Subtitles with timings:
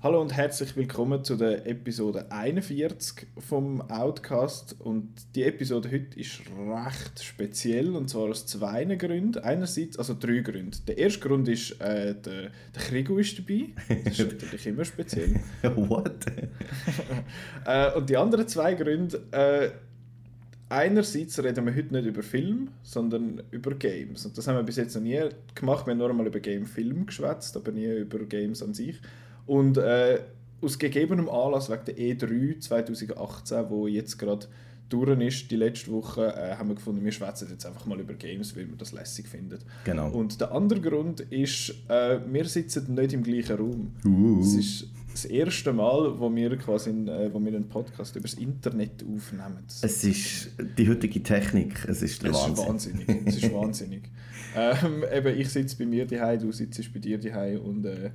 [0.00, 4.76] Hallo und herzlich willkommen zu der Episode 41 vom Outcast.
[4.78, 9.42] Und die Episode heute ist recht speziell und zwar aus zwei Gründen.
[9.42, 10.78] Einerseits, also drei Gründe.
[10.86, 13.70] Der erste Grund ist, äh, der, der Krigo ist dabei.
[14.04, 15.40] Das ist natürlich immer speziell.
[15.62, 16.26] What?
[17.66, 19.70] äh, und die anderen zwei Gründe, äh,
[20.68, 24.24] einerseits reden wir heute nicht über Film, sondern über Games.
[24.24, 25.20] Und das haben wir bis jetzt noch nie
[25.56, 25.88] gemacht.
[25.88, 29.00] Wir haben nur einmal über Game-Film geschwätzt, aber nie über Games an sich.
[29.48, 30.20] Und äh,
[30.60, 34.46] aus gegebenem Anlass wegen der E3 2018, wo jetzt gerade
[34.88, 38.14] durch ist, die letzte Woche, äh, haben wir gefunden, wir schwätzen jetzt einfach mal über
[38.14, 39.58] Games, weil wir das lässig finden.
[39.84, 40.10] Genau.
[40.10, 43.92] Und der andere Grund ist, äh, wir sitzen nicht im gleichen Raum.
[44.04, 44.40] Uh.
[44.40, 48.28] Es ist das erste Mal, wo wir quasi in, äh, wo wir einen Podcast über
[48.28, 49.64] das Internet aufnehmen.
[49.82, 52.54] Es ist die heutige Technik, es ist der es Wahnsinn.
[52.54, 53.26] ist wahnsinnig.
[53.26, 54.02] Es ist wahnsinnig.
[54.56, 58.10] ähm, eben, ich sitze bei mir daheim, du sitzt bei dir daheim und äh,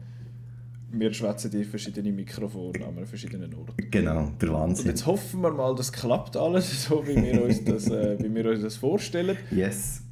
[0.94, 3.74] wir schwätzen in verschiedenen Mikrofonen an verschiedenen Orten.
[3.90, 4.88] Genau, der Und Wahnsinn.
[4.88, 8.50] jetzt hoffen wir mal, das klappt alles, so wie wir uns das, äh, wie wir
[8.52, 9.38] uns das vorstellen.
[9.52, 10.04] Yes.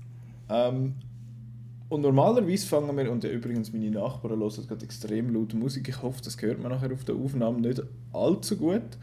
[0.50, 0.96] Ähm,
[1.90, 6.22] und normalerweise fangen wir, und übrigens meine Nachbarn hören gerade extrem laut Musik, ich hoffe,
[6.24, 8.98] das hört man nachher auf der Aufnahme nicht allzu gut,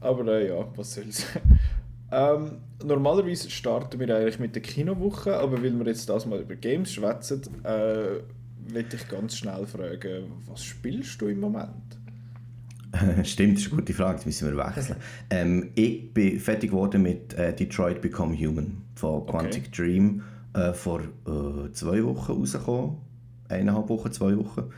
[0.00, 1.26] aber äh, ja, was soll's.
[2.12, 6.56] ähm, normalerweise starten wir eigentlich mit der Kinowoche, aber weil wir jetzt das mal über
[6.56, 8.20] Games schwätzen, äh,
[8.72, 11.98] möchte ich ganz schnell fragen, was spielst du im Moment?
[13.24, 14.96] Stimmt, das ist eine gute Frage, das müssen wir wechseln.
[15.30, 20.22] Ähm, ich bin fertig geworden mit äh, Detroit Become Human von Quantic Dream
[20.54, 22.96] äh, vor äh, zwei Wochen rausgekommen.
[23.48, 24.70] Eineinhalb Wochen, zwei Wochen.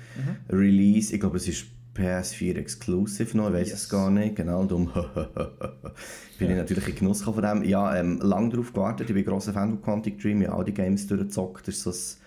[0.48, 3.82] Release, ich glaube es ist PS4 Exclusive noch, ich weiß Yes.
[3.84, 4.86] es gar nicht, genau, darum
[6.38, 7.64] bin ich natürlich in Genuss von dem.
[7.64, 10.58] Ja, ähm, lange darauf gewartet, ich bin ein grosser Fan von Quantic Dream, ich habe
[10.58, 12.25] all die Games durchgezockt, das ist so ein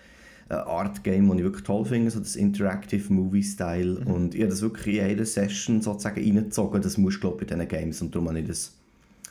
[0.50, 4.00] äh, Art-Game, das ich wirklich toll finde, so das Interactive Movie-Style.
[4.04, 7.54] Und ich habe das wirklich in jeder Session sozusagen reingezogen, das muss glaube ich bei
[7.54, 8.74] diesen Games und darum habe ich das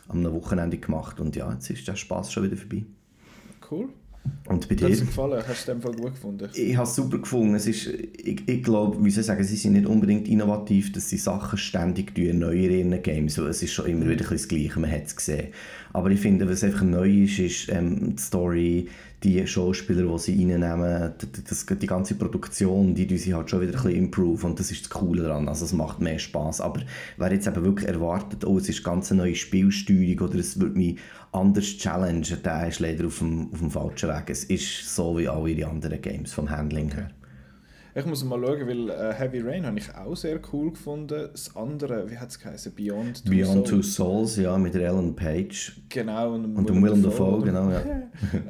[0.08, 2.84] am Wochenende gemacht und ja, jetzt ist der Spaß schon wieder vorbei.
[3.70, 3.90] Cool.
[4.48, 4.96] Und bei Hat es dir?
[4.96, 5.44] dir gefallen?
[5.48, 6.50] Hast du es Fall gut gefunden?
[6.54, 7.56] Ich habe es super gefunden.
[7.56, 11.10] Es ist, ich, ich glaube, wie soll ich sagen, sie sind nicht unbedingt innovativ, dass
[11.10, 13.38] sie Sachen ständig erneuern in ihren Games.
[13.38, 15.50] Es ist schon immer wieder ein das Gleiche, man hat es gesehen.
[15.94, 18.88] Aber ich finde, was einfach neu ist, ist ähm, die Story,
[19.24, 21.14] die Schauspieler, die sie reinnehmen,
[21.50, 24.84] das, die ganze Produktion, die sie halt schon wieder ein bisschen improve und das ist
[24.84, 25.50] das Coole daran.
[25.50, 26.62] Also es macht mehr Spaß.
[26.62, 26.82] Aber
[27.18, 30.76] wer jetzt eben wirklich erwartet, oh, es ist ganz eine neue Spielsteuerung oder es wird
[30.76, 30.98] mich
[31.32, 34.30] anders challengen, der ist leider auf dem, auf dem falschen Weg.
[34.30, 37.10] Es ist so wie alle die anderen Games vom Handling her.
[37.96, 41.30] Ich muss mal schauen, weil äh, Heavy Rain habe ich auch sehr cool gefunden.
[41.32, 42.74] Das andere, wie hat es geheißen?
[42.74, 43.96] Beyond Two Beyond Two Souls.
[43.96, 46.36] Souls, ja, mit Ellen Page Genau.
[46.36, 47.82] Und, und Willem Dafoe, genau, ja.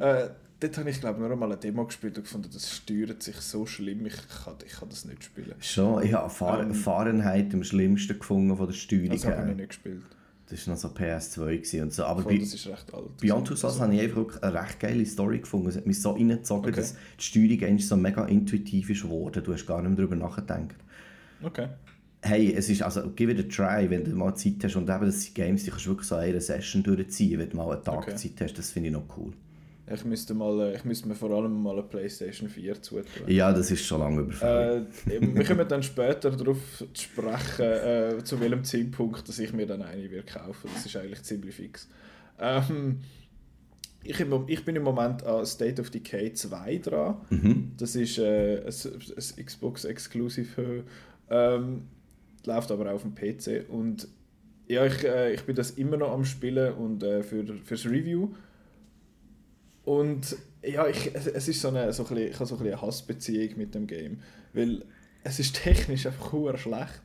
[0.00, 0.30] äh,
[0.60, 3.66] dort habe ich glaube nur einmal eine Demo gespielt und gefunden, das steuert sich so
[3.66, 5.54] schlimm, ich kann, ich kann das nicht spielen.
[5.60, 6.74] Schon, ich habe Fahr Ähm.
[6.74, 10.02] Fahrenheit am schlimmsten gefunden von der Steuerung Das habe ich noch nicht gespielt.
[10.48, 12.04] Das war noch so PS2 gewesen und so.
[12.04, 13.16] Aber Voll, bei das ist recht alt.
[13.18, 15.68] Beyond Two Souls habe ich einfach eine recht geile Story gefunden.
[15.68, 16.80] Es hat mich so reingezogen, Okay.
[16.80, 19.44] dass die Steuerung eigentlich so mega intuitiv ist geworden.
[19.44, 20.74] Du hast gar nicht mehr darüber nachgedacht.
[21.42, 21.68] Okay.
[22.22, 24.74] Hey, es ist, also, gib it a try, wenn du mal Zeit hast.
[24.74, 27.48] Und eben, das sind Games, die kannst du wirklich so in einer Session durchziehen, wenn
[27.48, 28.16] du mal einen Tag Okay.
[28.16, 28.58] Zeit hast.
[28.58, 29.32] Das finde ich noch cool.
[29.92, 33.04] Ich müsste, mal, äh, ich müsste mir vor allem mal eine Playstation 4 zutun.
[33.26, 34.86] Ja, das ist schon lange überfällig.
[35.06, 39.66] Äh, wir kommen dann später darauf zu sprechen, äh, zu welchem Zeitpunkt dass ich mir
[39.66, 40.70] dann eine wird kaufen.
[40.74, 41.88] Das ist eigentlich ziemlich fix.
[42.38, 43.00] Ähm,
[44.02, 47.16] ich, ich bin im Moment an State of Decay 2 dran.
[47.30, 47.72] Mhm.
[47.76, 50.84] Das ist äh, ein, ein Xbox Exclusive.
[51.28, 51.82] Ähm,
[52.46, 53.68] läuft aber auch auf dem PC.
[53.68, 54.08] Und
[54.68, 58.30] ja, ich, äh, ich bin das immer noch am Spielen und äh, für, fürs Review.
[59.84, 63.74] Und ja, ich, es, ist so eine, so ein bisschen, so ein eine Hassbeziehung mit
[63.74, 64.18] dem Game.
[64.52, 64.84] Weil
[65.24, 67.02] es ist technisch einfach hure schlecht.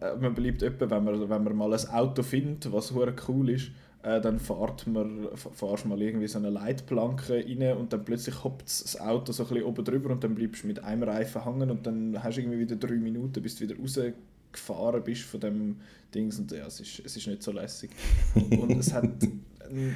[0.00, 2.92] Äh, man beliebt etwa, wenn man, wenn man mal ein Auto findet, was
[3.28, 3.70] cool ist,
[4.02, 8.42] äh, dann fährt man, f- fahrst mal irgendwie so eine Leitplanke rein und dann plötzlich
[8.44, 11.44] hoppt das Auto so ein bisschen oben drüber und dann bleibst du mit einem Reifen
[11.44, 15.40] hängen und dann hast du irgendwie wieder drei Minuten, bis du wieder rausgefahren bist von
[15.40, 15.76] dem
[16.14, 17.90] Dings und ja, es ist, es ist nicht so lässig.
[18.34, 19.08] und es hat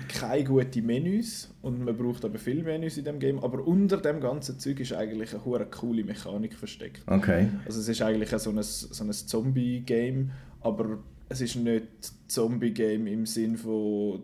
[0.09, 4.20] keine guten Menüs und man braucht aber viele Menüs in dem Game, aber unter dem
[4.20, 7.03] ganzen Zeug ist eigentlich eine hure coole Mechanik versteckt.
[7.06, 7.49] Okay.
[7.67, 10.31] Also es ist eigentlich so ein, so ein Zombie-Game,
[10.61, 10.99] aber
[11.29, 11.87] es ist nicht
[12.29, 14.23] Zombie-Game im Sinn von,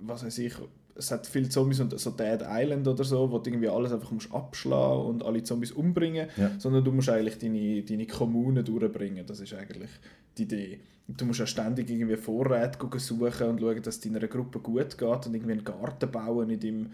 [0.00, 0.54] was weiß ich,
[0.98, 4.10] es hat viele Zombies und so Dead Island oder so, wo du irgendwie alles einfach
[4.12, 6.52] musst abschlagen und alle Zombies umbringen, Ja.
[6.58, 9.90] sondern du musst eigentlich deine, deine Kommune durchbringen, das ist eigentlich
[10.38, 10.80] die Idee.
[11.08, 15.26] Du musst ja ständig irgendwie Vorräte suchen und schauen, dass es deiner Gruppe gut geht
[15.26, 16.90] und irgendwie einen Garten bauen in deinem,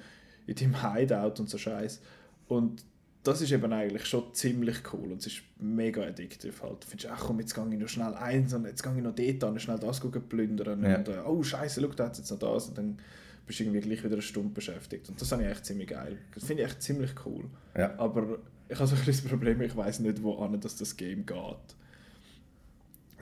[0.47, 2.01] in deinem Hideout und so Scheiß.
[2.49, 2.85] Und
[3.23, 6.83] das ist eben eigentlich schon ziemlich cool und es ist mega addictive halt.
[6.83, 9.15] Du findest, ach komm, jetzt gehe ich noch schnell eins und jetzt gehe ich noch
[9.15, 10.97] dort an, schnell das gucken, plündern Ja.
[10.99, 12.99] und äh, oh scheiße, schau, da hat jetzt noch das und dann
[13.47, 16.19] bist du irgendwie gleich wieder eine Stunde beschäftigt und das finde ich echt ziemlich geil.
[16.35, 17.45] Das finde ich echt ziemlich cool.
[17.77, 17.97] Ja.
[17.99, 18.39] Aber
[18.69, 21.25] ich habe so ein bisschen das Problem, ich weiß nicht, wo an dass das Game
[21.25, 21.77] geht.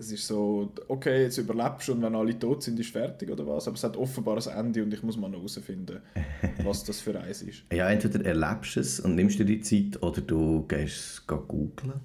[0.00, 3.46] Es ist so, okay, jetzt überlebst du und wenn alle tot sind, ist fertig oder
[3.46, 3.68] was.
[3.68, 6.00] Aber es hat offenbar ein Ende und ich muss mal noch herausfinden,
[6.64, 7.64] was das für eins ist.
[7.70, 12.00] Ja, entweder erlebst du es und nimmst dir die Zeit oder du gehst es googeln.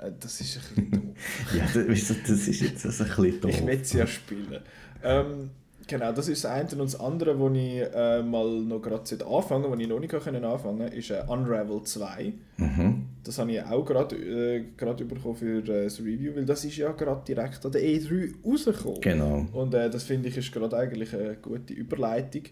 [0.00, 1.16] Äh, Das ist ein bisschen doof.
[1.56, 3.50] Ja, das, ist jetzt also ein bisschen doof.
[3.52, 4.62] Ich will es ja spielen.
[5.04, 5.50] Ähm,
[5.90, 6.82] genau, das ist das eine.
[6.82, 10.44] Und das andere, wo ich äh, mal noch gerade anfangen wo ich noch nicht können
[10.44, 12.32] anfangen konnte, ist äh, Unravel 2.
[12.56, 13.06] Mhm.
[13.24, 14.64] Das habe ich auch gerade äh,
[15.04, 19.00] bekommen für äh, das Review, weil das ist ja gerade direkt an der E3 rausgekommen.
[19.00, 19.46] Genau.
[19.52, 22.44] Und äh, das finde ich ist gerade eigentlich eine gute Überleitung.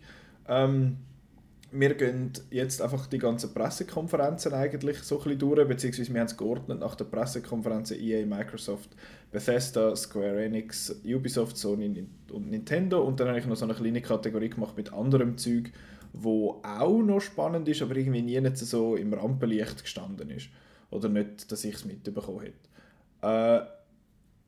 [0.48, 0.96] Ähm,
[1.70, 6.28] wir gehen jetzt einfach die ganzen Pressekonferenzen eigentlich so ein bisschen durch, beziehungsweise wir haben
[6.28, 8.90] es geordnet nach den Pressekonferenzen EA, Microsoft,
[9.30, 14.00] Bethesda, Square Enix, Ubisoft, Sony und Nintendo und dann habe ich noch so eine kleine
[14.00, 15.70] Kategorie gemacht mit anderem Zeug,
[16.12, 20.48] wo auch noch spannend ist, aber irgendwie nie nicht so im Rampenlicht gestanden ist.
[20.90, 22.56] Oder nicht, dass ich es mitbekommen hätte.
[23.20, 23.66] Äh,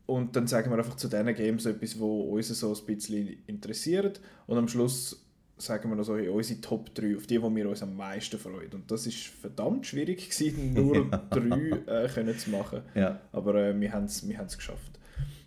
[0.07, 4.21] und dann sagen wir einfach zu diesen Games etwas, wo uns so ein bisschen interessiert.
[4.47, 5.25] Und am Schluss
[5.61, 8.39] sagen wir noch so hey, unsere Top 3, auf die, die wir uns am meisten
[8.39, 8.73] freuen.
[8.73, 12.83] Und das ist verdammt schwierig gewesen, nur drei äh, können zu machen.
[12.95, 14.99] Ja, Aber äh, wir haben es wir haben's geschafft.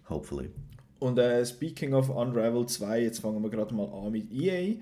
[0.10, 0.50] hopefully.
[1.00, 4.76] Und äh, speaking of Unravel 2, jetzt fangen wir gerade mal an mit EA.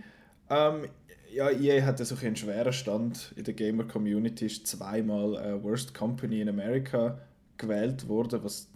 [0.49, 0.85] Ähm,
[1.33, 5.93] ja, EA hat ja so einen schweren Stand in der Gamer-Community, ist zweimal äh, Worst
[5.93, 7.17] Company in America
[7.57, 8.69] gewählt worden, was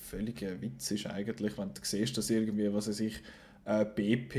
[0.00, 3.20] völliger Witz ist eigentlich, wenn du siehst, dass irgendwie, was weiß ich,
[3.64, 4.36] äh, BP,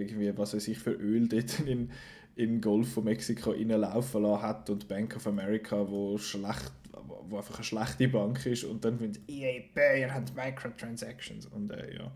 [0.00, 1.90] irgendwie, was weiß ich, für Öl dort in,
[2.36, 6.72] den Golf von Mexiko reinlaufen lassen hat und Bank of America, wo schlecht
[7.28, 11.94] wo einfach eine schlechte Bank ist und dann findet EA Bayer hat Microtransactions und äh,
[11.94, 12.10] ja,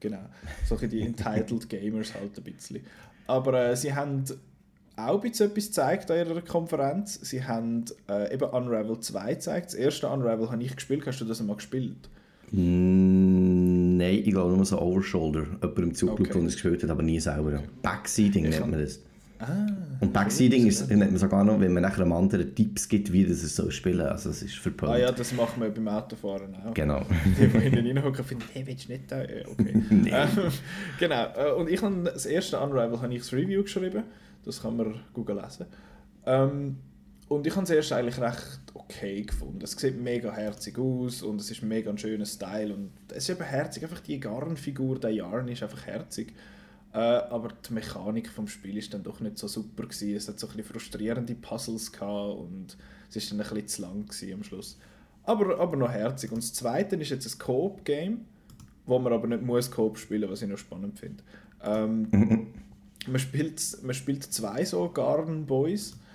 [0.00, 0.24] genau,
[0.64, 2.80] solche die entitled Gamers halt ein bisschen.
[3.26, 4.24] Aber äh, sie haben
[4.96, 7.20] auch ein bisschen etwas gezeigt an ihrer Konferenz.
[7.22, 9.66] Sie haben äh, eben Unravel 2 gezeigt.
[9.66, 11.06] Das erste Unravel habe ich gespielt.
[11.06, 12.08] Hast du das einmal gespielt?
[12.50, 15.44] Mm, Nein, ich glaube nur so Overshoulder.
[15.60, 16.22] Jemand im Zug, Okay.
[16.24, 16.32] okay.
[16.38, 17.62] der es gespielt hat, aber nie selber.
[17.82, 19.00] Backseating Ich nennt man das.
[19.38, 19.66] Ah,
[20.00, 23.22] Und Backseating ist, nennt man sogar noch, wenn man nachher einem anderen Tipps gibt, wie
[23.26, 24.06] das er soll spielen soll.
[24.08, 24.92] Also es ist verpönt.
[24.92, 26.72] ah ja, das macht man beim Autofahren auch.
[26.72, 27.02] Genau.
[27.38, 29.20] Die, die hinten reinhocken, finden, hey, willst du nicht da?
[29.20, 29.82] Okay.
[29.90, 30.10] Nee.
[30.10, 30.28] Ähm,
[30.98, 31.26] genau.
[31.36, 34.04] äh, Und ich habe das erste Unravel habe ich das Review geschrieben.
[34.44, 35.66] Das kann man Google lesen.
[36.24, 36.76] Ähm,
[37.28, 39.62] und ich habe es erst eigentlich recht okay gefunden.
[39.62, 42.72] Es sieht mega herzig aus und es ist mega ein schöner Style.
[42.72, 46.32] Und es ist eben herzig, einfach die Garnfigur, der Yarn ist einfach herzig.
[46.92, 50.14] Äh, aber die Mechanik vom Spiel ist dann doch nicht so super gewesen.
[50.14, 52.76] Es hat so ein bisschen frustrierende Puzzles gehabt und
[53.08, 54.78] es ist dann ein bisschen zu lang am Schluss.
[55.24, 56.30] Aber, aber noch herzig.
[56.30, 58.24] Und das zweite ist jetzt ein Coop-Game,
[58.86, 61.22] wo man aber nicht muss Coop spielen, was ich noch spannend finde.
[61.62, 62.08] Ähm,
[63.06, 65.92] man, spielt, man spielt zwei so Garn-Boys.
[65.92, 66.05] Äh,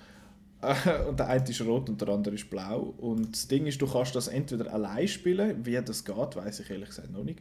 [1.08, 2.94] und der eine ist rot und der andere ist blau.
[2.98, 6.70] Und das Ding ist, du kannst das entweder allein spielen, wie das geht, weiß ich
[6.70, 7.40] ehrlich gesagt noch nicht.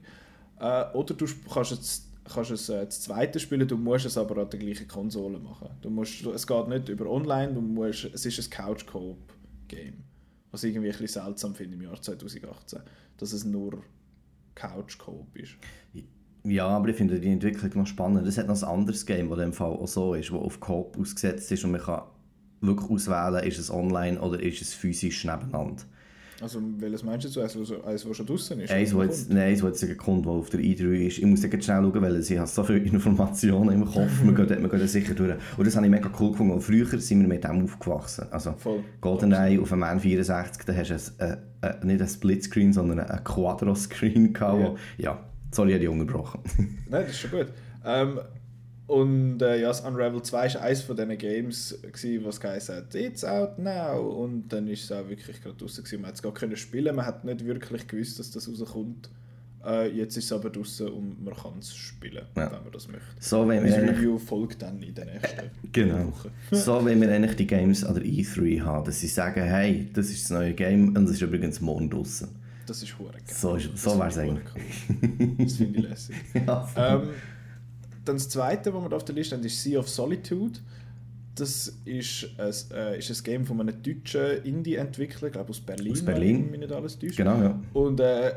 [0.59, 4.41] Äh, oder du kannst es, kannst es äh, das zweite spielen, du musst es aber
[4.41, 5.69] an der gleichen Konsole machen.
[5.81, 10.03] Du musst, es geht nicht über online, du musst, es ist ein Couch-Coop-Game.
[10.50, 12.79] Was ich irgendwie ein bisschen seltsam finde im Jahr 2018,
[13.18, 13.83] dass es nur
[14.56, 15.57] Couch-Coop ist.
[16.44, 18.28] Ja, aber ich finde die Entwicklung noch spannend.
[18.28, 20.59] Es hat noch ein anderes Game, das in dem Fall auch so ist, das auf
[20.59, 22.01] Coop ausgesetzt ist und man kann
[22.61, 25.83] wirklich auswählen, ist es online oder ist es physisch nebeneinander.
[26.41, 27.39] Also, welches meinst du?
[27.41, 28.71] Eins, das eins, das schon draußen ist?
[28.71, 31.19] Eins, das jetzt, nein, eins, das jetzt kommt, das auf der E3 ist.
[31.19, 34.09] Ich muss jetzt schnell schauen, weil ich habe so viele Informationen im Kopf.
[34.23, 35.35] wir, gehen, wir gehen sicher durch.
[35.57, 36.53] Und das habe ich mega cool gefunden.
[36.53, 38.25] Und früher sind wir mit dem aufgewachsen.
[38.31, 38.83] Also Voll.
[39.01, 43.23] GoldenEye auf dem N64, da hast du ein, äh, äh, nicht ein Splitscreen, sondern ein
[43.23, 44.59] Quadro-Screen gehabt.
[44.59, 44.65] Ja.
[44.68, 46.39] wo- Ja, sorry, ich habe die unterbrochen.
[46.89, 47.47] Nein, das ist schon gut.
[47.85, 48.19] Ähm,
[48.92, 52.95] und äh, ja, das Unravel 2 war eines von diesen Games, gewesen, was geheißen hat,
[52.95, 54.00] it's out now.
[54.24, 55.83] Und dann ist es auch wirklich gerade draußen.
[56.00, 59.10] Man hat es gar können spielen, man hat nicht wirklich gewusst, dass das rauskommt.
[59.66, 62.52] Äh, jetzt ist es aber draußen und man kann es spielen, Ja.
[62.52, 63.06] wenn man das möchte.
[63.19, 66.07] So, wenn wir Das eigentlich Review folgt dann in der nächsten Genau.
[66.07, 66.31] Woche.
[66.52, 70.10] So, wenn wir eigentlich die Games an der E3 haben, dass sie sagen, hey, das
[70.10, 72.28] ist das neue Game und es ist übrigens morgen draußen.
[72.66, 73.21] Das ist hure geil.
[73.28, 74.45] So, so wäre es ich eigentlich.
[74.56, 75.45] Cool.
[75.45, 76.16] Das finde ich lässig.
[76.48, 77.10] Ja, Ähm,
[78.11, 80.59] dann das zweite, was wir da auf der Liste haben, ist Sea of Solitude.
[81.35, 85.94] Das ist ein, äh, ist ein Game von einem deutschen Indie-Entwickler, ich glaube aus Berlin.
[85.94, 86.44] Aus Berlin.
[86.44, 87.18] Wenn mich nicht alles täuscht.
[87.18, 87.59] genau, ja.
[87.73, 88.33] Und äh,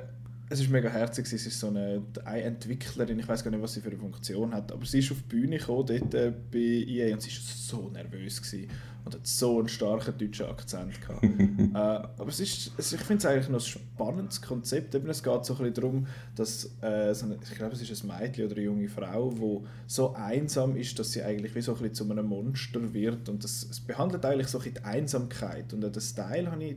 [0.51, 3.75] es ist mega herzig, sie ist so eine, eine Entwicklerin, ich weiß gar nicht, was
[3.75, 6.59] sie für eine Funktion hat, aber sie ist auf die Bühne gekommen, dort äh, bei
[6.59, 8.69] EA und sie war so nervös gewesen
[9.05, 11.25] und hat so einen starken deutschen Akzent gehabt.
[11.75, 15.23] äh, aber es ist, es, ich finde es eigentlich noch ein spannendes Konzept, Eben, es
[15.23, 18.47] geht so ein bisschen darum, dass äh, so eine, ich glaube es ist ein Mädchen
[18.47, 21.95] oder eine junge Frau, die so einsam ist, dass sie eigentlich wie so ein bisschen
[21.95, 25.73] zu einem Monster wird und das, es behandelt eigentlich so ein bisschen die Einsamkeit.
[25.73, 26.77] Und den Style habe ich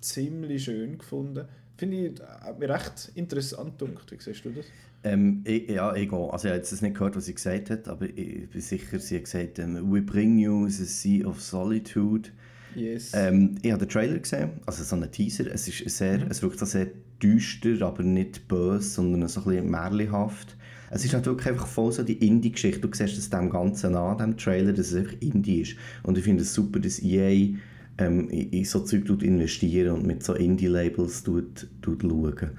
[0.00, 1.46] ziemlich schön gefunden
[1.80, 4.12] Finde ich, recht interessant gedacht.
[4.12, 4.66] Wie siehst du das?
[5.02, 8.04] Ähm, ich, ja, ich Also ich habe jetzt nicht gehört, was sie gesagt hat, aber
[8.04, 12.28] ich bin sicher, sie hat gesagt, ähm, «We bring you the sea of solitude».
[12.74, 13.12] Yes.
[13.14, 15.46] Ähm, ich habe den Trailer gesehen, also so einen Teaser.
[15.50, 16.26] Es, ist sehr, mhm.
[16.28, 16.88] es wirkt sehr
[17.22, 20.58] düster, aber nicht böse, sondern so ein bisschen märchenhaft.
[20.90, 22.86] Es ist natürlich einfach voll so die Indie-Geschichte.
[22.86, 25.76] Du siehst es dem Ganzen an, dem Trailer, dass es einfach Indie ist.
[26.02, 27.54] Und ich finde es super, dass EA
[28.00, 32.50] ähm, in, so Zeug investieren und mit so Indie-Labels schauen.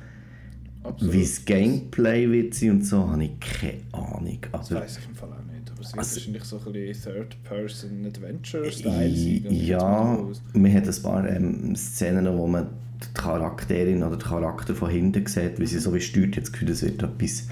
[0.99, 4.39] Wie das Gameplay wird sein und so, habe ich keine Ahnung.
[4.51, 5.69] Aber, das weiß ich im Fall auch nicht.
[5.71, 9.45] Aber es wird also, wahrscheinlich so ein bisschen Third-Person-Adventure-Style sein.
[9.51, 12.67] Ja, man hat ein paar ähm, Szenen, wo man
[13.03, 16.35] die Charakterin oder den Charakter von hinten sieht, wie sie so wie steuert.
[16.35, 17.47] Jetzt Gefühl, das wird etwas,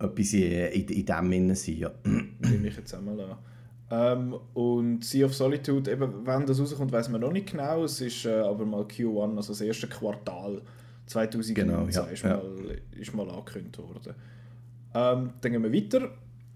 [0.00, 1.76] etwas in, in, in dem Sinne sein.
[1.76, 1.92] Ja.
[2.04, 3.36] Nehme ich jetzt einmal an.
[3.90, 7.84] Ähm, und Sea of Solitude, eben, wenn das rauskommt, weiß man noch nicht genau.
[7.84, 10.60] Es ist äh, aber mal Q1, also das erste Quartal
[11.06, 12.42] 2019 genau, ja, ist, mal,
[12.98, 14.14] ist mal angekündigt worden.
[14.92, 16.10] Ähm, dann gehen wir weiter.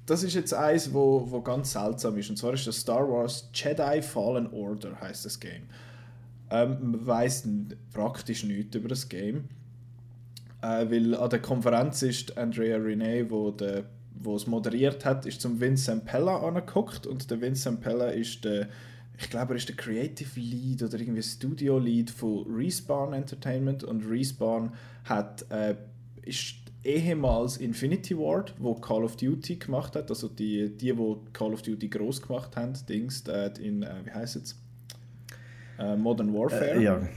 [0.06, 2.30] Das ist jetzt eins, wo, wo ganz seltsam ist.
[2.30, 5.62] Und zwar ist das Star Wars Jedi Fallen Order, heißt das Game.
[6.50, 7.46] Ähm, man weiß
[7.92, 9.48] praktisch nichts über das Game.
[10.62, 13.84] Äh, weil an der Konferenz ist Andrea Rene, wo der
[14.20, 18.68] wo es moderiert hat, ist zum Vincent Pella angeguckt und der Vincent Pella ist der,
[19.18, 24.04] ich glaube, er ist der Creative Lead oder irgendwie Studio Lead von Respawn Entertainment und
[24.08, 24.72] Respawn
[25.04, 25.74] hat äh,
[26.22, 31.52] ist ehemals Infinity Ward, wo Call of Duty gemacht hat, also die, die wo Call
[31.52, 34.56] of Duty groß gemacht haben, Dings äh, in, äh, wie heißt es?
[35.78, 36.72] Äh, Modern Warfare.
[36.72, 37.08] Äh, ja.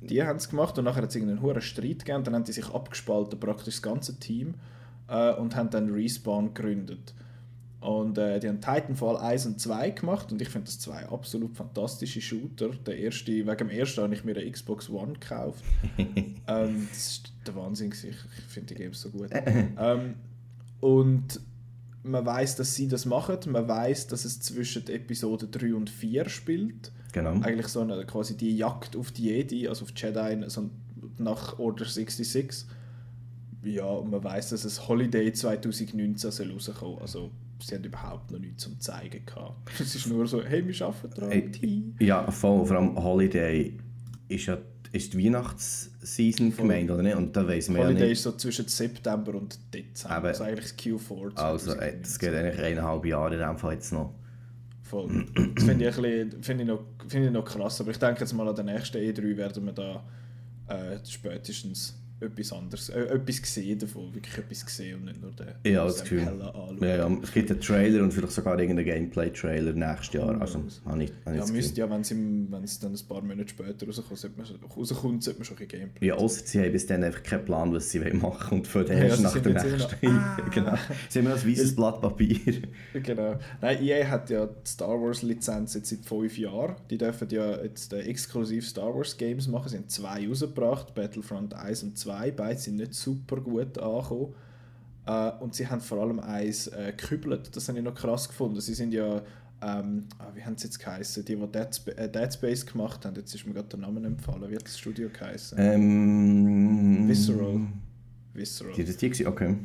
[0.00, 2.52] Die haben es gemacht und nachher hat es irgendeinen hohen Streit gegeben, dann haben die
[2.52, 4.54] sich abgespalten, praktisch das ganze Team
[5.08, 7.14] äh, und haben dann Respawn gegründet.
[7.80, 11.54] Und äh, die haben Titanfall 1 und 2 gemacht und ich finde das zwei absolut
[11.54, 12.70] fantastische Shooter.
[12.86, 15.62] Der erste, wegen dem ersten habe ich mir eine Xbox One gekauft.
[15.98, 18.16] ähm, das ist der Wahnsinn, ich,
[18.48, 19.28] finde die Games so gut.
[19.78, 20.14] ähm,
[20.80, 21.40] und
[22.04, 23.38] man weiß, dass sie das machen.
[23.48, 26.90] Man weiß, dass es zwischen Episode 3 und 4 spielt.
[27.12, 27.32] Genau.
[27.42, 30.70] Eigentlich so eine, quasi die Jagd auf die Jedi, also auf Jedi, so
[31.18, 32.64] nach Order 66
[33.64, 37.30] ja, und man weiß, dass es Holiday 2019 soll rauskommen Also
[37.60, 39.70] sie haben überhaupt noch nichts zum zeigen gehabt.
[39.80, 41.30] Es ist nur so, hey, wir arbeiten dran.
[41.30, 43.76] Hey, ja, voll, vor allem Holiday
[44.28, 44.58] ist ja
[44.94, 47.16] ist die Weihnachtsseason gemeint, oder nicht?
[47.16, 48.12] Und da weiss man Holiday ja nicht.
[48.12, 50.16] ist so zwischen September und Dezember.
[50.16, 51.36] Aber, also eigentlich das Q4.
[51.36, 54.14] Also, äh, das geht eigentlich eineinhalb Jahre in dem Fall jetzt noch.
[54.82, 55.26] Voll.
[55.54, 55.94] Das finde ich,
[56.44, 57.80] find ich, noch, find ich noch krass.
[57.80, 60.04] Aber ich denke jetzt mal an der nächsten E3 werden wir da
[60.68, 65.72] äh, spätestens etwas anderes, äh, etwas gesehen davon, wirklich etwas gesehen und nicht nur den
[65.72, 66.22] ja, das Gefühl.
[66.80, 70.40] Ja, ja, es gibt einen Trailer und vielleicht sogar irgendeinen Gameplay-Trailer nächstes Jahr.
[70.40, 74.18] Also, habe ich, habe ja, müsste ja, wenn es dann ein paar Monate später rauskommt,
[74.18, 76.08] sollte man, rauskommt, sollte man schon ein Gameplay.
[76.08, 78.84] Ja, außer sie haben bis dann einfach keinen Plan, was sie machen wollen und für
[78.84, 80.06] den ja, nach der nächsten.
[80.06, 80.36] Ah.
[80.52, 80.74] genau.
[81.08, 82.62] Sie haben ein weißes Blatt Papier.
[82.92, 83.38] genau.
[83.60, 86.76] Nein, EA hat ja die Star Wars-Lizenz jetzt seit fünf Jahren.
[86.90, 89.68] Die dürfen ja jetzt äh, exklusiv Star Wars-Games machen.
[89.68, 92.30] Sie haben zwei rausgebracht, Battlefront 1 und 2 2.
[92.32, 94.34] Beide sind nicht super gut angekommen.
[95.06, 97.54] Äh, und sie haben vor allem eins äh, gekübelt.
[97.54, 98.60] Das habe ich noch krass gefunden.
[98.60, 99.22] Sie sind ja,
[99.62, 101.24] ähm, ah, wie haben sie jetzt geheißen?
[101.24, 103.16] Die, die Dead, Sp äh, Dead Space gemacht haben.
[103.16, 104.50] Jetzt ist mir gerade der Name empfallen.
[104.50, 105.58] Wie hat das Studio geheißen?
[105.60, 107.60] Ähm, Visceral.
[108.32, 108.72] Visceral.
[108.74, 109.56] Die, das die okay.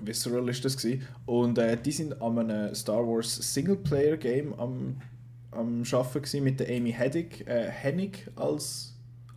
[0.00, 1.02] Visceral ist das gewesen.
[1.26, 4.96] Und äh, die sind an einem Star Wars Singleplayer-Game am,
[5.50, 8.87] am Arbeiten mit der Amy Hennig, äh, Hennig als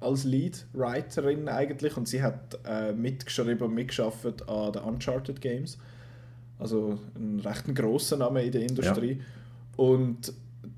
[0.01, 5.77] als Lead-Writerin eigentlich und sie hat äh, mitgeschrieben und mitgeschafft an den Uncharted Games.
[6.59, 9.13] Also ein recht grosser Name in der Industrie.
[9.13, 9.23] Ja.
[9.77, 10.33] Und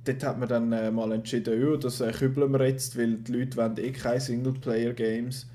[0.06, 3.32] dort hat man dann äh, mal entschieden, ja, das äh, kübeln wir jetzt, weil die
[3.32, 5.48] Leute wollen eh keine Singleplayer-Games.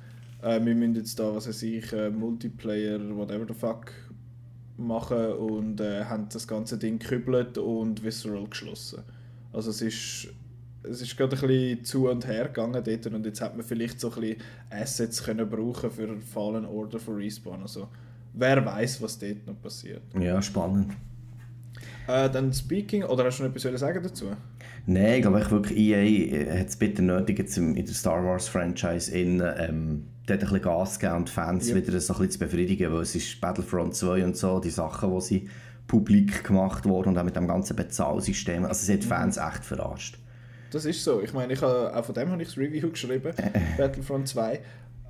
[0.43, 3.93] Äh, wir müssen jetzt da, was weiß ich, äh, Multiplayer, whatever the fuck,
[4.77, 9.03] machen und äh, haben das ganze Ding gekübelt und Visceral geschlossen.
[9.53, 10.29] Also es ist
[10.91, 14.01] es ist gerade ein bisschen zu und her gegangen dort und jetzt hat man vielleicht
[14.01, 14.37] so ein bisschen
[14.71, 17.63] Assets können brauchen für Fallen Order von Respawn.
[17.63, 17.89] Also
[18.35, 20.03] wer weiß, was dort noch passiert.
[20.19, 20.93] Ja, spannend.
[22.07, 24.27] Äh, dann Speaking, oder hast du noch etwas sagen dazu?
[24.87, 28.49] Nein, ich glaube ich wirklich, EA hat es bitte nötig, jetzt in der Star Wars
[28.49, 31.77] Franchise in, ähm, dort ein bisschen Gas geben und die Fans Ja.
[31.77, 35.15] wieder so ein bisschen zu befriedigen, weil es ist Battlefront 2 und so, die Sachen,
[35.15, 35.49] die sie
[35.87, 39.65] publik gemacht wurden und auch mit dem ganzen Bezahlsystem, also es hat die Fans echt
[39.65, 40.19] verarscht.
[40.71, 41.23] Das ist so.
[41.23, 43.33] Ich meine, ich habe, auch von dem habe ich das Review geschrieben,
[43.77, 44.61] Battlefront 2.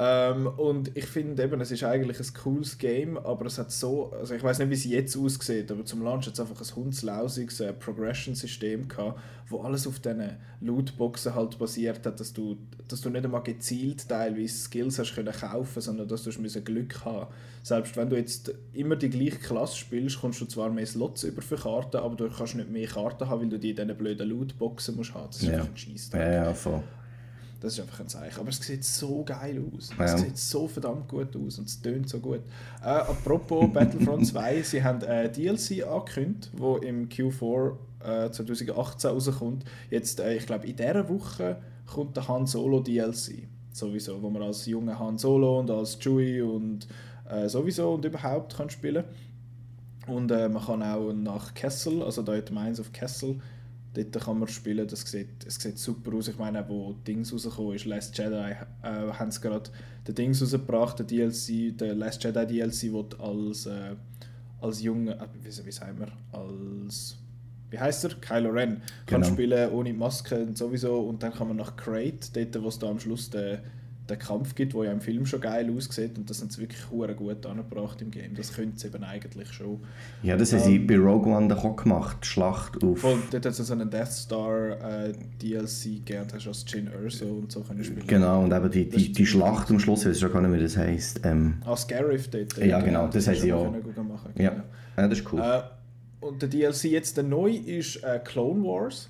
[0.01, 4.13] Ähm, und ich finde eben, es ist eigentlich ein cooles Game, aber es hat so,
[4.13, 6.77] also ich weiß nicht, wie es jetzt aussieht, aber zum Launch hat es einfach ein
[6.77, 13.01] hundslausiges äh, Progression-System gehabt, wo alles auf diesen Lootboxen halt basiert hat, dass du, dass
[13.01, 17.27] du nicht einmal gezielt teilweise Skills hast können kaufen, sondern dass du müssen Glück haben.
[17.65, 21.43] Selbst wenn du jetzt immer die gleiche Klasse spielst, kommst du zwar mehr Slots über
[21.43, 24.29] für Karten, aber du kannst nicht mehr Karten haben, weil du die in diesen blöden
[24.29, 25.27] Lootboxen musst haben.
[25.27, 25.55] Das ist Ja.
[25.55, 26.11] einfach ein Scheiss.
[26.13, 26.85] Ja, ja, voll.
[27.61, 28.39] Das ist einfach ein Zeichen.
[28.39, 29.91] Aber es sieht so geil aus.
[29.99, 30.05] Ja.
[30.05, 32.41] Es sieht so verdammt gut aus und es tönt so gut.
[32.83, 37.73] Äh, apropos Battlefront 2, sie haben äh, DLC angekündigt, wo im Q4
[38.05, 39.65] äh, 2018 rauskommt.
[39.91, 43.49] Jetzt, äh, ich glaube, in dieser Woche kommt der Han Solo DLC.
[43.73, 46.87] Sowieso, wo man als junger Han Solo und als Chewie und
[47.29, 49.05] äh, sowieso und überhaupt kann spielen
[50.09, 53.41] und äh, man kann auch nach Kessel, also da in Mines of Kessel,
[54.05, 54.87] dort kann man spielen.
[54.87, 56.29] Das sieht, es sieht super aus.
[56.29, 59.71] Ich meine, wo Dings rausgekommen ist, Last Jedi, äh, haben sie gerade
[60.07, 63.97] den Dings rausgebracht, der DLC, der Last Jedi DLC, wo als, äh,
[64.61, 67.17] als Junge, äh, wie, wie sagen wir, als,
[67.71, 68.15] wie heißt er?
[68.21, 69.33] Kylo Ren, kann Genau.
[69.35, 71.01] spielen ohne Maske und sowieso.
[71.01, 73.59] Und dann kann man nach Crate, dort, wo es da am Schluss den,
[74.09, 76.17] den Kampf gibt, wo ja im Film schon geil aussieht.
[76.17, 78.35] Und das haben sie wirklich hure gut angebracht im Game.
[78.35, 79.81] Das könnte sie eben eigentlich schon.
[80.23, 83.01] Ja, das haben sie bei Rogue One auch gemacht, die Schlacht auf...
[83.01, 85.13] Voll, dort hat es so einen Death Star äh,
[85.43, 88.07] DLC gegeben, hast du als Jin Erso und so können spielen.
[88.07, 90.59] Genau, und eben die, Das die, die Schlacht am Schluss, ich weiß schon gar nicht,
[90.59, 91.21] wie das heisst.
[91.25, 92.57] Ähm, Ah, Scarif dort.
[92.59, 93.71] Ja, genau, das haben hast sie auch.
[93.71, 94.51] Machen, ja.
[94.51, 94.63] genau.
[94.97, 95.41] ja, das ist cool.
[95.41, 95.63] Äh,
[96.21, 99.09] und der DLC jetzt der neu ist äh, Clone Wars.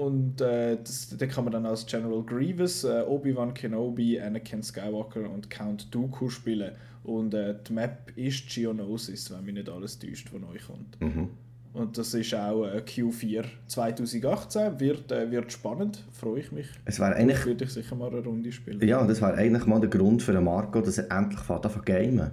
[0.00, 5.28] Und äh, das, da kann man dann als General Grievous, äh, Obi-Wan Kenobi, Anakin Skywalker
[5.28, 6.72] und Count Dooku spielen.
[7.04, 10.98] Und äh, die Map ist Geonosis, wenn mich nicht alles täuscht, was neu kommt.
[11.02, 11.28] Mhm.
[11.74, 14.80] Und das ist auch äh, Q4 2018.
[14.80, 16.68] Wird, äh, wird spannend, freue ich mich.
[16.86, 17.44] Es wäre eigentlich...
[17.44, 18.80] würde ich sicher mal eine Runde spielen.
[18.80, 21.82] Ja, das wäre eigentlich mal der Grund für den Marco, dass er endlich anfangen zu
[21.82, 22.30] gamen.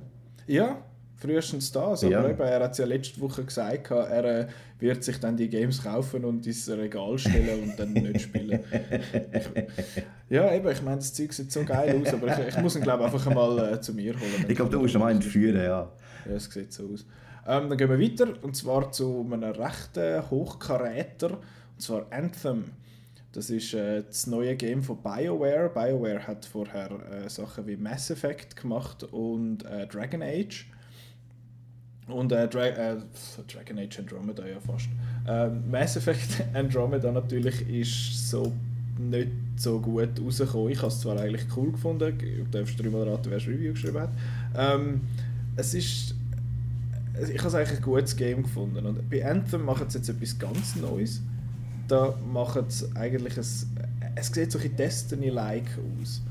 [0.48, 0.82] Ja,
[1.18, 2.04] frühestens das.
[2.04, 2.30] Aber Ja.
[2.30, 4.48] eben, er hat es ja letzte Woche gesagt, er äh,
[4.80, 8.60] wird sich dann die Games kaufen und ins Regal stellen und dann nicht spielen.
[10.30, 12.82] Ja, eben, ich meine, das Zeug sieht so geil aus, aber ich, ich muss ihn,
[12.82, 14.46] glaube ich, einfach einmal äh, zu mir holen.
[14.48, 15.92] Ich glaube, du musst ihn mal entführen, ja.
[16.28, 17.06] Ja, es sieht so aus.
[17.48, 22.66] Ähm, dann gehen wir weiter, und zwar zu einem rechten Hochkaräter, und zwar Anthem.
[23.32, 25.70] Das ist äh, das neue Game von BioWare.
[25.74, 30.66] BioWare hat vorher äh, Sachen wie Mass Effect gemacht und äh, Dragon Age.
[32.08, 32.96] Und äh, Dra äh,
[33.52, 34.88] Dragon Age Andromeda ja fast.
[35.28, 38.54] Ähm, Mass Effect Andromeda natürlich ist so
[38.98, 40.70] nicht so gut rausgekommen.
[40.72, 44.00] Ich habe es zwar eigentlich cool gefunden, du darfst dreimal raten, wer das Review geschrieben
[44.00, 44.10] hat.
[44.56, 45.02] Ähm,
[45.56, 46.16] es ist
[47.20, 48.86] ich habe es eigentlich ein gutes Game gefunden.
[48.86, 51.22] Und bei Anthem machen sie jetzt etwas ganz Neues.
[51.88, 53.46] Da machen sie eigentlich ein,
[54.16, 55.70] es sieht so ein Destiny-like
[56.02, 56.22] aus.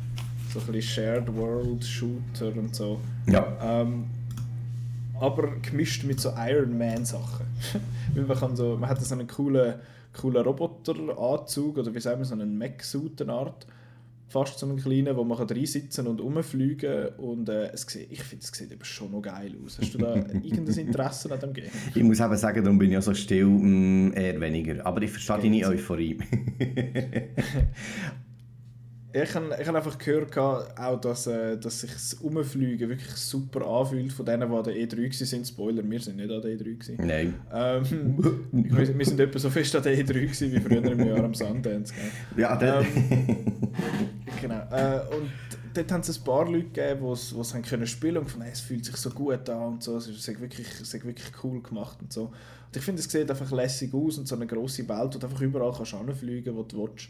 [0.52, 3.00] So ein bisschen Shared World Shooter und so.
[3.26, 3.56] Ja.
[3.60, 4.04] Ähm,
[5.20, 7.46] aber gemischt mit so Iron Man Sachen.
[8.14, 9.74] Weil man, kann so, man hat so einen coolen,
[10.12, 13.66] coolen Roboteranzug oder wie sagen wir so einen Mech-Suit Art.
[14.28, 18.24] Fast so einen kleinen, wo man kann reinsitzen und rumfliegen und äh, es sieht, ich
[18.24, 19.78] finde, es sieht eben schon noch geil aus.
[19.78, 21.70] Hast du da irgendein Interesse an dem Game?
[21.94, 24.84] Ich muss eben sagen, darum bin ich ja so still, mh, eher weniger.
[24.84, 25.64] Aber ich verstehe deine.
[25.68, 26.18] Euphorie.
[29.12, 33.66] Ich habe ich hab einfach gehört, auch, dass, äh, dass sich das Umfliegen wirklich super
[33.66, 35.44] anfühlt von denen, die an der E3 waren.
[35.44, 36.58] Spoiler, wir sind nicht an der E3.
[36.58, 36.96] Gewesen.
[36.98, 37.34] Nein.
[37.52, 41.24] Ähm, wir, wir sind etwa so fest an der E3 gewesen, wie früher im Jahr
[41.24, 41.94] am Sundance.
[41.94, 42.42] Gell?
[42.42, 42.84] Ja, der,
[44.40, 44.62] Genau.
[44.70, 45.30] Äh, und
[45.74, 48.60] dort haben es ein paar Leute gegeben, die es können spielen und gefunden, hey, es
[48.60, 49.96] fühlt sich so gut an und so.
[49.96, 52.24] Es ist wirklich, es ist wirklich cool gemacht und so.
[52.24, 55.26] Und ich finde, es sieht einfach lässig aus und so eine grosse Welt, wo du
[55.26, 57.08] einfach überall kannst hinfliegen wo du willst.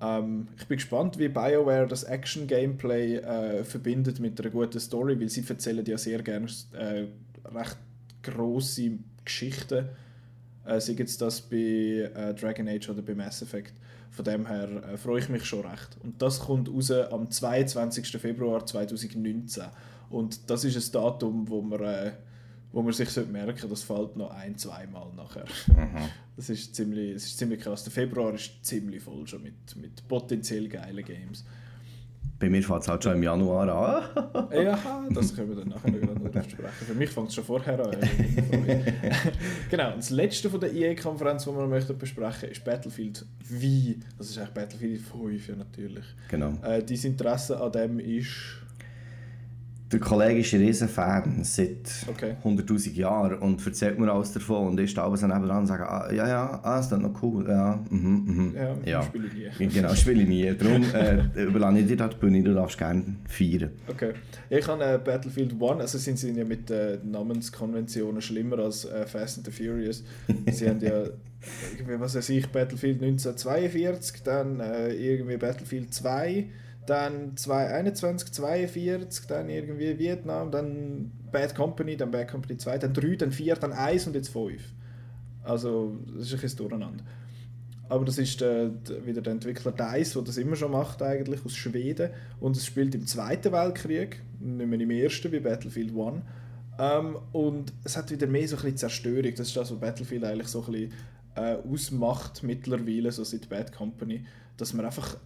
[0.00, 5.28] Ähm, ich bin gespannt, wie BioWare das Action-Gameplay äh, verbindet mit einer guten Story, weil
[5.28, 7.06] sie erzählen ja sehr gerne äh,
[7.44, 7.78] recht
[8.22, 9.88] grosse Geschichten.
[10.64, 13.72] Äh, sei jetzt das bei äh, Dragon Age oder bei Mass Effect.
[14.10, 15.96] Von dem her äh, freue ich mich schon recht.
[16.02, 18.08] Und das kommt raus am 22.
[18.18, 19.64] Februar 2019.
[20.10, 22.12] Und das ist ein Datum, wo man, äh,
[22.72, 25.44] wo man sich merken sollte, das fällt noch ein-, zweimal nachher.
[26.36, 27.82] Das ist ziemlich, das ist ziemlich krass.
[27.84, 31.44] Der Februar ist ziemlich voll schon mit, mit potenziell geilen Games.
[32.38, 34.48] bei mir fängt es halt schon im Januar an.
[34.52, 34.78] Ja,
[35.10, 36.86] das können wir dann nachher noch sprechen.
[36.86, 37.96] Für mich fängt es schon vorher an.
[39.70, 43.54] genau, und das letzte von der EA-Konferenz, die wir noch möchten besprechen ist Battlefield V.
[44.16, 46.04] Das ist eigentlich Battlefield 5 ja natürlich.
[46.28, 46.52] genau.
[46.62, 48.36] Äh, dein Interesse an dem ist...
[49.90, 52.36] Der Kollege ist ein Riesenfan seit Okay.
[52.44, 56.12] 100'000 Jahren und erzählt mir alles davon und ich stehe abends nebenan und sage, ah,
[56.12, 58.54] ja, ja, ah, ist das noch cool, ja, mhm, mhm.
[58.54, 59.02] Ja, ja.
[59.02, 59.66] spiele ich nie.
[59.68, 60.54] Genau, spiele ich nie.
[60.54, 63.70] Darum äh, überlasse ich dir da die Bühne, du darfst gerne feiern.
[63.88, 64.12] Okay.
[64.50, 68.84] Ja, ich habe äh, Battlefield 1, also sind sie ja mit äh, Namenskonventionen schlimmer als
[68.84, 70.04] äh, Fast and the Furious.
[70.50, 71.04] Sie haben ja,
[71.78, 76.46] irgendwie, was weiß ich, Battlefield 1942, dann äh, irgendwie Battlefield 2,
[76.88, 83.16] dann 21, 42, dann irgendwie Vietnam, dann Bad Company, dann Bad Company 2, dann 3,
[83.16, 84.62] dann 4, dann 1 und jetzt 5.
[85.42, 87.04] Also, das ist ein bisschen durcheinander.
[87.88, 91.44] Aber das ist der, der, wieder der Entwickler DICE, der das immer schon macht, eigentlich
[91.44, 92.10] aus Schweden.
[92.38, 96.22] Und es spielt im Zweiten Weltkrieg, nicht mehr im Ersten, wie Battlefield 1.
[96.78, 99.34] Ähm, und es hat wieder mehr so ein bisschen Zerstörung.
[99.34, 100.92] Das ist das, was Battlefield eigentlich so ein bisschen
[101.34, 104.24] äh, ausmacht mittlerweile, so seit Bad Company.
[104.58, 105.18] Dass man einfach äh,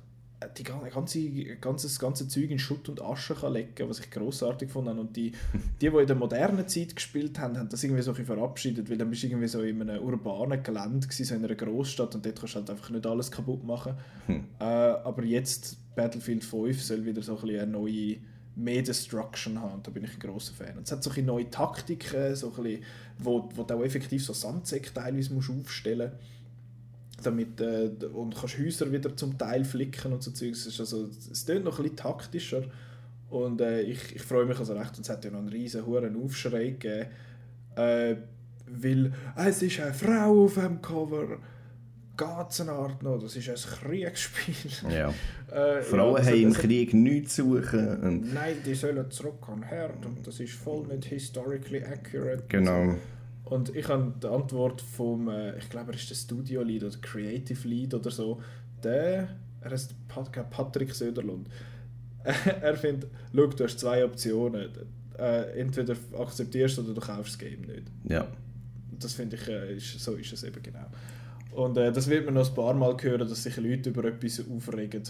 [0.48, 1.28] die gan- ganze,
[1.61, 4.88] ganze, das ganze Zeug in Schutt und Asche kann legen was ich grossartig fand.
[4.88, 5.33] Und die,
[5.81, 8.98] die, die in der modernen Zeit gespielt haben, haben das irgendwie so ein verabschiedet, weil
[8.98, 12.24] dann bist du irgendwie so in einem urbanen Gelände gewesen, so in einer Großstadt und
[12.26, 13.94] dort kannst du halt einfach nicht alles kaputt machen.
[14.28, 18.16] Äh, aber jetzt Battlefield 5 soll wieder so ein bisschen eine neue
[18.55, 20.76] mehr Destruction haben, und da bin ich ein grosser Fan.
[20.76, 22.83] Und es hat so ein neue Taktiken, so ein bisschen,
[23.18, 26.12] wo, wo du auch effektiv so Sandsäcke teilweise musst aufstellen
[27.22, 30.61] damit äh, und kannst Häuser wieder zum Teil flicken und so Zeugs.
[30.61, 32.62] Es ist also es klingt noch ein bisschen taktischer
[33.30, 35.87] und äh, ich, ich freue mich also recht und es hat ja noch einen riesen
[35.87, 37.06] hohen Aufschrei gegeben,
[37.76, 38.16] äh,
[38.66, 39.06] weil
[39.37, 41.38] äh, es ist eine Frau auf dem Cover
[42.14, 44.90] geht's eine Art noch, das ist ein Kriegsspiel.
[44.92, 45.12] Ja.
[45.52, 48.32] Äh, Frauen das- haben im Krieg nichts zu suchen.
[48.32, 52.44] Nein, die sollen zurück an den Herd und das ist voll nicht historically accurate.
[52.48, 52.94] genau.
[53.53, 56.97] Und ich habe die Antwort vom, äh, ich glaube, er ist der Studio Lead oder
[57.03, 58.41] Creative Lead oder so,
[58.83, 59.29] der,
[59.61, 61.49] er heißt Patrick Söderlund.
[62.25, 64.71] er findet, schau, du hast zwei Optionen.
[65.19, 67.83] Äh, entweder akzeptierst du oder du kaufst das Game nicht.
[68.09, 68.27] Ja.
[68.99, 70.87] Das finde ich, äh, ist, so ist es eben genau.
[71.51, 74.43] Und äh, das wird man noch ein paar Mal hören, dass sich Leute über etwas
[74.49, 75.03] aufregen,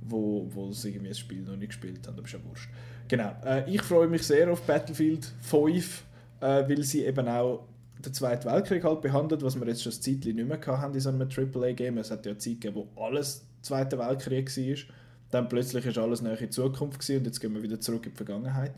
[0.00, 2.70] wo, wo sie irgendwie das Spiel noch nicht gespielt haben, aber ist ja wurscht.
[3.06, 3.36] Genau.
[3.44, 6.04] Äh, ich freue mich sehr auf Battlefield 5,
[6.40, 7.68] äh, weil sie eben auch
[8.04, 11.00] den Zweiten Weltkrieg halt behandelt, was wir jetzt schon ein Zeitchen nicht mehr haben in
[11.00, 11.98] so einem AAA-Game.
[11.98, 14.94] Es hat ja eine Zeit gegeben, wo alles Zweiter Weltkrieg war.
[15.30, 18.06] Dann plötzlich ist alles näher in die Zukunft gewesen und jetzt gehen wir wieder zurück
[18.06, 18.72] in die Vergangenheit.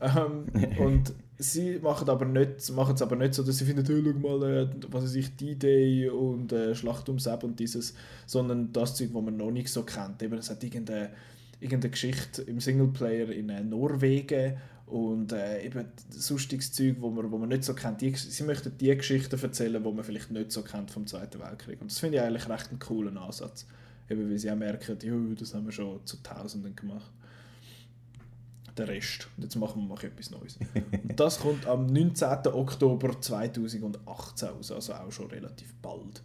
[0.00, 0.46] Ähm,
[0.78, 4.18] und sie machen aber nicht, machen es aber nicht so, dass sie finden, hey, schau
[4.18, 7.94] mal, äh, was weiß ich, D-Day und äh, Schlacht ums Seb und dieses,
[8.26, 10.22] sondern das Zeug, was man noch nicht so kennt.
[10.22, 11.10] Eben, es hat irgendeine,
[11.60, 14.56] irgendeine Geschichte im Singleplayer in äh, Norwegen
[14.92, 18.02] und äh, eben sonstiges Zeug, wo man, wo man nicht so kennt.
[18.02, 21.80] Die, sie möchten die Geschichten erzählen, die man vielleicht nicht so kennt vom Zweiten Weltkrieg.
[21.80, 23.66] Und das finde ich eigentlich recht einen coolen Ansatz.
[24.10, 27.10] Eben, weil sie auch merken, "Jo, das haben wir schon zu Tausenden gemacht
[28.76, 29.28] den Rest.
[29.36, 30.58] Und jetzt machen wir mal etwas Neues.
[31.02, 32.46] Und das kommt am 19.
[32.48, 36.22] Oktober 2018 raus, also auch schon relativ bald.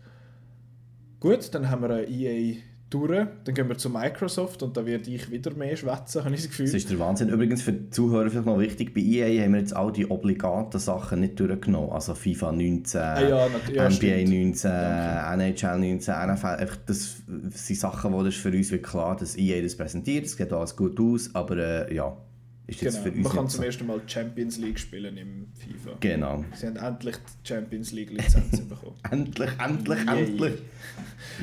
[1.20, 3.28] Gut, dann haben wir eine EA durch.
[3.44, 6.50] Dann gehen wir zu Microsoft und da werde ich wieder mehr schwätzen, habe ich das
[6.50, 6.66] Gefühl.
[6.66, 7.30] Das ist der Wahnsinn.
[7.30, 10.80] Übrigens für die Zuhörer vielleicht noch wichtig, bei EA haben wir jetzt all die obligaten
[10.80, 11.92] Sachen nicht durchgenommen.
[11.92, 14.30] Also FIFA 19, Ah ja, ja, NBA stimmt.
[14.30, 16.48] 19, NHL 19, NFL.
[16.48, 17.18] Einfach das
[17.52, 20.26] sind Sachen, wo das ist für uns wirklich klar, dass EA das präsentiert.
[20.26, 22.16] Es geht alles gut aus, aber äh, ja,
[22.68, 23.04] ist jetzt Genau.
[23.04, 25.98] für uns Man kann zum ersten Mal Champions League spielen im FIFA.
[26.00, 26.44] Genau.
[26.54, 28.96] Sie haben endlich die Champions League Lizenz bekommen.
[29.10, 30.26] Endlich, endlich, Yay.
[30.26, 30.54] endlich.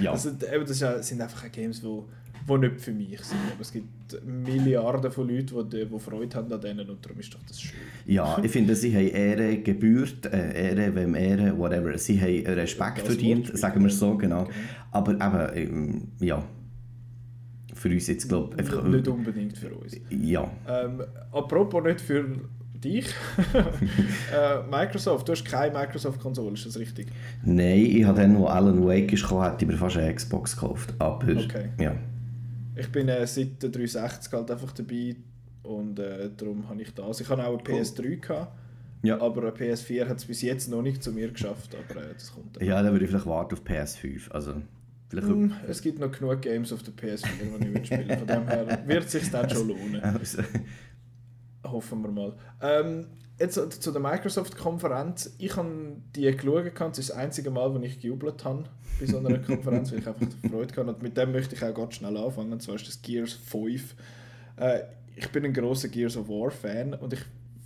[0.03, 0.13] Ja.
[0.13, 2.07] Also, eben, das sind einfach Games, die wo,
[2.47, 3.39] wo nicht für mich sind.
[3.53, 7.33] Aber es gibt Milliarden von Leuten, die, die Freude haben an denen und darum ist
[7.33, 7.79] doch das schön.
[8.05, 11.97] Ja, ich finde, sie haben Ehre gebührt, äh, Ehre, wem Ehre, whatever.
[11.97, 14.45] Sie haben Respekt Das verdient, sagen wir es so, genau.
[14.45, 14.55] Genau.
[14.91, 16.45] Aber eben, ähm, ja,
[17.85, 18.83] für uns jetzt, glaube ich, einfach...
[18.85, 19.95] Nicht unbedingt für uns.
[20.09, 22.25] Ja, Ähm, apropos nicht für
[22.73, 23.07] dich.
[24.33, 27.09] äh, Microsoft, du hast keine Microsoft-Konsole, ist das richtig?
[27.45, 30.55] nein, ich habe dann, wo Alan Wake ist gekommen, hätte ich mir fast eine Xbox
[30.55, 31.69] gekauft, aber Okay.
[31.79, 31.95] ja.
[32.77, 35.15] Ich bin äh, seit der 360 halt einfach dabei
[35.63, 37.21] und äh, darum habe ich das.
[37.21, 38.53] Ich hatte auch eine PS3, gehabt,
[39.03, 39.21] Ja.
[39.21, 42.33] aber eine PS4 hat es bis jetzt noch nicht zu mir geschafft, aber äh, das
[42.35, 42.67] kommt dann.
[42.67, 44.55] Ja, dann würde ich vielleicht warten auf PS5, also.
[45.13, 48.49] Hm, Es gibt noch genug Games auf der PS4, die ich will spielen Von dem
[48.49, 50.01] her wird es sich dann schon lohnen.
[50.19, 50.43] Also,
[51.65, 52.37] Hoffen wir mal.
[52.61, 53.07] Ähm,
[53.39, 55.35] jetzt zu- zu der Microsoft-Konferenz.
[55.39, 58.65] Ich habe die geschaut, das ist das einzige Mal, wo ich gejubelt habe
[59.01, 60.85] bei so einer Konferenz, weil ich einfach Freude hatte.
[60.91, 63.95] Und mit dem möchte ich auch ganz schnell anfangen, und zwar ist das Gears 5.
[64.57, 64.81] Äh,
[65.17, 67.21] ich bin ein großer Gears of War-Fan und ich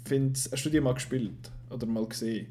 [0.05, 2.47] finde, hast du die mal gespielt oder mal gesehen?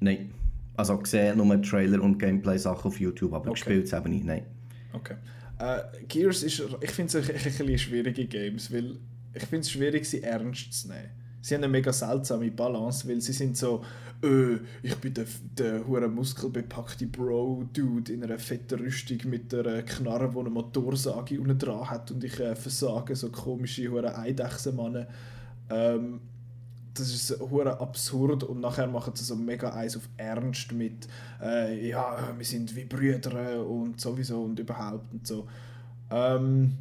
[0.00, 0.30] nein.
[0.78, 3.54] Also gesehen nur Trailer und Gameplay-Sachen auf YouTube, aber Okay.
[3.60, 4.46] gespielt selber nicht, nein.
[4.92, 5.16] Okay.
[5.58, 8.96] Äh, Gears ist, ich finde es ein, ein bisschen schwierige Games, weil
[9.34, 11.10] ich finde es schwierig, sie ernst zu nehmen.
[11.40, 13.82] Sie haben eine mega seltsame Balance, weil sie sind so,
[14.22, 15.26] äh, ich bin der,
[15.58, 21.58] der hure muskelbepackte Bro-Dude in einer fetten Rüstung mit einer Knarre, die eine Motorsage unten
[21.58, 25.08] dran hat und ich äh, versage so komische hure Eidechsenmannen.
[25.70, 26.20] Ähm,
[26.94, 31.06] das ist hure absurd und nachher machen sie so mega eins auf Ernst mit
[31.42, 35.46] äh, ja wir sind wie Brüder und sowieso und überhaupt und so
[36.10, 36.78] ähm,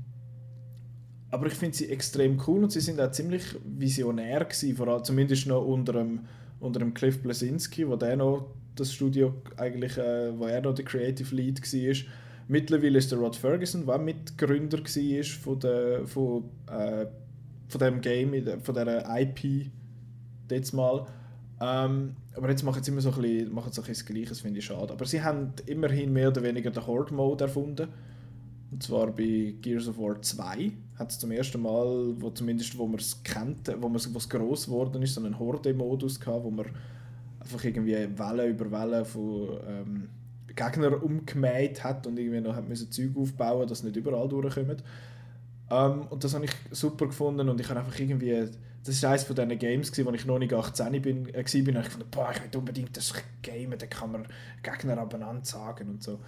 [1.29, 5.03] aber ich finde sie extrem cool und sie sind auch ziemlich visionär gewesen, vor allem
[5.03, 6.21] zumindest noch unter dem,
[6.59, 10.85] unter dem Cliff Blesinski, wo der noch das Studio eigentlich, äh, wo er noch der
[10.85, 12.11] Creative Lead war.
[12.47, 17.05] Mittlerweile ist der Rod Ferguson, der Mitgründer war von, der, von, äh,
[17.67, 19.69] von dem Game, von dieser IP
[20.55, 21.05] jetzt mal.
[21.59, 24.29] Ähm, aber jetzt machen sie immer so ein bisschen, machen sie ein bisschen das Gleiche,
[24.29, 24.93] das finde ich schade.
[24.93, 27.87] Aber sie haben immerhin mehr oder weniger den Horde-Mode erfunden.
[28.69, 32.85] Und zwar bei Gears of War 2 hat es zum ersten Mal, wo zumindest wo
[32.85, 36.65] man es kennt, wo man was groß geworden ist, so einen Horde-Modus gehabt, wo man
[37.39, 40.09] einfach irgendwie Wellen über Wellen von ähm,
[40.53, 44.77] Gegnern umgemäht hat und irgendwie noch hat müssen Zeug aufbauen, dass nicht überall durchkommen.
[45.69, 48.49] Ähm, und das habe ich super gefunden und ich habe einfach irgendwie
[48.87, 51.43] das war eines von diesen Games, wo ich noch nicht 18 bin, äh, war.
[51.43, 54.27] Und ich fand, boah, ich will unbedingt das Game, da kann man
[54.63, 56.19] Gegner abeinander sagen und so.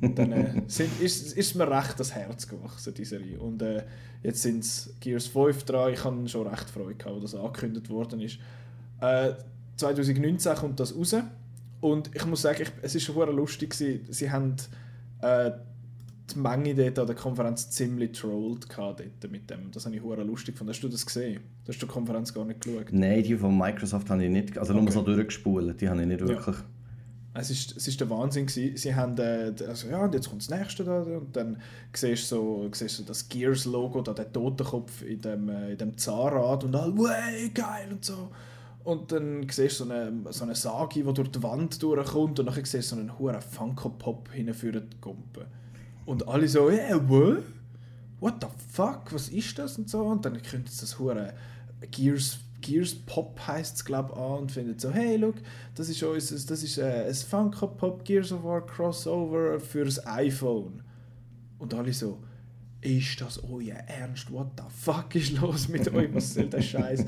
[0.00, 3.38] Und dann äh, sind, ist, ist mir recht das Herz gewachsen, diese Reihe.
[3.38, 3.84] Und äh,
[4.22, 5.92] jetzt sind es Gears 5 dran.
[5.92, 8.38] Ich hatte schon recht Freude, gehabt, als das angekündigt worden ist.
[9.00, 9.32] Äh,
[9.76, 11.14] 2019 kommt das raus.
[11.80, 13.70] Und ich muss sagen, ich, es war schon lustig.
[13.70, 14.06] Gewesen.
[14.10, 14.56] Sie haben
[15.22, 15.52] äh,
[16.30, 19.70] die Menge dort an der Konferenz ziemlich trollt dort mit dem.
[19.72, 20.72] Das habe ich hure lustig gefunden.
[20.72, 21.40] Hast du das gesehen?
[21.64, 22.86] Du hast die Konferenz gar nicht geschaut?
[22.92, 24.82] Nein, die von Microsoft habe ich nicht, also okay.
[24.82, 26.56] nur so durchgespult, die habe ich nicht wirklich...
[26.56, 26.64] Ja.
[27.34, 28.76] Es ist, es ist der Wahnsinn gewesen.
[28.76, 31.60] Sie haben, äh, also ja, und jetzt kommt das nächste da und dann
[31.92, 35.96] siehst du so, siehst du das Gears-Logo, da der Totenkopf in dem, äh, in dem
[35.96, 38.30] Zahnrad und all, way, geil und so.
[38.82, 42.46] Und dann siehst du so eine, so eine Sagi, die durch die Wand durchkommt und
[42.46, 45.46] dann siehst du so einen hohen Funko-Pop hinführen die Gumpe.
[46.08, 47.42] Und alle so, yeah, what?
[48.18, 49.12] What the fuck?
[49.12, 49.76] Was ist das?
[49.76, 50.00] Und so.
[50.00, 51.34] Und dann es das hure
[51.90, 55.34] Gears, Gears Pop heißt es, glaube ich, an und findet so, hey, look,
[55.74, 60.04] das ist uns, das ist äh, ein Funko Pop Gears of War Crossover für das
[60.06, 60.82] iPhone.
[61.58, 62.18] Und alle so,
[62.80, 64.32] ist das euer Ernst?
[64.32, 66.08] What the fuck ist los mit euch?
[66.14, 67.04] Was soll der Scheiß?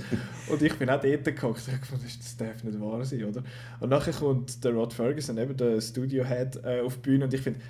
[0.50, 3.42] Und ich bin auch dort gehockt und gefunden, das darf nicht wahr sein, oder?
[3.80, 7.32] Und nachher kommt der Rod Ferguson, eben der Studio Head, äh, auf die Bühne und
[7.32, 7.60] ich finde,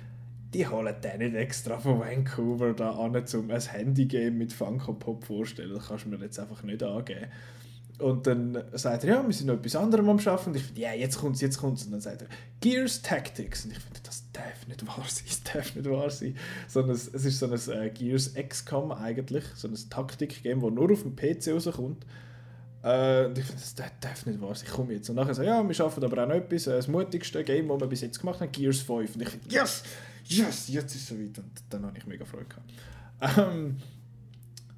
[0.53, 5.23] die holen den nicht extra von Vancouver da an, um ein Handy-Game mit Funko Pop
[5.23, 5.73] vorstellen.
[5.73, 7.27] Das kannst du mir jetzt einfach nicht angeben.
[7.99, 10.49] Und dann sagt er, ja, wir sind noch etwas anderem am Arbeiten.
[10.49, 11.85] Und ich finde, ja, yeah, jetzt kommt es, jetzt kommt es.
[11.85, 12.27] Und dann sagt er,
[12.59, 13.65] Gears Tactics.
[13.65, 16.35] Und ich finde, das darf nicht wahr sein, das darf nicht wahr sein.
[16.67, 20.91] Sondern es, es ist so ein äh, Gears XCOM eigentlich, so ein Taktik-Game, das nur
[20.91, 22.05] auf dem PC rauskommt.
[22.83, 25.09] Äh, und ich finde, das darf nicht wahr sein, ich komme jetzt.
[25.09, 27.67] Und nachher sagt er, ja, wir arbeiten aber auch noch etwas, äh, das mutigste Game,
[27.67, 29.15] das wir bis jetzt gemacht haben, Gears 5.
[29.15, 29.83] Und ich finde, yes!
[30.33, 31.37] Yes, jetzt ist es soweit.
[31.37, 33.37] Und dann habe ich mega Freude gehabt.
[33.37, 33.77] Ähm,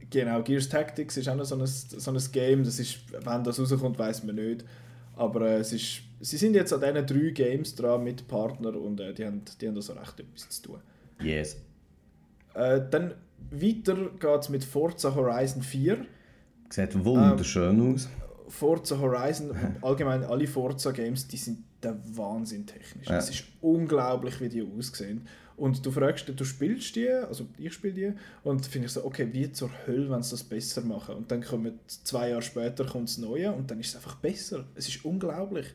[0.09, 3.59] genau, Gears Tactics ist auch noch so ein, so ein Game, das ist, wenn das
[3.59, 4.65] rauskommt, weiß man nicht.
[5.15, 8.99] Aber äh, es ist, sie sind jetzt an diesen drei Games dran mit Partnern und
[8.99, 10.79] äh, die, haben, die haben also recht etwas zu tun.
[11.21, 11.57] Yes.
[12.55, 13.13] Äh, dann
[13.51, 16.05] weiter geht es mit Forza Horizon 4.
[16.69, 18.09] Sieht wunderschön ähm, aus.
[18.47, 23.07] Forza Horizon, allgemein alle Forza Games, die sind der Wahnsinn technisch.
[23.07, 23.17] Ja.
[23.17, 25.27] Es ist unglaublich, wie die aussehen.
[25.55, 28.13] Und du fragst, du spielst die, also ich spiele die,
[28.43, 31.15] und finde ich so, okay, wie zur Hölle, wenn sie das besser machen.
[31.15, 34.65] Und dann kommt zwei Jahre später das Neue und dann ist es einfach besser.
[34.75, 35.67] Es ist unglaublich.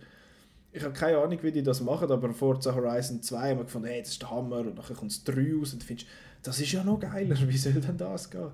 [0.72, 3.88] Ich habe keine Ahnung, wie die das machen, aber Forza Horizon 2 haben wir gefunden,
[3.88, 6.08] hey, das ist der Hammer, und dann kommt es 3 raus und findest,
[6.42, 8.50] das ist ja noch geiler, wie soll denn das gehen?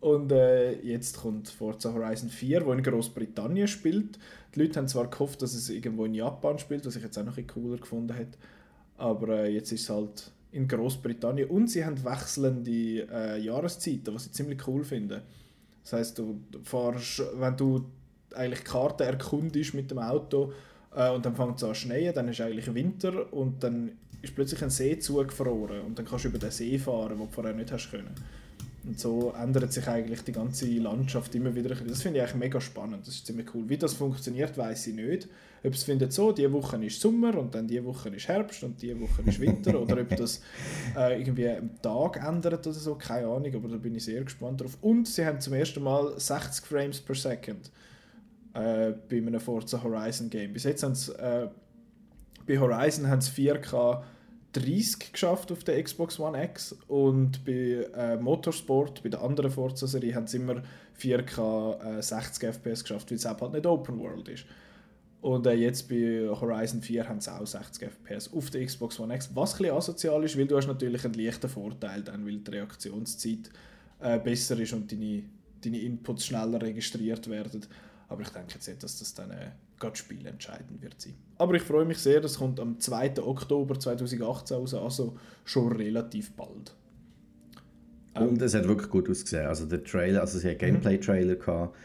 [0.00, 4.18] Und äh, jetzt kommt Forza Horizon 4, wo in Großbritannien spielt.
[4.54, 7.24] Die Leute haben zwar gehofft, dass es irgendwo in Japan spielt, was ich jetzt auch
[7.24, 8.38] noch ein cooler gefunden hätte.
[8.96, 11.48] Aber äh, jetzt ist es halt in Großbritannien.
[11.48, 15.22] Und sie haben wechselnde äh, Jahreszeiten, was ich ziemlich cool finde.
[15.82, 17.86] Das heißt, du fahrst, wenn du
[18.34, 20.52] eigentlich die Karte erkundest mit dem Auto
[20.94, 24.34] äh, und dann fängt es an zu schneien, dann ist eigentlich Winter und dann ist
[24.34, 27.54] plötzlich ein See zugefroren und dann kannst du über den See fahren, wo du vorher
[27.54, 28.14] nicht hast können.
[28.84, 31.74] Und so ändert sich eigentlich die ganze Landschaft immer wieder.
[31.74, 33.06] Das finde ich eigentlich mega spannend.
[33.06, 33.68] Das ist ziemlich cool.
[33.68, 35.28] Wie das funktioniert, weiß ich nicht.
[35.64, 38.80] Ob es findet so, diese Woche ist Sommer und dann diese Woche ist Herbst und
[38.80, 40.40] diese Woche ist Winter oder ob das
[40.96, 44.60] äh, irgendwie am Tag ändert oder so, keine Ahnung, aber da bin ich sehr gespannt
[44.60, 44.78] drauf.
[44.80, 47.72] Und sie haben zum ersten Mal 60 Frames per Second
[48.54, 50.52] äh, bei einem Forza Horizon Game.
[50.52, 51.48] Bis jetzt haben sie, äh,
[52.46, 54.02] bei Horizon haben sie 4K
[54.52, 60.14] 30 geschafft auf der Xbox One X und bei äh, Motorsport, bei der anderen Forza-Serie,
[60.14, 60.62] haben sie immer
[61.00, 64.46] 4K äh, 60 FPS geschafft, weil es halt nicht Open World ist.
[65.20, 69.14] Und äh, jetzt bei Horizon 4 haben sie auch 60 FPS auf der Xbox One
[69.14, 72.38] X, was ein bisschen asozial ist, weil du hast natürlich einen leichten Vorteil dann, weil
[72.38, 73.50] die Reaktionszeit
[74.00, 75.24] äh, besser ist und deine,
[75.62, 77.66] deine Inputs schneller registriert werden.
[78.08, 79.32] Aber ich denke jetzt nicht, dass das dann
[79.78, 81.14] äh, gerade spielentscheidend wird sein.
[81.36, 83.22] Aber ich freue mich sehr, das kommt am 2.
[83.22, 86.74] Oktober 2018 raus, also schon relativ bald.
[88.14, 89.46] Und es hat wirklich gut ausgesehen.
[89.46, 91.38] Also der Trailer, also sie hat Gameplay-Trailer mhm.
[91.38, 91.76] gehabt.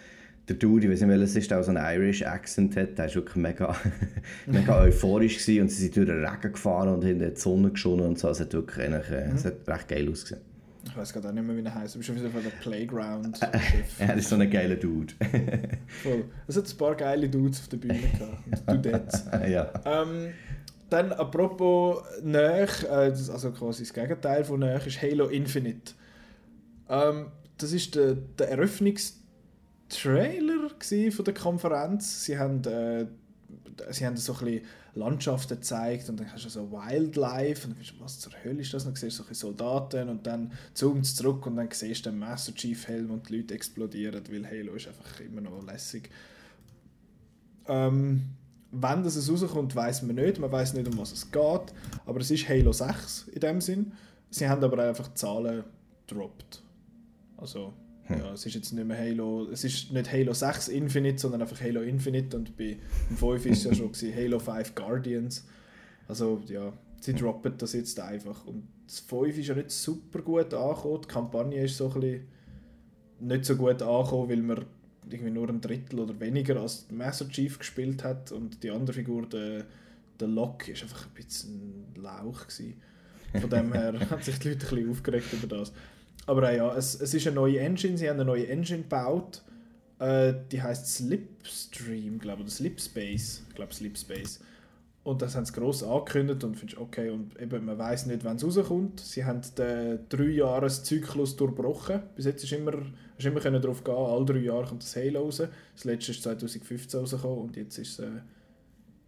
[0.49, 3.06] Der Dude, ich weiß nicht, welches ist, der auch so einen Irish Accent hat, der
[3.06, 3.75] war wirklich mega,
[4.45, 8.08] mega euphorisch gewesen und sie sind durch den Regen gefahren und in die Sonne geschonnen
[8.08, 8.27] und so.
[8.29, 9.36] Es hat wirklich eigentlich, äh, mhm.
[9.36, 10.41] es hat recht geil ausgesehen.
[10.86, 11.96] Ich weiß gerade auch nicht mehr, wie er heißt.
[11.96, 13.39] Du wieder von der Playground.
[14.00, 15.13] er ist so ein geiler Dude.
[16.04, 16.26] Voll.
[16.48, 18.69] Es hat ein paar geile Dudes auf der Bühne gehabt.
[18.69, 19.26] Dudettes.
[19.48, 19.72] ja.
[19.86, 20.34] Ähm,
[20.89, 25.93] dann apropos Nöch, äh, also quasi das Gegenteil von Nöch ist Halo Infinite.
[26.89, 30.69] Ähm, das ist der, der Eröffnungstrailer
[31.12, 32.26] von der Konferenz.
[32.26, 33.06] Sie haben, äh,
[33.91, 37.84] sie haben so ein bisschen Landschaften gezeigt und dann hast du so Wildlife und dann
[37.84, 38.86] du, was zur Hölle ist das?
[38.86, 42.12] Und dann siehst du so Soldaten und dann zoomst du zurück und dann siehst du
[42.12, 46.10] den Master Chief Helm und die Leute explodieren, weil Halo ist einfach immer noch lässig.
[47.67, 48.23] Ähm,
[48.71, 50.39] wann das rauskommt, weiß man nicht.
[50.39, 51.73] Man weiß nicht, um was es geht.
[52.06, 53.93] Aber es ist Halo 6 in dem Sinn.
[54.29, 55.63] Sie haben aber einfach Zahlen
[56.06, 56.62] gedroppt.
[57.38, 57.73] Also
[58.05, 58.19] hm.
[58.19, 61.61] Ja, es ist jetzt nicht mehr Halo, es ist nicht Halo 6 Infinite, sondern einfach
[61.61, 62.77] Halo Infinite und bei
[63.15, 65.45] 5 ist es ja schon gewesen, Halo 5 Guardians.
[66.07, 67.19] Also ja, sie hm.
[67.19, 68.45] droppen das jetzt einfach.
[68.45, 72.27] Und das 5 ist ja nicht super gut angekommen, die Kampagne ist so ein bisschen
[73.19, 74.65] nicht so gut angekommen, weil man
[75.09, 79.27] irgendwie nur ein Drittel oder weniger als Master Chief gespielt hat und die andere Figur,
[79.27, 79.65] der,
[80.19, 82.75] der Lock, ist einfach ein bisschen Lauch gewesen.
[83.39, 85.73] Von dem her hat sich die Leute ein bisschen aufgeregt über das.
[86.25, 89.43] Aber äh, ja, es, es ist eine neue Engine, sie haben eine neue Engine gebaut.
[89.99, 93.43] Äh, die heißt Slipstream, glaube ich, oder Slipspace.
[93.49, 94.39] Ich glaube Slipspace.
[95.03, 98.38] Und das haben sie gross angekündigt und findest okay und eben, man weiß nicht, wann
[98.38, 99.01] es rauskommt.
[99.01, 102.03] Sie haben den Drei-Jahres-Zyklus durchbrochen.
[102.15, 102.71] Bis jetzt ist immer,
[103.17, 105.43] hast immer können darauf gehen, alle drei Jahre kommt das Halo raus.
[105.75, 108.12] Das letzte ist 2015 rausgekommen und jetzt ist es äh,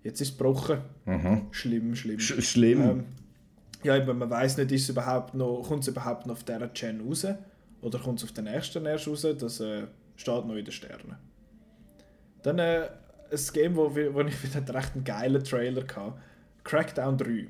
[0.04, 0.80] jetzt ist es gebrochen.
[1.06, 1.47] Mhm.
[1.51, 2.19] Schlimm, schlimm.
[2.19, 2.82] Sch schlimm.
[2.82, 3.04] Ähm,
[3.86, 6.67] ja, eben, man weiß nicht, ist es überhaupt noch, kommt es überhaupt noch auf dieser
[6.69, 7.28] Gen raus
[7.82, 9.84] oder kommt es auf den nächsten erst raus, das äh,
[10.15, 11.17] steht noch in den Sternen.
[12.41, 12.89] Dann äh,
[13.32, 16.13] ein Game, wo, wo ich wieder recht einen geilen Trailer hatte,
[16.63, 17.48] Crackdown 3.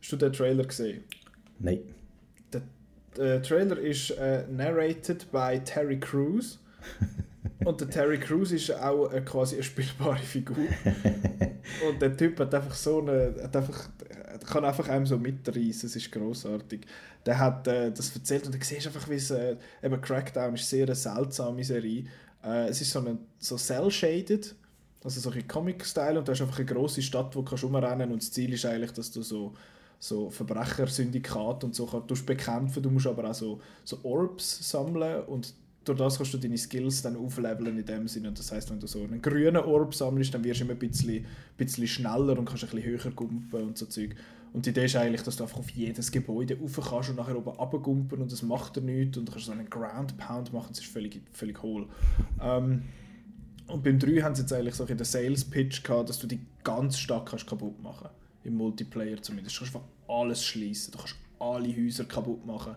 [0.00, 1.04] Hast du den Trailer gesehen?
[1.60, 1.82] Nein.
[2.52, 2.62] Der,
[3.16, 6.58] der Trailer ist äh, narrated by Terry Crews.
[7.64, 10.56] Und der Terry Crews ist auch äh, quasi eine spielbare Figur.
[11.88, 13.88] Und der Typ hat einfach so eine, hat einfach,
[14.46, 16.86] kann einfach einem so mitreißen, es ist großartig.
[17.26, 20.68] Der hat äh, das erzählt und du siehst einfach, wie es, äh, eben Crackdown ist
[20.68, 22.04] sehr eine seltsame Serie.
[22.42, 24.54] Äh, es ist so, so cell-shaded,
[25.04, 28.10] also so ein Comic-Style und du hast einfach eine grosse Stadt, wo du kannst rumrennen
[28.12, 29.54] und das Ziel ist eigentlich, dass du so
[30.02, 32.82] so Verbrechersyndikat und so kannst bekämpfen.
[32.82, 35.52] Du musst aber auch so, so Orbs sammeln und
[35.90, 38.32] durch das kannst du deine Skills dann aufleveln in dem Sinne.
[38.32, 41.24] Das heißt, wenn du so einen grünen Orb sammelst, dann wirst du immer ein bisschen,
[41.56, 44.14] bisschen schneller und kannst ein bisschen höher gumpen und so Zeug.
[44.52, 47.36] Und die Idee ist eigentlich, dass du einfach auf jedes Gebäude rauf kannst und nachher
[47.36, 50.68] oben runtergumpen und das macht er nichts und du kannst so einen Ground Pound machen,
[50.70, 51.86] das ist völlig, völlig hohl.
[52.42, 52.82] Ähm,
[53.68, 56.26] und beim 3 haben sie jetzt eigentlich so in der Sales Pitch gehabt, dass du
[56.26, 58.08] die ganz stark kannst kaputt machen
[58.42, 59.56] Im Multiplayer zumindest.
[59.56, 62.74] Du kannst alles schließen, du kannst alle Häuser kaputt machen.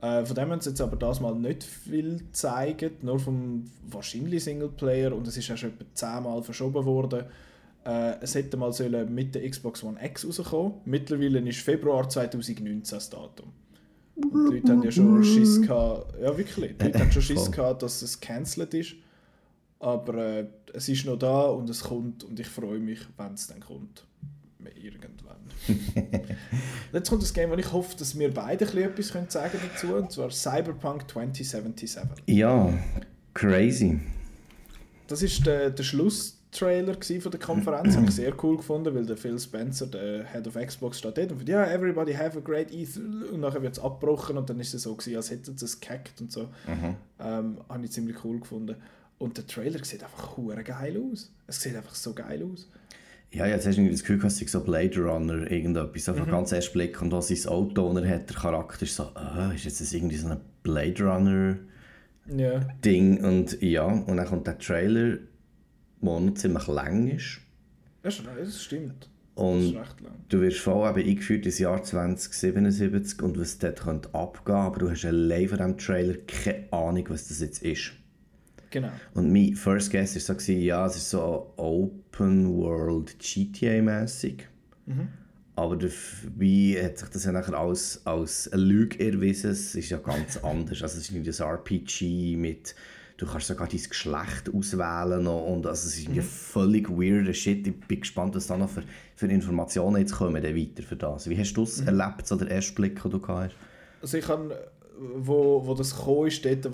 [0.00, 4.44] Äh, von dem haben sie jetzt aber das mal nicht viel gezeigt, nur vom wahrscheinlich
[4.44, 7.24] Singleplayer und es ist auch schon etwa zehnmal verschoben worden.
[7.84, 10.74] Äh, es hätte mal sollen mit der Xbox One X rauskommen.
[10.84, 13.52] Mittlerweile ist Februar 2019 das Datum.
[14.16, 17.50] Und die Leute haben ja schon Schiss gehabt, ja wirklich, die Leute haben schon Schiss
[17.50, 18.94] gehabt, dass es cancelled ist.
[19.78, 23.46] Aber äh, es ist noch da und es kommt und ich freue mich, wenn es
[23.46, 24.04] dann kommt.
[24.82, 25.19] Irgendwann.
[26.92, 30.30] Jetzt kommt das Game, wo ich hoffe, dass wir beide etwas sagen dazu und zwar
[30.30, 32.02] Cyberpunk 2077.
[32.26, 32.72] Ja,
[33.34, 34.00] crazy.
[35.06, 39.16] Das ist der, der Schlusstrailer von der Konferenz, habe ich sehr cool gefunden, weil der
[39.16, 42.70] Phil Spencer, der Head of Xbox, steht dort und sagt, ja, everybody have a great
[42.70, 45.64] E3 und nachher wird es abgebrochen und dann ist es so gewesen, als hätten sie
[45.64, 46.42] es gehackt und so.
[46.66, 46.96] Mhm.
[47.18, 48.76] Ähm, habe ich ziemlich cool gefunden.
[49.18, 51.30] Und der Trailer sieht einfach geil aus.
[51.46, 52.68] Es sieht einfach so geil aus.
[53.32, 56.30] Ja, jetzt hast du das Gefühl, dass so Blade Runner irgendetwas, einfach mhm.
[56.32, 59.80] ganz erst Blick und was sein Auto hat, der Charakter ist so, äh, ist jetzt
[59.80, 61.56] das irgendwie so ein Blade Runner
[62.26, 62.60] ja.
[62.84, 65.18] Ding und ja, und dann kommt der Trailer,
[66.02, 67.40] der noch ziemlich lang ist.
[68.02, 69.08] Ja, das stimmt.
[69.36, 70.12] Und recht lang.
[70.28, 74.90] du wirst voll eben eingeführt ins Jahr 2077 und was dort könnte abgehen aber du
[74.90, 77.92] hast allein von diesem Trailer keine Ahnung, was das jetzt ist.
[78.70, 78.90] Genau.
[79.14, 84.44] Und mein First Guess war so, gewesen, ja, es ist so Open World GTA-mäßig.
[85.56, 89.50] Aber dabei hat sich das ja nachher als, als eine Lüge erwiesen.
[89.50, 90.82] Es ist ja ganz anders.
[90.82, 92.74] Also es ist nicht ein RPG mit,
[93.18, 97.66] du kannst sogar dein Geschlecht auswählen noch und also es ist irgendwie völlig weirder Shit.
[97.66, 98.84] Ich bin gespannt, was da noch für,
[99.16, 101.28] für Informationen jetzt kommen dann weiter für das.
[101.28, 103.54] Wie hast du es erlebt, so der erste Blick, den du hast?
[104.00, 104.70] Also ich habe,
[105.00, 106.68] wo, wo das gekommen ist, dort,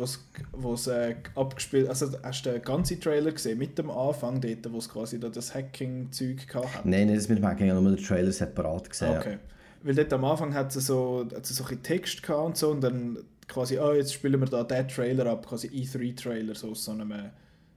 [0.53, 4.72] wo es, äh, abgespielt also hast du den ganzen Trailer gesehen, mit dem Anfang dort,
[4.72, 6.87] wo es quasi da das Hacking-Zeug gehabt hat?
[6.87, 9.16] Nein, nicht das mit dem Hacking, nur den Trailer separat gesehen.
[9.16, 9.39] Okay.
[9.83, 12.70] Weil dort am Anfang hat es so, hat es so ein Text gehabt und so
[12.70, 16.85] und dann quasi, oh, jetzt spielen wir da den Trailer ab, quasi E3-Trailer, so aus
[16.85, 17.12] so einem,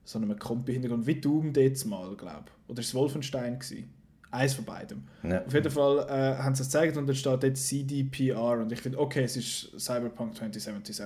[0.03, 2.69] so einem Kompi-Hintergrund, wie Doom dort mal, glaube ich.
[2.71, 3.93] Oder ist es Wolfenstein gewesen?
[4.31, 5.03] Eins von beidem.
[5.23, 5.43] Ja.
[5.43, 8.79] Auf jeden Fall äh, haben sie es gezeigt und dann steht dort CDPR und ich
[8.79, 11.05] finde, okay, es ist Cyberpunk 2077.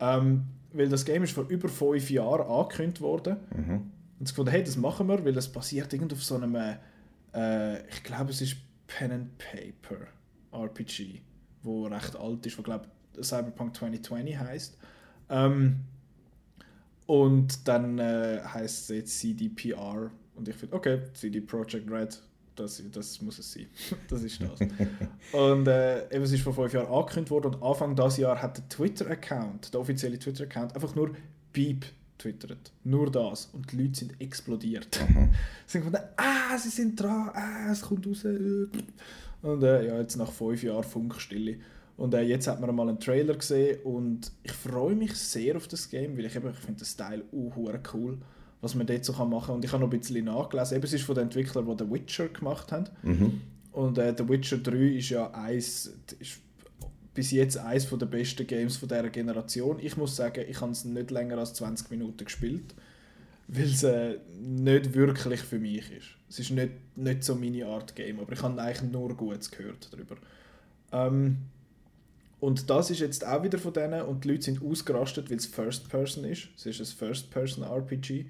[0.00, 3.36] Ähm, weil das Game ist vor über fünf Jahren angekündigt worden.
[4.18, 7.86] Und sie gefunden, hey, das machen wir, weil es basiert irgend auf so einem, äh,
[7.88, 10.06] ich glaube, es ist Pen and Paper
[10.52, 11.20] RPG,
[11.62, 12.86] wo recht alt ist, wo glaube
[13.20, 14.78] Cyberpunk 2020 heißt.
[15.30, 15.80] Ähm,
[17.06, 22.22] und dann äh, heißt es jetzt CDPR und ich finde, okay, CD Projekt Red,
[22.56, 23.66] das, das muss es sein.
[24.08, 24.60] das ist das.
[25.32, 28.58] und äh, eben, es ist vor fünf Jahren angekündigt worden und Anfang dieses Jahr hat
[28.58, 31.12] der Twitter-Account, der offizielle Twitter-Account, einfach nur
[31.52, 31.86] Beep
[32.18, 32.72] twittert.
[32.84, 33.46] Nur das.
[33.52, 34.94] Und die Leute sind explodiert.
[35.66, 38.24] sie sind gefunden, ah, sie sind dran, ah, es kommt raus.
[38.24, 38.66] äh.
[39.42, 41.58] Und äh, ja, jetzt nach fünf Jahren Funkstille.
[41.96, 45.68] Und äh, jetzt hat man mal einen Trailer gesehen und ich freue mich sehr auf
[45.68, 47.52] das Game, weil ich, eben, ich finde den Style uh,
[47.92, 48.18] cool,
[48.62, 49.56] was man dort so machen kann.
[49.56, 50.76] Und ich habe noch ein bisschen nachgelesen.
[50.76, 52.86] Eben, es ist von den Entwicklern, die The Witcher gemacht haben.
[53.72, 56.40] Und äh, The Witcher 3 ist ja eins, ist
[57.12, 59.78] bis jetzt eines der besten Games von dieser Generation.
[59.80, 62.74] Ich muss sagen, ich habe es nicht länger als 20 Minuten gespielt,
[63.48, 66.06] weil es äh, nicht wirklich für mich ist.
[66.28, 69.88] Es ist nicht, nicht so meine Art Game, aber ich habe eigentlich nur Gutes gehört
[69.92, 70.16] darüber.
[70.92, 71.38] Ähm,
[72.38, 75.46] und das ist jetzt auch wieder von denen und die Leute sind ausgerastet, weil es
[75.46, 76.48] First Person ist.
[76.56, 78.26] Es ist ein First Person RPG.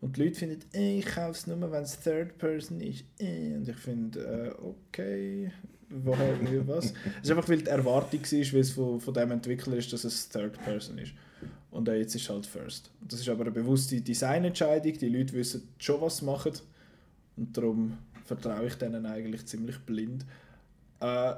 [0.00, 3.04] Und die Leute finden, ich kaufe es nur, wenn es Third Person ist.
[3.18, 5.52] Und ich finde, äh, okay,
[5.88, 6.86] woher, wie, was?
[6.86, 6.92] es
[7.22, 10.28] ist einfach, weil die Erwartung war, weil es von, von dem Entwickler ist, dass es
[10.28, 11.12] Third Person ist.
[11.70, 12.90] Und äh, jetzt ist halt First.
[13.00, 14.92] Das ist aber eine bewusste Designentscheidung.
[14.98, 16.52] Die Leute wissen schon, was sie machen.
[17.36, 20.24] Und darum vertraue ich denen eigentlich ziemlich blind.
[21.00, 21.34] Äh,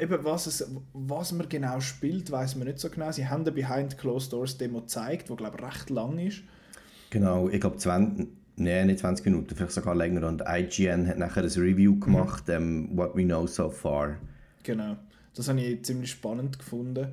[0.00, 3.12] eben was, es, was man genau spielt, weiß man nicht so genau.
[3.12, 6.42] Sie haben eine Behind Closed Doors Demo gezeigt, die glaube ich recht lang ist.
[7.10, 10.26] Genau, ich glaube 20, nee, nicht 20 Minuten, vielleicht sogar länger.
[10.28, 14.16] Und IGN hat nachher ein Review gemacht, ähm, What We Know So Far.
[14.62, 14.96] Genau.
[15.34, 17.08] Das habe ich ziemlich spannend gefunden.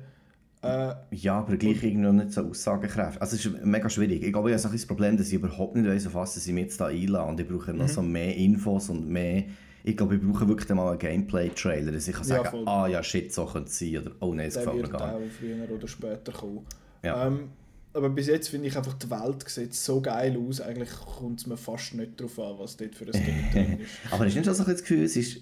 [0.62, 3.20] Äh, Ja, aber gleich irgendwie noch nicht so aussagekräftig.
[3.22, 4.22] Also es ist mega schwierig.
[4.22, 6.52] Ich glaube, ich habe ein das Problem, dass ich überhaupt nicht weiss, auf was sie
[6.52, 7.30] mich jetzt da einladen.
[7.30, 9.44] Und ich brauche noch so mehr Infos und mehr...
[9.84, 12.68] Ich glaube, ich brauche wirklich mal einen Gameplay-Trailer, dass ich kann Ja, sagen voll.
[12.68, 13.98] ah ja, shit, so könnte es sein.
[13.98, 15.32] Oder oh nein, es der gefällt mir wird gar auch nicht.
[15.36, 16.66] früher oder später kommen.
[17.04, 17.26] Ja.
[17.28, 17.50] Ähm,
[17.96, 20.60] aber bis jetzt finde ich einfach, die Welt sieht so geil aus.
[20.60, 24.12] Eigentlich kommt es mir fast nicht darauf an, was dort für ein Game drin ist.
[24.12, 25.40] Aber du nicht so das Gefühl, es ist,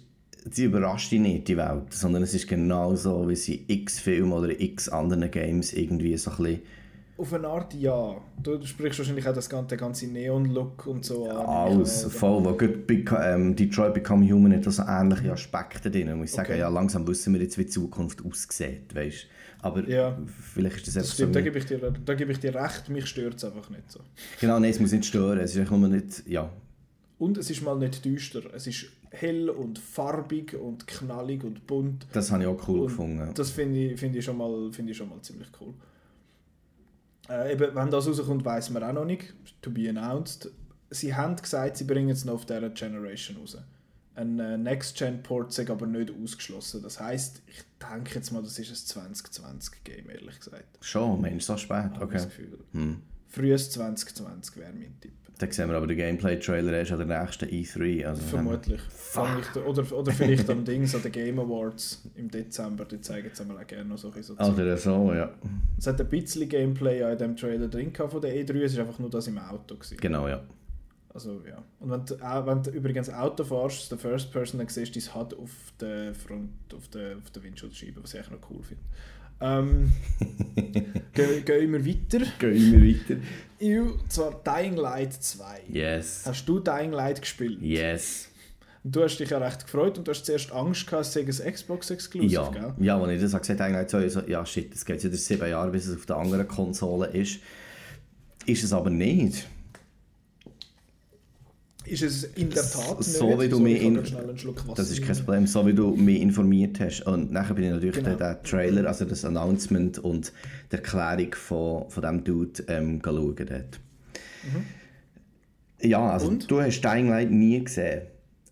[0.50, 4.32] sie überrascht dich nicht, die Welt, sondern es ist genau so, wie sie x Filmen
[4.32, 6.62] oder x anderen Games irgendwie so ein bisschen
[7.16, 8.16] Auf eine Art ja.
[8.42, 11.46] Du, sprichst wahrscheinlich auch das ganze, den ganzen Neon-Look und so an.
[11.46, 12.86] alles Ja, voll, wo gut
[13.20, 16.08] ähm, Detroit Become Human hat also ähnliche Aspekte drin.
[16.12, 16.60] Und ich sage, Okay.
[16.60, 19.26] ja, langsam wissen wir jetzt, wie die Zukunft aussieht, weißt
[19.64, 20.16] Aber Ja.
[20.52, 21.40] vielleicht ist das, Das stimmt, so...
[21.40, 24.00] da gebe ich dir, da gebe ich dir recht, mich stört es einfach nicht so.
[24.40, 26.50] Genau, nein, es muss nicht stören, es ist einfach nur nicht, ja,
[27.18, 28.42] Und es ist mal nicht düster.
[28.54, 32.06] Es ist hell und farbig und knallig und bunt.
[32.12, 33.30] das habe ich auch cool Und gefunden.
[33.34, 35.72] Das finde ich, finde ich, schon mal- finde ich schon mal ziemlich cool.
[37.30, 39.32] Äh, eben, wenn das rauskommt, weiß man auch noch nicht.
[39.62, 40.50] To be announced.
[40.90, 43.56] Sie haben gesagt, sie bringen es noch auf dieser Generation raus.
[44.16, 46.82] Ein äh, Next-Gen-Port ist aber nicht ausgeschlossen.
[46.82, 50.78] Das heisst, ich denke jetzt mal, das ist ein 2020-Game, ehrlich gesagt.
[50.80, 52.14] Schon, Mensch, so spät, Habe okay.
[52.14, 52.58] das Gefühl.
[52.72, 53.02] Hm.
[53.28, 55.12] Frühes 2020 wäre mein Tipp.
[55.38, 58.06] Dann sehen wir aber den Gameplay-Trailer erst an der nächsten E3.
[58.06, 58.80] Also Vermutlich.
[58.88, 62.84] Fang ich oder, oder vielleicht am Dings an den Game Awards im Dezember.
[62.84, 64.34] Die zeigen es einmal auch gerne noch so ein so.
[64.34, 65.32] Oder so, ja.
[65.76, 68.78] Es hat ein bisschen Gameplay in dem Trailer drin gehabt von der E3, es ist
[68.78, 69.74] einfach nur das im Auto.
[69.74, 69.96] Gewesen.
[70.00, 70.40] Genau, ja.
[71.14, 71.62] Also ja.
[71.78, 75.00] Und wenn du, auch, wenn du übrigens Auto fährst, der First Person, dann siehst du
[75.00, 75.50] dein HUD auf
[75.80, 78.82] der Front, auf der, auf der Windschutzscheibe, was ich eigentlich noch cool finde.
[79.40, 79.92] Ähm,
[81.12, 82.26] gehen, gehen wir weiter.
[82.40, 83.20] Gehen wir weiter.
[83.60, 85.44] Und zwar Dying Light 2.
[85.68, 86.22] Yes.
[86.26, 87.62] Hast du Dying Light gespielt?
[87.62, 88.28] Yes.
[88.82, 91.20] Und du hast dich ja recht gefreut und du hast zuerst Angst gehabt, es sei
[91.20, 92.74] ein Xbox Exclusive, Ja, gell?
[92.80, 95.48] ja als ich das gesagt habe, habe ich so, ja shit, es geht wieder sieben
[95.48, 97.38] Jahre, bis es auf der anderen Konsole ist.
[98.46, 99.46] Ist es aber nicht.
[101.86, 103.10] Ist es in der Tat nicht?
[103.10, 103.94] So wie du habe in-
[104.74, 105.16] Das ist kein.
[105.16, 107.02] Problem, so wie du mich informiert hast.
[107.06, 108.16] Und nachher bin ich natürlich Genau.
[108.16, 110.32] den, Trailer, also das Announcement und
[110.72, 113.80] die Erklärung von, von diesem Dude ähm, schauen dort.
[115.80, 116.50] Ja, also Und?
[116.50, 118.02] du hast Dying Light nie gesehen,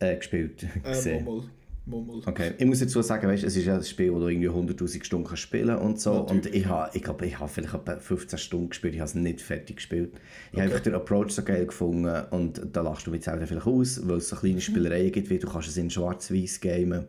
[0.00, 0.66] äh, gespielt.
[0.84, 1.24] Äh, gesehen.
[1.24, 1.44] Mummel.
[1.84, 2.22] Mummel.
[2.26, 5.04] Okay, ich muss dazu sagen, weißt, es ist ja ein Spiel, wo du irgendwie 100'000
[5.04, 6.12] Stunden spielen und so.
[6.12, 9.14] Und ich habe, ich glaube, ich habe vielleicht etwa 15 Stunden gespielt, ich habe es
[9.14, 10.12] nicht fertig gespielt.
[10.52, 13.66] Ich habe einfach den Approach so geil gefunden und da lachst du mich selber vielleicht
[13.66, 17.06] aus, weil es so kleine Spielereien gibt, wie du kannst es in schwarz-weiß gamen.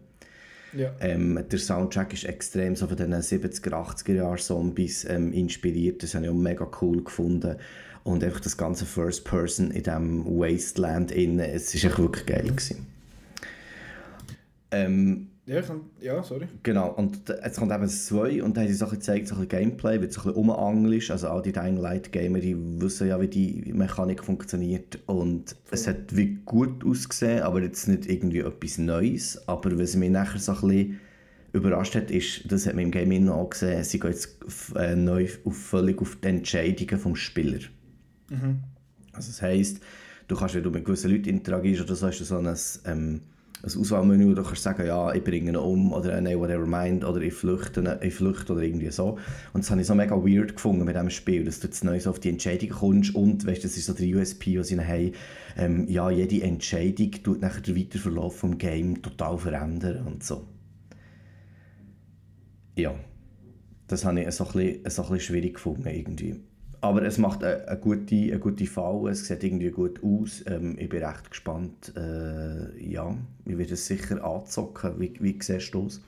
[0.76, 0.92] Ja.
[1.02, 6.02] Ähm, der Soundtrack ist extrem so von den 70er, 80er Jahren Zombies ähm, inspiriert.
[6.02, 7.58] Das habe ich auch mega cool gefunden.
[8.04, 12.48] Und einfach das ganze First Person in diesem Wasteland innen, es ist echt wirklich geil
[12.48, 12.93] gewesen.
[14.74, 16.48] Ähm, Ja, kann, ja, sorry.
[16.64, 19.48] Genau, und es kommt eben das 2 und da haben sie bisschen gezeigt, so ein
[19.48, 23.20] Gameplay, wird so ein bisschen umanglisch, also all die Dying Light Gamer, die wissen ja,
[23.20, 28.78] wie die Mechanik funktioniert und es hat wie gut ausgesehen, aber jetzt nicht irgendwie etwas
[28.78, 31.00] Neues, aber was mich nachher so ein bisschen
[31.52, 34.38] überrascht hat, ist, das hat man im Game auch gesehen, sie gehen jetzt
[34.76, 37.60] äh, neu auf, völlig auf die Entscheidungen vom Spieler.
[39.12, 39.82] Also das heisst,
[40.30, 43.22] du kannst, wenn du mit gewissen Leuten interagierst oder so, hast du so ein, ähm,
[43.64, 47.06] ein Auswahlmenü, wo du kannst sagen, ja, ich bringe ihn um oder nein, whatever mind
[47.06, 49.18] oder ich flüchte, ich flüchte oder irgendwie so.
[49.54, 51.98] Und das habe ich so mega weird gefunden mit diesem Spiel, dass du jetzt neu
[51.98, 55.14] so auf die Entscheidung kommst und, weißt, das ist so der USP, was sie haben,
[55.56, 60.46] ähm, ja, jede Entscheidung tut nachher den Weiterverlauf vom Game total verändern und so.
[62.76, 62.94] Ja,
[63.88, 66.36] das habe ich so ein bisschen, so ein bisschen schwierig gefunden irgendwie.
[66.84, 70.44] Aber es macht eine, eine, gute, eine gute Fall, es sieht irgendwie gut aus.
[70.46, 71.94] Ähm, ich bin recht gespannt.
[71.96, 73.16] Äh, ja,
[73.46, 75.00] ich werde es sicher anzocken.
[75.00, 76.02] Wie, wie siehst du es?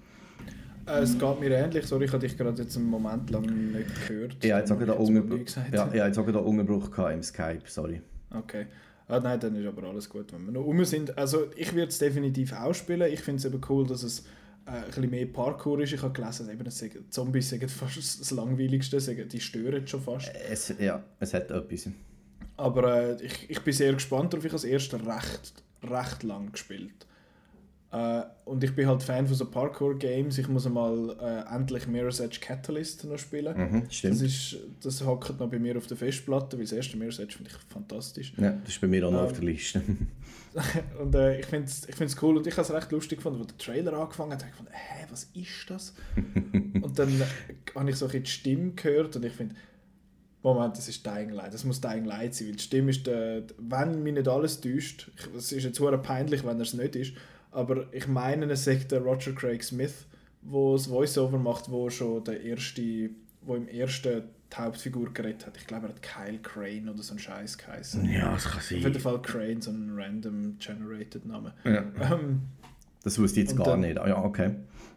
[0.86, 1.86] Äh, es geht mir ähnlich.
[1.86, 4.36] Sorry, ich habe dich gerade jetzt einen Moment lang nicht gehört.
[4.44, 8.02] Ich habe jetzt auch gerade Jetzt mal Unterbruch, ja, auch im Skype, sorry.
[8.32, 8.66] Okay.
[9.08, 11.18] Ah, nein, dann ist aber alles gut, wenn wir noch um sind.
[11.18, 13.10] Also ich würde es definitiv ausspielen.
[13.14, 14.26] Ich finde es eben cool, dass es
[14.66, 15.94] äh, ein bisschen mehr Parkour ist.
[15.94, 20.02] Ich habe gelesen, eben, es sagen, Zombies sind fast das Langweiligste, sagen, die stören schon
[20.02, 20.32] fast.
[20.50, 21.90] Es, ja, es hat etwas.
[22.58, 24.46] Aber äh, ich, ich bin sehr gespannt darauf.
[24.46, 27.06] Ich habe das erste recht, recht lang gespielt.
[27.92, 30.38] Äh, und ich bin halt Fan von so Parkour-Games.
[30.38, 33.56] Ich muss mal äh, endlich Mirror's Edge Catalyst noch spielen.
[33.58, 34.16] Mhm, stimmt.
[34.16, 37.36] Das, ist, das hockt noch bei mir auf der Festplatte, weil das erste Mirror's Edge
[37.36, 38.34] finde ich fantastisch.
[38.38, 39.82] Ja, das ist bei mir auch noch Ähm, auf der Liste.
[41.00, 43.40] Und äh, ich finde es ich find's cool und ich habe es recht lustig gefunden,
[43.40, 45.94] als der Trailer angefangen hat, habe ich gefunden, hä, was ist das?
[46.82, 47.26] und dann äh,
[47.76, 49.56] habe ich so ein bisschen die Stimme gehört und ich finde,
[50.44, 53.44] Moment, das ist Dying Light, das muss Dying Light sein, weil die Stimme ist, der,
[53.58, 57.14] wenn mich nicht alles täuscht, es ist jetzt sehr peinlich, wenn er es nicht ist,
[57.52, 60.06] aber ich meine, es sagt der Roger Craig Smith,
[60.42, 63.10] wo das Voiceover macht, wo schon der erste,
[63.42, 65.58] wo im ersten die Hauptfigur geredet hat.
[65.58, 68.10] Ich glaube, er hat Kyle Crane oder so ein Scheiß geheißen.
[68.10, 69.02] ja, das kann Auf jeden sein.
[69.02, 71.54] Fall Crane, so ein random generated Name.
[71.64, 71.84] Ja,
[72.14, 72.42] Ähm,
[73.04, 73.98] das wusste ich jetzt gar dann- nicht.
[74.00, 74.52] Ah, ja, okay.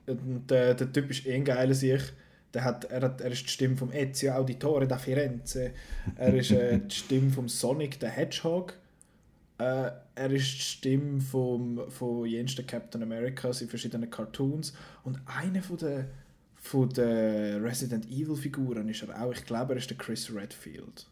[0.07, 2.03] der, der Typ ist eh ein geiler sich.
[2.55, 5.73] Der hat, er, hat, er ist die Stimme vom Ezio Auditore da Firenze.
[6.17, 8.73] Er ist äh, die Stimme vom Sonic the Hedgehog.
[9.59, 14.73] Äh, er ist die Stimme vom, von jensten Captain Americas in verschiedenen Cartoons.
[15.05, 16.07] Und eine von der,
[16.61, 19.33] von der Resident Evil Figuren ist er auch.
[19.33, 21.07] Ich glaube, er ist der Chris Redfield.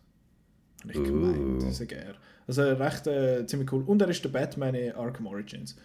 [0.83, 2.15] Habe ich gemeint, das ist er.
[2.47, 3.83] Also recht äh, ziemlich cool.
[3.87, 5.77] Und er ist der Batman in Arkham Origins.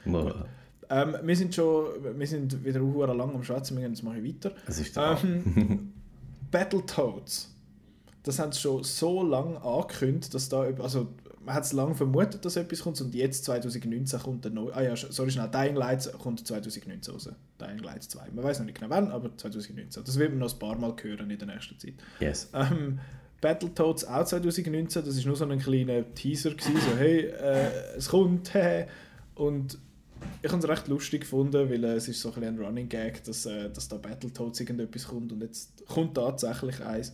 [0.89, 1.85] Ähm, wir sind schon
[2.17, 4.55] wir sind wieder sehr lang am Schwätzen, wir gehen jetzt ich weiter.
[4.65, 5.93] Das ist der Ähm,
[6.51, 7.49] Battletoads.
[8.23, 11.07] Das haben sie schon so lange angekündigt, dass da, also
[11.43, 14.83] man hat es lange vermutet, dass etwas kommt und jetzt 2019 kommt der neue, ah
[14.83, 17.29] ja, sorry schnell, Dying Light kommt 2019 raus.
[17.61, 18.31] Dying Light 2.
[18.33, 20.03] Man weiß noch nicht genau wann, aber 2019.
[20.03, 21.93] Das wird man noch ein paar Mal hören in der nächsten Zeit.
[22.19, 22.49] Yes.
[22.53, 22.99] Ähm,
[23.41, 28.09] Battletoads auch 2019, das war nur so ein kleiner Teaser, gewesen, so hey, äh, es
[28.09, 28.85] kommt, hey.
[29.35, 29.79] Und
[30.43, 33.23] ich habe es recht lustig gefunden, weil äh, es ist so ein, ein Running Gag,
[33.23, 37.13] dass, äh, dass da Battletoads irgendetwas kommt und jetzt kommt tatsächlich eins.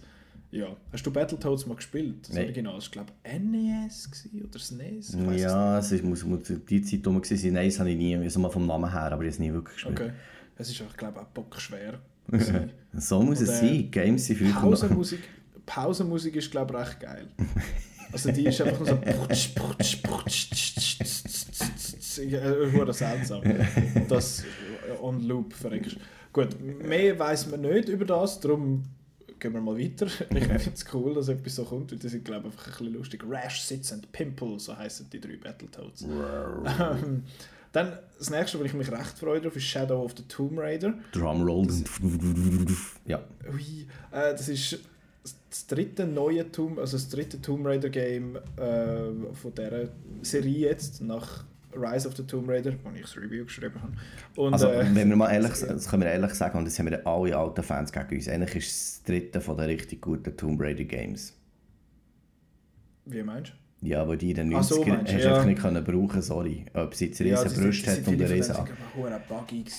[0.50, 2.28] Ja, hast du Battletoads mal gespielt?
[2.28, 2.46] Das Nein.
[2.46, 4.10] Original, war glaube ich NES
[4.48, 5.18] oder SNES?
[5.36, 7.54] Ja, es ist, muss, muss die Zeit rum gewesen sein.
[7.54, 9.52] Nein, das habe ich nie, also mal vom Namen her, aber ich habe es nie
[9.52, 10.00] wirklich gespielt.
[10.00, 10.12] Okay.
[10.58, 12.00] Es ist auch, glaube ich, auch bockschwer.
[12.28, 12.72] gewesen.
[12.94, 13.92] So muss es Und, äh, sein.
[13.92, 14.62] Games sind noch...
[14.62, 15.20] Pausenmusik,
[15.66, 17.28] Pausenmusik ist glaube ich recht geil.
[18.12, 22.72] Also die ist einfach nur so putsch, putsch, putsch, tsch, tsch, tsch, tsch, tsch, äh,
[22.72, 23.42] hure seltsam.
[24.08, 25.98] Das äh, on loop verreckst.
[26.32, 28.84] Gut, mehr weiß man nicht über das, darum
[29.40, 30.06] gehen wir mal weiter.
[30.06, 32.72] Ich finde es cool, dass etwas so kommt, weil die sind glaube ich einfach ein
[32.78, 33.24] bisschen lustig.
[33.28, 36.06] Rash, Sitz and Pimple, so heißen die drei Battletoads.
[37.78, 40.96] Dann das nächste, wo ich mich recht freue drauf, ist Shadow of the Tomb Raider.
[41.12, 41.68] Drumroll.
[43.06, 43.24] Ja.
[43.54, 44.80] Ui, äh, das ist
[45.52, 49.90] das dritte neue Tomb, also das dritte Tomb Raider Game äh, von dieser
[50.24, 53.94] Serie jetzt, nach Rise of the Tomb Raider, wo ich das Review geschrieben habe.
[54.36, 56.90] Und, Also, äh, wenn wir mal ehrlich, das können wir ehrlich sagen, und das haben
[56.90, 60.36] wir alle alten Fans gegen uns, eigentlich ist es das dritte von den richtig guten
[60.36, 61.32] Tomb Raider Games.
[63.06, 65.34] wie meinst Ja, weil die den 90ern Ach so, meinst du, hast du ja.
[65.36, 66.66] einfach nicht können brauchen, sorry.
[66.74, 68.56] Ob sie jetzt riesen sind- Brüste hat und riesen...
[68.56, 68.68] aber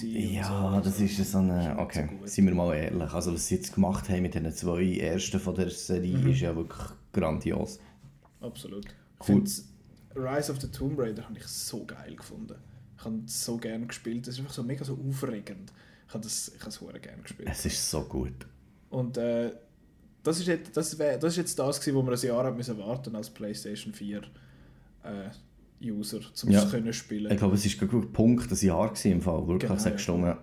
[0.03, 0.81] Ja, so.
[0.89, 1.77] das ist so eine...
[1.79, 3.13] Okay, so sind wir mal ehrlich.
[3.13, 6.31] Also was sie jetzt gemacht haben mit den zwei ersten von der Serie Mhm.
[6.31, 7.81] ist ja wirklich grandios.
[8.41, 8.87] Absolut.
[9.27, 9.43] Cool.
[10.15, 12.55] Rise of the Tomb Raider habe ich so geil gefunden.
[12.97, 14.27] Ich habe es so gerne gespielt.
[14.29, 15.73] Es ist einfach so mega so aufregend.
[16.07, 17.49] Ich habe das, ich habe es gerne gespielt.
[17.51, 18.47] Es ist so gut.
[18.91, 19.51] Und äh,
[20.23, 22.57] das, ist jetzt, das, wär, das ist jetzt das, gewesen, wo wir ein Jahr haben
[22.57, 24.23] müssen warten als PlayStation 4
[25.05, 26.65] äh, User, um Ja.
[26.65, 27.31] es können spielen.
[27.31, 29.47] Ich glaube, es war ein Punkt, ein Jahr gewesen im Fall.
[29.47, 30.03] Wirklich Genau, sechs.
[30.03, 30.37] Stunden.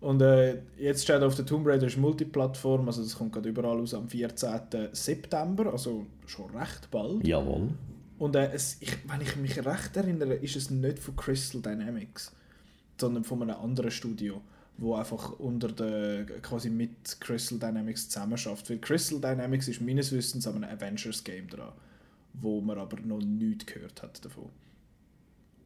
[0.00, 3.78] Und äh, jetzt steht auf der Tomb Raider ist Multiplattform, also das kommt gerade überall
[3.78, 4.48] aus am 14.
[4.92, 7.26] September, also schon recht bald.
[7.26, 7.68] Jawohl.
[8.18, 12.34] Und äh, es, ich, wenn ich mich recht erinnere, ist es nicht von Crystal Dynamics,
[12.98, 14.40] sondern von einem anderen Studio,
[14.80, 18.70] wo einfach unter der, quasi mit Crystal Dynamics zusammenarbeitet.
[18.70, 21.72] Weil Crystal Dynamics ist meines Wissens an einem Avengers-Game dran,
[22.32, 24.46] wo man aber noch nichts gehört hat davon.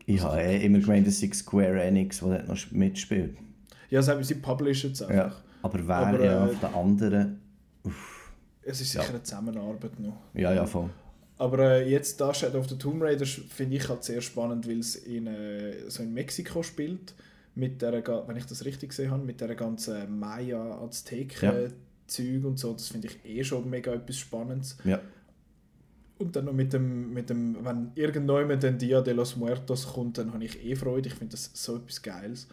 [0.07, 3.37] Ich habe eh immer gemeint, es sei Square Enix, der dort noch mitspielt.
[3.89, 5.15] Ja, sie, haben- sie publishen es einfach.
[5.15, 5.43] Ja.
[5.63, 7.41] Aber wer Aber, ja äh, auf der anderen...
[8.63, 9.01] Es ist Ja.
[9.03, 10.17] sicher eine Zusammenarbeit noch.
[10.35, 10.91] Ja, ja, voll.
[11.39, 14.79] Aber äh, jetzt da Shadow of the Tomb Raider finde ich halt sehr spannend, weil
[14.81, 17.15] es in, äh, so in Mexiko spielt,
[17.55, 17.93] mit der,
[18.27, 22.73] wenn ich das richtig gesehen habe, mit der ganzen Maya-Azteken-Zeug und so.
[22.73, 24.77] Das finde ich eh schon mega etwas Spannendes.
[24.85, 25.01] Ja.
[26.19, 30.19] Und dann noch mit dem, mit dem wenn irgendjemand den Dia de los Muertos kommt,
[30.19, 31.09] dann habe ich eh Freude.
[31.09, 32.49] Ich finde das so etwas Geiles.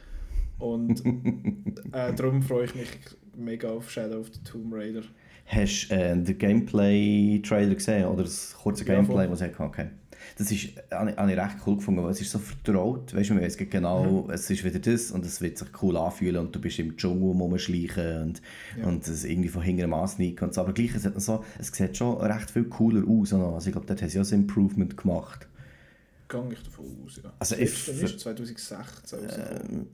[0.57, 1.03] Und
[1.91, 2.89] äh, darum freue ich mich
[3.35, 5.03] mega auf Shadow of the Tomb Raider.
[5.45, 8.05] Hast du äh, den Gameplay-Trailer gesehen?
[8.05, 9.31] Oder das kurze Ja, Gameplay, voll.
[9.31, 9.89] was er okay.
[10.37, 13.13] Das ist, habe ich, recht cool gefunden, weil es ist so vertraut.
[13.15, 14.29] Weißt du, man weiß genau, Mhm.
[14.31, 17.31] es ist wieder das und es wird sich cool anfühlen und du bist im Dschungel
[17.41, 18.41] rumschleichen und,
[18.79, 18.85] Ja.
[18.87, 20.61] und es irgendwie von hinten am sneaken und so.
[20.61, 23.33] Aber gleich, es, hat so, es sieht schon recht viel cooler aus.
[23.33, 25.47] Also ich glaube, dort haben sie ja ein Improvement gemacht.
[26.29, 27.33] Gehe ich davon aus, ja.
[27.39, 29.69] Also das ich- ist 2016 rausgekommen.
[29.69, 29.87] Ähm,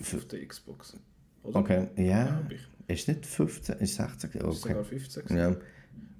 [0.00, 0.96] auf der Xbox.
[1.44, 1.56] Oder?
[1.60, 2.42] okay, ja.
[2.50, 2.60] Ich.
[2.88, 4.30] Ist nicht 15, ist 16?
[4.30, 4.54] Ist Okay.
[4.54, 5.56] sogar 15 gewesen.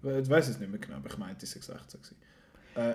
[0.03, 0.19] Ja.
[0.21, 2.17] Ich weiß es nicht mehr genau, aber ich meinte, es sei 16 gewesen.
[2.77, 2.95] Äh,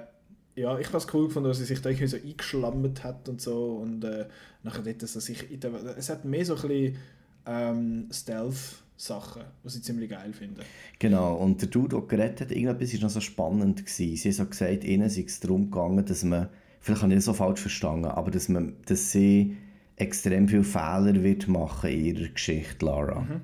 [0.56, 3.41] ja, ich habe es cool gefunden, dass sie sich da irgendwie so eingeschlammt hat und
[3.41, 4.26] so und äh,
[4.64, 6.97] nachher dort, dass er sich der, es hat mehr so ein bisschen
[7.45, 10.62] ähm, Stealth-Sachen, was ich ziemlich geil finde.
[10.99, 13.86] Genau, und der Dude, der geredet hat, irgendetwas war noch so spannend.
[13.86, 14.18] Gewesen.
[14.18, 16.49] Sie haben so gesagt, ihnen sei es darum gegangen, dass man,
[16.80, 19.58] vielleicht habe ich das so falsch verstanden, aber dass, man, dass sie
[19.95, 23.22] extrem viele Fehler wird machen in ihrer Geschichte, Lara.
[23.22, 23.41] Mhm.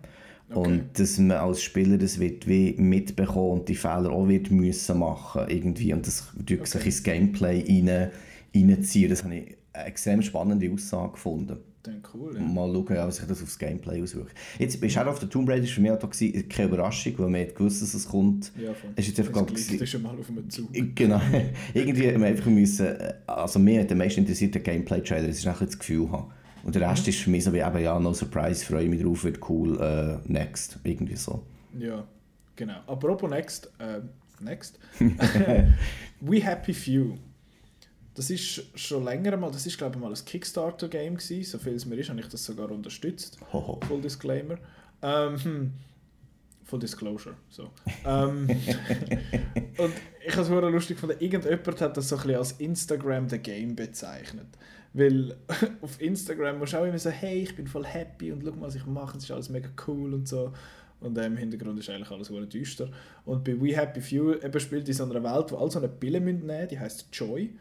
[0.49, 0.59] Okay.
[0.59, 4.99] Und dass man als Spieler das wird wie mitbekommen und die Fehler auch wird müssen
[4.99, 6.59] machen irgendwie und das okay.
[6.63, 8.11] sich ins Gameplay rein,
[8.55, 9.09] reinziehen.
[9.09, 11.57] Das habe ich eine extrem spannende Aussage gefunden.
[11.83, 12.41] Dann cool, ja.
[12.41, 14.33] Mal schauen, wie sich das aufs Gameplay auswirkt.
[14.59, 17.47] Jetzt bei Shadow of the Tomb Raider war für mich auch keine Überraschung, weil man
[17.47, 18.51] gewusst, dass es kommt.
[18.61, 18.91] Ja, voll.
[18.95, 20.69] Es ist jetzt einfach, Das liegt schon mal auf einem Zug.
[20.95, 21.21] Genau.
[21.73, 25.45] Irgendwie wir einfach müssen, äh, also mir hat am meisten interessiert der Gameplay-Trailer, dass ich
[25.45, 26.29] nachher das Gefühl habe.
[26.67, 29.23] Und der Rest ist für mich so wie, eben, ja, no surprise, freue mich drauf,
[29.23, 31.41] wird cool, äh, next, irgendwie so.
[31.79, 32.05] Ja,
[32.57, 32.81] genau.
[32.85, 34.01] Apropos Next, äh,
[34.41, 34.77] Next.
[36.19, 37.15] We Happy Few.
[38.15, 41.49] Das ist schon länger mal, das ist glaube ich mal ein Kickstarter-Game gewesen.
[41.49, 43.37] So viel es mir ist, habe ich das sogar unterstützt.
[43.53, 43.79] Hoho.
[43.87, 44.57] Full Disclaimer.
[45.01, 45.73] Ähm, hm.
[46.65, 47.35] Full Disclosure.
[47.49, 47.69] So.
[48.05, 48.49] ähm,
[49.77, 49.93] und
[50.27, 53.73] ich habe es lustig gefunden, irgendjemand hat das so ein bisschen als Instagram the Game
[53.73, 54.47] bezeichnet.
[54.93, 55.35] Weil
[55.81, 58.67] auf Instagram musst du auch immer so, hey, ich bin voll happy und schau mal,
[58.67, 60.53] was ich mache, es ist alles mega cool und so.
[60.99, 62.89] Und äh, im Hintergrund ist eigentlich alles sehr düster.
[63.25, 65.89] Und bei We Happy Few eben spielt in so einer Welt, wo alle so eine
[65.89, 67.51] Pille nehmen müssen, die heißt Joy.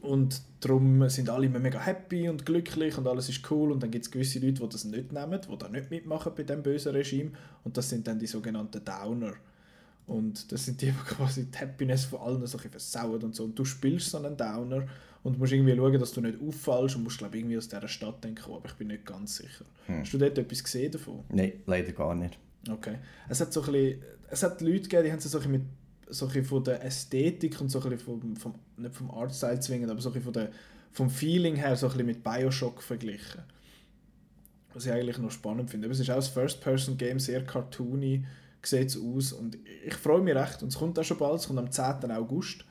[0.00, 3.72] Und darum sind alle immer mega happy und glücklich und alles ist cool.
[3.72, 6.42] Und dann gibt es gewisse Leute, die das nicht nehmen, die da nicht mitmachen bei
[6.42, 7.32] dem bösen Regime.
[7.62, 9.34] Und das sind dann die sogenannten Downer.
[10.06, 13.44] Und das sind die, die quasi die Happiness von allen so ein versauen und so.
[13.44, 14.86] Und du spielst so einen Downer
[15.22, 18.22] und musst irgendwie schauen, dass du nicht auffallst und musst, glaube irgendwie aus dieser Stadt
[18.22, 19.64] denken, aber ich bin nicht ganz sicher.
[19.86, 20.00] Hm.
[20.00, 21.24] Hast du dort etwas gesehen davon?
[21.30, 22.38] Nein, leider gar nicht.
[22.70, 22.98] Okay.
[23.28, 25.62] Es hat so ein bisschen, es hat Leute gegeben, die haben so ein mit
[26.08, 30.00] so ein von der Ästhetik und so ein vom, vom nicht vom Artstyle zwingend, aber
[30.00, 30.50] so ein von der,
[30.92, 33.42] vom Feeling her so ein bisschen mit Bioshock verglichen.
[34.74, 35.86] Was ich eigentlich noch spannend finde.
[35.86, 38.26] Aber es ist auch ein First-Person-Game, sehr cartoony,
[38.66, 40.62] sieht es aus und ich freue mich recht.
[40.62, 42.10] Und es kommt auch schon bald, es kommt am 10.
[42.10, 42.64] August.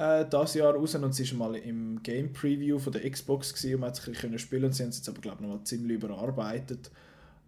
[0.00, 3.74] äh, das Jahr raus und sie war mal im Game Preview von der Xbox gewesen,
[3.74, 5.46] und man hat sich ein bisschen spielen und sie haben es jetzt aber glaube ich
[5.46, 6.90] noch mal ziemlich überarbeitet.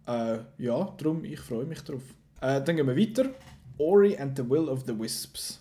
[0.07, 2.03] Äh, ja, darum, ich freue mich drauf.
[2.41, 3.29] Äh, dann gehen wir weiter.
[3.77, 5.59] Ori and the Will of the Wisps.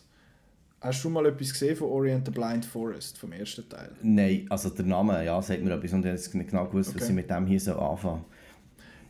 [0.81, 3.93] Hast du schon mal etwas gesehen von Ori and the Blind Forest, vom ersten Teil?
[4.03, 6.91] Nein, also der Name, ja, sagt mir etwas und ich habe jetzt nicht genau gewusst,
[6.91, 7.01] okay.
[7.01, 8.25] was ich mit dem hier so anfangen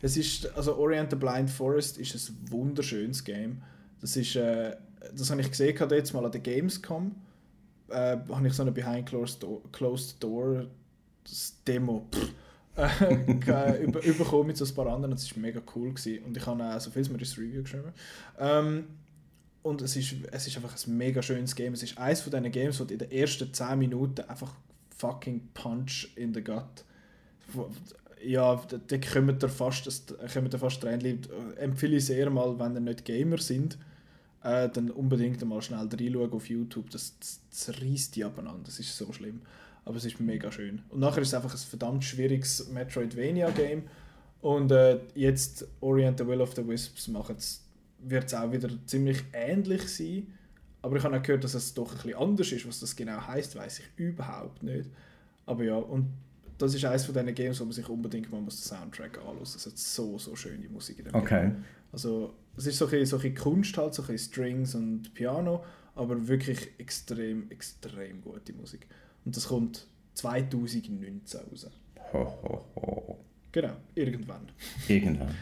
[0.03, 3.61] Es ist, also Ori and the Blind Forest ist ein wunderschönes Game.
[4.01, 4.75] Das ist, äh,
[5.15, 7.15] das habe ich gesehen gerade jetzt mal an der Gamescom.
[7.87, 10.67] Äh, habe ich so eine Behind Closed Door, Closed Door
[11.65, 12.33] Demo pff,
[13.47, 13.87] äh,
[14.43, 15.11] mit so ein paar anderen.
[15.11, 15.93] Das war mega cool.
[15.93, 16.25] Gewesen.
[16.25, 17.93] Und ich habe auch so viel mir das Review geschrieben.
[18.37, 18.87] Ähm,
[19.61, 21.71] und es ist, es ist einfach ein mega schönes Game.
[21.71, 24.53] Es ist eines von diesen Games, wo in den ersten 10 Minuten einfach
[24.97, 26.83] fucking Punch in the Gut.
[28.23, 31.19] Ja, da kommt ihr fast, kommt ihr fast rein.
[31.57, 33.77] Empfehle ich sehr mal, wenn ihr nicht Gamer sind,
[34.43, 36.89] äh, dann unbedingt mal schnell reinschauen auf YouTube.
[36.89, 38.63] Das, das, das reißt die abeinander.
[38.65, 39.41] Das ist so schlimm.
[39.85, 40.81] Aber es ist mega schön.
[40.89, 43.83] Und nachher ist es einfach ein verdammt schwieriges Metroidvania-Game.
[44.41, 47.09] Und äh, jetzt Orient the Will of the Wisps
[47.99, 50.27] wird es auch wieder ziemlich ähnlich sein.
[50.81, 52.67] Aber ich habe auch gehört, dass es doch ein bisschen anders ist.
[52.67, 54.89] Was das genau heißt, weiß ich überhaupt nicht.
[55.45, 56.09] Aber ja, und
[56.63, 59.39] das ist eines von diesen Games, wo man sich unbedingt mal muss den Soundtrack anschauen
[59.39, 59.55] muss.
[59.55, 61.41] Es hat so, so schöne Musik in dem Okay.
[61.49, 61.63] Game.
[61.91, 64.75] Also, es ist so ein, bisschen, so ein bisschen Kunst halt, so ein bisschen Strings
[64.75, 65.63] und Piano,
[65.95, 68.87] aber wirklich extrem, extrem gute Musik.
[69.25, 71.67] Und das kommt 2019 raus.
[72.13, 73.19] Ho, ho, ho.
[73.51, 74.49] Genau, irgendwann.
[74.87, 75.35] Irgendwann.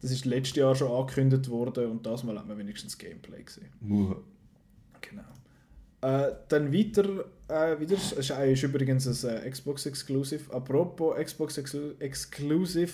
[0.00, 3.70] Das ist letztes Jahr schon angekündigt worden und das Mal haben wir wenigstens Gameplay gesehen.
[3.82, 4.14] Uh.
[5.00, 5.22] Genau.
[6.00, 10.52] Äh, dann weiter, äh, wieder, es ist, ist übrigens ein äh, Xbox Exclusive.
[10.54, 12.92] Apropos Xbox Exclu Exclusive,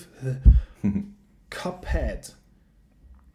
[1.50, 2.34] Cuphead.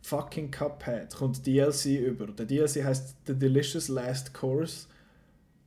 [0.02, 1.14] Fucking Cuphead.
[1.14, 2.28] Kommt DLC über.
[2.28, 4.88] Der DLC heißt The Delicious Last Course.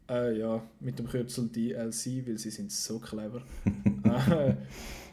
[0.08, 3.42] Äh, ja, mit dem Kürzel DLC, weil sie sind so clever.
[4.04, 4.56] äh,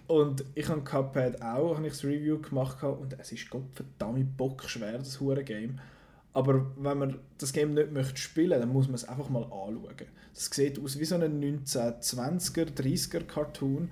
[0.08, 4.98] und ich habe Cuphead auch, habe ich das Review gemacht und es ist verdammt bockschwer,
[4.98, 5.80] das hure Game.
[6.34, 10.08] Aber wenn man das Game nicht möchte spielen, dann muss man es einfach mal anschauen.
[10.34, 13.90] Das sieht aus wie so ein 1920er, 30er Cartoon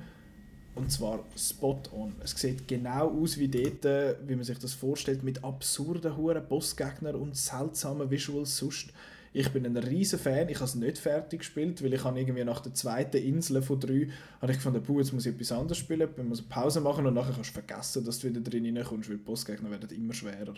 [0.78, 2.14] und zwar spot on.
[2.24, 7.16] Es sieht genau aus wie dort, wie man sich das vorstellt, mit absurden hure Bossgegnern
[7.16, 8.94] und seltsamen Visuals sonst.
[9.34, 12.44] Ich bin ein riesen Fan, ich habe es nicht fertig gespielt, weil ich habe irgendwie
[12.44, 14.10] nach der zweiten Insel von drei
[14.42, 17.14] habe ich gefunden, jetzt muss ich etwas anderes spielen, ich muss eine Pause machen und
[17.14, 20.54] nachher kannst du vergessen, dass du wieder drin reinkommst, weil die Bossgegner werden immer schwerer.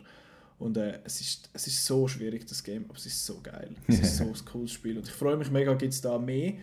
[0.59, 3.75] Und äh, es, ist, es ist so schwierig, das Game, aber es ist so geil.
[3.87, 6.53] Es ist so ein cooles Spiel und ich freue mich mega, gibt es da mehr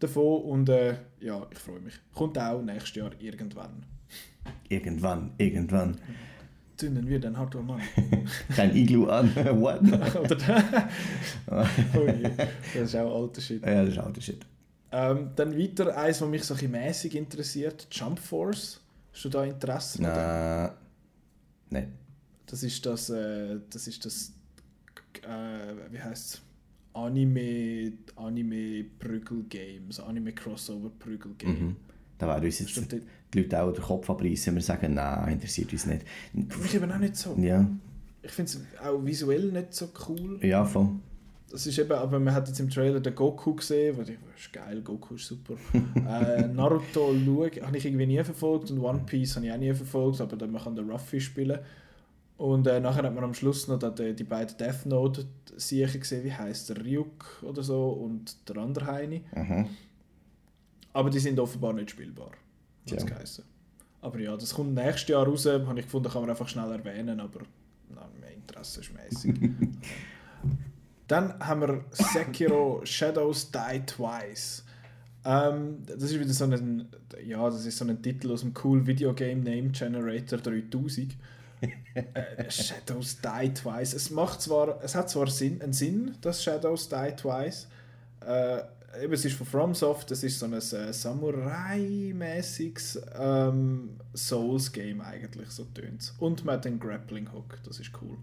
[0.00, 1.94] davon und äh, ja, ich freue mich.
[2.14, 3.84] Kommt auch nächstes Jahr irgendwann.
[4.68, 5.98] Irgendwann, irgendwann
[6.76, 7.80] zünden wir den Hardware Mann.
[8.56, 9.34] Kein Iglu an.
[9.34, 9.82] What?
[9.82, 10.88] Oder
[11.48, 11.64] oh
[12.06, 12.30] je,
[12.74, 13.64] das ist auch alter Shit.
[13.64, 14.46] Ja, das ist alter Shit.
[14.92, 18.80] Ähm, dann weiter eins, was mich so ein mäßig interessiert: Jump Force.
[19.12, 20.02] Hast du da Interesse?
[20.02, 20.70] Nein.
[21.70, 22.05] Nein.
[22.46, 24.32] Das ist das, äh, das ist das,
[25.22, 26.42] äh, wie heißt?
[26.94, 31.50] Anime, Anime Prügel Games, Anime Crossover Prügel Game.
[31.50, 31.76] Mhm.
[32.18, 32.92] Da wäre uns jetzt
[33.34, 36.06] die Leute auch den Kopf abreißen und wir sagen, nein, interessiert uns nicht.
[36.32, 37.36] Mich eben auch nicht so.
[37.38, 37.68] Ja.
[38.22, 40.38] Ich finde es auch visuell nicht so cool.
[40.42, 40.88] Ja, voll.
[41.50, 44.52] Das ist eben, aber man hat jetzt im Trailer den Goku gesehen, weil ich, ist
[44.52, 45.54] geil, Goku ist super.
[45.94, 47.14] äh, Naruto
[47.62, 50.50] habe ich irgendwie nie verfolgt und One Piece habe ich auch nie verfolgt, aber dann
[50.50, 51.60] man kann den Ruffy spielen.
[52.36, 55.26] Und äh, nachher hat man am Schluss noch die, die beiden Death Note
[55.56, 59.22] Siechen gesehen, wie heißt der Ryuk oder so und der andere Heini.
[59.34, 59.68] Mhm.
[60.92, 62.30] Aber die sind offenbar nicht spielbar.
[62.86, 62.98] Ja.
[64.02, 67.20] Aber ja, das kommt nächstes Jahr raus, habe ich gefunden, kann man einfach schnell erwähnen,
[67.20, 67.40] aber
[67.88, 69.34] nein, mehr Interesse ist mäßig.
[71.08, 74.64] Dann haben wir Sekiro Shadows Die Twice.
[75.24, 76.88] Ähm, das ist wieder so ein,
[77.24, 81.16] ja, das ist so ein Titel aus dem cool Video Game Name Generator 3000.
[81.60, 83.94] äh, Shadows Die Twice.
[83.94, 87.68] Es macht zwar, es hat zwar Sinn, einen Sinn, das Shadows Die Twice.
[88.20, 88.62] Äh,
[89.02, 95.64] eben, es ist von FromSoft, es ist so ein äh, Samurai-mäßiges ähm, Souls-Game eigentlich, so
[95.64, 98.16] tönt Und man hat den Grappling-Hook, das ist cool.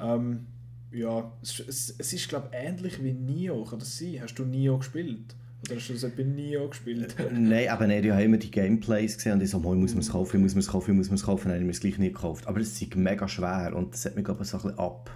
[0.00, 0.46] Ähm,
[0.90, 4.20] ja, es, es, es ist glaube ich ähnlich wie Nio, kann das sein?
[4.22, 5.34] Hast du Nio gespielt?
[5.62, 7.16] Oder hast du das bei Nio gespielt?
[7.32, 10.10] Nein, aber nicht, ich habe immer die Gameplays gesehen und ich so, muss man es
[10.10, 11.98] kaufen, muss man es kaufen, muss man es kaufen, dann habe ich mir es gleich
[11.98, 12.46] nicht gekauft.
[12.46, 15.10] Aber es ist mega schwer und das hat mich glaube ich so ein bisschen ab.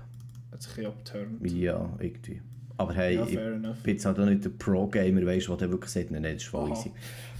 [0.50, 1.50] Hat sich ein abgeturnt.
[1.52, 2.40] Ja, irgendwie.
[2.76, 5.90] Aber hey, ja, ich bin jetzt halt auch nicht der Pro-Gamer, weißt du, der wirklich
[5.90, 6.90] sagt, nein, das ist voll easy.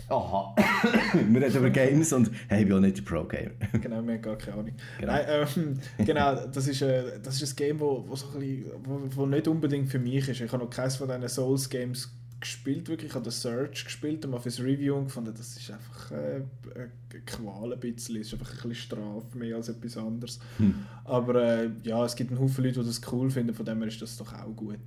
[0.09, 0.55] Aha.
[1.31, 3.51] wir reden über Games und hey, ich bin auch nicht der Pro-Gamer.
[3.81, 4.75] genau, wir haben gar keine Ahnung.
[5.01, 8.41] Genau, Nein, ähm, genau das, ist, äh, das ist ein Game, wo, wo, so ein
[8.41, 10.41] bisschen, wo, wo nicht unbedingt für mich ist.
[10.41, 12.11] Ich habe noch keines von diesen Souls-Games
[12.43, 13.11] gespielt, wirklich.
[13.11, 16.43] Ich habe den Search gespielt und mal fürs Review und gefunden, das ist einfach äh,
[16.75, 18.21] eine Qual ein bisschen.
[18.21, 20.39] Es ist einfach ein bisschen Strafe mehr als etwas anderes.
[20.59, 20.75] Hm.
[21.05, 23.89] Aber äh, ja, es gibt einen Haufen Leute, die das cool finden, von dem her
[23.89, 24.79] ist das doch auch gut.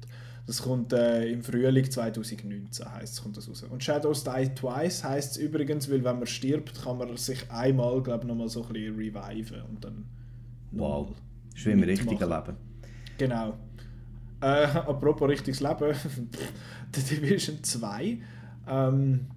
[0.46, 3.64] Das kommt äh, im Frühling 2019, heißt kommt das raus.
[3.64, 8.02] Und Shadows Die Twice heißt es übrigens, weil wenn man stirbt, kann man sich einmal,
[8.04, 10.06] glaube ich, nochmal so ein bisschen reviven und dann
[10.72, 11.16] Wow,
[11.52, 12.58] das ist wie im richtigen Leben.
[13.18, 13.58] Genau.
[14.42, 15.96] Äh, apropos richtiges Leben,
[16.96, 18.18] The Division 2.
[18.68, 19.28] Ähm,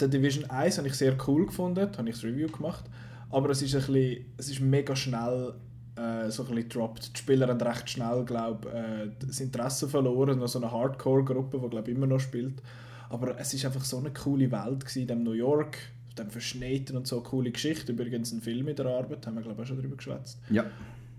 [0.00, 2.84] The Division 1 habe ich sehr cool gefunden, habe ich das Review gemacht.
[3.30, 5.54] Aber es ist, ein bisschen, es ist mega schnell
[5.96, 7.14] äh, so ein bisschen droppt.
[7.14, 10.38] Die Spieler haben recht schnell, glaube äh, das Interesse verloren.
[10.38, 12.62] Noch so eine Hardcore-Gruppe, die glaube immer noch spielt.
[13.10, 15.78] Aber es ist einfach so eine coole Welt gewesen, in dem New York,
[16.18, 17.92] dem Verschneiten und so coole Geschichte.
[17.92, 20.40] Übrigens ein Film in der Arbeit, haben wir glaube ich auch schon darüber geschwätzt.
[20.50, 20.64] Ja.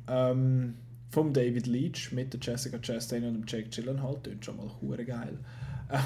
[0.08, 0.76] Ähm,
[1.14, 4.18] vom David Leach mit der Jessica Chastain und dem Jake Gyllenhaal.
[4.24, 5.38] Tönt schon mal hure geil.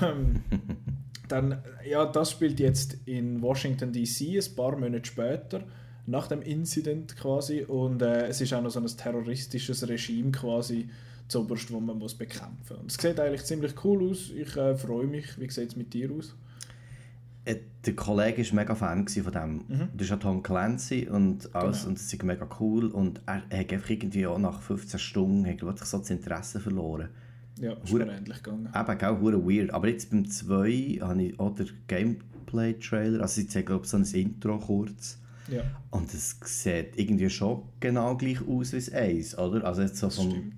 [0.01, 0.43] Ähm,
[1.29, 4.37] dann, ja, das spielt jetzt in Washington D.C.
[4.37, 5.63] ein paar Monate später
[6.05, 10.89] nach dem Incident quasi und äh, es ist auch noch so ein terroristisches Regime quasi
[11.29, 12.95] zuoberst, wo man muss bekämpfen muss.
[12.97, 14.31] Es sieht eigentlich ziemlich cool aus.
[14.35, 15.39] Ich äh, freue mich.
[15.39, 16.35] Wie sieht es mit dir aus?
[17.47, 19.53] Äh, der Kollege war mega Fan von dem.
[19.67, 19.89] Mhm.
[19.93, 21.89] Das ist ja Tom Clancy und alles genau.
[21.89, 25.45] und es ist mega cool und er, er hat einfach irgendwie auch nach 15 Stunden
[25.45, 27.09] hat, so das Interesse verloren.
[27.59, 28.69] Ja, ist hure, ähnlich gegangen.
[28.75, 29.71] Eben, auch hure weird.
[29.71, 34.59] Aber jetzt beim 2 habe ich auch den Gameplay-Trailer, also ich glaube so ein Intro
[34.59, 35.61] kurz ja.
[35.91, 39.63] Und es sieht irgendwie schon genau gleich aus wie das Eis, oder?
[39.65, 40.53] Also jetzt so vom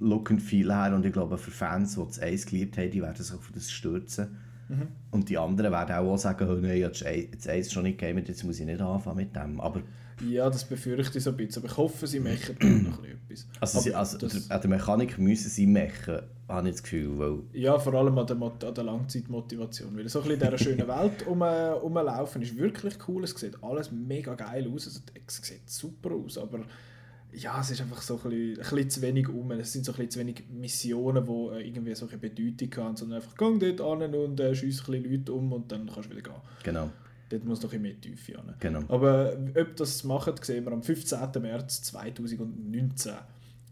[0.00, 3.02] Look and Feel her und ich glaube für Fans, die das Eis geliebt haben, die
[3.02, 4.36] werden sich auf das stürzen.
[4.72, 4.88] Mhm.
[5.10, 8.42] Und die anderen werden auch sagen, oh nein, habe das Eis schon nicht gegeben, jetzt
[8.44, 9.60] muss ich nicht anfangen mit dem.
[9.60, 9.82] Aber
[10.28, 11.62] ja, das befürchte ich so ein bisschen.
[11.62, 12.56] Aber ich hoffe, sie machen
[12.90, 13.46] noch etwas.
[13.60, 17.18] Also, sie, also das, an der Mechanik müssen sie machen, habe ich das Gefühl.
[17.18, 19.96] Weil ja, vor allem an der, an der Langzeitmotivation.
[19.96, 23.24] Weil so ein bisschen in dieser schönen Welt um, rumlaufen ist wirklich cool.
[23.24, 24.86] Es sieht alles mega geil aus.
[24.86, 26.60] Also, es sieht super aus, aber
[27.34, 29.50] ja, es ist einfach so ein bisschen, ein bisschen zu wenig um.
[29.52, 32.96] Es sind so ein bisschen zu wenig Missionen, die äh, irgendwie so eine Bedeutung haben,
[32.96, 36.08] sondern einfach, geh dort an und äh, schiess ein bisschen Leute um und dann kannst
[36.08, 36.34] du wieder gehen.
[36.62, 36.90] Genau.
[37.28, 38.42] Dort muss noch ein mehr Tiefe hin.
[38.60, 38.80] Genau.
[38.88, 41.18] Aber ob das machen, sehen wir am 15.
[41.40, 43.12] März 2019.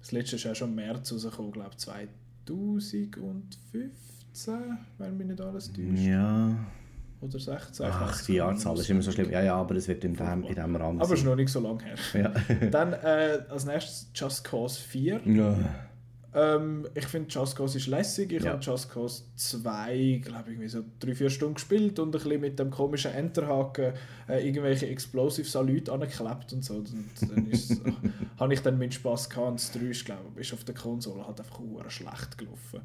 [0.01, 4.55] Das letzte ist ja schon im März rausgekommen, glaube ich, 2015,
[4.97, 5.99] wenn mich nicht alles täuscht.
[5.99, 6.57] Ja.
[7.21, 7.87] Oder 16.
[7.87, 9.31] Ach, die Jahrzahl ist immer so schlimm.
[9.31, 11.51] Ja, ja, aber es wird in dem, in dem Rahmen Aber es ist noch nicht
[11.51, 11.97] so lange her.
[12.15, 12.67] Ja.
[12.71, 15.21] Dann äh, als nächstes Just Cause 4.
[15.27, 15.59] Ja.
[16.33, 18.33] Ähm, ich finde Just Cause ist lässig.
[18.33, 18.53] Ich ja.
[18.53, 22.71] habe Just Cause 2, glaube ich, so 3-4 Stunden gespielt und ein bisschen mit dem
[22.71, 23.93] komischen Enterhaken
[24.27, 26.75] äh, irgendwelche Explosives an Leute angeklebt und so.
[26.75, 26.91] Und
[27.21, 27.53] dann
[28.39, 29.49] habe ich dann meinen Spass gehabt.
[29.49, 32.81] Und das 3 ist, glaube ich, ist auf der Konsole halt einfach schlecht gelaufen.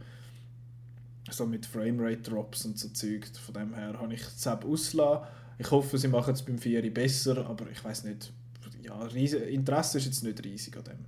[1.31, 3.27] So mit Framerate Drops und so Zeug.
[3.43, 5.27] Von dem her habe ich es ausgelassen.
[5.57, 8.31] Ich hoffe, sie machen es beim 4 besser, aber ich weiß nicht.
[8.83, 11.05] Ja, Interesse ist jetzt nicht riesig an dem.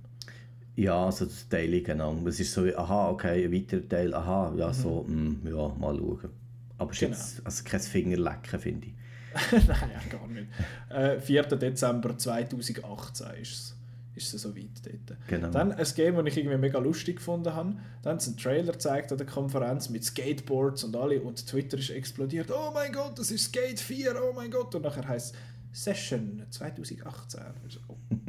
[0.74, 2.16] Ja, also das Teil genau.
[2.26, 4.72] Es ist so, aha, okay, ein weiterer Teil, aha, ja, mhm.
[4.72, 6.30] so, mh, mm, ja, mal schauen.
[6.78, 7.16] Aber es ist genau.
[7.16, 8.94] jetzt also kein Fingerlecken, finde ich.
[9.52, 10.48] Nein, ja, gar nicht.
[10.88, 11.42] Äh, 4.
[11.42, 13.77] Dezember 2018 ist es
[14.18, 15.18] ist es so weit dort.
[15.28, 15.50] Genau.
[15.50, 17.74] Dann ein Game, das ich irgendwie mega lustig gefunden habe.
[18.02, 21.78] Dann haben sie einen Trailer gezeigt an der Konferenz mit Skateboards und alle und Twitter
[21.78, 22.50] ist explodiert.
[22.50, 24.74] Oh mein Gott, das ist Skate 4, oh mein Gott.
[24.74, 25.40] Und nachher heißt es
[25.72, 27.40] Session 2018.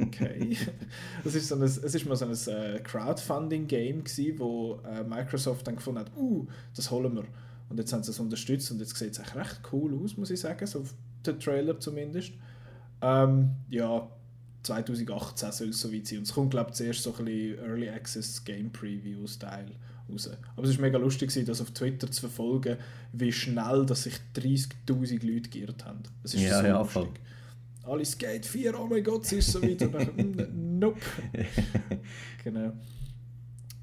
[0.00, 0.56] Okay.
[1.24, 4.04] das ist so ein, es ist mal so ein äh, Crowdfunding-Game
[4.38, 7.24] wo äh, Microsoft dann gefunden hat, uh, das holen wir.
[7.68, 10.30] Und jetzt haben sie es unterstützt und jetzt sieht es echt recht cool aus, muss
[10.30, 10.84] ich sagen, so
[11.24, 12.32] der Trailer zumindest.
[13.02, 14.08] Ähm, ja,
[14.62, 16.18] 2018 soll es soweit sein.
[16.18, 19.72] Und es kommt, glaube ich, zuerst so ein bisschen Early Access Game Preview-Style
[20.10, 20.30] raus.
[20.56, 22.76] Aber es war mega lustig, das auf Twitter zu verfolgen,
[23.12, 26.02] wie schnell dass sich 30'000 Leute geirrt haben.
[26.22, 26.92] Es ist ja, so ja, lustig.
[26.92, 27.08] Voll.
[27.92, 29.82] Alle Skate 4, oh mein Gott, es ist so weit.
[29.82, 31.00] Und nope.
[32.44, 32.72] genau.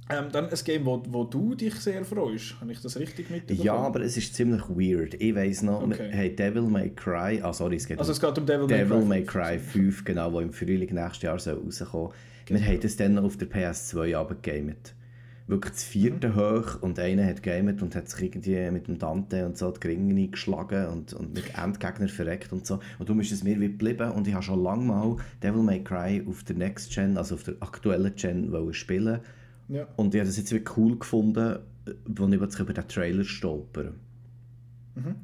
[0.10, 2.60] Ähm, dann ein Game, wo, wo du dich sehr freust.
[2.62, 3.66] Habe ich das richtig mitbekommen?
[3.66, 5.16] Ja, aber es ist ziemlich weird.
[5.16, 6.10] Ich weiss noch, okay.
[6.12, 9.24] hey, Devil May Cry, ah sorry, es geht also es geht um Devil, Devil May,
[9.24, 9.40] Cry.
[9.42, 12.12] May Cry 5, genau, wo im Frühling nächstes Jahr soll rauskommen
[12.46, 12.60] genau.
[12.60, 14.94] Wir haben das dann auf der PS2 abgegamet.
[15.48, 16.36] Wirklich das vierte mhm.
[16.36, 19.80] hoch und einer hat gamet und hat sich irgendwie mit dem Dante und so die
[19.80, 22.80] Gringe geschlagen und, und mit Endgegner verreckt und so.
[23.00, 25.84] Und du bist es mir wie geblieben und ich habe schon lange mal Devil May
[25.84, 29.22] Cry auf der Next Gen, also auf der aktuellen Gen spielen
[29.70, 29.88] ja.
[29.96, 33.96] Und ich habe das jetzt wirklich cool gefunden, als ich über den Trailer stolpern.
[34.96, 35.16] Mhm.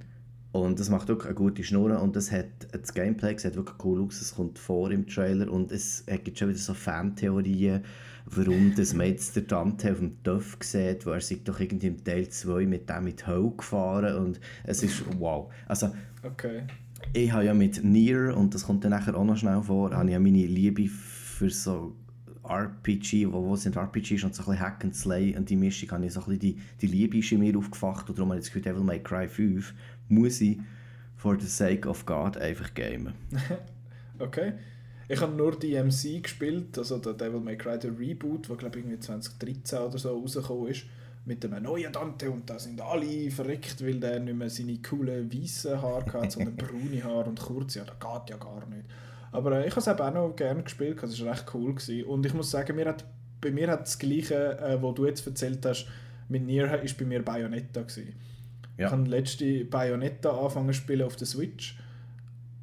[0.54, 4.04] Und das macht wirklich eine gute Schnur und das, hat, das Gameplay sieht wirklich cool
[4.04, 7.82] aus, es kommt vor im Trailer und es gibt schon wieder so Fantheorien,
[8.28, 11.88] warum das man jetzt der Dante auf dem Töff sieht, wo er sich doch irgendwie
[11.88, 15.52] im Teil 2 mit dem mit Hölle gefahren und es ist wow.
[15.68, 15.90] Also,
[16.24, 16.64] Okay.
[17.14, 20.06] ich habe ja mit Nier, und das kommt dann nachher auch noch schnell vor, habe
[20.06, 21.96] ich ja meine Liebe für so
[22.44, 25.92] RPG, wo, wo sind RPGs und so ein bisschen Hack and Slay und die Mischung,
[25.92, 28.46] habe ich so ein bisschen die, die Liebe in mir aufgefacht und darum habe ich
[28.46, 29.74] das Gefühl, Devil May Cry 5
[30.10, 30.60] muss ich
[31.16, 33.14] for the sake of God einfach gamen.
[34.20, 34.54] Okay.
[35.10, 38.86] Ich habe nur DMC gespielt, also der Devil May Cry, der Reboot, der glaube ich
[38.86, 40.84] irgendwie 2013 oder so rausgekommen ist,
[41.26, 45.32] mit einem neuen Dante und da sind alle verreckt, weil der nicht mehr seine coolen
[45.34, 47.96] weißen Haare hatte, sondern braune Haare und kurze Haare.
[48.00, 48.86] Das geht ja gar nicht.
[49.34, 51.74] Aber äh, ich habe es eben auch noch gerne gespielt, es war recht cool.
[51.76, 52.04] Gewesen.
[52.06, 53.04] Und ich muss sagen, mir hat,
[53.42, 55.88] bei mir hat das Gleiche, äh, was du jetzt erzählt hast,
[56.30, 57.82] mit Nier, ist bei mir Bayonetta.
[57.82, 58.14] Gewesen.
[58.78, 58.88] Ja.
[58.88, 61.78] Ich habe letzte Bayonetta angefangen zu spielen auf der Switch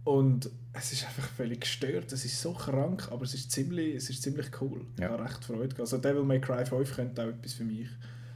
[0.04, 2.12] und es ist einfach völlig gestört.
[2.12, 4.82] Es ist so krank, aber es ist ziemlich, es ist ziemlich cool.
[4.96, 5.10] Ich Ja.
[5.10, 5.80] habe recht Freude gehabt.
[5.80, 7.88] Also Devil May Cry 5 könnte auch etwas für mich.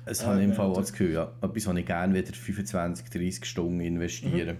[0.05, 1.33] Es Äh, habe ich im Fall auch das Gefühl, ja.
[1.41, 4.57] Etwas, wo ich gerne wieder 25, 30 Stunden investiere.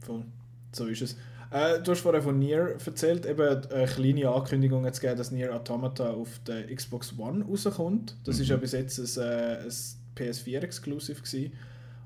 [0.00, 0.24] Voll.
[0.72, 1.16] So ist es.
[1.50, 5.54] Äh, du hast vorher von Nier erzählt, eben eine kleine Ankündigung jetzt gegeben, dass Nier
[5.54, 8.16] Automata auf der Xbox One rauskommt.
[8.24, 9.72] Das ist ja bis jetzt ein, äh, ein
[10.16, 11.52] PS4-Exclusive gewesen.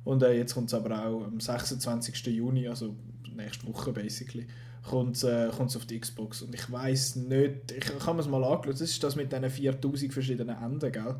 [0.05, 2.27] Und äh, jetzt kommt es aber auch am 26.
[2.27, 2.95] Juni, also
[3.35, 4.47] nächste Woche basically,
[4.83, 6.43] kommt es äh, auf die Xbox.
[6.43, 10.13] Und ich weiß nicht, ich habe es mal angeschaut, das ist das mit diesen 4000
[10.13, 11.17] verschiedenen Enden, gell?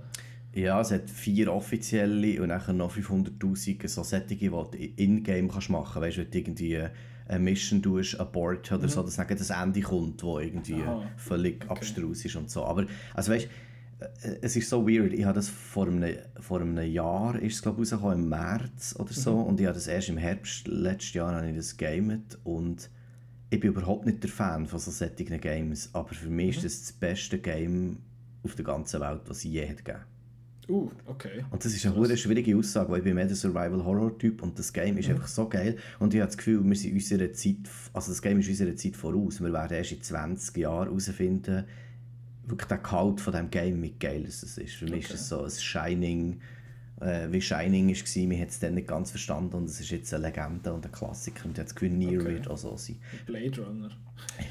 [0.55, 5.67] Ja, es hat vier offizielle und nachher noch 500'000 so Sättige, die du in-game machen
[5.69, 5.97] kannst.
[5.97, 6.89] Weißt du, irgendwie
[7.27, 10.89] eine Mission tust, Board oder so, dass nachher das Ende kommt, wo irgendwie Mhm.
[10.89, 11.11] Aha.
[11.17, 11.71] völlig Okay.
[11.73, 12.65] abstrus ist und so.
[12.65, 13.49] Aber, also weißt
[14.01, 15.13] äh, es ist so weird.
[15.13, 18.95] Ich habe das vor einem, vor einem Jahr, ist es glaube ich rausgekommen, im März
[18.99, 19.45] oder so, Mhm.
[19.45, 22.91] und ich habe das erst im Herbst letztes Jahr habe ich das gamet und
[23.51, 26.65] ich bin überhaupt nicht der Fan von so solchen Games, aber für mich Mhm.
[26.65, 27.99] ist das das beste Game
[28.43, 30.05] auf der ganzen Welt, was es je hat gegeben.
[30.69, 31.45] Uh, okay.
[31.51, 34.73] Und das ist eine hure schwierige Aussage, weil ich bin mehr der Survival-Horror-Typ und das
[34.73, 35.77] Game ist einfach so geil.
[35.99, 37.57] Und ich habe das Gefühl, wir sind unserer Zeit,
[37.93, 39.41] also das Game ist unserer Zeit voraus.
[39.43, 41.65] Wir werden erst in 20 Jahren herausfinden,
[42.47, 44.75] wirklich der Gehalt von diesem Game, wie geil es ist.
[44.75, 45.15] Für mich ist Okay.
[45.15, 46.41] es so ein Shining,
[47.01, 50.15] äh, wie Shining war, wir haben es dann nicht ganz verstanden und es ist jetzt
[50.15, 52.35] eine Legende und ein Klassiker und ich habe das Gefühl, Nier Okay.
[52.35, 52.97] wird auch so sein.
[53.27, 53.91] Blade Runner.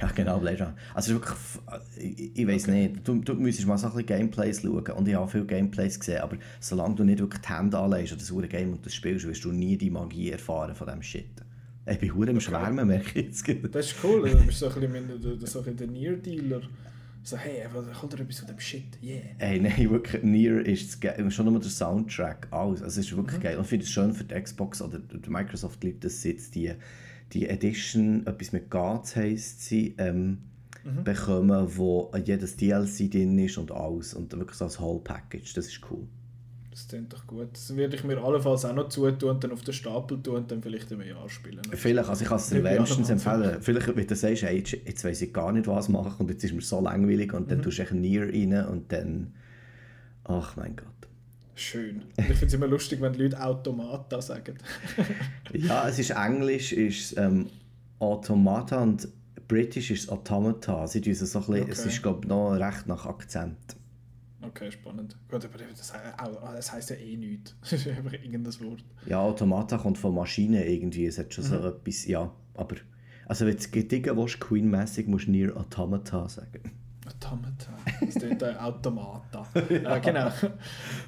[0.01, 0.75] Ja, genau, Runner.
[0.93, 1.61] Also es ist wirklich, f-
[1.97, 5.15] ich, ich weiß nicht, du, du müsstest mal so ein bisschen Gameplays schauen und ich
[5.15, 8.47] habe viele Gameplays gesehen, aber solange du nicht wirklich die Hände anlegst oder das hure
[8.47, 11.25] Game und das spielst, wirst du nie die Magie erfahren von diesem Shit.
[11.85, 13.45] Ich bin hure im Schwärmen, merke ich jetzt.
[13.73, 16.61] Das ist cool, du bist so ein bisschen, so ein bisschen der Nier-Dealer.
[17.25, 17.63] So, hey,
[17.99, 18.83] kommt da etwas von dem Shit?
[19.01, 19.21] Yeah.
[19.39, 22.81] Ey, nein, wirklich, Nier ist das schon nur der Soundtrack, alles.
[22.81, 23.55] Also es ist wirklich geil.
[23.57, 26.73] Und ich finde es schön für die Xbox oder die Microsoft liebt es jetzt, die,
[27.33, 30.39] die Edition, etwas mit Gods heisst sie, ähm,
[31.03, 34.13] bekommen, wo jedes DLC drin ist und alles.
[34.13, 36.07] Und wirklich so als Whole Package, das ist cool.
[36.71, 37.49] Das klingt doch gut.
[37.53, 40.51] Das werde ich mir allenfalls auch noch zutun und dann auf den Stapel tun und
[40.51, 41.61] dann vielleicht einem Jahr spielen.
[41.71, 43.61] Vielleicht, also ich kann es dir auch wärmstens empfehlen.
[43.61, 46.43] Vielleicht, wenn du sagst, hey, jetzt, jetzt weiss ich gar nicht, was machen und jetzt
[46.43, 49.33] ist mir so langweilig und dann tust du echt Nier rein und dann...
[50.25, 50.92] Ach mein Gott.
[51.55, 52.03] Schön.
[52.17, 54.57] Ich finde es immer lustig, wenn Leute Automata sagen.
[55.53, 57.47] Ja, es ist Englisch, ist ähm,
[57.99, 59.07] Automata und
[59.47, 60.87] British ist Automata.
[60.87, 61.89] Sie tun es so ein bisschen, es Okay.
[61.89, 63.57] ist glaube ich noch recht nach Akzent.
[64.41, 65.15] Okay, spannend.
[65.29, 65.93] Gut, aber das,
[66.55, 67.55] das heisst ja eh nichts.
[67.61, 68.83] Das ist einfach irgendein Wort.
[69.05, 72.75] Ja, Automata kommt von Maschinen irgendwie, es hat schon so etwas, ja, aber...
[73.25, 76.61] Also wenn du gediegen willst, Queen-mässig, musst du Nier Automata sagen.
[77.15, 77.71] Automata.
[78.01, 79.45] Das ist äh, Automata.
[79.69, 80.31] äh, genau.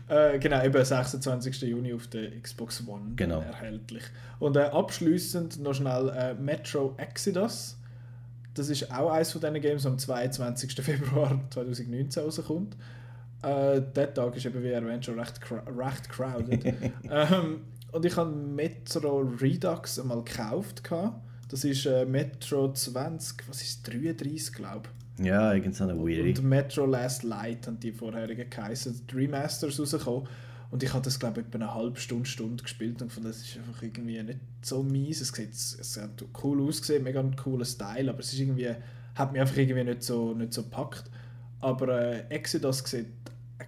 [0.07, 1.61] Äh, genau, eben 26.
[1.63, 3.41] Juni auf der Xbox One Genau.
[3.41, 4.03] erhältlich.
[4.39, 7.77] Und äh, abschließend noch schnell äh, Metro Exodus.
[8.53, 10.75] Das ist auch eines von diesen Games, das am 22.
[10.81, 12.77] Februar 2019 rauskommt.
[13.41, 16.65] Äh, der Tag ist eben, wie erwähnt, schon recht, recht crowded.
[17.09, 20.81] ähm, und ich habe Metro Redux einmal gekauft.
[21.49, 25.04] Das ist äh, Metro 20, was ist 33, glaube ich.
[25.17, 26.39] Ja, irgend so eine weird.
[26.39, 29.07] Und Metro Last Light haben die vorherigen geheißen.
[29.09, 30.27] Die Remasters rausgekommen.
[30.71, 33.37] Und ich habe das, glaube ich, etwa eine halbe Stunde, Stunde gespielt und fand, das
[33.37, 35.21] ist einfach irgendwie nicht so mies.
[35.21, 38.71] Es, sieht, es hat cool ausgesehen, mega ein cooler Style, aber es ist irgendwie,
[39.13, 41.05] hat mich einfach irgendwie nicht so, nicht so gepackt.
[41.61, 43.05] Aber äh, Exodus sieht,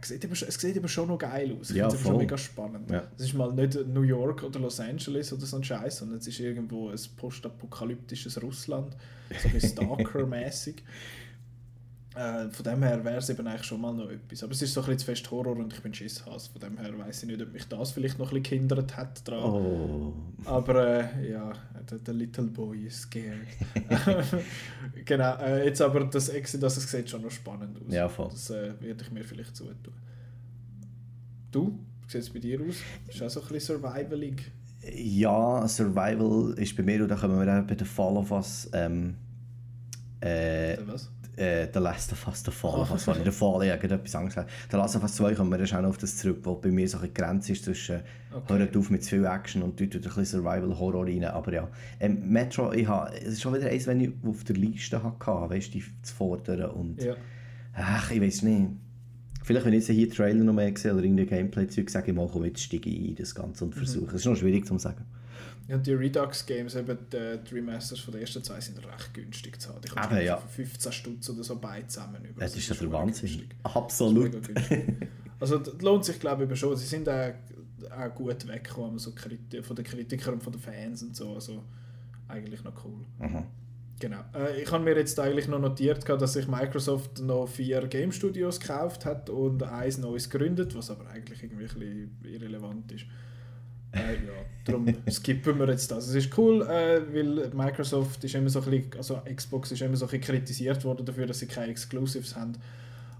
[0.02, 1.70] es sieht, eben, schon- es sieht eben schon noch geil aus.
[1.70, 2.92] Ich Ja, finde es schon mega spannend.
[2.92, 3.04] Ja.
[3.16, 6.28] Es ist mal nicht New York oder Los Angeles oder so ein Scheiß, sondern es
[6.28, 8.98] ist irgendwo ein postapokalyptisches Russland,
[9.42, 10.84] so ein bisschen Stalker-mäßig.
[12.18, 14.42] Äh, von dem her wäre es eben eigentlich schon mal noch etwas.
[14.42, 16.48] Aber es ist so ein bisschen zu fest Horror und ich bin Schisshass.
[16.48, 19.28] Von dem her weiß ich nicht, ob mich das vielleicht noch ein bisschen gehindert hat
[19.28, 19.44] dran.
[19.44, 20.14] Oh.
[20.46, 21.54] Aber äh, ja,
[21.88, 23.46] the, the little boy is scared.
[25.06, 27.94] genau, äh, jetzt aber das Exodus, das sieht schon noch spannend aus.
[27.94, 28.30] Ja, voll.
[28.30, 29.94] Das äh, werde ich mir vielleicht zutun.
[31.52, 31.80] Du?
[32.04, 32.78] Wie sieht es bei dir aus?
[33.08, 34.52] Ist auch so ein bisschen survivalig?
[34.92, 38.70] Ja, Survival ist bei mir, und da kommen wir auch bei The Fall of Us,
[38.74, 39.16] ähm,
[40.22, 41.12] äh, was?
[41.38, 44.36] Äh, The Last of Us, The Fall of Us, sorry, The Fall, gerade etwas anderes
[44.36, 44.52] gesagt.
[44.72, 46.70] The Last of Us 2 kommen wir dann auch noch auf das zurück, wo bei
[46.72, 48.60] mir so ein bisschen die Grenze ist zwischen Okay.
[48.60, 51.70] hört auf mit zu viel Action und tut ein bisschen Survival-Horror rein, aber ja.
[52.00, 55.26] Ähm, Metro, ich habe, es ist schon wieder eins, wenn ich auf der Liste hatte,
[55.50, 57.16] weißt du, die zu fordern und Ja.
[57.74, 58.68] ach, ich weiß nicht.
[59.44, 62.28] Vielleicht, wenn ich jetzt hier Trailer noch mehr sehe oder irgendein Gameplay-Zeug, sage ich mal,
[62.32, 64.08] komm, jetzt steige ich ein in das Ganze und versuche.
[64.08, 65.06] Es ist noch schwierig zu sagen.
[65.68, 69.70] Ja, die Redux-Games, eben die, die Remasters von den ersten zwei sind recht günstig zu
[69.70, 69.82] haben.
[69.84, 70.38] Eben, du ja.
[70.38, 72.40] für 15 Stutz oder so beide zusammen über.
[72.40, 73.30] Das ist ja der Wahnsinn.
[73.30, 73.56] günstig.
[73.64, 74.34] Absolut.
[74.34, 74.66] Das.
[75.40, 76.76] Also das lohnt sich glaube ich schon.
[76.76, 77.32] Sie sind auch,
[77.92, 79.12] auch gut weggekommen so
[79.62, 81.36] von den Kritikern und von den Fans und so.
[81.36, 81.64] Also
[82.28, 83.06] eigentlich noch cool.
[83.20, 83.46] Aha.
[84.00, 84.20] Genau.
[84.34, 88.12] Äh, ich habe mir jetzt eigentlich noch notiert, gehabt, dass sich Microsoft noch vier Game
[88.12, 93.06] Studios gekauft hat und eins neues gegründet, was aber eigentlich irgendwie irrelevant ist.
[93.98, 94.34] Äh, ja,
[94.66, 96.08] darum skippen wir jetzt das.
[96.08, 99.96] Es ist cool, äh, weil Microsoft ist immer so ein bisschen, also Xbox ist immer
[99.96, 102.54] so ein bisschen kritisiert worden dafür, dass sie keine Exclusives haben.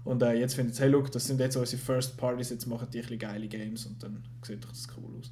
[0.04, 2.88] Und äh, jetzt findet es, hey look, das sind jetzt unsere First Parties, jetzt machen
[2.92, 5.30] die ein bisschen geile Games und dann sieht doch das cool aus.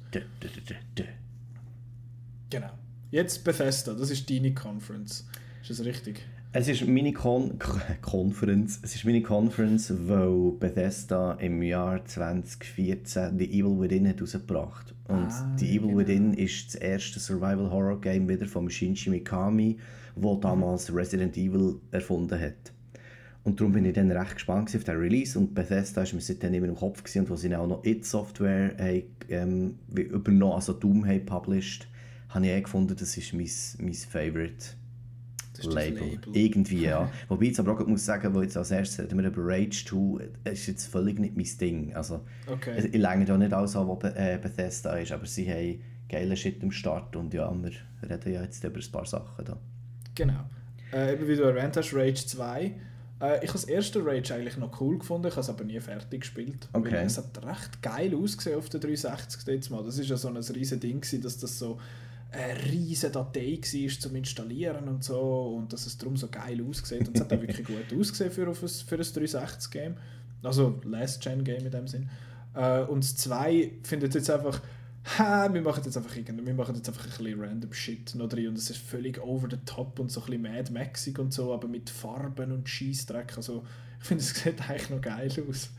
[2.49, 2.69] Genau.
[3.09, 5.25] Jetzt Bethesda, das ist deine Conference.
[5.61, 6.21] Ist das richtig?
[6.53, 7.59] Es ist meine Con
[8.01, 8.79] Conference.
[8.81, 14.95] Es ist meine Conference, weil Bethesda im Jahr 2014 The Evil Within hat rausgebracht.
[15.09, 15.97] Und Ah, The Evil genau.
[15.99, 19.77] Within ist das erste Survival Horror Game wieder von Shinji Mikami,
[20.15, 22.71] wo damals Resident Evil erfunden hat.
[23.43, 26.53] Und darum bin ich dann recht gespannt auf den Release und Bethesda ist mir seitdem
[26.53, 30.53] immer im Kopf gewesen, und wo sie dann auch noch It Software haben, ähm, übernommen,
[30.53, 31.87] also Doom haben published,
[32.29, 34.75] habe ich eh gefunden, das ist mein, mein Favorite
[35.63, 36.03] Label.
[36.03, 36.35] Label.
[36.35, 37.11] Irgendwie, ja.
[37.27, 39.85] Wobei ich jetzt aber auch muss sagen, wo jetzt als erstes reden wir über Rage
[39.85, 41.95] 2, das ist jetzt völlig nicht mein Ding.
[41.95, 42.89] Also, Okay.
[42.91, 46.37] ich länge da nicht alles an, was Be äh, Bethesda ist, aber sie haben geile
[46.37, 47.71] Shit am Start und ja, wir
[48.09, 49.57] reden ja jetzt über ein paar Sachen da.
[50.15, 50.49] Genau.
[50.93, 52.63] Äh, eben wie du erwähnt hast, Rage 2.
[53.19, 55.79] Äh, ich habe das erste Rage eigentlich noch cool gefunden, ich habe es aber nie
[55.79, 56.69] fertig gespielt.
[56.73, 56.91] Okay.
[56.93, 59.83] Weil es hat recht geil ausgesehen auf der 360 jetzt mal.
[59.83, 61.79] Das ist ja so ein riesen Ding gewesen, dass das so
[62.37, 67.07] eine riesige Datei war zum Installieren und so und dass es darum so geil aussieht.
[67.07, 69.95] Und es hat auch wirklich gut ausgesehen für, für ein 360-Game.
[70.43, 72.09] Also Last-Gen-Game in dem Sinn.
[72.53, 74.61] Äh, und das 2 findet jetzt einfach,
[75.17, 78.29] ha, wir machen jetzt einfach irgendwie, wir machen jetzt einfach ein bisschen random Shit noch
[78.29, 81.33] drin und es ist völlig over the top und so ein bisschen Mad Maxig und
[81.33, 83.35] so, aber mit Farben und Scheißdreck.
[83.35, 83.65] Also
[83.99, 85.69] ich finde, es sieht eigentlich noch geil aus.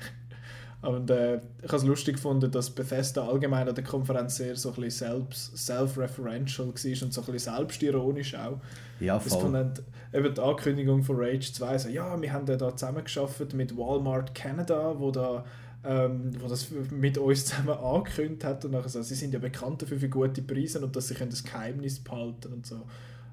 [0.81, 4.69] Und äh, ich habe es lustig gefunden, dass Bethesda allgemein an der Konferenz sehr so
[4.69, 8.61] ein bisschen selbst, self-referential war und so ein bisschen selbstironisch auch.
[9.01, 9.43] Ja, Das voll.
[9.43, 9.73] von den,
[10.13, 14.35] eben die Ankündigung von Rage 2, so, ja, wir haben ja da zusammengearbeitet mit Walmart
[14.37, 15.45] Canada, wo da
[15.85, 19.83] ähm, wo das mit uns zusammen angekündigt hat und nachher so, sie sind ja bekannt
[19.83, 22.83] dafür für gute Preise und dass sie können das Geheimnis behalten und so.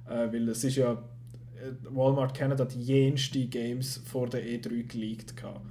[0.08, 5.36] Äh, weil es ist ja äh, Walmart Canada hat jenste Games vor der E3 geleakt
[5.36, 5.62] gehabt.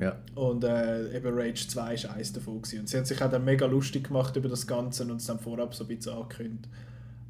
[0.00, 0.16] Ja.
[0.34, 2.62] Und äh, eben Rage 2 war eins davon.
[2.62, 2.80] Gewesen.
[2.80, 5.38] Und sie hat sich auch dann mega lustig gemacht über das Ganze und es dann
[5.38, 6.68] vorab so ein bisschen angekündigt.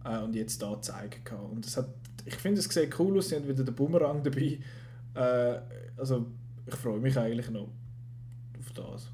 [0.04, 1.40] Äh, und jetzt da zeigen kann.
[1.40, 1.88] Und es hat,
[2.24, 4.58] ich finde, es sieht cool aus, sie haben wieder den Boomerang dabei.
[5.14, 5.60] Äh,
[5.96, 6.26] also
[6.66, 7.68] ich freue mich eigentlich noch
[8.58, 9.10] auf das.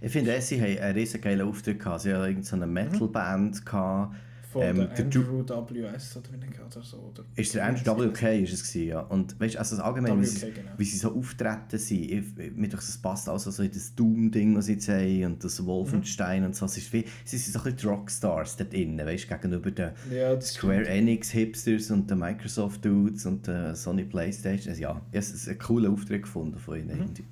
[0.00, 2.02] Ich finde, sie haben einen riesen geilen Auftritt gehabt.
[2.02, 4.14] Sie hatten irgendeine Metalband gehabt.
[4.56, 6.96] Von Ähm, der der Andrew WS oder er das so.
[6.98, 7.24] Oder?
[7.34, 9.00] Ist der Andrew WK ist es gewesen, ja.
[9.00, 10.70] Und weißt du, also allgemein, wie, sie, WK, genau.
[10.76, 14.56] wie sie so auftreten sind, ich, mir doch, das passt also so in das Doom-Ding,
[14.56, 16.64] was sie jetzt haben, und das Wolfenstein und so.
[16.66, 19.90] Es ist wie, sie sind so ein bisschen Rockstars dort innen, weißt du, gegenüber den
[20.10, 24.70] Ja, das Square Enix Hipsters und den Microsoft Dudes und den Sony Playstation.
[24.70, 26.90] Also, ja, ich habe einen coolen Auftritt gefunden von ihnen.
[26.90, 27.24] irgendwie.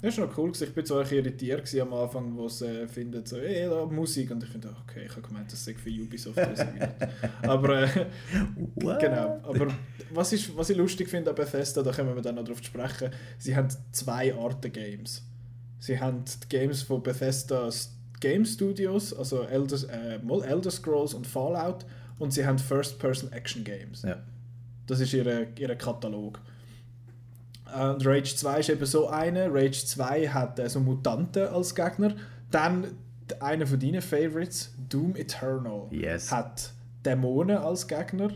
[0.00, 0.52] Das war noch cool.
[0.54, 3.84] Ich war so ein bisschen irritiert am Anfang, wo sie äh, finden, so, ey, da
[3.84, 4.30] Musik.
[4.30, 6.38] Und ich finde, okay, ich habe gemeint, das sei für Ubisoft.
[7.42, 8.06] Aber äh,
[8.76, 9.40] genau.
[9.42, 9.68] Aber
[10.10, 13.10] was, ist, was ich lustig finde an Bethesda, da kommen wir dann noch drauf sprechen,
[13.38, 15.24] sie haben zwei Arten Games.
[15.80, 21.84] Sie haben die Games von Bethesda's Game Studios, also Elder, äh, Elder Scrolls und Fallout,
[22.18, 24.02] und sie haben First-Person-Action-Games.
[24.02, 24.22] Ja.
[24.86, 26.40] Das ist ihr, ihr Katalog.
[27.74, 29.52] Und Rage 2 ist eben so eine.
[29.52, 32.14] Rage 2 hat äh, so Mutanten als Gegner.
[32.50, 32.86] Dann
[33.40, 36.32] einer von deinen Favorites, Doom Eternal, Yes.
[36.32, 36.72] hat
[37.04, 38.30] Dämonen als Gegner.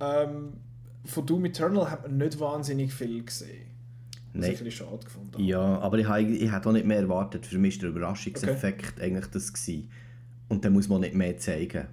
[0.00, 0.54] Ähm,
[1.04, 3.66] von Doom Eternal hat man nicht wahnsinnig viel gesehen.
[4.32, 4.52] Was Nein.
[4.52, 5.42] ich ein bisschen schade gefunden habe.
[5.42, 6.08] Ja, aber ich,
[6.42, 7.46] ich hätte auch nicht mehr erwartet.
[7.46, 9.52] Für mich war der Überraschungseffekt eigentlich das.
[9.52, 9.88] Gewesen.
[10.48, 11.86] Und dann muss man nicht mehr zeigen.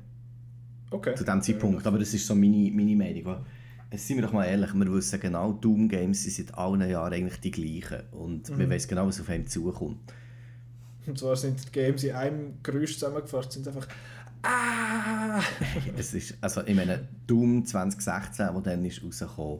[0.91, 1.15] Okay.
[1.15, 1.87] Zu diesem Zeitpunkt.
[1.87, 3.45] Aber das ist so meine, meine Meinung.
[3.93, 7.13] Jetzt sind wir doch mal ehrlich, wir wissen genau, Doom Games sind seit allen Jahren
[7.13, 8.01] eigentlich die gleichen.
[8.11, 8.57] Und Mhm.
[8.57, 9.99] wir wissen genau, was auf einem zukommt.
[11.05, 13.87] Und zwar sind die Games in einem Geräusch zusammengefasst, sind einfach
[14.41, 15.39] Ah!
[15.95, 19.59] es ist, also ich meine, Doom 2016, wo dann ist rausgekommen,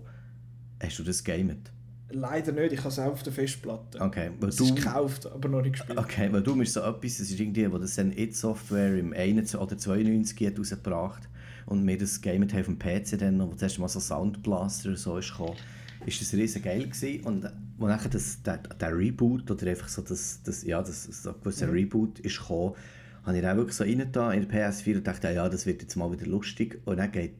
[0.82, 1.72] hast du das gamet?
[2.10, 4.02] Leider nicht, ich habe es auch auf der Festplatte.
[4.02, 5.98] Okay, weil Es Doom, ist gekauft, aber noch nicht gespielt.
[5.98, 9.14] okay, weil Doom ist so etwas, das ist irgendwie, wo das dann It Software im
[9.14, 11.30] 91 oder 92 hat rausgebracht
[11.66, 14.44] und wir das gamet haben auf dem PC dann, wo das erste Mal so Sound
[14.44, 15.58] Blaster oder so ist gekommen,
[16.06, 20.02] ist das riesen geil gewesen und wo nachher das, der, der Reboot oder einfach so
[20.02, 22.76] das, das ja, das, so ein gewisser Reboot ist gekommen,
[23.24, 25.82] habe ich dann auch wirklich so reingetan in der PS4 und dachte, ja, das wird
[25.82, 27.34] jetzt mal wieder lustig und dann geht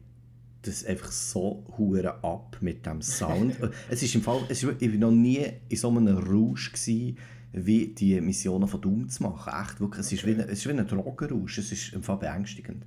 [0.62, 3.56] das einfach so hure ab mit dem Sound.
[3.90, 7.18] es ist im Fall, es ist, ich war noch nie in so einem Rausch gewesen,
[7.52, 9.52] wie die Missionen von Doom zu machen.
[9.62, 12.16] Echt, wirklich, es, ist wie ein, es ist wie ein Drogenrausch, es ist im Fall
[12.16, 12.84] beängstigend.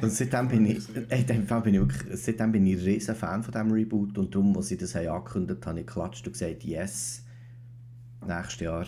[0.00, 0.86] Und seitdem bin ich,
[1.26, 4.34] dem Fall bin ich wirklich, seitdem bin ich ein riesen Fan von diesem Reboot und
[4.34, 7.22] darum, als sie das haben angekündigt haben, habe ich geklatscht und gesagt, yes,
[8.26, 8.86] nächstes Jahr.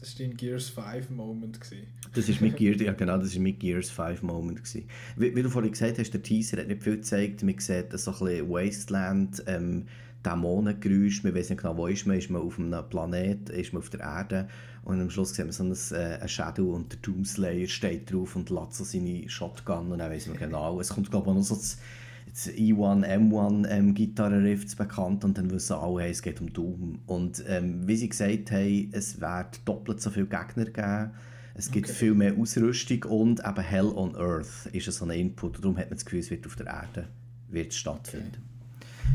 [0.00, 1.60] Das war dein Gears 5 Moment.
[1.60, 1.88] Gewesen.
[2.14, 4.88] Das ist mit Gears, ja genau, das ist mit Gears 5 Moment gewesen.
[5.16, 7.42] Wie, wie du vorhin gesagt hast, der Teaser hat nicht viel gezeigt.
[7.42, 9.86] Man sieht so ein bisschen Wasteland, ähm,
[10.24, 13.82] Dämonengeräusch, man weiß nicht genau, wo ist man, ist man auf einem Planet, ist man
[13.82, 14.48] auf der Erde
[14.82, 18.34] und am Schluss sieht man so ein, äh, ein Shadow und der Doomslayer steht drauf
[18.34, 21.36] und lädt so seine Shotgun und dann weiss man genau, es kommt glaube ich auch
[21.36, 21.78] noch so das,
[22.26, 26.98] das E1, M1 ähm, Gitarrenriff bekannt und dann wissen alle, hey, es geht um Doom.
[27.06, 31.10] Und ähm, wie sie gesagt haben, es wird doppelt so viele Gegner geben,
[31.54, 31.98] es gibt Okay.
[31.98, 35.58] viel mehr Ausrüstung und eben Hell on Earth ist so ein Input.
[35.58, 37.08] Darum hat man das Gefühl, es wird auf der Erde
[37.48, 38.47] wird stattfinden.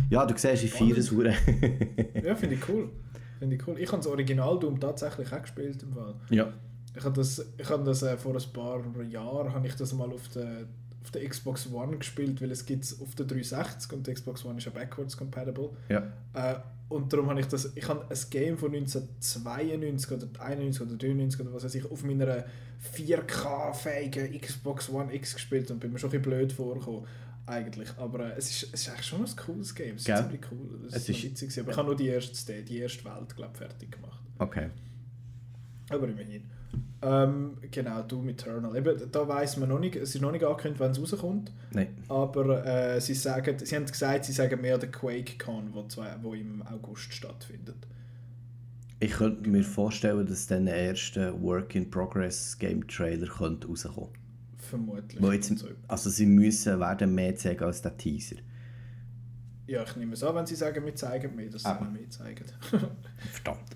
[0.09, 1.11] Ja, du siehst, ich feiere es.
[1.11, 2.89] Ja, finde ich cool.
[3.39, 3.75] Finde ich cool.
[3.79, 6.15] Ich habe das Original Doom tatsächlich auch gespielt im Fall.
[6.29, 6.53] ja.
[6.95, 10.11] Ich habe das, ich habe das äh, vor ein paar Jahren habe ich das mal
[10.11, 10.67] auf der,
[11.01, 14.59] auf der Xbox One gespielt, weil es gibt auf der 360 und die Xbox One
[14.59, 15.71] ist ja backwards compatible.
[15.89, 16.03] Ja.
[16.33, 16.55] Äh,
[16.89, 21.41] und darum habe ich das, ich habe ein Game von 1992 oder 91 oder 93
[21.41, 22.45] oder was weiß ich, auf meiner
[22.95, 27.07] 4K-fähigen Xbox One X gespielt und bin mir schon ein bisschen blöd vorgekommen,
[27.45, 27.89] eigentlich.
[27.97, 30.17] Aber äh, es, ist, es ist eigentlich schon ein cooles Game, es ist Gell?
[30.17, 30.79] ziemlich cool.
[30.87, 33.91] Es Es ist, witzig, aber ich habe nur die erste, die erste Welt, glaube fertig
[33.91, 34.21] gemacht.
[34.39, 34.69] Okay.
[35.89, 36.43] Aber immerhin.
[37.01, 38.75] Ähm, genau, Doom Eternal.
[38.75, 41.51] Eben, da weiß man noch nicht, es ist noch nicht angekündigt, wann es rauskommt.
[41.71, 41.87] Nein.
[42.07, 46.33] Aber äh, sie, sagen, sie haben gesagt, sie sagen mehr der QuakeCon, wo, zwei, wo
[46.33, 47.75] im August stattfindet.
[49.01, 54.22] Ich könnte mir vorstellen, dass dann der erste Work-in-Progress-Game-Trailer könnte rauskommen
[54.69, 55.21] Vermutlich.
[55.21, 55.67] Jetzt, So.
[55.87, 58.37] also sie müssen werden mehr zeigen als der Teaser.
[59.67, 61.85] Ja, ich nehme es an, wenn sie sagen, wir zeigen mehr, dass sie Aber.
[61.85, 62.45] noch mehr zeigen.
[63.31, 63.75] Verdammt.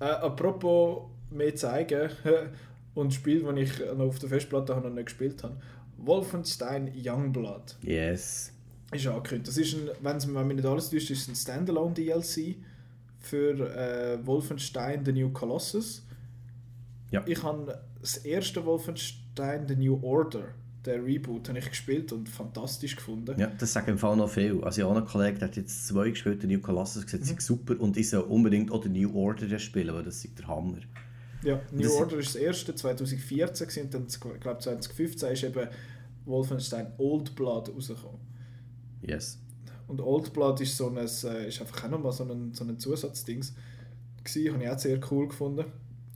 [0.00, 2.10] äh, apropos mehr zeigen
[2.94, 5.56] und Spiel, das ich noch auf der Festplatte habe und noch nicht gespielt habe.
[5.96, 7.76] Wolfenstein Youngblood.
[7.82, 8.52] yes.
[8.92, 9.48] ist angekündigt.
[9.48, 12.56] Das ist ein, wenn's, wenn mich nicht alles täuscht, ist ein Standalone DLC
[13.18, 16.06] für äh, Wolfenstein The New Colossus.
[17.10, 17.22] Ja.
[17.26, 20.54] Ich habe das erste Wolfenstein The New Order,
[20.84, 23.38] der Reboot, habe ich gespielt und fantastisch gefunden.
[23.38, 24.62] Ja, das sagen im Fall noch viel.
[24.64, 27.40] Also ich habe einen Kollegen, der hat jetzt zwei gespielt, der New Colossus, gesagt, mhm.
[27.40, 30.78] super und ich soll unbedingt auch den New Order spielen, weil das ist der Hammer.
[31.42, 35.44] Ja, New Das- Order ist das erste, 2014 gewesen, und dann, ich glaube 2015 ist
[35.44, 35.68] eben
[36.24, 38.20] Wolfenstein Old Blood rausgekommen.
[39.02, 39.38] Yes.
[39.86, 42.78] Und Old Blood ist so ein, äh, ist einfach auch nochmal so ein, so ein
[42.78, 43.54] Zusatzdings
[44.22, 45.64] gewesen, habe ich auch sehr cool gefunden.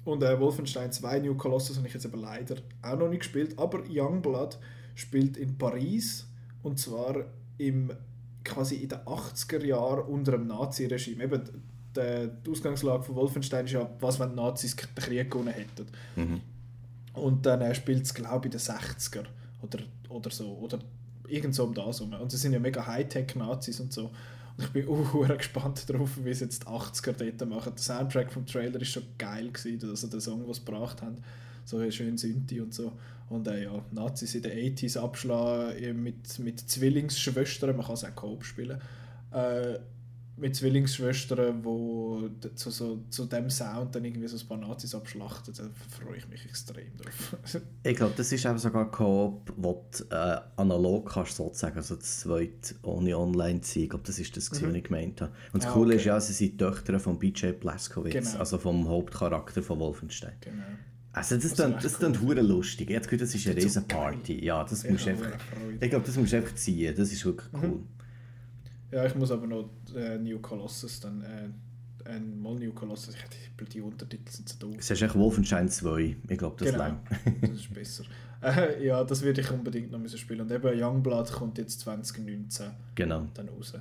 [0.04, 3.58] Und äh, Wolfenstein 2 New Colossus habe ich jetzt aber leider auch noch nicht gespielt,
[3.58, 4.58] aber Youngblood
[4.94, 6.26] spielt in Paris
[6.62, 7.24] und zwar
[7.58, 7.92] im
[8.44, 11.24] quasi in den 80er Jahren unter dem Nazi-Regime.
[11.24, 11.42] Eben,
[11.96, 15.86] die, die Ausgangslage von Wolfenstein ist ja, was wenn die Nazis den Krieg gewonnen hätten.
[16.16, 16.40] Mhm.
[17.14, 19.24] Und dann äh, spielt es, glaube ich, in den 60er
[19.62, 20.56] oder, oder so.
[20.56, 20.78] Oder
[21.28, 22.14] irgend so um das herum.
[22.14, 24.10] Und sie sind ja mega Hightech-Nazis und so.
[24.56, 27.72] Und ich bin uh, gespannt darauf, wie sie jetzt die 80er dort machen.
[27.74, 31.16] Der Soundtrack vom Trailer ist schon geil gewesen, also der Song, den sie gebracht haben.
[31.64, 32.92] So schön Synthi und so.
[33.28, 38.04] Und äh, ja, Nazis in den 80s abschlagen äh, mit, mit Zwillingsschwestern, man kann es
[38.04, 38.80] auch Coop spielen.
[39.32, 39.78] Äh,
[40.36, 44.94] mit Zwillingsschwestern, wo d- zu, so, zu dem Sound dann irgendwie so ein paar Nazis
[44.94, 47.36] abschlachten, da freue ich mich extrem drauf.
[47.84, 52.20] Ich glaube, das ist eben sogar Coop, wo du äh, analog kannst sozusagen, also das
[52.20, 53.84] zweite ohne online ziehen.
[53.84, 54.68] Ich glaube, das ist das, mhm.
[54.68, 55.32] was ich gemeint habe.
[55.52, 55.96] Und das Ah, Coole okay.
[55.96, 58.38] ist ja, sie sind die Töchter von BJ Blazkowicz, Genau.
[58.38, 60.32] also vom Hauptcharakter von Wolfenstein.
[60.40, 60.62] genau.
[61.14, 62.20] Also das Das ist das cool.
[62.28, 62.88] hure lustig.
[62.88, 64.42] Jetzt gehört, das ist eine Das ist so riesen Party.
[64.42, 65.28] Ja, das Ich musst einfach...
[65.78, 66.94] Ich glaube, das musst du einfach ziehen.
[66.96, 67.80] Das ist wirklich cool.
[68.92, 73.14] Ja, ich muss aber noch äh, New Colossus dann äh, ein mal New Colossus.
[73.14, 74.76] Ich, die Untertitel sind so doof.
[74.78, 76.16] Es ist echt Wolfenstein 2.
[76.28, 76.78] Ich glaube, das genau.
[76.84, 77.00] lang.
[77.40, 78.04] das ist besser.
[78.42, 80.40] Äh, ja, das würde ich unbedingt noch müssen spielen.
[80.42, 83.26] Und eben Youngblood kommt jetzt 2019 genau.
[83.34, 83.74] dann raus.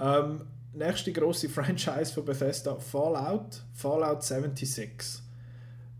[0.00, 0.42] Ähm,
[0.72, 5.22] nächste große Franchise von Bethesda, Fallout, Fallout 76.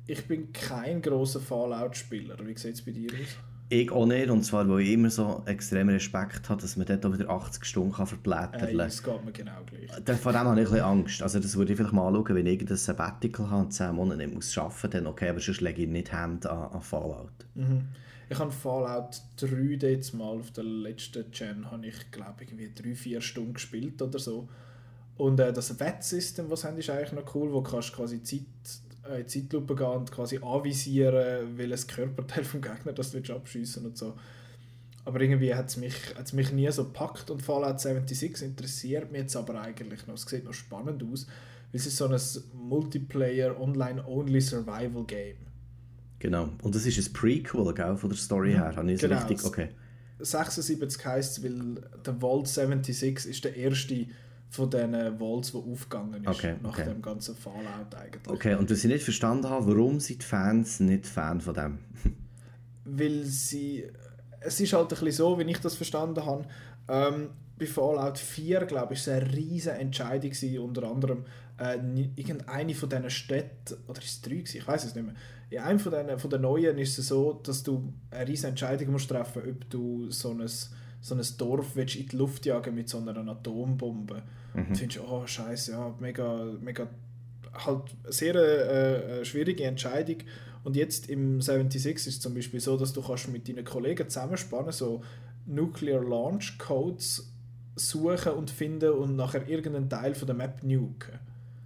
[0.06, 2.36] Ich bin kein großer Fallout-Spieler.
[2.46, 3.36] Wie sieht es bei dir aus?
[3.70, 7.04] Ich auch nicht, und zwar, weil ich immer so extrem Respekt habe, dass man dort
[7.04, 8.68] auch wieder 80 Stunden kann verblättern kann.
[8.70, 10.18] Äh, das geht mir genau gleich.
[10.18, 11.22] Vor dem habe ich ein bisschen Angst.
[11.22, 14.18] Also das würde ich vielleicht mal anschauen, wenn ich irgendein Sabbatical habe und 10 Monate
[14.18, 17.30] nicht muss arbeiten dann okay, aber sonst lege ich nicht Hand an, an Fallout.
[17.54, 17.82] Mhm.
[18.30, 19.46] Ich habe Fallout 3
[19.88, 24.48] jetzt mal auf der letzten Gen, habe ich glaube irgendwie 3-4 Stunden gespielt oder so.
[25.18, 28.42] Und äh, das Wettsystem, was haben, ist eigentlich noch cool, wo kannst quasi Zeit
[29.16, 34.14] in Zeitlupe gehen und quasi anvisieren, welches Körperteil vom Gegner das du abschießen und so.
[35.04, 39.22] Aber irgendwie hat es mich, hat's mich nie so gepackt und Fallout 76 interessiert mich
[39.22, 40.14] jetzt aber eigentlich noch.
[40.14, 41.26] Es sieht noch spannend aus,
[41.72, 42.20] weil es ist so ein
[42.52, 45.36] Multiplayer Online-Only Survival Game.
[46.18, 46.50] Genau.
[46.62, 48.74] Und das ist ein Prequel, gell, von der Story her.
[48.76, 49.16] Habe ich genau.
[49.16, 49.44] richtig?
[49.44, 49.68] Okay.
[50.18, 54.06] 76 heisst es, weil der Vault 76 ist der erste
[54.50, 56.84] von diesen Vaults, die aufgegangen ist, okay, nach okay.
[56.84, 58.26] dem ganzen Fallout eigentlich.
[58.26, 61.78] Okay, und was ich nicht verstanden habe, warum sind die Fans nicht Fan von dem?
[62.84, 63.84] Weil sie...
[64.40, 66.44] Es ist halt ein bisschen so, wie ich das verstanden habe,
[66.88, 71.24] ähm, bei Fallout 4, glaube ich, war es eine riesige Entscheidung gewesen, unter anderem
[71.58, 71.76] äh,
[72.14, 74.58] irgendeine von diesen Städten, oder ist es drei gewesen?
[74.58, 75.14] ich weiß es nicht mehr,
[75.50, 78.92] in einem von den, von den neuen ist es so, dass du eine riesige Entscheidung
[78.92, 80.48] musst treffen musst, ob du so ein,
[81.00, 84.22] so ein Dorf willst in die Luft jagen mit so einer Atombombe.
[84.54, 84.60] Mhm.
[84.60, 86.88] Und du findest, oh scheiße, ja, mega, mega,
[87.52, 90.18] halt sehr äh, schwierige Entscheidung.
[90.64, 94.08] Und jetzt im 76 ist es zum Beispiel so, dass du kannst mit deinen Kollegen
[94.08, 95.02] zusammenspannen, so
[95.46, 97.32] Nuclear Launch Codes
[97.76, 101.18] suchen und finden und nachher irgendeinen Teil von der Map nuken.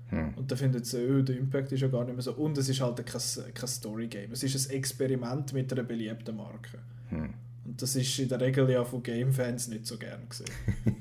[0.09, 0.35] Hm.
[0.37, 2.33] Und da findet sie, oh, der Impact ist ja gar nicht mehr so.
[2.35, 3.21] Und es ist halt kein,
[3.55, 4.33] kein Story-Game.
[4.33, 6.79] Es ist ein Experiment mit einer beliebten Marke.
[7.09, 7.33] Hm.
[7.77, 10.51] Das ist in der Regel ja von Game-Fans nicht so gern gesehen.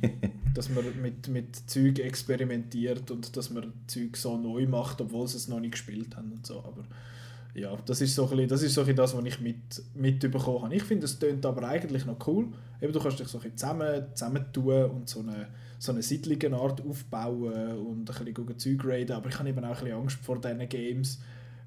[0.53, 5.37] dass man mit, mit Zeug experimentiert und dass man Zeug so neu macht, obwohl sie
[5.37, 6.59] es noch nicht gespielt haben und so.
[6.59, 6.83] Aber
[7.53, 10.63] ja, das ist so ein bisschen, das, ist so ein das, was ich mit, mitbekommen
[10.63, 10.75] habe.
[10.75, 12.47] Ich finde, es tönt aber eigentlich noch cool.
[12.81, 16.85] Eben, du kannst dich so ein bisschen zusammen, tun und so eine, so eine Siedlingenart
[16.85, 20.39] aufbauen und ein bisschen Zeug raiden, aber ich habe eben auch ein bisschen Angst vor
[20.39, 21.19] diesen Games,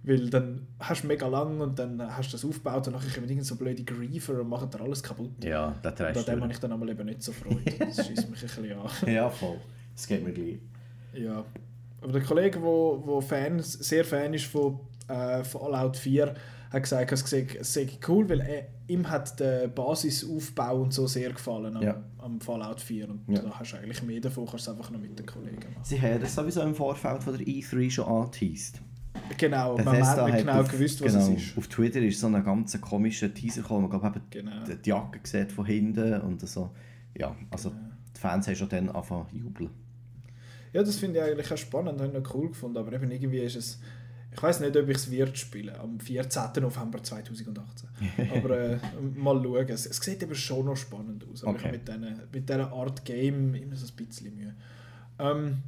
[0.05, 3.29] weil dann hast du mega lang und dann hast du das aufgebaut und dann kommen
[3.29, 5.43] irgend so blöde Griefer und machen dir alles kaputt.
[5.43, 6.17] Ja, das reicht.
[6.17, 7.73] Und an dem habe ich dann einmal eben nicht so Freude.
[7.79, 8.91] Das schießt mich ein bisschen an.
[9.15, 9.59] ja, voll.
[9.95, 10.59] Das geht mir gleich.
[11.15, 11.45] Ja.
[12.03, 16.35] Aber der Kollege, der wo, wo Fan, sehr Fan ist von äh, Fallout 4,
[16.71, 17.13] hat gesagt,
[17.59, 22.03] es sei cool, weil er, ihm hat der Basisaufbau und so sehr gefallen am, ja.
[22.19, 23.41] am Fallout 4 und ja.
[23.41, 25.85] da hast du eigentlich mehr davon, kannst du einfach noch mit den Kollegen machen.
[25.85, 28.83] Sie haben das sowieso im Vorfeld von der E3 schon angeteased.
[29.39, 31.59] Genau, man hat nicht genau auf, gewusst, was genau, es ist.
[31.59, 34.53] Auf Twitter ist so ein ganz komischer Teaser gekommen, man glaube genau.
[34.65, 36.71] die Jacke sieht von hinten und so.
[37.17, 37.83] Ja, also genau.
[38.15, 39.71] die Fans haben schon dann angefangen zu jubeln.
[40.73, 43.39] Ja, das finde ich eigentlich auch spannend, habe ich noch cool gefunden, aber eben irgendwie
[43.39, 43.81] ist es
[44.35, 46.43] ich weiß nicht, ob ich es wird spielen am 14.
[46.61, 47.89] November 2018.
[48.35, 48.79] aber äh,
[49.15, 49.69] mal schauen.
[49.69, 51.45] Es, es sieht aber schon noch spannend aus.
[51.45, 51.71] Aber okay.
[51.71, 54.55] mit, diesen, mit dieser Art Game immer so ein bisschen Mühe.
[55.21, 55.63] Ähm,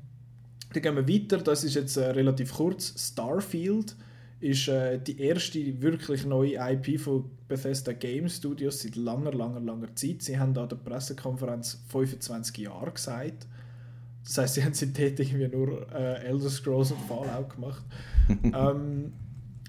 [0.77, 1.39] dann gehen wir weiter.
[1.39, 2.95] Das ist jetzt äh, relativ kurz.
[2.99, 3.97] Starfield
[4.41, 9.95] ist äh, die erste wirklich neue IP von Bethesda Game Studios seit langer, langer, langer
[9.95, 10.23] Zeit.
[10.23, 13.47] Sie haben an der Pressekonferenz 25 Jahre gesagt.
[14.25, 17.85] Das heißt, sie haben seitdem irgendwie nur äh, Elder Scrolls und Fallout gemacht.
[18.43, 19.13] ähm,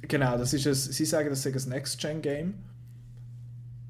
[0.01, 2.55] genau, das ist ein, sie sagen, das ist ein Next-Gen-Game.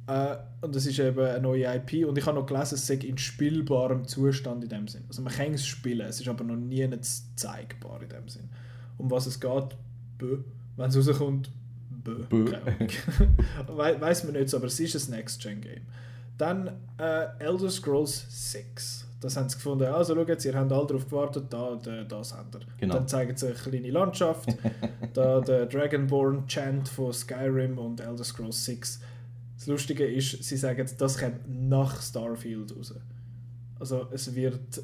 [0.07, 2.07] Äh, und das ist eben eine neue IP.
[2.07, 5.03] Und ich habe noch gelesen, es sei in spielbarem Zustand in dem Sinn.
[5.07, 6.89] Also man kann es spielen, es ist aber noch nie
[7.35, 8.49] zeigbar in dem Sinn.
[8.97, 9.75] Um was es geht,
[10.19, 11.51] wenn es rauskommt,
[11.89, 12.23] bö.
[12.29, 12.45] bö.
[13.67, 15.83] We weiß man nicht so, aber es ist ein Next-Gen-Game.
[16.37, 16.67] Dann
[16.97, 19.07] äh, Elder Scrolls 6.
[19.19, 22.35] Das haben sie gefunden, also schaut jetzt, ihr habt alle darauf gewartet, da, da das
[22.35, 22.61] habt ihr.
[22.79, 22.93] Genau.
[22.93, 24.55] Dann zeigen sie eine kleine Landschaft,
[25.13, 29.01] da der Dragonborn Chant von Skyrim und Elder Scrolls 6.
[29.67, 32.93] Das Lustige ist, sie sagen, das kommt nach Starfield raus.
[33.77, 34.81] Also es wird,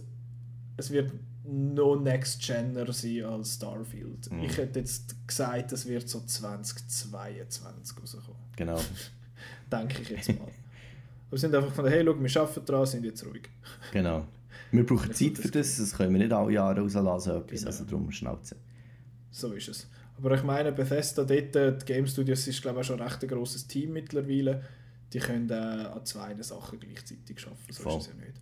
[0.76, 1.14] es wird
[1.46, 4.30] noch Next-Gener sein als Starfield.
[4.30, 4.44] Mhm.
[4.44, 8.42] Ich hätte jetzt gesagt, es wird so 2022 rauskommen.
[8.58, 8.78] Genau.
[9.72, 10.52] Denke ich jetzt mal.
[11.30, 13.50] Wir sind einfach von der hey, schau, wir arbeiten dran, sind jetzt ruhig.
[13.94, 14.28] Genau.
[14.72, 17.72] Wir brauchen Zeit für das, das können wir nicht alle Jahre rauslassen, etwas, genau.
[17.72, 18.58] also darum schnauzen.
[19.32, 19.88] So ist es.
[20.24, 23.68] Aber ich meine, Bethesda dort, die Game Studios ist glaube ich schon recht ein grosses
[23.68, 24.64] Team mittlerweile.
[25.12, 27.98] Die können äh, an zwei Sachen gleichzeitig arbeiten, so Voll.
[27.98, 28.42] ist es ja nicht.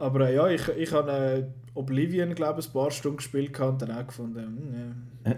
[0.00, 1.44] Aber äh, ja, ich, ich habe äh,
[1.78, 5.34] Oblivion, glaube ich, ein paar Stunden gespielt und dann auch gefunden, hm,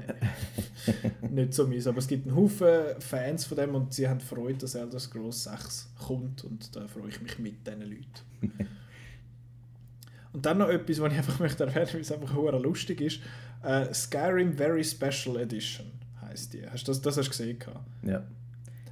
[1.21, 1.87] nee, nicht so mies.
[1.87, 5.45] Aber es gibt einen Haufen Fans von dem und sie haben Freude, dass Elder Scrolls
[5.45, 8.67] 6 kommt und da freue ich mich mit diesen Leuten.
[10.37, 13.21] und dann noch etwas, was ich einfach möchte erwähnen, weil es einfach hure lustig ist.
[13.63, 15.87] Äh, Skyrim Very Special Edition
[16.21, 16.63] heisst die.
[16.69, 17.59] Hast du das, das hast du gesehen?
[18.03, 18.23] Ja.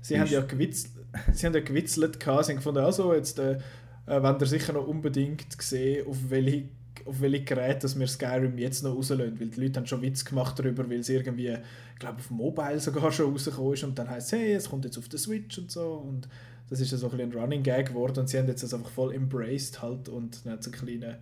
[0.00, 0.92] Sie haben ja gewitzelt,
[1.34, 3.58] sie haben ja gewitzelt, sie haben gefunden, also jetzt äh,
[4.06, 6.64] äh, wollt ihr sicher noch unbedingt sehen, auf welche
[7.04, 10.24] auf welche Geräte dass wir Skyrim jetzt noch rauslösen, weil die Leute haben schon Witz
[10.24, 14.08] gemacht darüber, weil es irgendwie, ich glaube auf Mobile sogar schon rausgekommen ist und dann
[14.08, 16.26] heißt es, hey, es kommt jetzt auf der Switch und so und
[16.70, 18.88] das ist ja so ein, ein Running Gag geworden und sie haben jetzt das einfach
[18.88, 21.18] voll embraced halt und dann hat es ein kleine,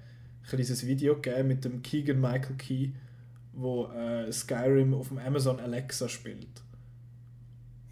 [0.48, 2.88] kleines Video gegeben mit dem Keegan Michael Key,
[3.52, 6.62] wo äh, Skyrim auf dem Amazon Alexa spielt.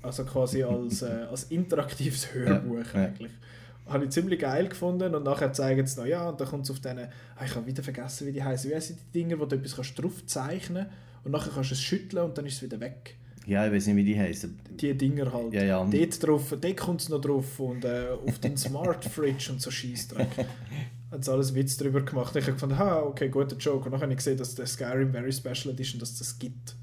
[0.02, 3.32] Also quasi als, äh, als interaktives Hörbuch ja, eigentlich.
[3.32, 3.92] Ja.
[3.92, 6.70] Habe ich ziemlich geil gefunden und nachher zeigen sie noch, ja, und dann kommt es
[6.70, 8.70] auf diesen, ah, ich habe wieder vergessen, wie die heißen.
[8.70, 10.86] Wie heißen die Dinger, wo du etwas kannst drauf zeichnen
[11.24, 13.16] und nachher kannst du es schütteln und dann ist es wieder weg.
[13.46, 14.60] Ja, ich weiß nicht, wie die heißen.
[14.80, 15.52] Die Dinger halt.
[15.52, 15.84] Ja, ja.
[15.84, 19.70] Dort, drauf, dort kommt es noch drauf und äh, auf den Smart Fridge und so
[19.70, 20.28] Scheißdreck.
[21.10, 22.34] hat alles Witz darüber gemacht.
[22.36, 23.86] Ich habe gefunden, ha, okay, guter Joke.
[23.86, 26.76] Und dann habe ich gesehen, dass der Skyrim Very Special Edition, dass das gibt.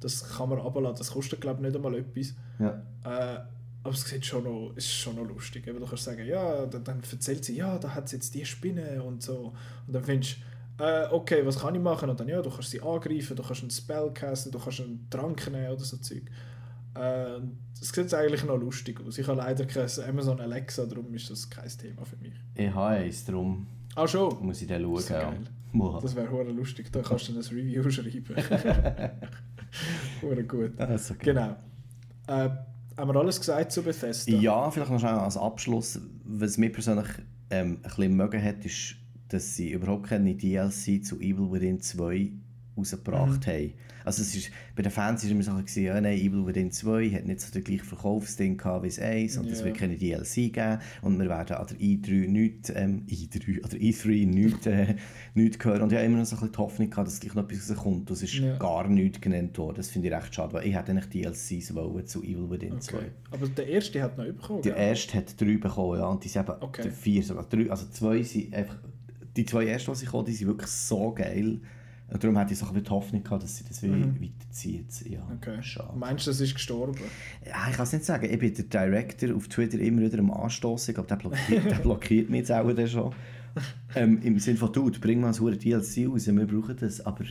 [0.00, 0.98] Das kann man runterladen.
[0.98, 2.34] Das kostet, glaube ich, nicht einmal etwas.
[2.58, 2.82] Ja.
[3.04, 3.40] Äh,
[3.84, 5.64] aber es sieht schon noch, ist schon noch lustig.
[5.64, 9.02] du kannst sagen, ja, dann, dann erzählt sie, ja, da hat sie jetzt die Spinne
[9.02, 9.54] und so.
[9.86, 10.36] Und dann findest
[10.78, 12.08] du, äh, okay, was kann ich machen?
[12.08, 15.08] Und dann, ja, du kannst sie angreifen, du kannst einen Spell casten, du kannst einen
[15.10, 16.22] Trank nehmen oder so Zeug.
[16.94, 17.40] Äh,
[17.78, 19.18] das sieht eigentlich noch lustig aus.
[19.18, 22.34] Ich habe leider kein Amazon Alexa, darum ist das kein Thema für mich.
[22.54, 24.44] Ich habe eins, darum ah, schon?
[24.44, 24.94] muss ich dann schauen.
[24.94, 25.34] Das, ja.
[26.00, 28.36] das wäre lustig, da kannst du ein Review schreiben.
[30.22, 30.72] Hure gut.
[30.78, 31.16] Okay.
[31.18, 31.56] Genau.
[32.26, 32.50] Äh,
[32.96, 34.32] haben wir alles gesagt zu Bethesda?
[34.32, 35.98] Ja, vielleicht noch schnell als Abschluss.
[36.24, 37.08] Was mir persönlich
[37.50, 38.96] ähm, ein bisschen mögen hat, ist,
[39.28, 42.32] dass sie überhaupt keine DLC zu Evil Within 2
[42.76, 43.50] rausgebracht mhm.
[43.50, 43.72] haben.
[44.04, 47.10] Also es ist, bei den Fans war immer so, gewesen, ja, nein, Evil Within 2
[47.10, 49.66] hat nicht so den gleichen Verkaufsding gehabt wie das 1 und es yeah.
[49.66, 53.80] wird keine DLC geben und wir werden an der i3 nichts, ähm, i3, an der
[53.80, 54.94] i3 nichts, äh,
[55.34, 57.34] nichts hören und ich habe immer noch so ein bisschen die Hoffnung gehabt, dass gleich
[57.34, 58.56] noch etwas rauskommt und es ist yeah.
[58.58, 59.76] gar nichts genannt worden.
[59.76, 62.80] Das finde ich recht schade, weil ich hätte eigentlich DLCs wollen zu Evil Within okay.
[62.80, 62.98] 2.
[63.30, 66.48] Aber der erste hat noch bekommen, Der erste hat drei bekommen, ja, und die sind
[66.48, 66.90] eben okay.
[66.90, 68.78] vier sogar, drei, also zwei sind einfach,
[69.36, 71.60] die zwei ersten, die ich kam, die sind wirklich so geil
[72.18, 74.20] darum hatte ich so ein bisschen die Hoffnung gehabt, dass sie das mhm.
[74.20, 74.86] weiterziehen.
[75.08, 75.62] Ja, okay.
[75.62, 75.96] Schade.
[75.96, 76.94] Meinst du, das ist gestorben?
[77.46, 78.28] Ja, ich kann es nicht sagen.
[78.30, 80.92] Ich bin der Director auf Twitter immer wieder am Anstoßen.
[80.92, 83.14] Ich glaube, der blockiert, der blockiert mich jetzt auch schon.
[83.94, 87.00] Ähm, Im Sinne von, du, bring mal ein DLC raus, wir brauchen das.
[87.04, 87.24] Aber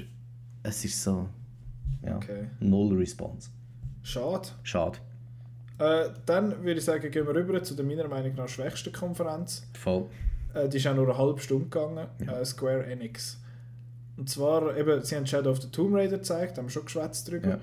[0.64, 1.28] es ist so,
[2.04, 2.46] ja, okay.
[2.60, 3.50] null Response.
[4.04, 4.50] Schade.
[4.64, 5.00] Schade.
[5.80, 9.68] Äh, dann würde ich sagen, gehen wir rüber zu der meiner Meinung nach schwächsten Konferenz.
[9.74, 10.08] Voll.
[10.54, 12.08] Äh, die ist auch nur eine halbe Stunde gegangen.
[12.26, 12.40] Ja.
[12.40, 13.41] Äh, Square Enix.
[14.22, 17.28] Und zwar, eben, sie haben Shadow of the Tomb Raider gezeigt, haben wir schon geschwätzt
[17.28, 17.50] drüber.
[17.50, 17.60] Ja.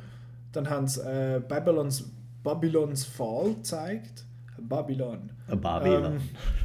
[0.51, 2.11] Dann haben sie äh, Babylons,
[2.43, 4.25] Babylons Fall gezeigt.
[4.59, 5.31] Babylon.
[5.47, 6.21] Babylon.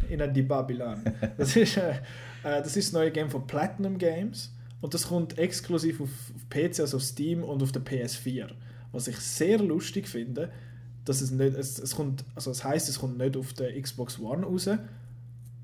[0.10, 1.04] Ähm, in die Babylon.
[1.38, 4.52] Das ist, äh, äh, das ist das neue Game von Platinum Games.
[4.82, 8.48] Und das kommt exklusiv auf, auf PC, also auf Steam und auf der PS4.
[8.94, 10.50] Was ich sehr lustig finde,
[11.06, 14.20] dass es nicht, es, es kommt, also das heißt, es kommt nicht auf der Xbox
[14.20, 14.68] One raus.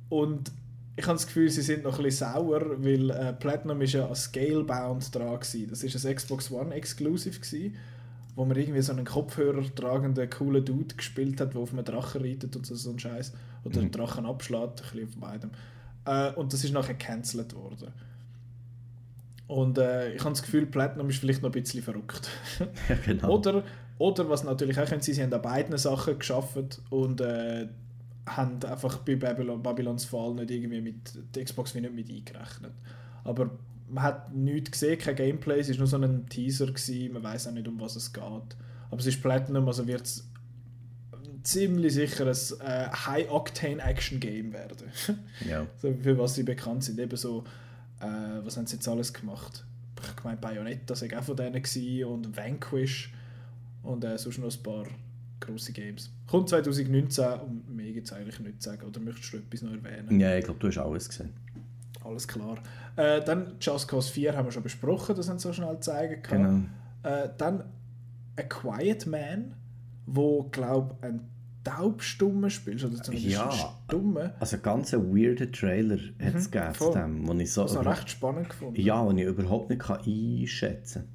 [0.10, 0.52] Und
[1.00, 4.06] ich habe das Gefühl, sie sind noch ein bisschen sauer, weil äh, Platinum ist ja
[4.06, 5.38] an Scalebound dran war.
[5.40, 5.50] Das
[6.04, 7.78] war ein Xbox One Exclusive, gewesen,
[8.36, 12.22] wo man irgendwie so einen Kopfhörer tragenden coolen Dude gespielt hat, der auf einem Drachen
[12.22, 13.32] reitet und so, so ein Scheiß
[13.64, 13.92] Oder mhm.
[13.92, 15.52] Drachen abschlägt, ein bisschen auf beidem.
[16.04, 17.94] Äh, und das ist nachher gecancelt worden.
[19.48, 22.30] Und äh, ich habe das Gefühl, Platinum ist vielleicht noch ein bisschen verrückt.
[22.90, 23.30] ja, genau.
[23.30, 23.64] oder,
[24.00, 27.70] oder was natürlich auch können, sie haben an beiden Sachen geschafft und äh,
[28.38, 32.74] haben einfach bei Babylon, Babylons Fall nicht irgendwie mit der Xbox wie nicht mit eingerechnet.
[33.24, 33.52] Aber
[33.90, 37.48] man hat nichts gesehen, kein Gameplay, es war nur so ein Teaser, gewesen, man weiß
[37.48, 38.24] auch nicht, um was es geht.
[38.24, 40.28] Aber es ist Platinum, also wird es
[41.44, 44.78] ziemlich sicher ein äh, High-Octane-Action-Game werden.
[45.48, 45.66] ja.
[45.82, 47.00] so, für was sie bekannt sind.
[47.00, 47.44] Eben so,
[48.00, 48.06] äh,
[48.44, 49.66] was haben sie jetzt alles gemacht?
[50.18, 53.14] Ich meine, Bayonetta war auch von denen gewesen, und Vanquish
[53.84, 54.86] und äh, sonst noch ein paar
[55.40, 56.12] grosse Games.
[56.28, 58.86] Kommt 2019 und mehr gibt es eigentlich nicht zu sagen.
[58.88, 60.20] Oder möchtest du etwas noch erwähnen?
[60.20, 61.34] Ja, ich glaube, du hast alles gesehen.
[62.04, 62.58] Alles klar.
[62.96, 66.22] Äh, dann Just Cause 4 haben wir schon besprochen, das haben sie so schnell zeigen
[66.22, 66.70] kann.
[67.04, 67.16] Genau.
[67.16, 67.64] Äh, dann
[68.38, 69.56] A Quiet Man,
[70.06, 71.30] wo, glaube ich, ein
[71.64, 73.52] taubstummen spielst, oder zumindest ja,
[73.86, 74.34] stumme.
[74.40, 77.64] Also ein ganz weirder Trailer hat es mhm, gegeben zu dem, wo ich so...
[77.64, 78.80] Das recht spannend gefunden.
[78.80, 81.08] Ja, den ich überhaupt nicht einschätzen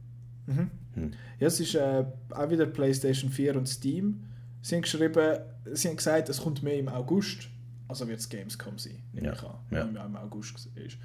[0.46, 0.56] kann.
[0.56, 0.70] Mhm.
[0.94, 1.12] Hm.
[1.40, 4.24] Ja, es ist äh, auch wieder PlayStation 4 und Steam.
[4.62, 5.38] Sie haben geschrieben,
[5.72, 7.48] sie haben gesagt, es kommt mehr im August.
[7.88, 9.86] also wird es Gamescom sein, nehme Ja, ich an, ja.
[9.86, 10.96] wenn im August ist.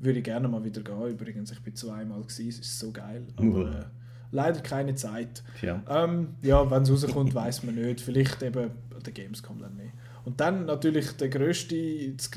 [0.00, 3.26] Würde ich gerne mal wieder gehen, übrigens, ich bin zweimal gewesen, es ist so geil,
[3.36, 3.84] aber äh,
[4.30, 5.42] leider keine Zeit.
[5.58, 5.82] Tja.
[5.88, 8.00] Ähm, ja, wenn es rauskommt, weiß man nicht.
[8.00, 8.70] Vielleicht eben
[9.04, 9.92] der Gamescom dann nicht.
[10.24, 11.74] Und dann natürlich der grösste,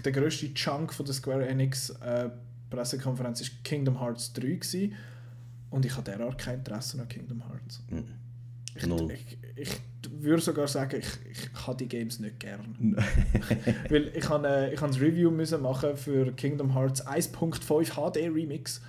[0.03, 2.29] der grösste Chunk von der Square Enix äh,
[2.71, 4.93] Pressekonferenz ist Kingdom Hearts 3 gewesen.
[5.71, 7.81] Und ich habe derart kein Interesse an Kingdom Hearts.
[8.75, 9.11] Ich, Null.
[9.11, 9.79] ich, ich
[10.11, 12.95] würde sogar sagen, ich, ich habe die Games nicht gern.
[13.89, 18.81] Weil ich habe äh, ich ein Review müssen machen für Kingdom Hearts 1.5 HD Remix.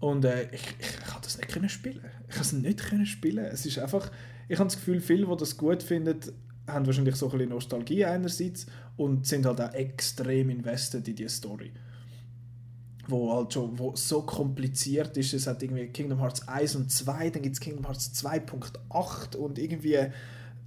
[0.00, 2.00] Und äh, ich, ich, ich das nicht können spielen.
[2.28, 3.44] Ich habe es nicht können spielen.
[3.44, 4.10] Es ist einfach,
[4.48, 6.18] ich habe das Gefühl, viele, die das gut finden,
[6.66, 8.66] haben wahrscheinlich so ein bisschen Nostalgie einerseits
[8.96, 11.72] und sind halt auch extrem invested in die Story.
[13.12, 15.34] Wo halt schon wo so kompliziert ist.
[15.34, 19.58] Es hat irgendwie Kingdom Hearts 1 und 2, dann gibt es Kingdom Hearts 2.8 und
[19.58, 19.98] irgendwie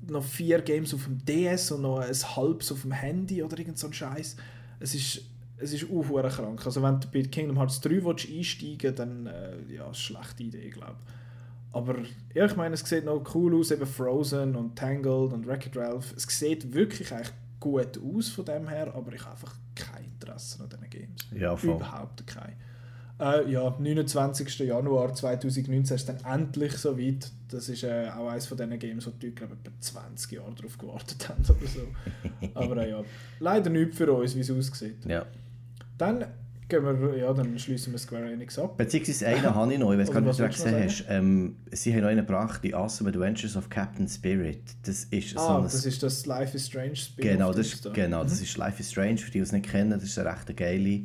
[0.08, 3.80] noch vier Games auf dem DS und noch ein halbes auf dem Handy oder irgend
[3.80, 4.36] so ein Scheiß.
[4.80, 5.24] Es ist
[5.58, 6.66] es ist auch krank.
[6.66, 10.98] Also wenn du bei Kingdom Hearts 3 willst einsteigen dann äh, ja, schlechte Idee, glaube.
[11.72, 11.96] Aber
[12.34, 16.14] ja, ich meine, es sieht noch cool aus, eben Frozen und Tangled und Wreck-It Ralph.
[16.16, 20.64] Es sieht wirklich eigentlich gut aus von dem her, aber ich habe einfach kein Interesse
[20.64, 21.28] an diesen Games.
[21.32, 21.76] Ja, voll.
[21.76, 22.56] Überhaupt kein.
[23.20, 24.60] Äh, ja, 29.
[24.60, 27.32] Januar 2019 ist dann endlich soweit.
[27.50, 30.32] Das ist äh, auch eines von diesen Games, wo die Leute, glaube ich, etwa 20
[30.34, 31.88] Jahre darauf gewartet haben oder so.
[32.54, 33.04] Aber äh, ja,
[33.40, 35.06] leider nicht für uns, wie es aussieht.
[35.06, 35.26] Ja.
[35.98, 36.26] Dann
[36.68, 38.78] gehen wir, ja, dann schließen wir Square Enix ab.
[38.78, 41.06] Beziehungsweise einen habe ich noch, ich weiß gar Oder nicht, ob was du gesehen hast.
[41.10, 44.62] Ähm, sie haben noch einen gebracht, die Awesome Adventures of Captain Spirit.
[44.84, 45.64] Das ist Ah, so ein...
[45.64, 47.24] das ist das Life is Strange Spiel.
[47.26, 49.92] Genau, das ist, genau, das ist Life is Strange, für die, die es nicht kennen,
[49.92, 51.02] das ist ein recht geile,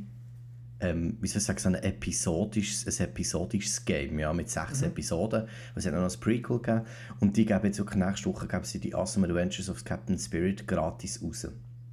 [0.83, 5.47] ähm, wie soll ich sagen, so ein episodisches, ein episodisches Game, ja, mit sechs Episoden.
[5.75, 6.87] Es hat auch noch ein Prequel gegeben
[7.21, 10.67] und die geben jetzt wirklich nächste Woche geben sie die Awesome Adventures of Captain Spirit
[10.67, 11.49] gratis raus.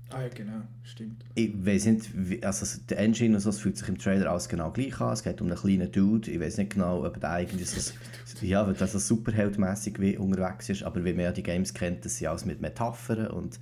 [0.10, 1.26] Ah ja, genau, stimmt.
[1.36, 4.72] Ich weiß nicht, also der Engine und so, es fühlt sich im Trailer alles genau
[4.72, 5.12] gleich an.
[5.12, 6.32] Es geht um einen kleinen Dude.
[6.32, 7.94] Ich weiß nicht genau, ob der eigentlich so,
[8.46, 12.06] ja, ob der so superheldmäßig wie unterwegs ist, aber wie man ja die Games kennt,
[12.06, 13.60] das sind alles mit Metaphern und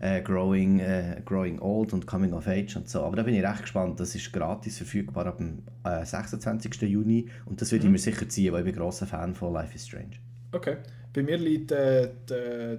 [0.00, 3.02] äh, growing, äh, growing Old und Coming of Age und so.
[3.02, 4.00] Aber da bin ich recht gespannt.
[4.00, 6.82] Das ist gratis verfügbar ab dem äh, 26.
[6.82, 9.74] Juni und das würde ich mir sicher ziehen, weil ich bin grosser Fan von Life
[9.74, 10.16] is Strange.
[10.52, 10.78] Okay.
[11.12, 12.78] Bei mir liegt äh, die,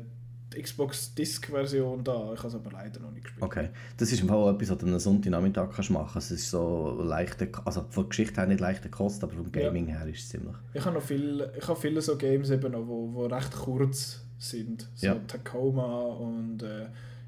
[0.55, 2.31] die Xbox Disc-Version da.
[2.33, 3.43] Ich habe es aber leider noch nicht gespielt.
[3.43, 3.69] Okay.
[3.97, 6.31] Das ist im Fall etwas, was du am Sonntagnachmittag kannst machen kannst.
[6.31, 9.67] Es ist so leichte, also von der Geschichte her nicht leichte Kost, aber vom Ja.
[9.67, 10.55] Gaming her ist es ziemlich.
[10.73, 14.21] Ich habe noch viel, ich habe viele so Games eben noch, wo, wo recht kurz
[14.39, 14.87] sind.
[14.95, 15.15] So Ja.
[15.27, 16.87] Tacoma und äh,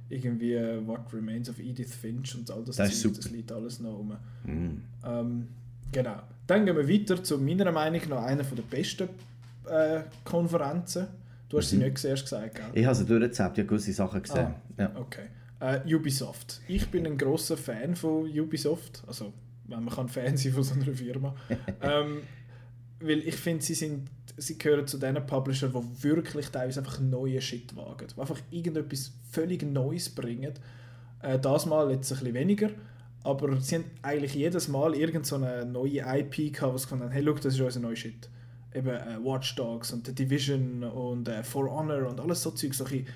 [0.10, 3.24] irgendwie äh, What Remains of Edith Finch und all das, Das ist Zeug, super.
[3.24, 4.16] das liegt alles noch rum.
[4.44, 4.82] Mm.
[5.06, 5.48] Ähm,
[5.92, 6.18] genau.
[6.48, 9.10] Dann gehen wir weiter zu meiner Meinung nach einer der besten
[9.68, 11.08] äh, Konferenzen.
[11.50, 12.66] Du hast sie nicht du gesagt, gell?
[12.74, 14.54] Ich habe sie durchgezappt, ich habe gewisse Sachen gesehen.
[14.78, 14.82] Ah.
[14.82, 14.96] Ja.
[14.96, 15.28] Okay.
[15.60, 16.62] Äh, Ubisoft.
[16.68, 19.04] Ich bin ein großer Fan von Ubisoft.
[19.08, 19.34] Also,
[19.66, 21.36] wenn man kann Fan sein von so einer Firma.
[21.82, 22.22] ähm,
[23.00, 27.42] weil ich finde, sie, sind, sie gehören zu den Publishern, die wirklich teilweise einfach neue
[27.42, 28.08] Shit wagen.
[28.14, 30.54] Die einfach irgendetwas völlig Neues bringen.
[31.22, 32.70] Äh, das Mal jetzt ein bisschen weniger.
[33.24, 37.12] Aber sie haben eigentlich jedes Mal irgend so eine neue IP gehabt, was gefunden haben,
[37.12, 38.30] hey, look, das ist unser neuer Shit.
[38.76, 42.74] Eben äh, Watch Dogs und The Division und äh, For Honor und alles so Zeug,
[42.74, 43.08] so ein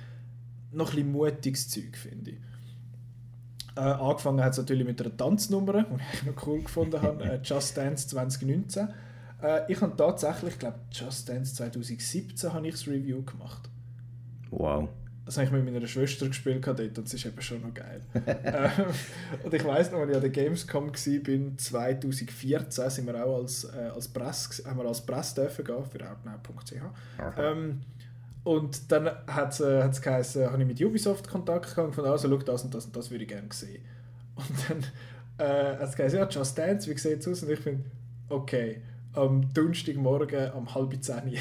[0.72, 2.38] noch ein bisschen mutiges Zeug, finde ich.
[3.76, 7.40] Äh, angefangen hat es natürlich mit einer Tanznummer, die ich noch cool gefunden habe, äh,
[7.44, 8.88] Just Dance 2019.
[9.41, 13.69] Äh, ich habe tatsächlich, ich glaube Just Dance 2017 habe ich das Review gemacht.
[14.52, 14.90] Wow.
[15.30, 18.02] Das habe ich mit meiner Schwester gespielt dort und das ist eben schon noch geil.
[18.26, 18.86] ähm,
[19.44, 23.66] und ich weiss noch, als ich an der Gamescom war, 2014, sind wir auch als,
[23.66, 27.38] äh, als Presse, haben wir als Presse dürfen gehen, für outnow.ch.
[27.38, 27.82] Ähm,
[28.44, 32.10] und dann hat es äh, hat's geheißen, habe ich mit Ubisoft Kontakt gehabt und gefunden,
[32.10, 33.84] also schau, das und das und das würde ich gerne sehen.
[34.34, 37.44] Und dann äh, hat es geheißen, ja, Just Dance, wie sieht es aus?
[37.44, 37.84] Und ich finde,
[38.30, 38.82] okay,
[39.14, 41.38] am Donnerstagmorgen um halb zehn.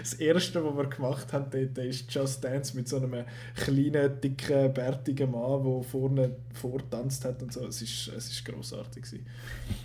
[0.00, 3.24] Das erste, was wir gemacht haben, dort, ist Just Dance mit so einem
[3.56, 7.66] kleinen, dicken, bärtigen Mann, der vorne vortanzt hat und so.
[7.66, 9.04] Es ist, es ist grossartig.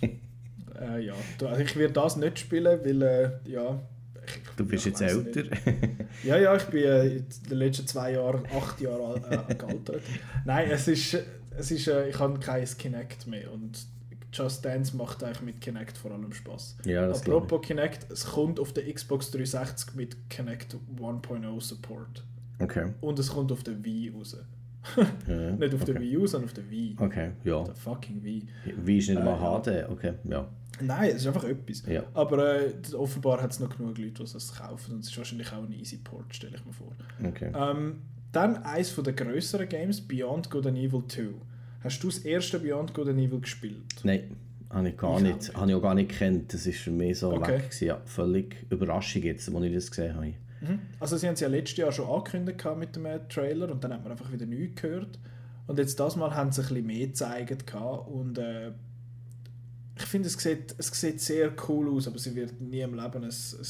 [0.02, 1.14] äh, ja,
[1.44, 3.80] also ich werde das nicht spielen, weil, äh, ja...
[4.26, 5.44] ich- Du bist jetzt älter.
[6.24, 10.02] Ja, ja, ich bin äh, in den letzten zwei Jahren acht Jahre alt, äh, gealtert.
[10.44, 11.16] Nein, es ist,
[11.56, 13.86] es ist, äh, ich habe kein Kinect mehr und
[14.36, 16.76] Just Dance macht eigentlich mit Kinect vor allem Spaß.
[16.84, 22.24] ja, das Apropos Kinect, es kommt auf der Xbox 360 mit Kinect 1.0 Support.
[22.58, 22.92] Okay.
[23.00, 24.36] und es kommt auf der Wii raus.
[25.26, 25.50] Ja.
[25.56, 26.00] Nicht auf der okay.
[26.04, 26.96] Wii U, sondern auf der Wii.
[26.98, 27.64] Okay, ja.
[27.64, 28.46] Der fucking Wii.
[28.84, 29.60] Wie ist nicht Äh, mal.
[29.60, 29.88] HD?
[29.90, 30.48] Okay, ja.
[30.80, 31.82] Nein, es ist einfach etwas.
[31.86, 32.04] Ja.
[32.14, 35.50] Aber äh, offenbar hat es noch genug Leute, die es kaufen und es ist wahrscheinlich
[35.52, 36.92] auch ein easy Port, stelle ich mir vor.
[37.24, 37.50] Okay.
[37.54, 38.02] Ähm,
[38.32, 41.22] Dann eins der grösseren Games, Beyond Good and Evil 2.
[41.86, 43.82] Hast du das erste Beyond Good and Evil gespielt?
[44.02, 44.36] Nein,
[44.70, 45.54] habe ich gar Ich nicht.
[45.54, 46.52] Habe ich auch gar nicht gekannt.
[46.52, 47.52] Das war für mich so Okay.
[47.52, 47.64] weg.
[47.70, 47.84] Gewesen.
[47.86, 50.34] Ja, völlig Überraschung jetzt, als ich das gesehen habe.
[50.98, 53.92] Also sie haben es ja letztes Jahr schon angekündigt mit dem äh, Trailer und dann
[53.92, 55.18] hat man einfach wieder nichts gehört.
[55.68, 57.74] Und jetzt das Mal haben sie ein bisschen mehr gezeigt
[58.08, 58.72] und äh,
[59.98, 63.22] ich finde, es sieht, es sieht sehr cool aus, aber sie wird nie im Leben
[63.24, 63.66] ein, ein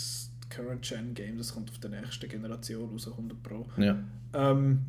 [0.49, 3.67] Current-Gen-Game, das kommt auf der nächsten Generation raus, 100 Pro.
[3.77, 3.99] Ja.
[4.35, 4.81] Ähm,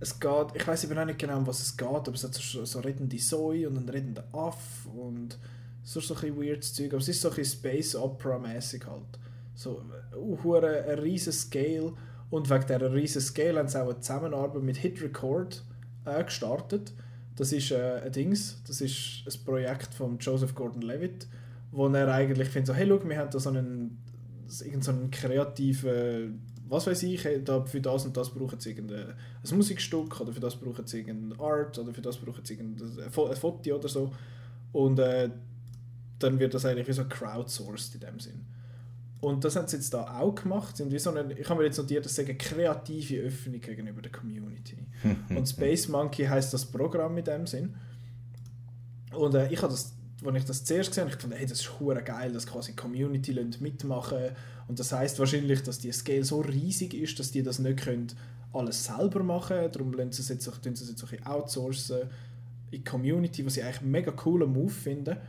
[0.00, 2.34] es geht, ich weiß eben auch nicht genau, um was es geht, aber es hat
[2.34, 5.38] so, so redende Zoe und einen redenden Aff und
[5.82, 9.18] so, so ein bisschen weirdes Zeug, aber es ist so ein bisschen Space Opera-mäßig halt.
[9.54, 9.82] So
[10.14, 11.94] uh, ein riesen Scale
[12.30, 15.64] und wegen dieser riesen Scale haben sie auch eine Zusammenarbeit mit Hit Record
[16.04, 16.92] äh, gestartet.
[17.34, 21.26] Das ist äh, ein Dings, das ist ein Projekt von Joseph Gordon-Levitt,
[21.72, 23.98] wo er eigentlich findet so, hey, schau, wir haben da so einen,
[24.46, 29.14] so einen kreativen, was weiß ich, hey, da, für das und das brauchen sie irgendein
[29.50, 33.10] ein Musikstück oder für das brauchen sie irgendein Art oder für das brauchen sie irgendein
[33.10, 34.12] Fo- ein Foto oder so
[34.72, 35.30] und äh,
[36.18, 38.44] dann wird das eigentlich wie so crowdsourced in dem Sinn.
[39.20, 40.76] Und das haben sie jetzt da auch gemacht.
[40.76, 44.12] Sind wie so eine, ich habe mir jetzt notiert, das eine kreative Öffnung gegenüber der
[44.12, 44.76] Community.
[45.30, 47.74] und Space Monkey heißt das Programm in dem Sinn.
[49.12, 49.92] Und äh, ich habe das,
[50.24, 52.72] als ich das zuerst gesehen habe, ich fand, hey, das ist hure geil, dass quasi
[52.72, 54.30] Community mitmachen
[54.66, 58.08] und das heißt wahrscheinlich, dass die Scale so riesig ist, dass die das nicht können
[58.52, 59.56] alles selber machen.
[59.72, 60.50] Darum lassen sie es jetzt, sie
[60.84, 62.00] es jetzt ein bisschen outsourcen
[62.70, 65.20] in die Community, was ich eigentlich einen mega coolen Move finde.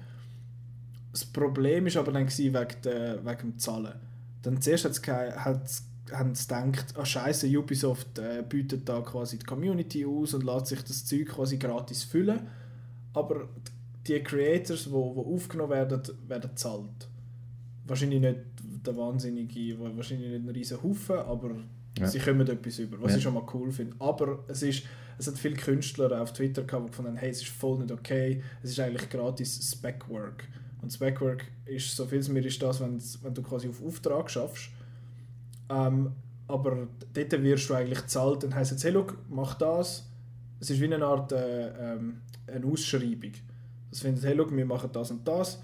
[1.11, 3.93] Das Problem ist aber dann wegen, der, wegen dem Zahlen.
[4.41, 9.45] Dann zuerst hat's hat's- haben sie gedacht, ah scheiße, Ubisoft äh, bietet da quasi die
[9.45, 12.47] Community aus und lässt sich das Zeug quasi gratis füllen.
[13.13, 13.47] Aber
[14.09, 17.07] die Creators, die wo, wo aufgenommen werden, werden gezahlt.
[17.85, 18.39] Wahrscheinlich nicht
[18.85, 21.55] der wahnsinnige, wahrscheinlich nicht ein riesen Haufen, aber
[21.97, 22.07] Ja.
[22.07, 23.17] sie kommen etwas über, was Ja.
[23.17, 23.95] ich schon mal cool finde.
[23.99, 24.83] Aber es ist,
[25.17, 27.91] es hat viele Künstler auf Twitter gehabt, die gefunden haben, hey, es ist voll nicht
[27.91, 30.47] okay, es ist eigentlich gratis Spec-Work.
[30.81, 34.29] Und Spec-Work ist, so viel es mir ist das, wenn, wenn du quasi auf Auftrag
[34.31, 34.69] schaffst.
[35.69, 36.11] Ähm,
[36.47, 40.09] aber dort wirst du eigentlich gezahlt, dann heisst es, hey, look, mach das.
[40.61, 43.31] Es ist wie eine Art äh, ähm, eine Ausschreibung.
[43.89, 45.61] Das findet, hey, look, wir machen das und das.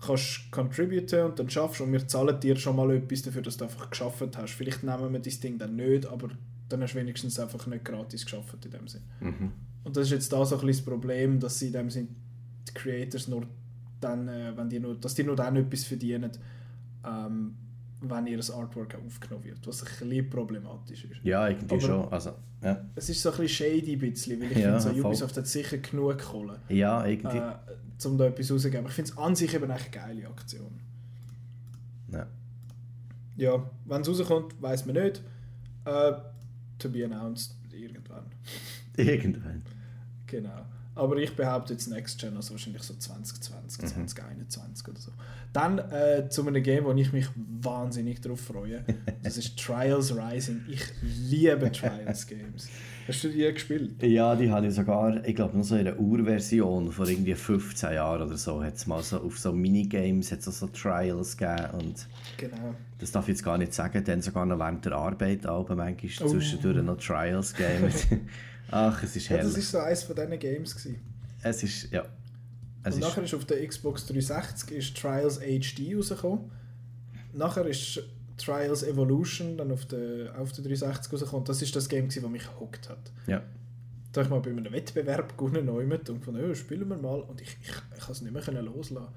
[0.00, 3.64] Kannst contributen und dann schaffst und wir zahlen dir schon mal etwas dafür, dass du
[3.64, 4.52] einfach geschafft hast.
[4.52, 6.28] Vielleicht nehmen wir das Ding dann nicht, aber
[6.68, 9.02] dann hast du wenigstens einfach nicht gratis geschafft in dem Sinn.
[9.20, 9.52] Mhm.
[9.84, 12.08] Und das ist jetzt da so ein bisschen das Problem, dass sie in dem Sinn
[12.68, 13.46] die Creators nur
[14.00, 16.30] dann, äh, wenn die nur, dass die nur dann etwas verdienen,
[17.04, 17.54] ähm,
[18.10, 21.20] wenn ihr Artwork auch aufgenommen wird, was ein bisschen problematisch ist.
[21.22, 22.12] Ja, irgendwie Aber- schon.
[22.12, 22.32] Also,
[22.62, 22.84] ja.
[22.94, 25.10] Es ist so ein bisschen shady, bisschen, weil ich Ja, finde, so voll.
[25.12, 27.36] Ubisoft hat sicher genug Kohle, ja, irgendwie.
[27.38, 27.52] äh,
[28.06, 28.86] um da etwas rauszugeben.
[28.86, 30.80] Ich finde es an sich eben eine geile Aktion.
[32.12, 32.26] Ja.
[33.36, 35.22] Ja, wenn es rauskommt, weiß man nicht.
[35.84, 36.12] Äh,
[36.78, 38.24] to be announced irgendwann.
[38.96, 39.62] Irgendwann.
[40.26, 40.64] Genau.
[40.96, 45.10] Aber ich behaupte jetzt Next Gen, also wahrscheinlich so 2020, 2021 oder so.
[45.52, 47.26] Dann äh, zu einem Game, wo ich mich
[47.62, 48.84] wahnsinnig darauf freue.
[49.22, 50.62] Das ist Trials Rising.
[50.68, 52.68] Ich liebe Trials Games.
[53.08, 54.02] Hast du die gespielt?
[54.02, 57.92] Ja, die habe ich sogar, ich glaube, noch so in der Urversion vor irgendwie 15
[57.92, 62.06] Jahren oder so, hat es mal so auf so Minigames, hat so Trials gegeben und
[62.38, 62.74] Genau.
[62.98, 66.28] das darf ich jetzt gar nicht sagen, dann sogar noch während der Arbeit, aber manchmal
[66.28, 66.32] Oh.
[66.32, 67.92] zwischendurch noch Trials gegeben.
[68.76, 69.58] Ach, es ist Ja, das herrlich.
[69.62, 70.74] ist so eines von diesen Games.
[70.74, 71.00] Gewesen.
[71.42, 72.04] Es ist, ja.
[72.82, 76.50] Es Und ist, nachher ist auf der Xbox 360 ist Trials HD rausgekommen.
[77.32, 78.02] Nachher ist
[78.36, 81.44] Trials Evolution dann auf der, auf der 360 rausgekommen.
[81.44, 83.12] Das ist das Game, gewesen, das mich gehockt hat.
[83.28, 83.42] ja.
[84.12, 87.20] Da habe ich mal bei einem Wettbewerb gewonnen neumet und von oh, spielen wir mal
[87.20, 89.08] und ich, ich, ich konnte es nicht mehr loslassen.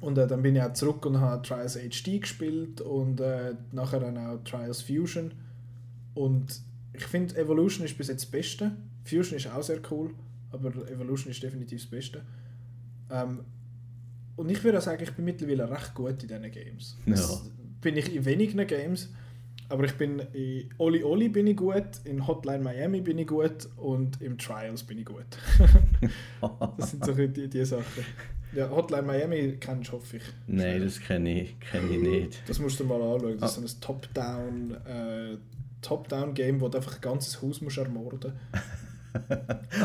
[0.00, 4.00] Und äh, dann bin ich auch zurück und habe Trials HD gespielt und äh, nachher
[4.00, 5.32] dann auch Trials Fusion.
[6.14, 6.62] Und
[6.98, 8.72] ich finde Evolution ist bis jetzt das Beste.
[9.04, 10.14] Fusion ist auch sehr cool,
[10.50, 12.22] aber Evolution ist definitiv das Beste.
[13.10, 13.44] Ähm,
[14.36, 16.96] und ich würde sagen, ich bin mittlerweile recht gut in diesen Games.
[17.06, 17.40] Ja.
[17.80, 19.10] Bin ich in wenigen Games,
[19.68, 23.68] aber ich bin in Oli Oli bin ich gut, in Hotline Miami bin ich gut
[23.76, 25.26] und im Trials bin ich gut.
[26.76, 28.04] das sind so die, die Sachen.
[28.52, 30.22] Ja, Hotline Miami kennst du, hoffe ich.
[30.46, 32.42] Nein, das kenne ich, kenn ich nicht.
[32.48, 33.38] Das musst du mal anschauen.
[33.38, 35.36] Das ist so ein Top-Down äh,
[35.82, 38.32] Top-Down-Game, wo du einfach ein ganzes Haus musst ermorden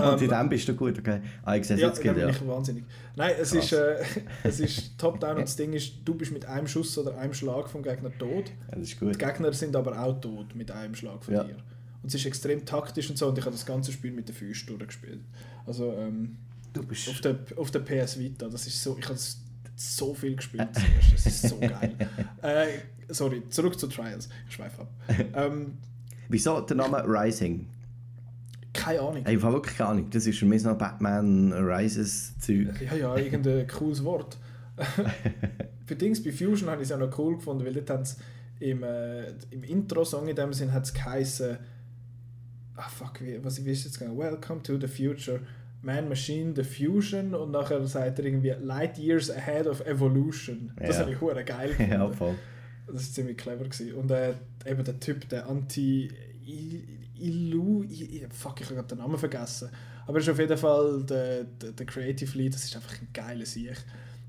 [0.03, 1.21] Und in dem bist du gut, okay?
[1.43, 2.29] Ah, ich sehe es Ja, jetzt gerade, ja.
[2.29, 2.83] ich wahnsinnig.
[3.15, 3.63] Nein, es Krass.
[3.65, 3.95] ist, äh,
[4.43, 7.69] es ist Top-Down und das Ding ist, du bist mit einem Schuss oder einem Schlag
[7.69, 8.49] vom Gegner tot.
[8.49, 8.53] ja.
[8.71, 9.17] Das ist Die gut.
[9.17, 11.43] Gegner sind aber auch tot mit einem Schlag von Ja.
[11.45, 11.55] dir.
[12.01, 14.35] Und es ist extrem taktisch und so und ich habe das ganze Spiel mit den
[14.35, 15.21] Füßen durchgespielt.
[15.65, 16.37] Also ähm,
[16.73, 17.23] Du auf, bist...
[17.23, 19.17] der, auf der PS Vita, das ist so, ich habe
[19.75, 21.95] so viel gespielt zuerst, das ist so geil.
[22.41, 22.67] äh,
[23.13, 24.89] sorry, zurück zu Trials, ich schweife ab.
[25.35, 25.77] Ähm,
[26.29, 27.67] Wieso der Name Rising?
[28.73, 29.17] Keine Ahnung.
[29.27, 30.09] Ich habe wirklich keine Ahnung.
[30.09, 32.69] Das ist für mich noch Batman Rises Zeug.
[32.81, 34.37] Ja, ja, irgendein cooles Wort.
[35.85, 38.15] Für Dings, bei Fusion habe ich es ja noch cool gefunden, weil dort haben sie
[38.59, 41.57] im, äh, im Intro-Song in dem Sinn hat es geheißen,
[42.77, 44.17] ah fuck, wie, was wie ist jetzt gegangen?
[44.17, 45.41] Welcome to the future,
[45.83, 50.71] Man Machine, the Fusion und nachher sagt er irgendwie Light Years ahead of evolution.
[50.77, 51.01] Das Ja.
[51.03, 52.13] habe ich hure geil ja, gefunden.
[52.13, 52.35] voll.
[52.87, 53.93] Das ist ziemlich clever gewesen.
[53.93, 54.33] Und äh,
[54.65, 56.11] eben der Typ, der Anti
[57.17, 57.85] Ilu,
[58.31, 59.69] fuck, ich habe gerade den Namen vergessen.
[60.05, 63.07] Aber er ist auf jeden Fall der, der, der Creative Lead, das ist einfach ein
[63.13, 63.77] geiler Sieg.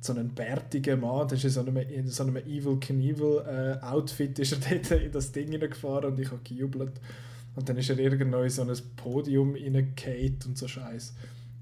[0.00, 3.84] So ein bärtiger Mann, der ist in so einem, in so einem Evil Knievel äh,
[3.84, 7.00] Outfit ist er dort in das Ding hineingefahren und ich habe gejubelt.
[7.56, 11.14] Und dann ist er irgendwo in so ein Podium reingefallen und so Scheiß.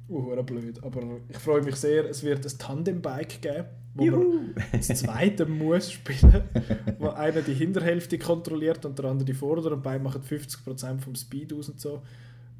[0.09, 0.82] Uh, blöd.
[0.82, 3.64] Aber ich freue mich sehr, es wird ein Tandem-Bike geben,
[3.94, 4.40] wo man Juhu!
[4.73, 6.43] das zweite muss spielen,
[6.98, 11.14] wo einer die Hinterhälfte kontrolliert und der andere die vordere und beide machen 50% vom
[11.14, 12.02] Speed aus und so.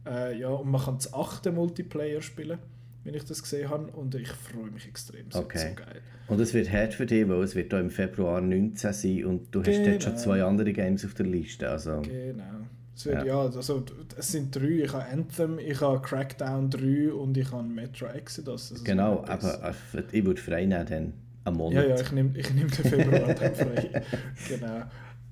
[0.07, 2.59] Äh, ja, und man kann das achte Multiplayer spielen,
[3.05, 5.27] wenn ich das gesehen habe und ich freue mich extrem.
[5.29, 5.59] Es wird Okay.
[5.59, 6.01] so geil.
[6.29, 9.55] Und es wird hart für dich, weil es wird auch im Februar 19 sein und
[9.55, 10.23] du hast dort schon Genau.
[10.23, 11.69] zwei andere Games auf der Liste.
[11.69, 12.43] Also, Genau.
[12.95, 13.25] Es wird, Ja.
[13.25, 13.41] ja.
[13.43, 13.85] also
[14.17, 14.83] es sind drei.
[14.85, 18.73] Ich habe Anthem, ich habe Crackdown 3 und ich habe Metro Exodus.
[18.73, 21.13] Also genau, aber äh, ich würde frei nehmen dann.
[21.45, 21.85] Am Monat.
[21.89, 24.03] Ja, ja, ich nehme ich nehm den Februar dann frei.
[24.49, 24.83] genau.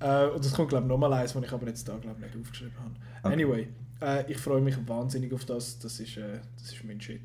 [0.01, 2.27] Äh, und es kommt, glaube ich, nochmal eins, was ich aber jetzt da, glaube ich,
[2.27, 2.95] nicht aufgeschrieben habe.
[3.23, 3.35] Okay.
[3.35, 3.69] Anyway,
[4.01, 5.79] äh, ich freue mich wahnsinnig auf das.
[5.79, 7.21] Das ist, äh, das ist mein Shit.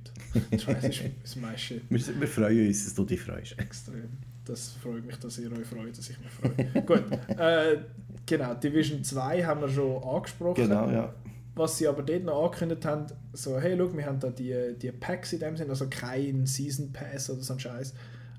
[0.52, 1.82] Das ist, das ist mein Shit.
[1.90, 3.57] Wir, wir freuen uns, dass du dich freust.
[3.57, 4.10] Extrem.
[4.46, 6.82] Das freut mich, dass ihr euch freut, dass ich mich freue.
[6.86, 7.04] Gut.
[7.38, 7.80] Äh,
[8.26, 10.56] genau, Division 2 haben wir schon angesprochen.
[10.56, 11.14] Genau, ja.
[11.56, 14.92] Was sie aber dort noch angekündigt haben, so, hey, schau, wir haben da die, die
[14.92, 17.94] Packs in dem Sinn, also kein Season Pass oder so ein Scheiß.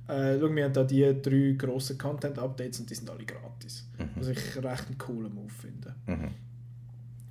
[0.09, 3.89] Äh, schau, wir haben da die drei grossen Content-Updates und die sind alle gratis.
[4.15, 5.95] Was ich recht einen coolen Move finde.
[6.07, 6.31] Mhm.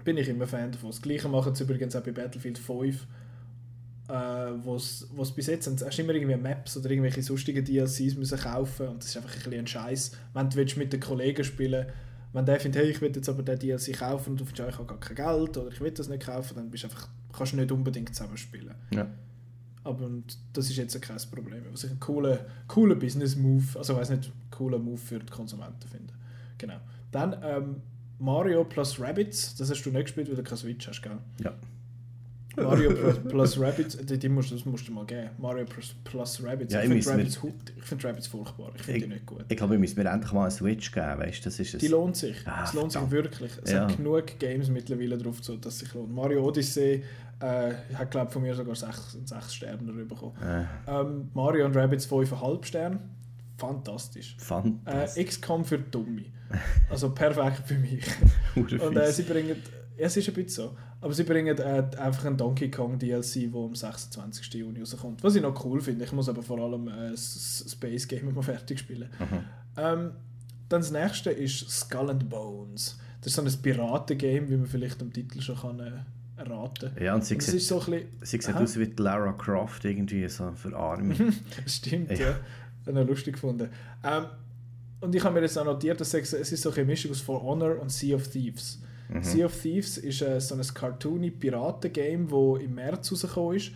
[0.04, 0.90] Bin ich immer Fan davon.
[0.90, 3.08] Das gleiche machen sie übrigens auch bei Battlefield 5,
[4.08, 4.14] äh,
[4.64, 8.40] wo es bis jetzt sind, hast du immer irgendwie Maps oder irgendwelche sonstigen DLCs müssen
[8.40, 10.12] kaufen und das ist einfach ein bisschen ein Scheiß.
[10.34, 11.88] Wenn du willst mit den Kollegen spielen
[12.36, 14.78] wenn der findet, hey, ich will jetzt aber den DLC kaufen und du findest, ich
[14.78, 17.54] habe gar kein Geld oder ich will das nicht kaufen, dann bist du einfach, kannst
[17.54, 18.76] du nicht unbedingt zusammen spielen.
[18.92, 19.08] Ja.
[19.86, 21.64] Aber und das ist jetzt kein Problem.
[21.72, 22.38] Was ich einen coolen,
[22.68, 26.14] coolen Business-Move, also ich weiß nicht, cooler Move für die Konsumenten finde.
[26.58, 26.82] Genau.
[27.10, 27.76] Dann ähm,
[28.20, 31.18] Mario plus Rabbids, das hast du nicht gespielt, weil du keine Switch hast, gell?
[31.42, 31.54] ja.
[32.58, 35.30] Mario plus, plus Rabbids, die, die musst, das musst du mal geben.
[35.38, 36.74] Mario plus, plus Rabbids.
[36.74, 38.72] Ja, ich finde ich find Rabbids furchtbar.
[38.76, 39.46] Ich finde die nicht gut.
[39.50, 41.80] Ich glaube, wir müssen mir endlich mal eine Switch geben, weißt das ist es.
[41.82, 42.38] Die lohnt sich.
[42.46, 43.12] Ah, es lohnt verdammt.
[43.12, 43.52] sich wirklich.
[43.64, 43.88] Es Ja.
[43.88, 46.14] hat genug Games mittlerweile drauf, so, dass sich lohnt.
[46.14, 47.04] Mario Odyssey
[47.42, 50.34] äh, hat, glaube von mir sogar 6 sechs Sterne bekommen.
[50.42, 53.00] Äh, Ähm, Mario und Rabbids 5,5 Sterne.
[53.58, 54.36] Fantastisch.
[54.40, 55.26] Äh, fantastisch.
[55.26, 56.32] XCOM für Dummy.
[56.90, 58.06] Also perfekt für mich.
[58.56, 59.56] Und äh, sie bringen,
[59.98, 63.52] ja, es ist ein bisschen so, aber sie bringen äh, einfach einen Donkey Kong DLC,
[63.54, 64.56] der am 26.
[64.56, 65.24] Juni rauskommt.
[65.24, 66.04] Was ich noch cool finde.
[66.04, 69.08] Ich muss aber vor allem äh, Space Game mal fertig spielen.
[69.20, 69.38] Mhm.
[69.78, 70.12] Ähm,
[70.68, 72.98] dann das nächste ist Skull and Bones.
[73.22, 75.92] Das ist so ein Piratengame, wie man vielleicht am Titel schon kann, äh,
[76.38, 77.04] erraten kann.
[77.04, 78.08] ja, und sie Das sieht, ist so bisschen...
[78.24, 81.14] sie sieht aus wie Lara Croft irgendwie, so für Arme.
[81.68, 82.30] Stimmt, ja.
[82.30, 82.36] Ja.
[82.84, 83.70] Das habe ich lustig gefunden.
[84.04, 84.26] Ähm,
[85.02, 87.22] und ich habe mir jetzt auch notiert, dass es es ist so eine Mischung aus
[87.22, 88.80] For Honor und Sea of Thieves.
[89.10, 89.24] Mhm.
[89.24, 93.72] Sea of Thieves ist äh, so ein cartoony Piraten-Game, das im März rausgekommen ist.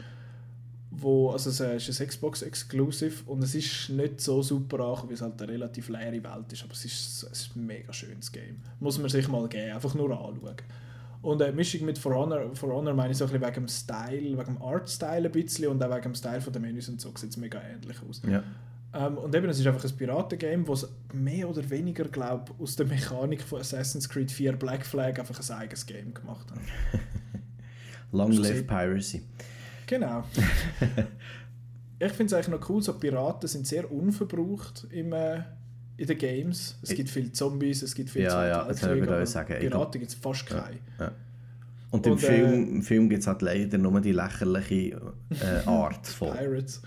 [0.91, 5.15] Wo, also es äh, ist ein Xbox-Exclusive und es ist nicht so super angekommen, weil
[5.15, 8.31] es halt eine relativ leere Welt ist, aber es ist, es ist ein mega schönes
[8.31, 8.57] Game.
[8.79, 10.55] Muss man sich mal geben, einfach nur anschauen.
[11.21, 13.67] Und äh, Mischung mit For Honor, For Honor meine ich so ein bisschen wegen dem
[13.67, 17.13] Style, wegen dem Art-Style ein bisschen und auch wegen dem Style der Menüs und so
[17.15, 18.21] sieht es mega ähnlich aus.
[18.27, 18.43] Ja.
[18.93, 22.87] Ähm, und eben, es ist einfach ein Piratengame, das mehr oder weniger, glaube aus der
[22.87, 26.59] Mechanik von Assassin's Creed 4 Black Flag einfach ein eigenes Game gemacht hat.
[28.11, 28.65] Long live?
[28.65, 29.21] Piracy.
[29.85, 30.23] Genau.
[31.99, 35.43] ich finde es eigentlich noch cool, so Piraten sind sehr unverbraucht im, äh,
[35.97, 36.77] in den Games.
[36.81, 39.53] Es gibt viele Zombies, es gibt viele Ja, ja, das ich aber sagen.
[39.53, 40.77] Ich Piraten gibt es fast keine.
[40.99, 41.11] Ja.
[41.91, 46.07] Und im Und, äh, Film, Film gibt es halt leider nur die lächerliche äh, Art
[46.07, 46.35] von.
[46.35, 46.81] Pirates.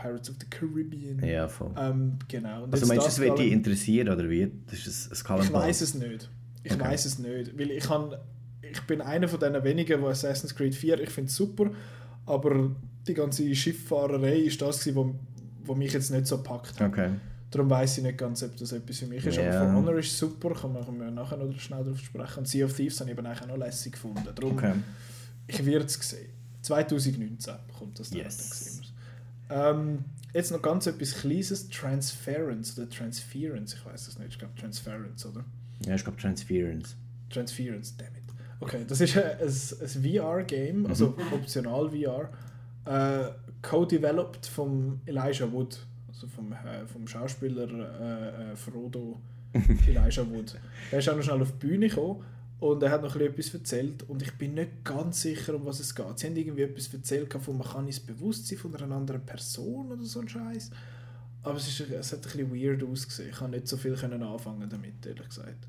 [0.00, 1.18] Pirates of the Caribbean.
[1.24, 1.72] ja, voll.
[1.76, 2.64] Ähm, genau.
[2.64, 4.50] Und Also meinst du, das es wird dich interessieren oder wie?
[4.70, 6.30] Das ist ein Skull Ich weiß es nicht.
[6.62, 6.80] Ich Okay.
[6.84, 7.58] weiß es nicht.
[7.58, 8.14] Weil ich, kann,
[8.62, 11.70] ich bin einer von den wenigen, die Assassin's Creed 4, ich finde es super,
[12.26, 12.70] aber
[13.06, 15.14] die ganze Schifffahrerei ist das, was wo,
[15.64, 16.88] wo mich jetzt nicht so packt hat.
[16.92, 17.10] Okay.
[17.50, 19.36] Darum weiß ich nicht ganz, ob das etwas für mich ist.
[19.36, 19.62] Ja.
[19.62, 22.38] Aber For Honor ist super, kann man, kann man nachher noch schnell darauf sprechen.
[22.40, 24.22] Und Sea of Thieves habe ich eben auch noch lässig gefunden.
[24.34, 24.74] Darum, okay.
[25.46, 26.28] ich werde es sehen.
[26.60, 28.18] 2019 kommt das dann.
[28.18, 28.76] Yes.
[28.76, 28.77] dann.
[29.50, 30.04] Ähm,
[30.34, 35.26] jetzt noch ganz etwas Kleines, Transference oder Transference, ich weiß es nicht, ich glaube Transference,
[35.26, 35.44] oder?
[35.86, 36.96] Ja, ich glaube Transference.
[37.30, 38.22] Transference, damn it.
[38.60, 42.30] Okay, das ist ein, ein, VR-Game, also optional VR,
[42.84, 43.30] äh,
[43.62, 49.20] co-developed von Elijah Wood, also vom, äh, vom Schauspieler äh, äh, Frodo
[49.86, 50.56] Elijah Wood.
[50.90, 52.24] Er ist auch noch schnell auf die Bühne gekommen
[52.60, 55.94] und er hat noch etwas erzählt und ich bin nicht ganz sicher, um was es
[55.94, 56.18] geht.
[56.18, 60.04] Sie haben irgendwie etwas erzählt von man kann ins Bewusstsein von einer anderen Person oder
[60.04, 60.70] so ein Scheiß.
[61.44, 63.30] Aber es, ist, es hat ein bisschen weird ausgesehen.
[63.30, 65.68] Ich konnte nicht so viel können anfangen damit, ehrlich gesagt.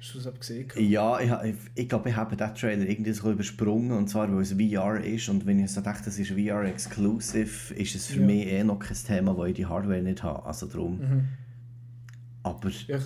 [0.00, 0.68] Hast du das gesehen?
[0.78, 4.42] Ja, ich, ich, ich glaube, ich habe den Trailer irgendwie so übersprungen und zwar, weil
[4.42, 8.20] es VR ist und wenn ich so dachte, das ist VR exclusive, ist es für
[8.20, 8.26] ja.
[8.26, 10.44] mich eh noch kein Thema, wo ich die Hardware nicht habe.
[10.46, 10.98] Also darum.
[10.98, 11.28] Mhm.
[12.42, 12.70] Aber...
[12.88, 13.04] Ja, ich,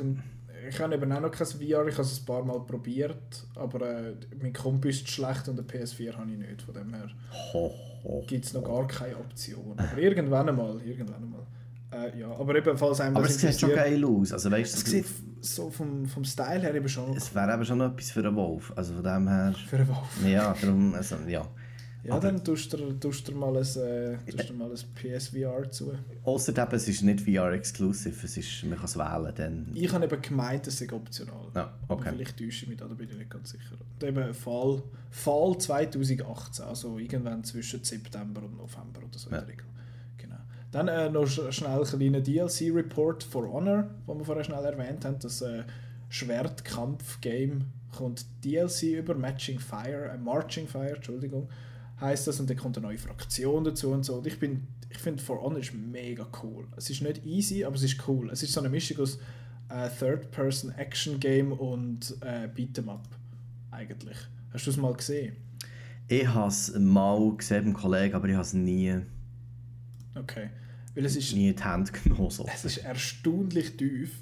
[0.68, 3.82] ich habe eben auch noch kein VR, ich habe es ein paar Mal probiert, aber
[3.82, 7.08] äh, mein Kompi ist schlecht und ein PS4 habe ich nicht, von dem her
[8.26, 9.74] gibt es noch gar keine Option.
[9.76, 11.46] Aber irgendwann einmal, irgendwann einmal.
[11.92, 14.32] Äh, ja, aber ebenfalls einem Aber es sieht schon geil aus.
[14.32, 15.06] Also, weißt, es sieht
[15.40, 17.16] so vom, vom Style her eben schon.
[17.16, 18.72] Es wäre eben schon etwas für einen Wolf.
[18.76, 19.54] Also von dem her.
[19.68, 20.26] Für einen Wolf.
[20.26, 21.46] Ja, darum, also, ja.
[22.06, 25.70] Ja, aber, dann tust du, tust du mal ein, äh, tust du mal ein PSVR
[25.70, 25.92] zu.
[26.24, 29.32] Außerdem, es ist nicht VR-exclusive, es ist, man kann es wählen.
[29.34, 29.66] Dann.
[29.74, 31.48] Ich habe eben gemeint, es sei optional.
[31.54, 32.10] Ja, okay.
[32.12, 33.76] vielleicht täusche ich mich da, da bin ich nicht ganz sicher.
[33.80, 39.38] Und eben Fall, Fall 2018, also irgendwann zwischen September und November oder so ja.
[39.38, 39.66] in der Regel.
[40.76, 45.18] Dann äh, noch schnell ein kleiner DLC-Report for Honor, wo wir vorher schnell erwähnt haben.
[45.20, 45.62] Das äh,
[46.10, 47.64] Schwertkampf-Game
[47.96, 51.48] kommt DLC über Matching Fire, äh, Marching Fire, Entschuldigung,
[52.00, 52.40] heißt das.
[52.40, 54.16] Und dann kommt eine neue Fraktion dazu und so.
[54.16, 56.66] Und ich, bin, ich finde For Honor ist mega cool.
[56.76, 58.30] Es ist nicht easy, aber es ist cool.
[58.30, 59.18] Es ist so eine Mischung aus
[59.68, 63.08] äh, Third-Person-Action-Game und äh, Beat'em-up
[63.70, 64.16] eigentlich.
[64.52, 65.36] Hast du es mal gesehen?
[66.08, 68.96] Ich habe es mal gesehen beim Kollegen, aber ich habe es nie...
[70.14, 70.50] Okay.
[70.94, 72.30] Weil es ist, nie die Hand genommen.
[72.30, 72.46] So.
[72.46, 74.12] Es ist erstaunlich tief.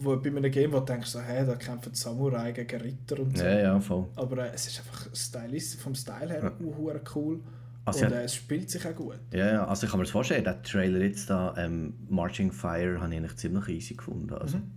[0.00, 3.36] Wo bei einem Game, wo du denkst, so, hey, da kämpfen Samurai gegen Ritter und
[3.36, 3.44] so.
[3.44, 4.06] Ja, ja, voll.
[4.16, 7.00] Aber äh, es ist einfach stylistisch, vom Style her ja.
[7.14, 7.40] cool.
[7.84, 9.18] Also und äh, es spielt sich auch gut.
[9.32, 13.00] Ja, ja, also ich kann mir das vorstellen, der Trailer jetzt da, ähm, Marching Fire,
[13.00, 14.34] habe ich eigentlich ziemlich easy gefunden.
[14.34, 14.58] Also.
[14.58, 14.70] Mhm.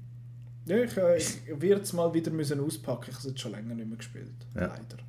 [0.66, 3.10] Ja, ich, äh, ich werde es mal wieder müssen auspacken.
[3.10, 4.34] Ich habe es schon länger nicht mehr gespielt.
[4.56, 4.68] Ja.
[4.68, 5.04] Leider.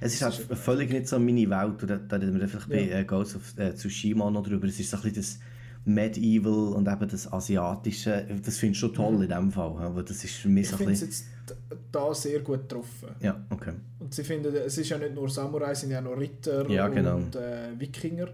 [0.00, 1.82] Es ist, halt völlig nicht so meine Welt.
[1.82, 2.76] Da, da reden wir einfach ja.
[2.76, 4.66] bei äh, Ghost of äh, Tsushima noch drüber.
[4.66, 5.38] Es ist so ein bisschen das
[5.84, 8.26] Medieval und eben das Asiatische.
[8.44, 9.22] Das finde ich schon toll mhm.
[9.22, 9.76] in dem Fall.
[9.78, 11.24] Aber das ist für mich ich so finde es jetzt
[11.90, 13.08] da sehr gut getroffen.
[13.20, 13.72] Ja, okay.
[13.98, 16.88] Und sie finden, es ist ja nicht nur Samurai, es sind ja noch Ritter ja,
[16.88, 17.16] genau.
[17.16, 18.28] und äh, Wikinger.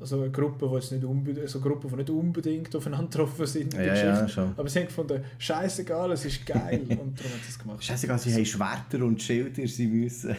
[0.00, 3.72] Also eine Gruppe, die, nicht unbedingt, also Gruppe, die nicht unbedingt aufeinander getroffen sind.
[3.72, 4.52] Ja, ja, schon.
[4.56, 6.82] Aber sie haben gefunden, scheißegal, es ist geil.
[6.88, 7.82] und darum hat sie es gemacht.
[7.82, 10.36] Scheißegal, sie haben Schwerter und Schilder, sie müssen.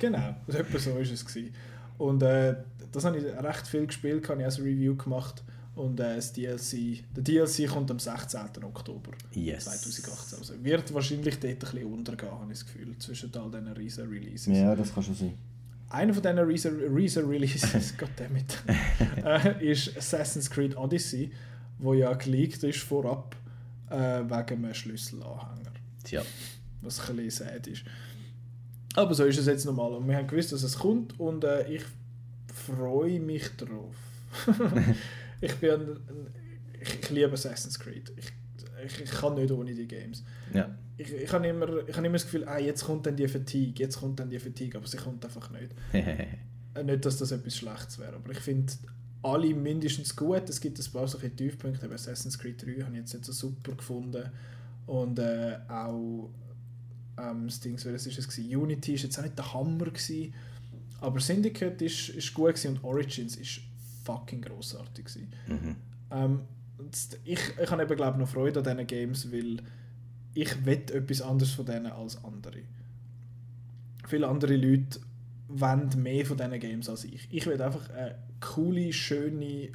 [0.00, 1.24] genau, also etwa so war es.
[1.24, 1.54] Gewesen.
[1.98, 2.56] Und äh,
[2.92, 5.42] das habe ich recht viel gespielt, habe ich als Review gemacht.
[5.74, 8.40] Und äh, das DLC, der DLC kommt am 16.
[8.64, 9.64] Oktober yes.
[9.64, 10.38] 2018.
[10.38, 14.08] Also wird wahrscheinlich dort ein bisschen untergehen, habe ich das Gefühl, zwischen all diesen riesen
[14.08, 14.56] Releases.
[14.56, 15.34] Ja, das kann schon sein.
[15.90, 16.38] Einer von diesen
[16.94, 18.58] Reason-Releases, goddammit,
[19.24, 21.30] äh, ist Assassin's Creed Odyssey,
[21.78, 23.36] wo ja geleakt ist vorab
[23.88, 25.72] äh, wegen einem Schlüsselanhänger.
[26.04, 26.22] Tja.
[26.82, 27.84] Was ein bisschen sad ist.
[28.98, 29.94] Aber so ist es jetzt normal.
[29.94, 31.84] Und wir haben gewusst, dass es kommt und äh, ich
[32.52, 33.94] freue mich drauf.
[35.40, 36.00] ich bin
[36.80, 38.12] ich, ich liebe Assassin's Creed.
[38.16, 38.32] Ich,
[38.84, 40.24] ich, ich, kann nicht ohne die Games.
[40.52, 40.68] Ja
[40.98, 43.84] ich, ich habe immer, ich hab immer das Gefühl, ah, jetzt kommt dann die Fatigue,
[43.84, 45.72] jetzt kommt dann die Fatigue, aber sie kommt einfach nicht.
[46.74, 48.70] Äh, nicht, dass das etwas Schlechtes wäre, aber ich finde
[49.22, 50.50] alle mindestens gut.
[50.50, 53.32] Es gibt ein paar solche Tiefpunkte, aber Assassin's Creed 3 habe ich jetzt nicht so
[53.32, 54.24] super gefunden.
[54.84, 56.28] Und äh, auch
[57.18, 58.56] ähm, das Ding, was ist es gewesen?
[58.56, 60.34] Unity ist jetzt auch nicht der Hammer gewesen,
[61.00, 63.60] aber Syndicate ist, ist gut gewesen und Origins ist
[64.04, 65.32] fucking grossartig gewesen.
[65.46, 65.76] Mhm.
[66.10, 66.40] Ähm,
[67.24, 69.62] ich, ich habe eben glaube noch Freude an diesen Games, weil
[70.34, 72.62] ich will etwas anderes von denen als andere.
[74.06, 75.00] Viele andere Leute
[75.48, 77.28] wollen mehr von diesen Games als ich.
[77.30, 79.70] Ich will einfach eine coole, schöne,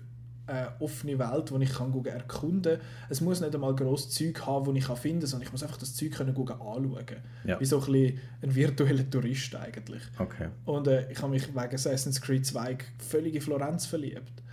[0.47, 2.87] äh, offene Welt, die ich kann erkunden kann.
[3.09, 5.63] Es muss nicht einmal grosses Zeug haben, das ich kann finden kann, sondern ich muss
[5.63, 7.05] einfach das Zeug können anschauen.
[7.45, 7.59] Ja.
[7.59, 10.03] Wie so ein, bisschen ein virtueller Tourist eigentlich.
[10.17, 10.49] Okay.
[10.65, 14.43] Und äh, ich habe mich wegen Assassin's Creed 2 völlig in Florenz verliebt.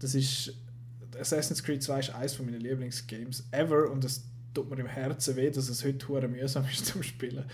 [0.00, 0.52] Das ist...
[1.18, 5.50] Assassin's Creed 2 ist eines meiner Lieblingsgames ever und das tut mir im Herzen weh,
[5.50, 7.44] dass es heute hure mühsam ist zum Spielen,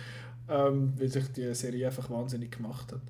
[0.48, 3.02] ähm, weil sich die Serie einfach wahnsinnig gemacht hat.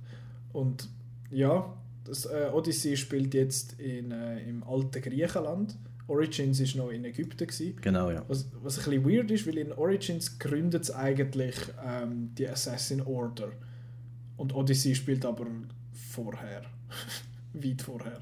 [0.53, 0.89] Und
[1.31, 1.73] ja,
[2.05, 5.77] das äh, Odyssey spielt jetzt in, äh, im alten Griechenland.
[6.09, 7.77] Origins ist noch in Ägypten gewesen.
[7.81, 8.25] Genau, ja.
[8.29, 13.01] Was, was ein bisschen weird ist, weil in Origins gründet es eigentlich ähm, die Assassin
[13.03, 13.53] Order.
[14.37, 15.47] Und Odyssey spielt aber
[15.93, 16.63] vorher.
[17.55, 18.21] Weit vorher.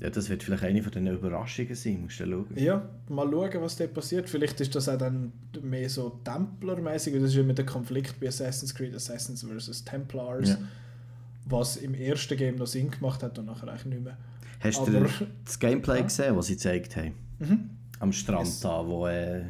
[0.00, 2.46] Ja, das wird vielleicht eine von den Überraschungen sein, musst du schauen.
[2.56, 4.30] Ja, mal schauen, was da passiert.
[4.30, 5.32] Vielleicht ist das auch dann
[5.62, 9.84] mehr so Templer-mäßig, das ist mit dem Konflikt bei Assassin's Creed, Assassins vs.
[9.84, 10.58] Templars, Ja.
[11.50, 14.16] Was im ersten Game noch Sinn gemacht hat und nachher eigentlich nicht mehr.
[14.60, 15.06] Hast Aber- du
[15.44, 17.12] das Gameplay gesehen, was sie gezeigt haben?
[17.98, 18.60] Am Strand Yes.
[18.60, 19.06] da, wo...
[19.06, 19.46] Äh,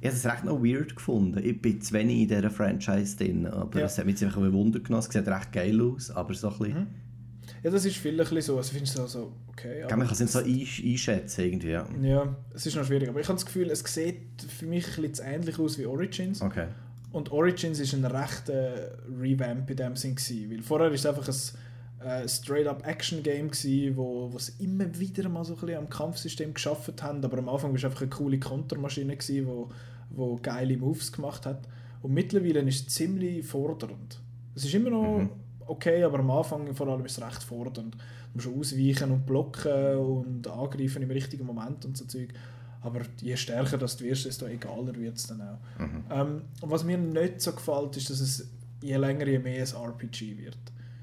[0.00, 1.40] ich habe es recht noch weird gefunden.
[1.42, 3.86] Ich bin zu wenig in dieser Franchise drin, aber Ja.
[3.86, 5.00] es hat mich ein Wunder genommen.
[5.06, 6.86] Es sieht recht geil aus, aber so ein bisschen...
[7.62, 9.80] Ja, das ist viel ein bisschen so, also findest du so, okay.
[9.88, 11.88] Man kann es nicht so einsch- einschätzen irgendwie, ja.
[12.02, 14.94] Ja, es ist noch schwierig, aber ich habe das Gefühl, es sieht für mich ein
[15.02, 16.42] bisschen zu ähnlich aus wie Origins.
[16.42, 16.66] Okay.
[17.16, 21.26] Und Origins ist ein rechter Revamp in dem Sinn gewesen, weil vorher ist es einfach
[21.26, 25.88] ein äh, straight-up Action-Game gewesen, wo, wo sie immer wieder mal so ein bisschen am
[25.88, 29.70] Kampfsystem geschafft haben, aber am Anfang war es einfach eine coole Kontermaschine gewesen, wo,
[30.10, 31.66] wo geile Moves gemacht hat.
[32.02, 34.20] Und mittlerweile ist es ziemlich fordernd.
[34.54, 35.30] Es ist immer noch
[35.68, 37.96] okay, aber am Anfang vor allem ist es recht fordernd.
[38.34, 42.34] Du musst ausweichen und blocken und angreifen im richtigen Moment und so Zeug.
[42.82, 45.58] Aber je stärker das du wirst, desto egaler wird es dann auch.
[46.10, 48.48] Ähm, und was mir nicht so gefällt, ist, dass es
[48.80, 50.58] je länger, je mehr ein RPG wird.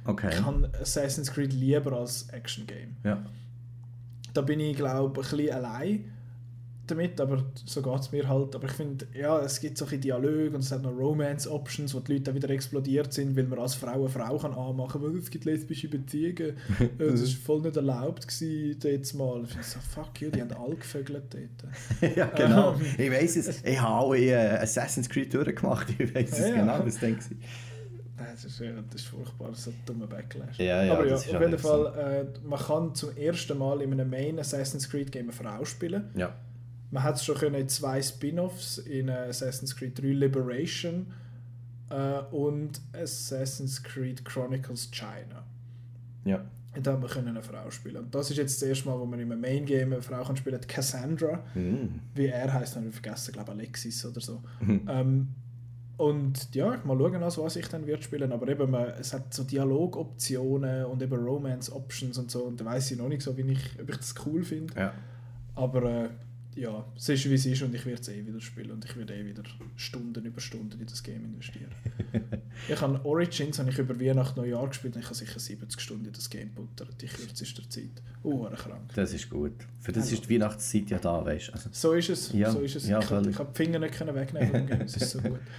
[0.06, 0.30] Okay.
[0.32, 2.96] Ich habe Assassin's Creed lieber als Action-Game.
[3.04, 3.24] Ja.
[4.34, 6.13] Da bin ich, glaube ich, ein bisschen allein
[6.94, 8.56] damit, aber so geht es mir halt.
[8.56, 11.94] Aber ich finde, ja, es gibt so ein bisschen Dialoge und es hat noch Romance-Options,
[11.94, 15.02] wo die Leute dann wieder explodiert sind, weil man als Frau eine Frau kann anmachen
[15.02, 16.58] kann, weil es gibt lesbische Beziehungen.
[16.98, 19.44] Das war voll nicht erlaubt gewesen, jetzt mal.
[19.44, 22.16] Ich finde so, fuck you, die haben alle gevögelt dort.
[22.16, 22.74] ja, genau.
[22.74, 22.82] Ähm.
[22.98, 23.64] Ich weiß es.
[23.64, 25.88] Ich habe äh, Assassin's Creed durchgemacht.
[25.98, 27.38] Ich weiß es Ja, genau, was denke ich.
[28.32, 30.58] Das ist, das ist furchtbar, so ein dummer Backlash.
[30.58, 33.94] Ja, ja, Aber ja, auf jeden auch Fall, äh, man kann zum ersten Mal in
[33.94, 36.10] einem Main Assassin's Creed Game eine Frau spielen.
[36.16, 36.34] Ja.
[36.94, 41.08] Man hat es schon können in zwei Spin-offs in äh, Assassin's Creed 3 Liberation
[41.90, 45.44] äh, und Assassin's Creed Chronicles China.
[46.24, 46.46] Ja.
[46.76, 47.98] Und da haben wir können eine Frau spielen.
[47.98, 50.24] Und das ist jetzt das erste Mal, wo man in einem Main Game eine Frau
[50.24, 52.00] kann spielen, Cassandra, Mm.
[52.14, 54.44] wie er heißt, habe ich vergessen, glaube Alexis oder so.
[54.60, 54.82] Mhm.
[54.88, 55.28] Ähm,
[55.98, 58.32] und ja, mal schauen, also, was ich dann wird spielen.
[58.32, 62.44] Aber eben, man, es hat so Dialogoptionen und eben Romance-Options und so.
[62.44, 64.74] Und da weiß ich noch nicht so, wie ich, ob ich das cool finde.
[64.76, 64.94] Ja.
[65.56, 66.10] Aber äh,
[66.56, 68.72] ja, es ist wie es ist und ich werde es eh wieder spielen.
[68.72, 69.44] Und ich werde eh wieder
[69.76, 71.72] Stunden über Stunden in das Game investieren.
[72.70, 76.06] ich habe Origins habe ich über Weihnachten Neujahr gespielt und ich habe sicher 70 Stunden
[76.06, 78.02] in das Game buttert, in kürzester Zeit.
[78.24, 78.92] Uh, krank.
[78.96, 79.54] Das ist gut.
[79.80, 81.54] Für das ist die Weihnachtszeit ja da, weißt du.
[81.54, 82.32] Also, So ist es.
[82.34, 82.88] Ja, so ist es.
[82.88, 83.40] ja, ich habe völlig.
[83.40, 84.82] hab die Finger nicht können wegnehmen vom.
[84.82, 85.40] Es ist so gut.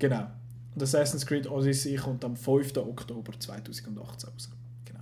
[0.00, 0.26] Genau.
[0.74, 2.76] Und Assassin's Creed Odyssey kommt am 5.
[2.78, 4.50] Oktober 2018 raus.
[4.84, 5.00] Genau.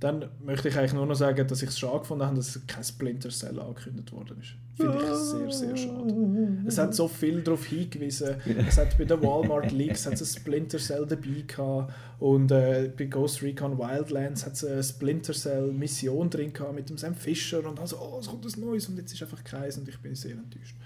[0.00, 2.84] Dann möchte ich eigentlich nur noch sagen, dass ich es schade gefunden habe, dass kein
[2.84, 4.54] Splinter Cell angekündigt worden ist.
[4.78, 6.58] Finde ich sehr, sehr schade.
[6.66, 8.36] Es hat so viel darauf hingewiesen.
[8.68, 13.06] Es hat bei den Walmart Leaks hat es Splinter Cell dabei gehabt und äh, bei
[13.06, 17.66] Ghost Recon Wildlands hat es eine Splinter Cell Mission drin gehabt mit dem Sam Fisher
[17.68, 20.14] und also oh, es kommt was Neues und jetzt ist einfach keins und ich bin
[20.14, 20.76] sehr enttäuscht.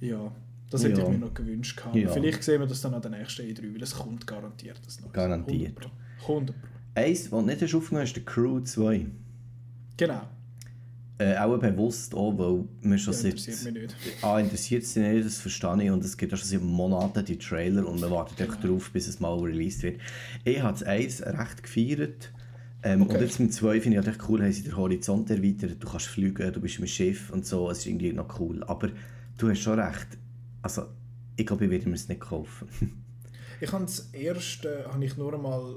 [0.00, 0.32] Ja,
[0.70, 1.06] das hätte Ja.
[1.06, 1.94] ich mir noch gewünscht gehabt.
[1.96, 2.08] Ja.
[2.10, 5.12] Vielleicht sehen wir das dann an der nächsten E3, weil es kommt garantiert das Neues.
[5.12, 5.78] Garantiert.
[5.78, 5.92] 100
[6.26, 6.32] Pro.
[6.34, 6.68] 100 Pro.
[6.94, 9.06] Eins, was nicht aufgenommen hast, ist der Crew 2.
[9.96, 10.20] Genau.
[11.18, 13.32] Äh, auch bewusst auch, weil wir schon Ja, seit...
[13.32, 13.96] interessiert mich nicht.
[14.22, 15.90] Ah, interessiert sie nicht, das verstehe ich.
[15.90, 18.54] Und es gibt auch schon seit Monaten die Trailer und man wartet Genau.
[18.60, 19.98] darauf, bis es mal released wird.
[20.44, 22.32] Ich habe das 1 recht gefeiert.
[22.82, 23.14] Ähm, Okay.
[23.14, 25.82] Und jetzt mit 2 finde ich halt echt cool, haben sie den Horizont erweitert.
[25.82, 27.70] Du kannst fliegen, du bist im Schiff und so.
[27.70, 28.62] Es ist irgendwie noch cool.
[28.64, 28.90] Aber
[29.38, 30.06] du hast schon recht.
[30.60, 30.82] Also,
[31.36, 32.68] ich glaube, ich werde mir es nicht kaufen.
[33.58, 35.76] Ich habe das erste habe ich nur einmal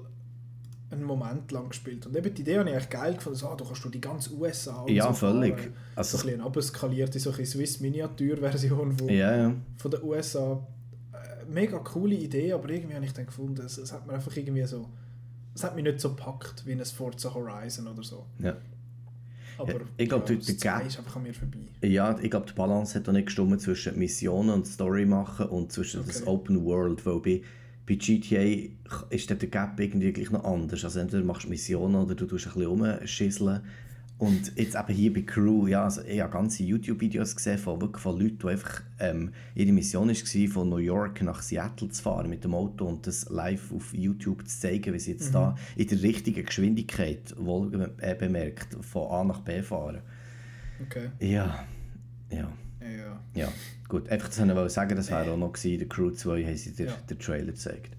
[0.91, 2.05] einen Moment lang gespielt.
[2.07, 3.37] Und eben die Idee habe ich eigentlich geil gefunden.
[3.37, 5.57] So, ah, du kannst du die ganze USA und Ja, so völlig.
[5.57, 5.73] fahren.
[5.95, 9.55] Also- so ein bisschen eine abskalierte, so Swiss-Miniatur-Version von, ja, ja.
[9.77, 10.65] von der USA.
[11.13, 14.35] Äh, mega coole Idee, aber irgendwie habe ich dann gefunden, es, es hat mir einfach
[14.35, 14.87] irgendwie so...
[15.55, 18.25] Es hat mich nicht so gepackt wie ein Forza Horizon oder so.
[18.39, 18.55] ja.
[19.57, 21.57] Aber Ja, ich glaub, ja, das zwei ist einfach an mir vorbei.
[21.81, 25.69] Ja, ich glaube, die Balance hat auch nicht gestimmt zwischen Missionen und Story machen und
[25.73, 26.29] zwischen das Okay.
[26.31, 27.41] Open World, weil bei,
[27.89, 28.69] bei GTA
[29.09, 30.83] ist der Gap irgendwie gleich noch anders.
[30.83, 33.61] Also entweder machst du Missionen oder du tust ein bisschen rumschisseln.
[34.19, 38.03] Und jetzt eben hier bei Crew, ja, also ich habe ganze YouTube-Videos gesehen von, wirklich
[38.03, 42.29] von Leuten, die einfach, ähm, ihre Mission war, von New York nach Seattle zu fahren
[42.29, 45.87] mit dem Auto und das live auf YouTube zu zeigen, wie sie jetzt da in
[45.87, 50.01] der richtigen Geschwindigkeit, wohl äh, bemerkt, von A nach B fahren.
[50.85, 51.09] Okay.
[51.19, 51.65] Ja,
[52.29, 52.51] ja.
[52.81, 53.21] Ja.
[53.35, 53.51] Ja,
[53.89, 54.07] gut.
[54.09, 55.79] Einfach das wollte ich sagen, das wäre auch noch gewesen.
[55.79, 56.93] Der Crew 2 haben sie dir Ja.
[57.09, 57.91] den Trailer gezeigt.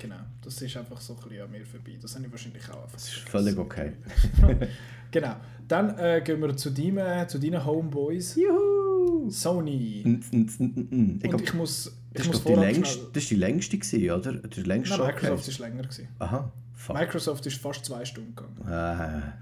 [0.00, 1.98] Genau, das ist einfach so ein bisschen an mir vorbei.
[2.00, 3.92] Das habe ich wahrscheinlich auch einfach Das ist völlig okay.
[5.10, 5.34] genau,
[5.66, 8.36] dann äh, gehen wir zu, deinem, äh, zu deinen Homeboys.
[8.36, 9.28] Juhu!
[9.30, 10.02] Sony.
[10.04, 11.18] Mm, mm, mm, mm.
[11.18, 13.34] Ich Und glaub, ich muss, ich das, muss doch die längste, schnell- das ist die
[13.36, 14.32] längste gewesen, oder?
[14.34, 16.08] Der längste Nein, Microsoft ist länger gewesen.
[16.20, 16.96] Aha, fuck.
[16.96, 18.62] Microsoft ist fast zwei Stunden gegangen.
[18.68, 19.32] Ah,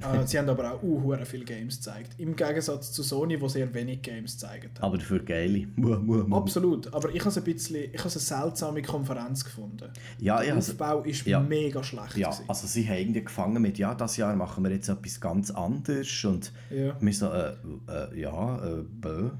[0.00, 2.12] Äh, sie haben aber auch uh, viele Games gezeigt.
[2.18, 4.82] Im Gegensatz zu Sony, wo sehr wenig Games gezeigt hat.
[4.84, 5.66] Aber dafür geile.
[6.30, 9.88] Absolut, aber ich habe es ein bisschen, ich habe es eine seltsame Konferenz gefunden.
[10.18, 11.40] Ja, Der ja, also- Aufbau ist ja.
[11.40, 12.16] mega schlecht.
[12.16, 12.44] Ja, gewesen.
[12.48, 16.24] also sie haben irgendwie gefangen mit, ja, das Jahr machen wir jetzt etwas ganz anderes
[16.24, 16.94] und Ja.
[17.00, 17.54] wir so, äh,
[17.88, 19.30] äh, ja, äh, bö.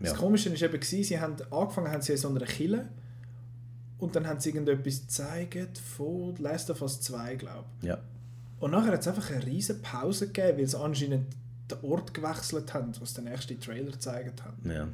[0.00, 0.16] Das Ja.
[0.16, 2.88] Komische war eben, sie haben angefangen haben sie in so einer Kille
[3.98, 7.88] und dann haben sie irgendetwas gezeigt von Last of Us 2, glaube ich.
[7.88, 7.98] Ja.
[8.60, 11.34] Und nachher hat es einfach eine riesige Pause gegeben, weil sie anscheinend
[11.70, 14.54] den Ort gewechselt haben, was der nächste Trailer gezeigt hat.
[14.64, 14.88] Ja.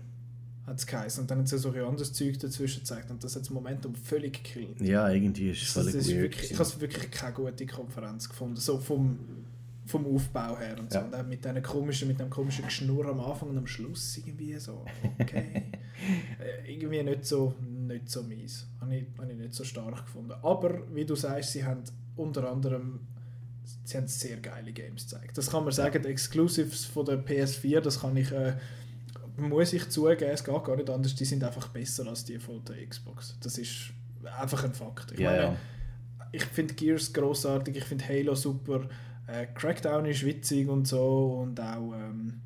[0.67, 1.23] Hat es geheißen.
[1.23, 3.95] Und dann haben sie so ein anderes Zeug dazwischen gezeigt und das hat das Momentum
[3.95, 4.81] völlig gekillt.
[4.81, 6.23] ja, irgendwie ist es völlig das ist weird.
[6.23, 9.19] wirklich, ich habe wirklich keine gute Konferenz gefunden, so vom,
[9.87, 10.99] vom Aufbau her und so.
[10.99, 11.05] Ja.
[11.05, 14.57] Und auch mit, diesen komischen, mit dem komischen Geschnurr am Anfang und am Schluss irgendwie
[14.59, 14.85] so,
[15.19, 15.65] okay.
[16.39, 18.67] Äh, irgendwie nicht so, nicht so mies.
[18.83, 20.35] Habe ich, habe ich nicht so stark gefunden.
[20.43, 21.83] Aber, wie du sagst, sie haben
[22.17, 23.01] unter anderem
[23.85, 25.37] sie haben sehr geile Games gezeigt.
[25.39, 28.55] Das kann man sagen, die Exclusives von der PS4, das kann ich, äh,
[29.37, 32.65] muss ich zugeben, es geht gar nicht anders, die sind einfach besser als die von
[32.65, 33.37] der Xbox.
[33.41, 33.91] Das ist
[34.39, 35.13] einfach ein Fakt.
[35.13, 35.57] Ich Ja, meine, ja.
[36.33, 38.89] ich finde Gears großartig, ich finde Halo super,
[39.27, 42.41] äh, Crackdown ist witzig und so und auch, ähm,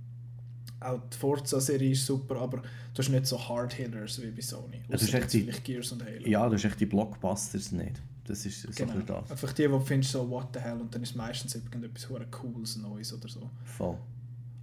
[0.80, 4.80] auch die Forza-Serie ist super, aber du hast nicht so Hard-Hitters wie bei Sony.
[4.88, 6.26] das ist Ausser echt die- Gears und Halo.
[6.26, 8.01] Ja, du hast echt die Blockbusters nicht.
[8.24, 8.92] Das ist so Genau.
[8.92, 9.30] ein das.
[9.30, 13.12] Einfach die, du findest, so what the hell, und dann ist meistens irgendetwas Cooles, Neues
[13.12, 13.51] oder so.
[13.64, 13.98] Voll.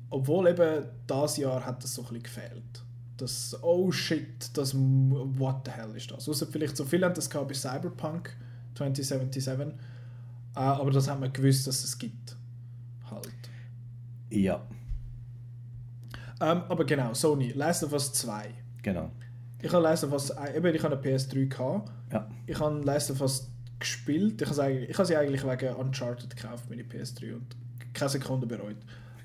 [0.10, 2.84] Obwohl eben das Jahr hat das so ein bisschen gefehlt.
[3.18, 6.30] Das, oh shit, das, what the hell ist das?
[6.30, 8.36] Außer vielleicht so viele haben das gehabt bei Cyberpunk
[8.76, 9.74] 2077, äh,
[10.60, 12.38] aber das haben wir gewusst, dass es gibt.
[13.10, 13.32] Halt.
[14.30, 14.62] Ja,
[16.40, 18.54] Ähm, aber genau, Sony, Last of Us 2.
[18.84, 19.10] genau.
[19.62, 21.92] Ich habe Last of Us, eben, ich habe eine PS3 gehabt.
[22.12, 22.30] Ja.
[22.46, 24.42] Ich habe Last of Us gespielt.
[24.42, 27.56] Ich habe, sie eigentlich, ich habe sie eigentlich wegen Uncharted gekauft, meine PS3, und
[27.94, 28.78] keine Sekunde bereut.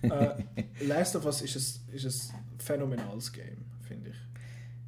[0.03, 0.35] äh,
[0.87, 4.17] Last of Us ist ein, ist ein phänomenales Game, finde ich.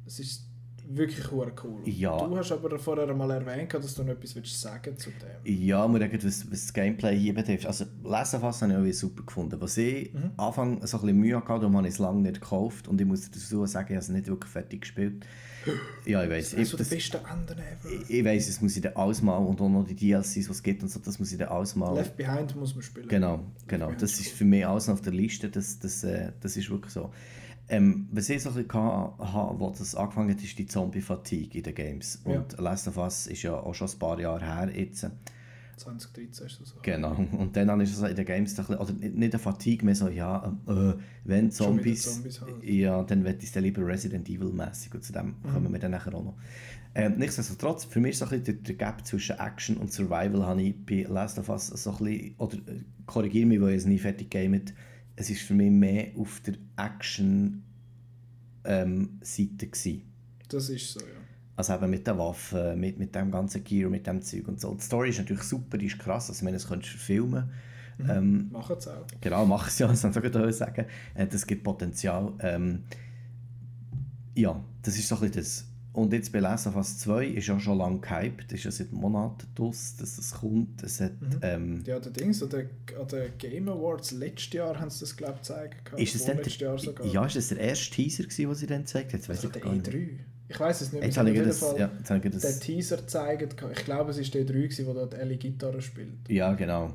[0.05, 0.44] Es ist
[0.89, 1.51] wirklich cool.
[1.85, 2.17] Ja.
[2.17, 5.53] Du hast aber vorher mal erwähnt, dass du noch etwas willst sagen zu dem.
[5.63, 7.65] Ja, muss sagen, was, was das Gameplay hier betrifft.
[7.65, 9.59] Also, Lesen fast habe ich super gefunden.
[9.59, 10.31] Was ich Mhm.
[10.37, 12.87] Anfang so ein bisschen Mühe hatte, darum habe ich es lange nicht gekauft.
[12.87, 15.25] Und ich muss dazu sagen, ich habe es nicht wirklich fertig gespielt.
[16.05, 16.51] Ja, ich weiß.
[16.51, 18.03] Das ist so Ich, der das, beste Ende ever.
[18.03, 20.39] ich, ich weiß, das muss ich dann alles mal und auch noch die DLCs, die
[20.41, 21.95] es gibt und so, das muss ich dann alles mal.
[21.95, 23.07] Left Behind muss man spielen.
[23.07, 23.91] Genau, genau.
[23.93, 25.49] Das ist für mich alles auf der Liste.
[25.49, 27.11] Das, das, äh, das ist wirklich so.
[27.67, 31.63] Ähm, was ich so ein bisschen hatte, wo das angefangen hat, ist die Zombie-Fatigue in
[31.63, 32.21] den Games.
[32.23, 35.07] Und Last of Us ist ja auch schon ein paar Jahre her jetzt.
[35.77, 36.75] 2013 ist das so.
[36.83, 37.15] Genau.
[37.37, 40.07] Und dann ist es in den Games, ein bisschen, oder nicht eine Fatigue mehr so,
[40.07, 40.93] ja, äh,
[41.25, 42.63] wenn Zombies, Zombies halt.
[42.63, 45.51] ja, dann wird es dann lieber Resident Evil-mäßig und zu dem Mhm.
[45.53, 46.37] kommen wir dann nachher auch noch.
[46.97, 50.45] Ähm, nichtsdestotrotz, für mich ist so ein bisschen der, der Gap zwischen Action und Survival
[50.45, 53.77] habe ich bei Last of Us so ein bisschen, oder äh, korrigiere mich, weil ich
[53.79, 54.73] es nie fertig gamet,
[55.15, 60.01] es ist für mich mehr auf der Action-Seite gewesen.
[60.49, 61.05] Das ist so, ja.
[61.57, 64.75] Also eben mit den Waffen, mit, mit dem ganzen Gear, mit dem Zeug und so.
[64.75, 67.49] Die Story ist natürlich super, die ist krass, also wenn du es könntest verfilmen
[67.99, 69.05] ähm, Machen es auch.
[69.21, 70.85] Genau, mach es ja, das soll ich sagen.
[71.13, 72.33] Äh, das gibt Potenzial.
[72.39, 72.83] Ähm,
[74.35, 75.65] ja, das ist so ein bisschen das.
[75.95, 78.91] Und jetzt bei Last of Us 2 ist ja schon lange gehypt, ist ja seit
[78.91, 80.83] Monaten draus, dass es kommt.
[80.83, 82.69] Es hat, ähm, Ja, der Dings, an den,
[82.99, 85.93] an den Game Awards letztes Jahr haben sie das, glaube ich, gezeigt.
[85.97, 87.05] ist es denn Jahr sogar.
[87.05, 89.61] der, ja, ist das der erste Teaser, gewesen, den sie dann gezeigt weiss also der
[89.61, 89.87] gar nicht.
[89.87, 90.09] E3.
[90.47, 91.03] Ich weiß es nicht.
[91.03, 93.55] Jetzt haben habe ich das, Fall ja, jetzt habe ich den das, Teaser gezeigt.
[93.71, 96.29] Ich glaube, es war der E3, gewesen, wo dort Ellie Gitarre spielt.
[96.29, 96.93] ja genau.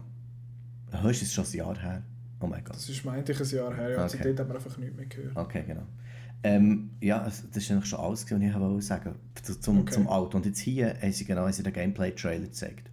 [1.02, 2.02] Oh, ist das schon ein Jahr her?
[2.40, 2.76] Oh mein Gott.
[2.76, 3.90] Das ist, meinte ich, ein Jahr her.
[3.90, 4.18] Ja, und Okay.
[4.22, 5.36] seitdem haben wir einfach nichts mehr gehört.
[5.36, 5.82] Okay, genau.
[6.42, 9.92] Ähm, ja, das ist eigentlich schon alles, was ich wollte sagen zu- zum, Okay.
[9.92, 10.38] zum Auto.
[10.38, 12.88] Und jetzt hier haben sie genau den Gameplay-Trailer gezeigt.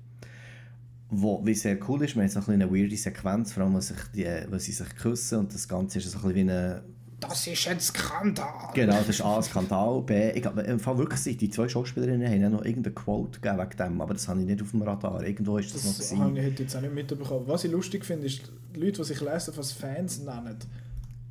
[1.10, 3.74] Wo, wie sehr cool ist, man hat so ein bisschen eine weirde Sequenz, vor allem,
[3.74, 6.42] wo, sich die, wo sie sich küssen und das Ganze ist so ein bisschen wie
[6.42, 6.84] eine...
[7.22, 8.46] Das ist ein Skandal!
[8.74, 12.28] Genau, das ist A, ein Skandal, B, ich glaube, im Fall wirklich, die zwei Schauspielerinnen
[12.30, 14.82] haben ja noch irgendeine Quote gegeben wegen dem, aber das habe ich nicht auf dem
[14.82, 15.24] Radar.
[15.24, 16.24] Irgendwo ist das, noch Das gewesen.
[16.26, 17.48] habe ich jetzt auch nicht mitbekommen.
[17.48, 20.58] Was ich lustig finde, ist, die Leute, die sich lesen, was Fans nennen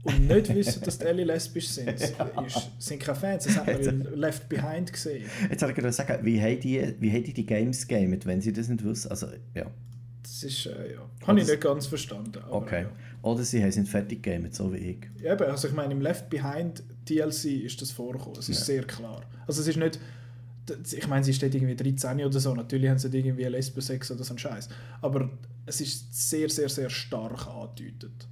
[0.07, 2.15] und nicht wissen, dass die Ellie lesbisch sind, ist,
[2.79, 3.45] sind keine Fans.
[3.45, 5.25] Das hat man in Left Behind gesehen.
[5.51, 8.41] Jetzt soll ich gerade sagen, wie haben die, wie haben die, die Games gamet, wenn
[8.41, 9.11] sie das nicht wissen?
[9.11, 9.67] Also, ja,
[10.23, 11.11] Das ist, äh, ja.
[11.27, 12.43] Habe ich nicht ganz verstanden.
[12.49, 12.83] Okay.
[12.83, 12.91] Ja.
[13.23, 14.99] Oder sie haben sind fertig gamet, so wie ich.
[15.23, 18.39] Ja, eben, also ich meine, im Left Behind DLC ist das vorgekommen.
[18.39, 19.23] Es ist sehr klar.
[19.47, 19.99] Also es ist nicht,
[20.93, 24.25] ich meine, sie steht irgendwie 13 oder so, natürlich haben sie nicht irgendwie Lesbensex oder
[24.25, 24.69] so einen Scheiß.
[25.01, 25.31] Aber
[25.67, 28.29] es ist sehr, sehr, sehr stark angedeutet.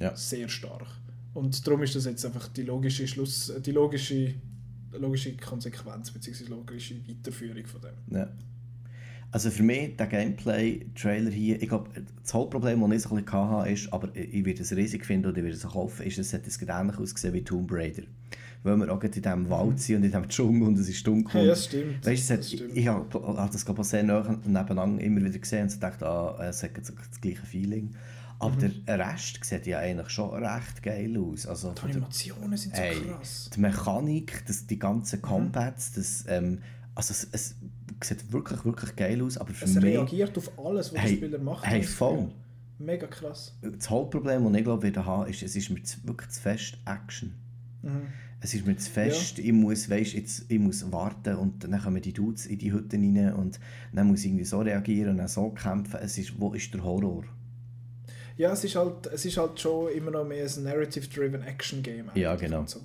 [0.00, 0.16] Ja.
[0.16, 0.86] Sehr stark.
[1.34, 4.34] Und darum ist das jetzt einfach die logische Schluss, die logische,
[4.92, 6.44] logische Konsequenz bzw.
[6.48, 8.16] logische Weiterführung von dem.
[8.16, 8.28] Ja.
[9.32, 11.88] Also für mich, der Gameplay-Trailer hier, ich glaube,
[12.20, 15.28] das Hauptproblem, das ich so ein bisschen hatte, ist, aber ich werde es riesig finden
[15.28, 18.02] oder ich werde es auch kaufen, ist, es hat es ähnlich ausgesehen wie Tomb Raider.
[18.64, 21.42] Weil wir auch in diesem Wald sind und in diesem Dschungel und es ist dunkel.
[21.42, 22.04] Ja, das stimmt.
[22.04, 22.76] Weißt, es hat, Das stimmt.
[22.76, 26.36] ich habe hab das glaube ich sehr nah nebeneinander immer wieder gesehen und dachte, ah,
[26.48, 27.94] es hat das gleiche Feeling.
[28.40, 28.84] Aber Mhm.
[28.86, 31.46] der Rest sieht ja eigentlich schon recht geil aus.
[31.46, 33.50] Also Die Animationen sind so Ey, krass.
[33.54, 35.22] die Mechanik, das, die ganzen Mhm.
[35.22, 36.58] Combats, das, ähm,
[36.94, 37.54] also es, es
[38.02, 41.16] sieht wirklich, wirklich geil aus, aber für Es mich, reagiert auf alles, was Hey, der
[41.26, 41.66] Spieler macht.
[41.66, 42.30] hey, voll.
[42.78, 43.54] Mega krass.
[43.60, 47.34] das Hauptproblem, das ich glaube, wieder habe, ist, es ist mir wirklich zu fest Action.
[47.82, 48.06] Mhm.
[48.40, 52.00] Es ist mir zu fest, ich muss, weißt, jetzt, ich muss warten und dann kommen
[52.00, 53.60] die Dudes in die Hütte rein und
[53.92, 55.98] dann muss ich irgendwie so reagieren und dann so kämpfen.
[56.00, 57.24] Es ist, wo ist der Horror?
[58.40, 62.10] Ja, es ist, halt, es ist halt schon immer noch mehr ein Narrative-driven Action-Game.
[62.14, 62.64] Ja, genau.
[62.66, 62.80] So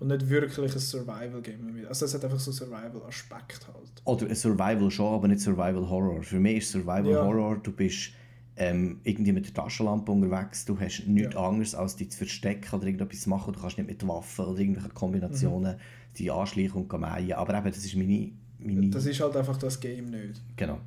[0.00, 1.86] und nicht wirklich ein Survival-Game.
[1.88, 4.02] Also es hat einfach so Survival-Aspekt halt.
[4.04, 6.22] Oder ein Survival schon, aber nicht Survival Horror.
[6.22, 7.24] Für mich ist Survival Ja.
[7.24, 8.10] Horror, du bist
[8.56, 11.48] ähm, irgendwie mit der Taschenlampe unterwegs, du hast nichts Ja.
[11.48, 14.58] anderes als dich zu verstecken oder irgendetwas zu machen, du kannst nicht mit Waffen oder
[14.60, 15.76] irgendwelchen Kombinationen
[16.18, 17.32] die anschleichen und mähen.
[17.32, 18.30] Aber eben, das ist meine...
[18.58, 20.42] meine Das ist halt einfach das Game nicht.
[20.56, 20.78] genau.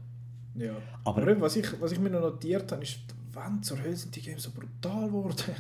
[0.56, 0.73] Ja.
[1.06, 2.99] Aber- Aber, was, ich, was ich mir noch notiert habe, ist,
[3.36, 5.36] wann zur Hölle sind die Games so brutal geworden?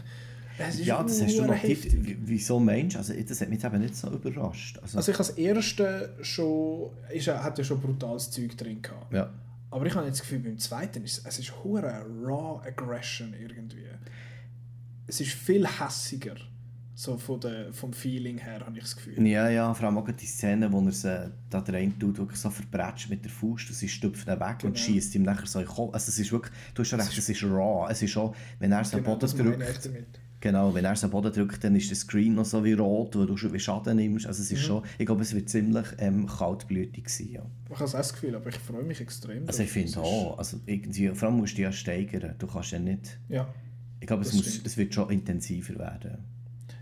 [0.83, 1.63] Ja, das hast du noch.
[1.63, 2.99] Wie- Wieso meinst du?
[2.99, 4.79] Also, das hat mich eben nicht so überrascht.
[4.81, 9.11] Also, Also ich habe das erste schon, ist, hat ja schon brutales Zeug drin gehabt.
[9.13, 9.29] ja.
[9.69, 13.83] Aber ich habe jetzt das Gefühl, beim zweiten ist es ist hure raw aggression irgendwie.
[15.07, 16.35] Es ist viel hässiger,
[16.97, 19.27] so von der, vom Feeling her, habe ich das Gefühl.
[19.27, 22.49] Ja, ja, vor allem auch die Szene, wo er sie da rein tut, wirklich so
[22.49, 24.75] verbretscht mit der Faust und sie stüpft ihn weg und Genau.
[24.75, 25.93] schießt ihm nachher so in den Kopf.
[25.93, 27.91] Also es ist wirklich, du hast schon recht, es ist raw.
[27.91, 29.89] Es ist schon, wenn er so Genau, Boden drückt,
[30.39, 33.25] genau, wenn er so Boden drückt, dann ist der Screen noch so wie rot, wo
[33.25, 34.25] du schon wie Schaden nimmst.
[34.25, 34.55] Also es Mhm.
[34.55, 37.45] ist schon, ich glaube, es wird ziemlich ähm, kaltblütig sein, ja.
[37.69, 39.45] Ich habe das Gefühl, aber ich freue mich extrem.
[39.47, 42.35] Also ich finde auch, also irgendwie, vor allem musst du dich ja steigern.
[42.39, 43.53] Du kannst ja nicht, Ja.
[43.99, 44.67] ich glaube, es, muss, stimmt.
[44.67, 46.19] es wird schon intensiver werden.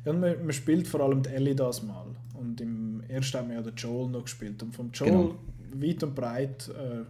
[0.06, 2.08] Ja, und man, man spielt vor allem die Ellie das mal.
[2.34, 4.62] Und im ersten haben wir ja den Joel noch gespielt.
[4.64, 5.36] Und vom Joel Genau.
[5.76, 7.04] weit und breit äh,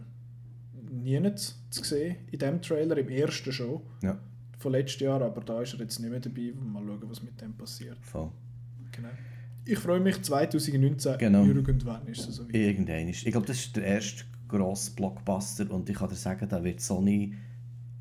[0.92, 3.80] nirgends zu sehen in diesem Trailer, im ersten schon.
[4.02, 4.18] Ja,
[4.58, 6.52] Von letztes Jahr, aber da ist er jetzt nicht mehr dabei.
[6.54, 7.98] Mal schauen, was mit dem passiert.
[8.02, 8.30] voll.
[8.92, 9.08] Genau.
[9.66, 11.44] Ich freue mich, 2019 Genau.
[11.44, 12.54] irgendwann ist es so weit.
[12.54, 13.24] Irgendwann ist.
[13.26, 16.80] Ich glaube, das ist der erste grosse Blockbuster und ich kann dir sagen, da wird
[16.80, 17.34] Sony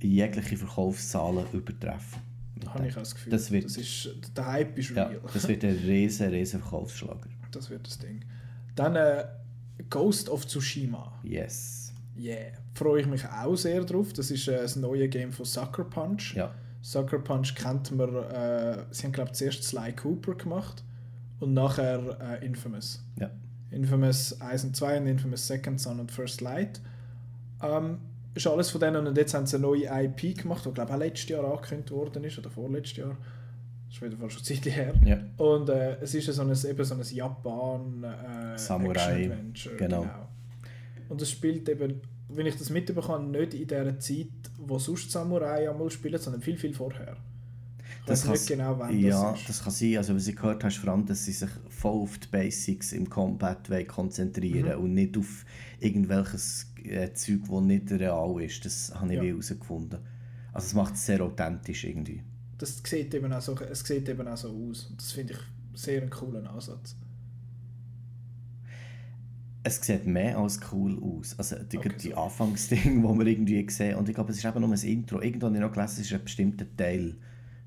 [0.02, 2.22] jegliche Verkaufszahlen übertreffen.
[2.68, 3.32] Habe ich auch das Gefühl.
[3.32, 5.22] Das wird- ist, der Hype ist ja, real.
[5.34, 7.30] das wird ein riesen, riesen Verkaufsschlager.
[7.52, 8.24] Das wird das Ding.
[8.76, 9.26] Dann äh,
[9.90, 11.20] Ghost of Tsushima.
[11.24, 11.94] Yes.
[12.18, 12.52] Yeah.
[12.76, 14.14] Freue ich mich auch sehr drauf.
[14.14, 16.36] Das ist äh, das neue Game von Sucker Punch.
[16.36, 20.84] Ja, Sucker Punch kennt man, äh, sie haben glaube ich zuerst Sly Cooper gemacht
[21.40, 23.04] und nachher äh, Infamous.
[23.20, 23.30] ja.
[23.72, 26.80] Infamous 1 und 2 und Infamous Second Son und First Light.
[27.62, 27.98] Ähm,
[28.36, 30.96] ist alles von denen und jetzt haben sie eine neue IP gemacht, die glaube ich
[30.96, 33.18] auch letztes Jahr angekündigt worden ist oder vorletztes Jahr.
[33.88, 34.94] Das ist wieder fast schon Zeit her.
[35.06, 35.20] ja.
[35.38, 39.76] Und äh, es ist so ein, eben so ein Japan äh, Samurai, Action-Adventure.
[39.76, 40.08] genau.
[41.10, 44.28] Und es spielt eben, wenn ich das mitbekomme, nicht in der Zeit,
[44.58, 47.18] wo sonst Samurai einmal spielen, sondern viel, viel vorher.
[48.06, 49.98] Das kann- genau, wann ja, das das kann sein.
[49.98, 53.10] Also, was ich gehört habe, vor allem, dass sie sich voll auf die Basics im
[53.10, 54.84] Combat konzentrieren Mhm.
[54.84, 55.46] und nicht auf
[55.80, 58.66] irgendwelches äh, Zeug, das nicht real ist.
[58.66, 59.24] Das habe ich Ja.
[59.24, 60.00] herausgefunden.
[60.52, 62.22] Also, es macht es sehr authentisch irgendwie.
[62.58, 64.86] das sieht eben auch so, es sieht eben auch so aus.
[64.90, 65.40] Und das finde ich
[65.82, 66.96] sehr einen coolen Ansatz.
[69.64, 71.38] Es sieht mehr als cool aus.
[71.38, 72.16] Also die, Okay, die so.
[72.16, 75.22] Anfangsding, wo wir irgendwie sehen, und ich glaube, es ist eben nur ein Intro.
[75.22, 77.16] Irgendwo habe ich noch gelesen, es ist ein bestimmter Teil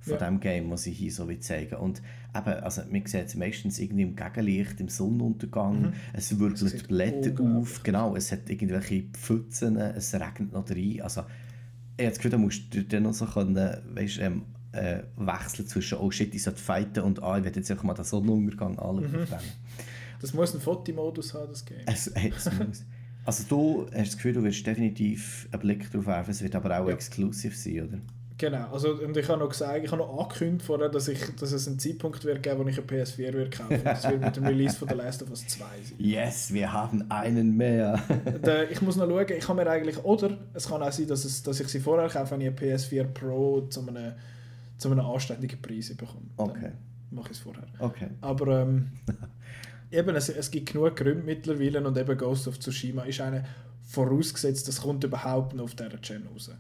[0.07, 0.27] von Ja.
[0.31, 1.75] dem Game, was sie hier so will zeigen.
[1.77, 2.01] Und
[2.35, 6.89] eben, also man sieht es meistens irgendwie im Gegenlicht, im Sonnenuntergang, es Das wirbelt sieht
[6.89, 11.01] Blätter auf, genau, es hat irgendwelche Pfützen, es regnet noch rein.
[11.03, 11.23] Also
[11.97, 13.57] ich habe das Gefühl, da musst du dann noch so können,
[13.95, 14.43] weißt, ähm,
[14.73, 17.95] äh, wechseln zwischen «Oh shit, ich sollte fighten» und «Ah, ich will jetzt einfach mal
[17.95, 19.11] den Sonnenuntergang anschauen».
[19.11, 19.27] Mhm.
[20.21, 21.79] Das muss einen Fotomodus haben, das Game.
[21.87, 22.85] Es, es muss.
[23.25, 26.79] Also du hast das Gefühl, du wirst definitiv einen Blick darauf werfen, es wird aber
[26.79, 26.95] auch Ja.
[26.95, 27.99] exklusiv sein, oder?
[28.39, 31.53] Genau, also, und ich habe noch gesagt, ich habe noch angekündigt vorher, dass, ich, dass
[31.53, 33.81] es einen Zeitpunkt wird geben, wo ich eine PS4 wird kaufen.
[33.85, 35.95] Das wird mit dem Release von The Last of Us 2 sein.
[35.99, 38.03] Yes, wir haben einen mehr.
[38.71, 41.43] Ich muss noch schauen, ich kann mir eigentlich, oder es kann auch sein, dass, es,
[41.43, 44.13] dass ich sie vorher kaufe, wenn ich eine PS4 Pro zu einem,
[44.77, 46.27] zu einem anständigen Preis bekomme.
[46.37, 46.73] Dann Okay.
[47.11, 47.65] mache ich es vorher.
[47.79, 48.09] Okay.
[48.21, 48.89] Aber ähm,
[49.91, 53.45] eben, es, es gibt genug Gründe mittlerweile und eben Ghost of Tsushima ist eine
[53.89, 56.51] vorausgesetzt, das kommt überhaupt noch auf dieser Gen raus.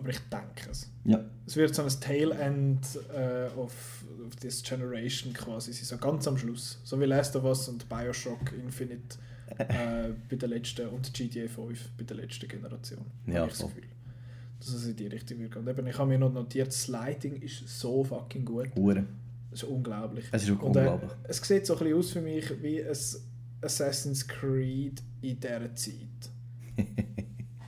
[0.00, 0.90] Aber ich denke es.
[1.04, 1.22] Ja.
[1.46, 2.80] Es wird so ein Tail End
[3.14, 6.80] äh, of, of this Generation quasi sein, so ganz am Schluss.
[6.84, 9.18] So wie Last of Us und Bioshock Infinite
[9.58, 13.04] äh, bei der letzten und GTA 5 bei der letzten Generation.
[13.26, 13.68] Ja, ich das voll.
[13.72, 13.90] Gefühl.
[14.58, 15.60] Dass es in die Richtung wird gehen.
[15.60, 18.74] Und eben, ich habe mir noch notiert, das Lighting ist so fucking gut.
[18.74, 19.04] Hure.
[19.50, 20.24] Das ist unglaublich.
[20.32, 21.10] Es ist Und, äh, unglaublich.
[21.24, 22.96] es sieht so ein bisschen aus für mich wie ein
[23.60, 26.30] Assassin's Creed in dieser Zeit.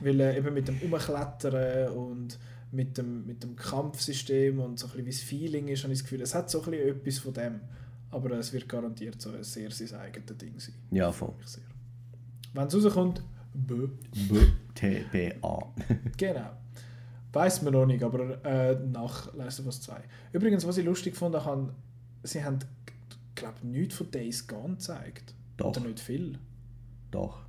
[0.03, 2.37] Weil äh, eben mit dem Umklettern und
[2.71, 5.99] mit dem, mit dem Kampfsystem und so ein bisschen wie das Feeling ist, habe ich
[5.99, 7.59] das Gefühl, es hat so ein bisschen etwas von dem.
[8.09, 10.75] Aber es wird garantiert so ein sehr sein eigenes Ding sein.
[10.91, 11.33] Ja, voll.
[12.53, 13.23] Wenn es rauskommt,
[13.53, 13.89] bö.
[14.75, 15.73] TBA.
[16.17, 16.51] Genau.
[17.31, 19.95] Weiß man noch nicht, aber äh, nach Last of Us 2.
[20.33, 21.73] Übrigens, was ich lustig fand, habe,
[22.21, 22.59] sie haben,
[23.33, 25.33] glaube ich, nichts von Days Gone gezeigt.
[25.57, 25.67] Doch.
[25.67, 26.37] Oder nicht viel.
[27.09, 27.43] Doch.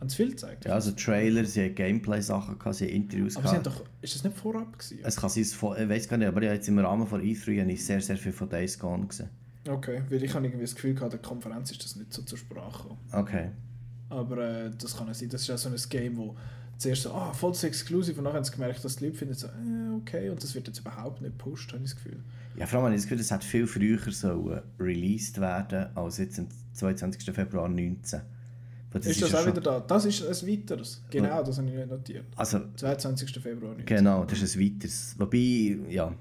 [0.00, 0.64] Haben sie viel gezeigt?
[0.64, 3.80] Ja, also Trailer, sie haben Gameplay-Sachen gehabt, sie haben Interviews aber sie haben gehabt.
[3.80, 4.98] doch, ist das nicht vorab gewesen?
[5.02, 7.84] Es kann sein, ich weiß gar nicht, aber jetzt im Rahmen von E3 habe ich
[7.84, 9.28] sehr, sehr viel von Days Gone gesehen.
[9.68, 12.38] Okay, weil ich habe irgendwie das Gefühl gehabt, der Konferenz ist das nicht so zur
[12.38, 13.00] Sprache gekommen.
[13.12, 13.50] Okay.
[14.08, 15.28] Aber äh, das kann ja sein.
[15.28, 16.34] Das ist ja so ein Game, wo
[16.78, 19.34] zuerst so, ah, voll so exklusiv und nachher haben sie gemerkt, dass die Leute finden
[19.34, 22.18] so, äh, okay, und das wird jetzt überhaupt nicht gepusht, habe ich das Gefühl.
[22.56, 26.16] Ja, vor allem habe ich das Gefühl, es hat viel früher sollen released werden als
[26.18, 27.34] jetzt am 22.
[27.34, 28.22] Februar 19.
[28.92, 29.80] Weil ist das ja auch schon- wieder da?
[29.80, 31.02] Das ist ein weiteres.
[31.10, 32.24] Genau, das habe ich nicht notiert.
[32.36, 33.38] Also, 22.
[33.40, 33.86] Februar nicht.
[33.86, 35.14] genau, das ist ein weiteres.
[35.18, 36.12] Wobei, ja,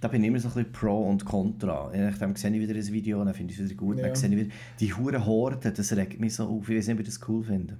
[0.00, 1.90] da bin ich immer so ein bisschen Pro und Contra.
[1.94, 4.06] Nachdem sehe ich wieder ein Video, dann finde ich es wieder gut, Ja.
[4.06, 4.50] dann sehe ich wieder...
[4.80, 6.68] Die hure Horden, das regt mich so auf.
[6.68, 7.76] Ich weiß nicht, ob ich das cool finde.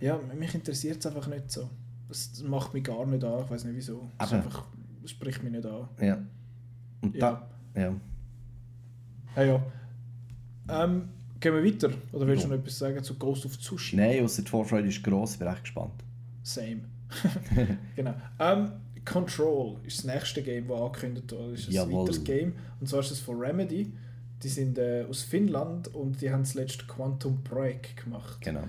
[0.00, 1.70] Ja, mich interessiert es einfach nicht so.
[2.08, 4.10] Das macht mich gar nicht an, ich weiß nicht wieso.
[4.18, 4.64] Es ist Aber- einfach,
[5.02, 5.88] es spricht mich nicht an.
[6.00, 6.18] Ja.
[7.00, 7.48] Und Ja.
[7.74, 7.80] da...
[7.80, 7.94] Ja.
[9.36, 9.62] Ja, ja.
[10.84, 11.08] Ähm,
[11.40, 11.90] gehen wir weiter?
[12.12, 14.02] Oder willst du noch etwas sagen zu Ghost of Tsushima?
[14.02, 16.04] Nein, ausser die Vorfreude ist gross, ich bin echt gespannt.
[16.42, 16.80] Same.
[17.96, 18.14] genau.
[18.38, 18.72] Ähm,
[19.04, 21.52] Control ist das nächste Game, das angekündigt wurde.
[21.52, 22.02] Das ist ein Jawohl.
[22.02, 22.52] weiteres Game.
[22.80, 23.92] Und zwar ist es von Remedy.
[24.42, 28.38] Die sind äh, aus Finnland und die haben zuletzt Quantum Break gemacht.
[28.40, 28.64] Genau.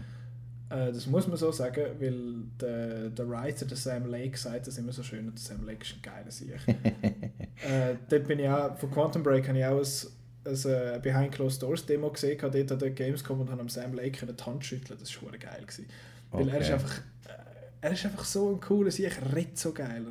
[0.69, 4.77] Äh, das muss man so sagen, weil der, der Writer, der Sam Lake, sagt das
[4.77, 6.55] immer so schön und der Sam Lake ist ein geiler Sieg.
[6.67, 10.11] äh, dort bin ich auch, von Quantum Break habe ich auch ein,
[10.47, 13.93] ein, äh, Behind Closed Doors Demo gesehen, dort an der Gamescom und habe am Sam
[13.93, 14.99] Lake die Hand schütteln.
[14.99, 15.61] Das war geil.
[15.61, 15.85] Gewesen.
[16.31, 16.73] Weil er ist Okay.
[16.73, 17.31] einfach, äh,
[17.81, 20.05] er ist einfach so ein cooler Sieg, er redet so geil.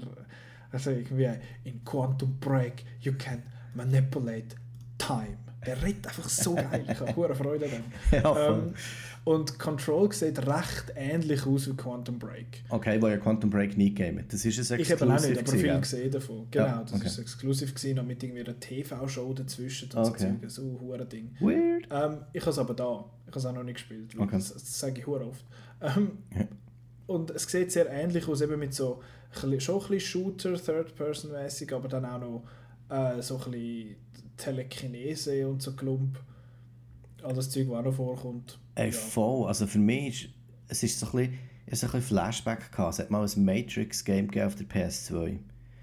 [0.73, 1.31] Also irgendwie
[1.65, 3.43] in Quantum Break you can
[3.75, 4.57] manipulate
[4.99, 5.39] time.
[5.67, 6.85] Der redet einfach so geil.
[6.91, 7.83] Ich habe hohe Freude an dem.
[8.23, 8.51] Ja.
[8.53, 8.75] Ähm,
[9.25, 12.63] und Control sieht recht ähnlich aus wie Quantum Break.
[12.69, 14.33] Okay, wo ja Quantum Break nie gegeben hat.
[14.33, 15.79] Das ist ein Ich habe auch nicht, Exclusive aber viel ja.
[15.81, 16.47] gesehen davon.
[16.53, 17.07] Genau, Ja, das okay.
[17.07, 20.19] ist exklusiv gewesen, noch mit irgendwie einer TV-Show dazwischen und Okay.
[20.19, 21.35] so Zeug, so ein hure Ding.
[21.41, 21.89] Weird.
[21.91, 23.05] Ähm, ich habe es aber da.
[23.25, 24.17] Ich habe es auch noch nicht gespielt.
[24.17, 24.37] weil Okay.
[24.37, 25.45] Das, das sage ich hure oft.
[25.81, 26.19] Ähm,
[27.09, 29.03] und es sieht sehr ähnlich aus, eben mit so
[29.33, 32.43] schon ein bisschen Shooter, Third-Person-mäßig, aber dann auch noch
[32.89, 33.97] äh, so ein bisschen
[34.37, 36.19] Telekinese und so Klump.
[37.23, 38.59] All das Zeug, was auch noch vorkommt.
[38.75, 38.93] Ey, Ja.
[38.93, 39.49] voll.
[39.49, 40.31] Also für mich ist
[40.69, 42.95] es ist so ein bisschen, ist so ein bisschen Flashback gehabt.
[42.95, 45.39] Es hat mal ein Matrix-Game auf der PS2.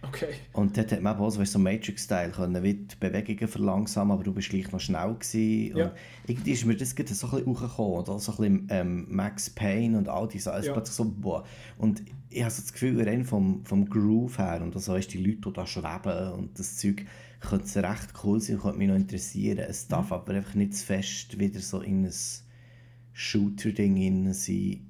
[0.07, 0.33] Okay.
[0.51, 4.33] Und dort hat man auch so, weißt Matrix-Style können, wie die Bewegungen verlangsamen, aber du
[4.33, 5.77] bist gleich noch schnell gewesen.
[5.77, 5.85] Ja.
[5.85, 5.93] Und
[6.27, 7.93] irgendwie ist mir das gerade so ein bisschen hochgekommen.
[7.99, 10.59] Und auch so ein bisschen ähm, Max Payne und all diese Sachen.
[10.59, 10.73] Es Ja.
[10.73, 11.43] plötzlich so, boah.
[11.77, 15.23] Und ich habe so das Gefühl, rein vom, vom Groove her und so ist die
[15.23, 17.05] Leute, die da schweben und das Zeug,
[17.39, 19.59] könnte es recht cool sein könnte mich noch interessieren.
[19.59, 20.13] Es darf Mhm.
[20.13, 22.13] aber einfach nicht zu fest wieder so in ein
[23.13, 24.89] Shooter-Ding sein.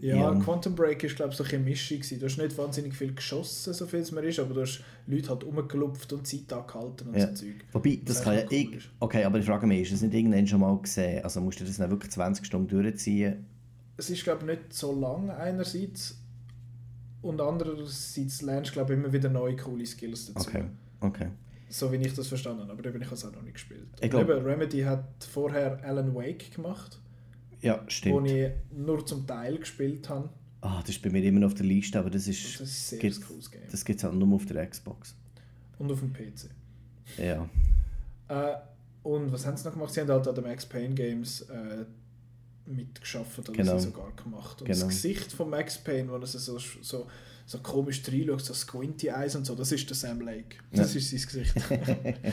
[0.00, 0.34] Ja, Ja.
[0.40, 2.18] Quantum Break ist glaube ich so eine Mischung gewesen.
[2.20, 5.28] Du hast nicht wahnsinnig viel geschossen, so viel es mir ist, aber du hast Leute
[5.30, 7.28] halt rumgelupft und Zeit angehalten und Ja.
[7.28, 7.54] so Zeug.
[7.72, 8.90] Wobei, das Was kann ja cool ich.
[9.00, 11.24] Okay, aber ich frage mich, ist das nicht irgendwann schon mal gesehen?
[11.24, 13.46] Also musst du das dann wirklich 20 Stunden durchziehen?
[13.96, 16.18] Es ist glaube ich nicht so lang einerseits
[17.22, 20.48] und andererseits lernst du glaube ich immer wieder neue coole Skills dazu.
[20.48, 20.64] Okay,
[21.00, 21.28] okay.
[21.68, 23.86] So wie ich das verstanden habe, aber eben ich habe es auch noch nicht gespielt.
[24.00, 27.00] Ich glaub- Remedy hat vorher Alan Wake gemacht,
[27.66, 28.30] Ja, wo stimmt.
[28.30, 30.28] ich nur zum Teil gespielt habe.
[30.62, 32.60] Ah, das ist bei mir immer noch auf der Liste, aber das ist.
[32.60, 33.62] das ist sehr ein cooles Game.
[33.70, 35.14] Das gibt es halt nur auf der Xbox.
[35.78, 36.48] Und auf dem PC.
[37.18, 37.48] Ja.
[38.28, 38.56] Äh,
[39.02, 39.92] und was haben sie noch gemacht?
[39.92, 41.84] Sie haben halt an den Max Payne Games äh,
[42.66, 43.78] mitgeschafft oder Genau.
[43.78, 44.60] sie sogar gemacht.
[44.60, 44.80] Und Genau.
[44.80, 47.06] das Gesicht von Max Payne, wo er so, so,
[47.46, 50.56] so komisch reinschaut, so Squinty Eyes und so, das ist der Sam Lake.
[50.72, 50.98] Das Ja.
[51.00, 51.54] ist sein Gesicht.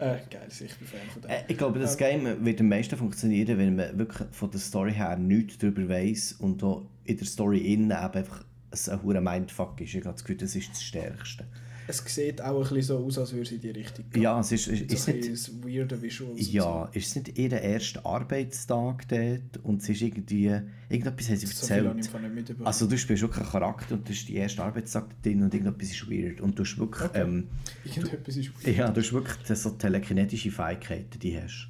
[0.00, 1.30] äh, geil, ich bin Fan von dem.
[1.30, 4.60] Äh, Ich glaube, das Ähm, Game wird am meisten funktionieren, wenn man wirklich von der
[4.60, 9.20] Story her nichts darüber weiß und auch in der Story innen eben einfach ein hoher
[9.20, 9.94] Mindfuck ist.
[9.94, 11.44] Ich habe das Gefühl, das ist das Stärkste.
[11.90, 14.22] Es sieht auch ein bisschen so aus, als würde sie in die Richtung gehen.
[14.22, 15.64] Ja, es ist, ist, ist so ein nicht.
[15.64, 16.52] weirden Visuals.
[16.52, 20.52] Ja, ist es nicht ihr erster Arbeitstag dort und sie ist irgendwie.
[20.88, 21.66] Irgendetwas haben sie So.
[21.66, 21.96] So erzählt.
[21.96, 22.66] nicht mitbekommen.
[22.66, 25.90] Also du spielst wirklich einen Charakter und das ist die erste Arbeitstag drin und irgendetwas
[25.90, 26.40] ist weird.
[26.40, 27.20] Und du hast wirklich, Okay.
[27.22, 27.48] ähm,
[27.84, 31.68] Irgendetwas ist ja, du hast wirklich so telekinetische Fähigkeiten, die hast.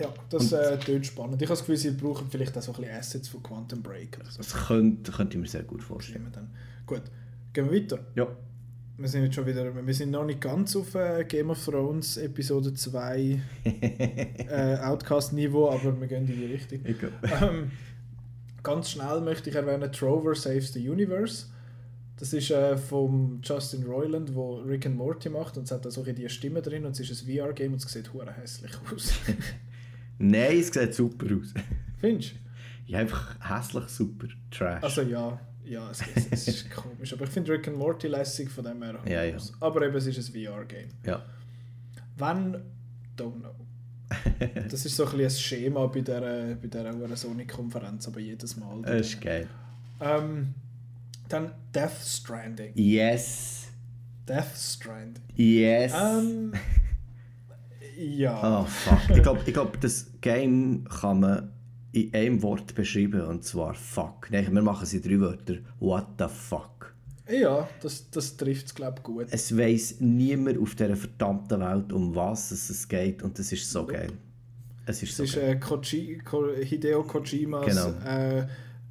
[0.00, 1.40] Ja, das äh, klingt spannend.
[1.40, 4.18] Ich habe das Gefühl, sie brauchen vielleicht auch so ein bisschen Assets von Quantum Break.
[4.28, 4.38] So.
[4.38, 6.26] Das könnte, könnte ich mir sehr gut vorstellen.
[6.32, 6.50] Dann.
[6.84, 7.02] Gut,
[7.52, 8.00] gehen wir weiter.
[8.16, 8.26] Ja.
[8.96, 12.16] Wir sind jetzt schon wieder, wir sind noch nicht ganz auf äh, Game of Thrones
[12.16, 16.80] Episode 2 äh, Outcast-Niveau, aber wir gehen in die Richtung.
[17.42, 17.72] Ähm,
[18.62, 21.46] ganz schnell möchte ich erwähnen, Trover Saves the Universe.
[22.20, 25.90] Das ist äh, vom Justin Roiland, wo Rick and Morty macht und es hat da
[25.90, 29.12] so die Stimme drin und es ist ein VR-Game und es sieht hure hässlich aus.
[30.18, 31.52] Nein, es sieht super aus.
[31.98, 32.36] Findest du?
[32.86, 34.28] Ja, einfach hässlich super.
[34.52, 34.84] Trash.
[34.84, 38.64] Also ja, ja, es, es, ist komisch, aber ich finde Rick and Morty lässig von
[38.64, 38.98] dem her.
[39.06, 39.36] Ja, ja.
[39.60, 40.88] Aber eben, es ist ein VR-Game.
[41.06, 41.22] ja.
[42.16, 42.62] Wenn,
[43.16, 43.54] don't know.
[44.68, 46.20] Das ist so ein bisschen ein Schema bei dieser,
[46.54, 48.82] bei dieser Sony-Konferenz, aber jedes Mal.
[48.82, 49.48] Das ist geil.
[50.00, 50.54] Ähm,
[51.28, 52.72] dann Death Stranding.
[52.74, 53.68] Yes.
[54.28, 55.24] Death Stranding.
[55.34, 55.92] Yes.
[55.94, 56.52] Ähm,
[57.98, 58.62] ja.
[58.62, 59.16] Oh fuck.
[59.16, 61.53] Ich glaube, ich glaub, das Game kann man
[61.94, 64.28] in einem Wort beschreiben und zwar fuck.
[64.30, 65.54] Nein, wir machen es in drei Wörter.
[65.80, 66.94] What the fuck.
[67.30, 69.26] Ja, das, das trifft es, glaube ich, gut.
[69.30, 73.80] Es weiss niemand auf dieser verdammten Welt, um was es geht und das ist so
[73.80, 73.92] Nope.
[73.94, 74.12] geil.
[74.86, 75.52] Es ist Es so ist geil.
[75.52, 77.88] äh, Koji, Ko, Hideo Kojimas Genau.
[78.06, 78.46] äh,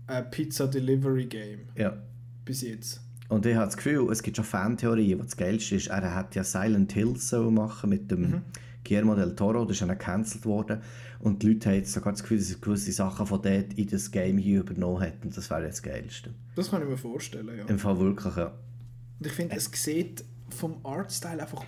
[0.08, 1.96] ein Pizza Delivery Game Ja.
[2.44, 3.02] bis jetzt.
[3.30, 5.88] Und ich habe das Gefühl, es gibt schon Fantheorien, was das Geilste ist.
[5.88, 8.42] Er hat ja Silent Hill so machen mit dem Mhm.
[8.84, 10.82] Guillermo del Toro, das ist ja dann gecancelt worden.
[11.24, 13.88] Und die Leute haben jetzt sogar das Gefühl, dass er gewisse Sachen von dort in
[13.88, 15.14] das Game hier übernommen.
[15.24, 16.32] Und das wäre jetzt das Geilste.
[16.56, 17.66] Das kann ich mir vorstellen, ja.
[17.66, 18.48] Im Fall wirklich, ja.
[18.48, 21.64] Und ich finde, es sieht vom Artstyle einfach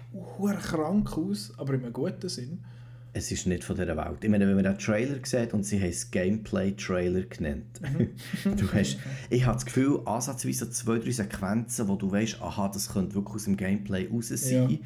[0.61, 2.65] krank aus, aber in einem guten Sinn.
[3.13, 4.21] Es ist nicht von dieser Welt.
[4.21, 7.79] Ich meine, wenn man den Trailer sieht und sie haben es Gameplay-Trailer genannt.
[7.81, 8.57] Mhm.
[8.57, 8.97] du hast,
[9.29, 13.35] ich habe das Gefühl, ansatzweise zwei, drei Sequenzen, wo du weißt, aha, das könnte wirklich
[13.35, 14.69] aus dem Gameplay raus sein.
[14.69, 14.77] Ja.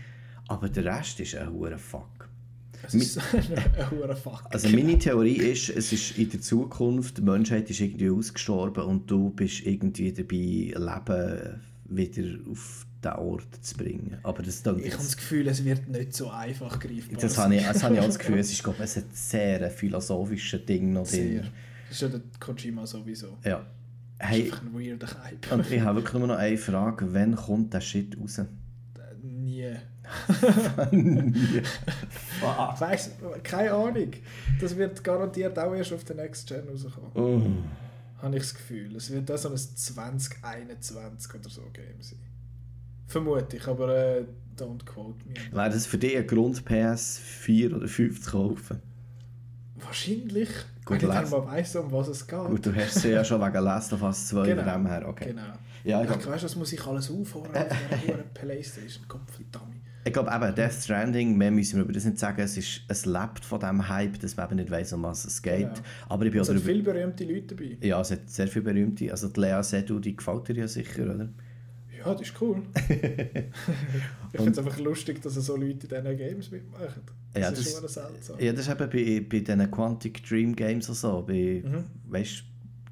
[0.48, 2.19] Aber der Rest ist ein hoher Fuck.
[2.88, 4.43] Es ist ein Fuck.
[4.49, 9.10] Also meine Theorie ist, es ist in der Zukunft, die Menschheit ist irgendwie ausgestorben und
[9.10, 14.18] du bist irgendwie dabei, Leben wieder auf den Ort zu bringen.
[14.23, 17.19] Aber das dann ich habe das Gefühl, es wird nicht so einfach greifbar.
[17.19, 19.69] das habe ich, das habe ich auch das Gefühl, es ist glaube ich, ein sehr
[19.72, 21.41] philosophisches Ding noch Sehr.
[21.41, 21.49] drin.
[21.88, 23.38] Das ist ja der Kojima sowieso.
[23.43, 23.65] Ja.
[24.19, 25.51] Das Hey, ist einfach ein weirder Hype.
[25.51, 28.41] und ich habe wirklich nur noch eine Frage, wann kommt der Shit raus?
[30.04, 30.90] Ah.
[30.91, 31.62] Ich
[32.82, 33.12] weiss,
[33.44, 34.12] keine Ahnung.
[34.60, 37.12] Das wird garantiert auch erst auf der Next Gen rauskommen.
[37.14, 38.22] Oh.
[38.22, 38.96] Habe ich das Gefühl.
[38.96, 42.20] Es wird auch so ein 2021 oder so Game sein.
[43.08, 44.26] Vermute ich, aber äh,
[44.58, 45.34] don't quote me.
[45.52, 48.82] Wäre das für dich ein Grund, PS4 oder 5 zu kaufen?
[49.76, 50.50] Wahrscheinlich,
[50.86, 52.46] Gut, wenn ich mal weiss, um was es geht.
[52.46, 54.64] Gut, du hast sie ja schon wegen Last of Us 2 Genau.
[54.88, 55.30] her, okay.
[55.30, 55.54] Genau.
[55.90, 59.07] Ja, ich ich glaub- weiss, was muss ich alles aufholen auf verdammten Playstation.
[59.07, 59.76] Kopfverdammt.
[60.06, 63.06] Ich glaube eben, Death Stranding, mehr müssen wir über das nicht sagen, es, ist, es
[63.06, 65.61] lebt von dem Hype, dass man eben nicht weiss, um was es geht.
[65.61, 65.74] Ja.
[66.07, 66.72] Aber ich bin Es sind darüber...
[66.72, 67.78] viele berühmte Leute dabei.
[67.82, 69.11] Ja, es hat sehr viele berühmte.
[69.11, 71.30] Also die Lea Seydoux, die gefällt dir ja sicher, oder?
[71.98, 72.61] Ja, das ist cool.
[72.76, 77.02] ich finde es einfach lustig, dass so Leute in diesen Games mitmachen.
[77.34, 78.40] Das Ja, ist das- schon seltsam.
[78.40, 81.24] Ja, das ist eben bei, bei diesen Quantic Dream Games und so.
[81.28, 81.84] Bei, Mhm.
[82.07, 82.44] Weißt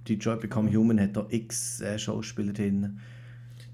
[0.07, 2.99] Detroit Become Human hat da x äh, Schauspieler drin.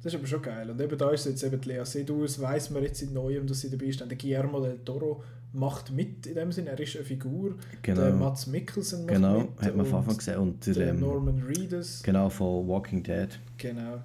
[0.04, 0.70] Das ist aber schon geil.
[0.70, 3.62] Und eben da ist jetzt eben die Lea Seydoux, weiss man jetzt in Neuem, dass
[3.62, 4.02] sie dabei ist.
[4.02, 5.24] Und der Guillermo del Toro
[5.54, 7.56] macht mit in dem Sinne, er ist eine Figur.
[7.82, 8.02] Genau.
[8.02, 9.62] Der Mats Mikkelsen macht Genau, mit.
[9.62, 10.38] hat man von Anfang gesehen.
[10.40, 12.02] Und der, Der ähm, Norman Reedus.
[12.04, 13.30] genau, von Walking Dead.
[13.58, 14.04] Genau.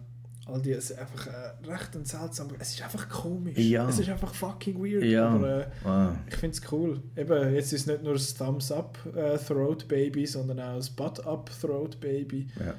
[0.49, 2.49] All die, es ist einfach äh, recht ein seltsam.
[2.59, 3.59] Es ist einfach komisch.
[3.59, 3.89] Ja.
[3.89, 5.05] Es ist einfach fucking weird.
[5.05, 5.29] Ja.
[5.29, 6.17] Aber äh, Ah.
[6.27, 7.03] ich finde es cool.
[7.17, 11.25] Eben, jetzt ist nicht nur das Thumbs Up äh, Throat Baby, sondern auch das Butt
[11.27, 12.47] Up Throat Baby.
[12.59, 12.75] Ja.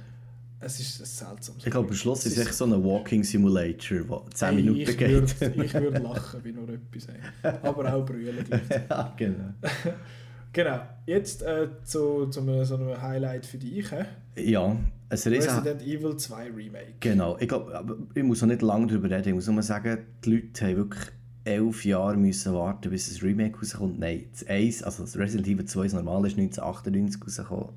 [0.62, 4.00] Es ist ein seltsames Ich glaube, am Schluss ist es echt so ein Walking Simulator,
[4.00, 5.10] der 10 Ey, Minuten ich geht.
[5.42, 7.66] Würd, ich würde lachen, wie nur etwas sagen.
[7.66, 8.46] Aber auch brüllen.
[8.90, 9.54] ja, genau.
[10.54, 10.80] genau.
[11.06, 13.90] Jetzt äh, zu, zu einem, so einem Highlight für dich.
[13.90, 14.52] He?
[14.52, 15.34] Ja, ein riesen...
[15.34, 16.94] Resident Evil 2 Remake.
[17.00, 19.30] Genau, ich glaube, ich muss auch nicht lange darüber reden.
[19.30, 21.04] Ich muss nur sagen, die Leute haben wirklich
[21.46, 24.00] elf Jahre müssen warten, bis das Remake rauskommt.
[24.00, 27.70] Nein, das 1, also das Resident Evil 2 ist normal, ist 1998 rausgekommen.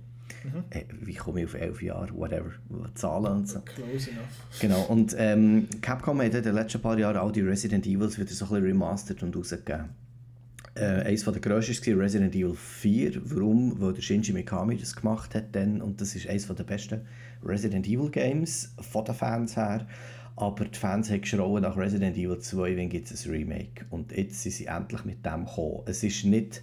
[0.45, 1.07] Mhm.
[1.07, 2.09] Wie komme ich auf elf Jahre?
[2.15, 2.51] Whatever.
[2.95, 3.61] Zahlen und so.
[3.61, 4.61] Close enough.
[4.61, 8.29] Genau, und ähm, Capcom hat in den letzten paar Jahren all die Resident Evils wieder
[8.31, 9.91] so ein bisschen remastered und rausgegeben.
[10.75, 13.21] Äh, eines der grössten war Resident Evil 4.
[13.25, 13.79] Warum?
[13.79, 17.03] Weil der Shinji Mikami das gemacht hat dann, und das ist eines der besten
[17.45, 19.87] Resident Evil Games von den Fans her.
[20.35, 23.85] Aber die Fans haben geschrauen nach Resident Evil 2, wenn gibt es ein Remake.
[23.91, 25.83] Und jetzt sind sie endlich mit dem gekommen.
[25.85, 26.63] Es ist nicht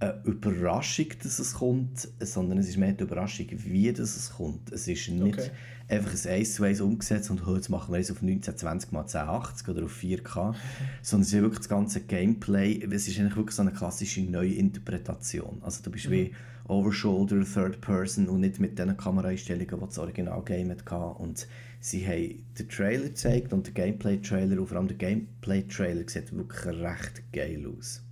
[0.00, 4.72] eine Überraschung, dass es kommt, sondern es ist mehr die Überraschung, wie das es kommt.
[4.72, 5.50] Es ist nicht Okay.
[5.88, 9.14] einfach ein 1 zu 1 umgesetzt und «Oh, jetzt machen wir es auf 1920 x
[9.14, 10.54] 1080 oder auf 4K,
[11.02, 15.58] sondern es ist wirklich das ganze Gameplay, es ist eigentlich wirklich so eine klassische Neuinterpretation.
[15.62, 16.32] Also du bist wie
[16.66, 20.94] Overshoulder, Third Person und nicht mit den Kameraeinstellungen, die das Original-Game hatte.
[20.96, 21.46] Und
[21.80, 26.64] sie haben den Trailer gezeigt und den Gameplay-Trailer und vor allem der Gameplay-Trailer sieht wirklich
[26.66, 28.02] recht geil aus.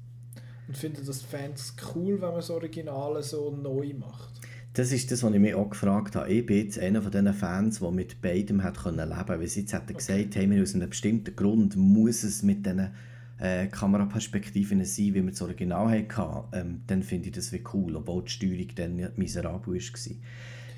[0.69, 4.35] Und finden das die Fans cool, wenn man das Originale so neu macht?
[4.74, 6.31] Das ist das, was ich mich auch gefragt habe.
[6.31, 9.40] Ich bin jetzt einer von diesen Fans, der mit beidem hat leben konnte.
[9.40, 12.90] Weil sie jetzt hätten gesagt, hey, wir aus einem bestimmten Grund muss es mit diesen
[13.40, 16.45] äh, Kameraperspektiven sein, wie wir das Original hatten.
[16.53, 20.16] Ähm, dann finde ich das wie cool, obwohl die Steuerung dann miserabel war.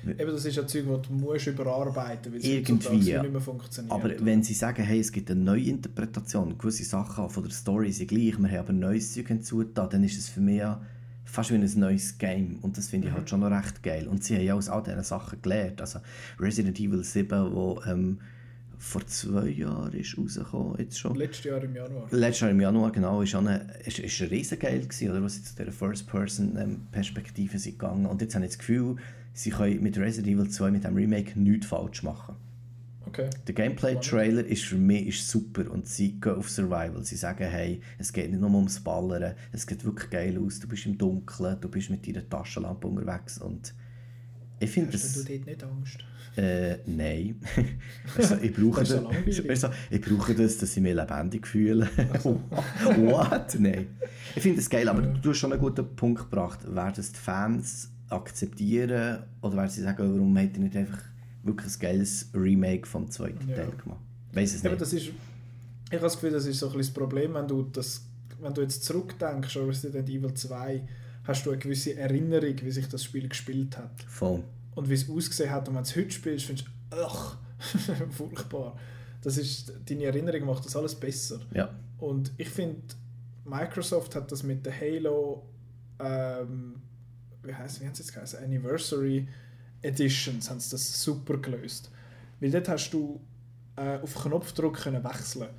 [0.03, 3.41] Eben, das ist ja Zeug, das du musst überarbeiten musst, weil es Irgendwie, nicht mehr
[3.41, 3.91] funktioniert.
[3.91, 7.91] Aber wenn sie sagen, hey, es gibt eine neue Interpretation, gewisse Sachen von der Story
[7.91, 10.81] sind gleich, wir haben aber neues Zeug hinzugetan, dann ist es für mich ja
[11.25, 12.57] fast wie ein neues Game.
[12.61, 14.07] Und das finde ich halt schon noch recht geil.
[14.07, 15.79] Und sie haben ja aus all diesen Sachen gelernt.
[15.81, 15.99] Also
[16.39, 18.19] Resident Evil 7, wo ähm,
[18.77, 21.15] vor zwei Jahren ist rausgekommen, jetzt schon.
[21.15, 22.07] Letztes Jahr im Januar.
[22.09, 25.43] Letztes Jahr im Januar, genau, ist, eine, ist, ist riesen geil gewesen, oder, was sie
[25.43, 28.07] zu dieser First-Person-Perspektive sind gegangen.
[28.07, 28.95] Und jetzt habe ich das Gefühl,
[29.33, 32.35] sie können mit Resident Evil 2, mit dem Remake, nichts falsch machen.
[33.05, 33.29] Okay.
[33.45, 37.03] Der Gameplay-Trailer ist für mich ist super und sie gehen auf Survival.
[37.03, 40.67] Sie sagen, hey, es geht nicht nur ums Ballern, es geht wirklich geil aus, du
[40.67, 43.73] bist im Dunkeln, du bist mit deiner Taschenlampe unterwegs und
[44.61, 45.23] ich finde Hast das...
[45.25, 46.05] du dort nicht Angst?
[46.37, 47.41] Äh, nein.
[48.17, 49.49] also, ich, brauche Das ist das, so langweilig.
[49.49, 51.89] weißt du, ich brauche das, dass ich mich lebendig fühle.
[52.23, 53.59] What?
[53.59, 53.87] Nein.
[54.35, 56.59] Ich finde das geil, aber du hast schon einen guten Punkt gebracht.
[56.73, 60.99] Werden es die Fans akzeptieren oder werden sie sagen, warum hat ihr nicht einfach
[61.43, 63.55] wirklich ein geiles Remake vom zweiten Ja.
[63.55, 63.99] Teil gemacht?
[64.33, 64.81] Weiß es Ja, aber nicht.
[64.81, 67.63] das ist, ich habe das Gefühl, das ist so ein bisschen das Problem, wenn du,
[67.63, 68.05] das,
[68.39, 70.81] wenn du jetzt zurückdenkst an Resident Evil 2,
[71.23, 73.91] hast du eine gewisse Erinnerung, wie sich das Spiel gespielt hat.
[74.07, 74.43] Voll.
[74.75, 75.67] Und wie es ausgesehen hat.
[75.67, 77.37] Und wenn du es heute spielst, findest du, ach,
[78.11, 78.77] furchtbar.
[79.21, 81.39] Das ist, deine Erinnerung macht das alles besser.
[81.53, 81.69] Ja.
[81.99, 82.81] Und ich finde,
[83.45, 85.43] Microsoft hat das mit der Halo,
[85.99, 86.75] ähm,
[87.43, 88.43] wie heißt wie haben sie jetzt geheißen?
[88.43, 89.27] Anniversary
[89.81, 91.91] Editions haben sie das super gelöst.
[92.39, 93.19] Weil dort hast du
[93.75, 95.49] äh, auf Knopfdruck können wechseln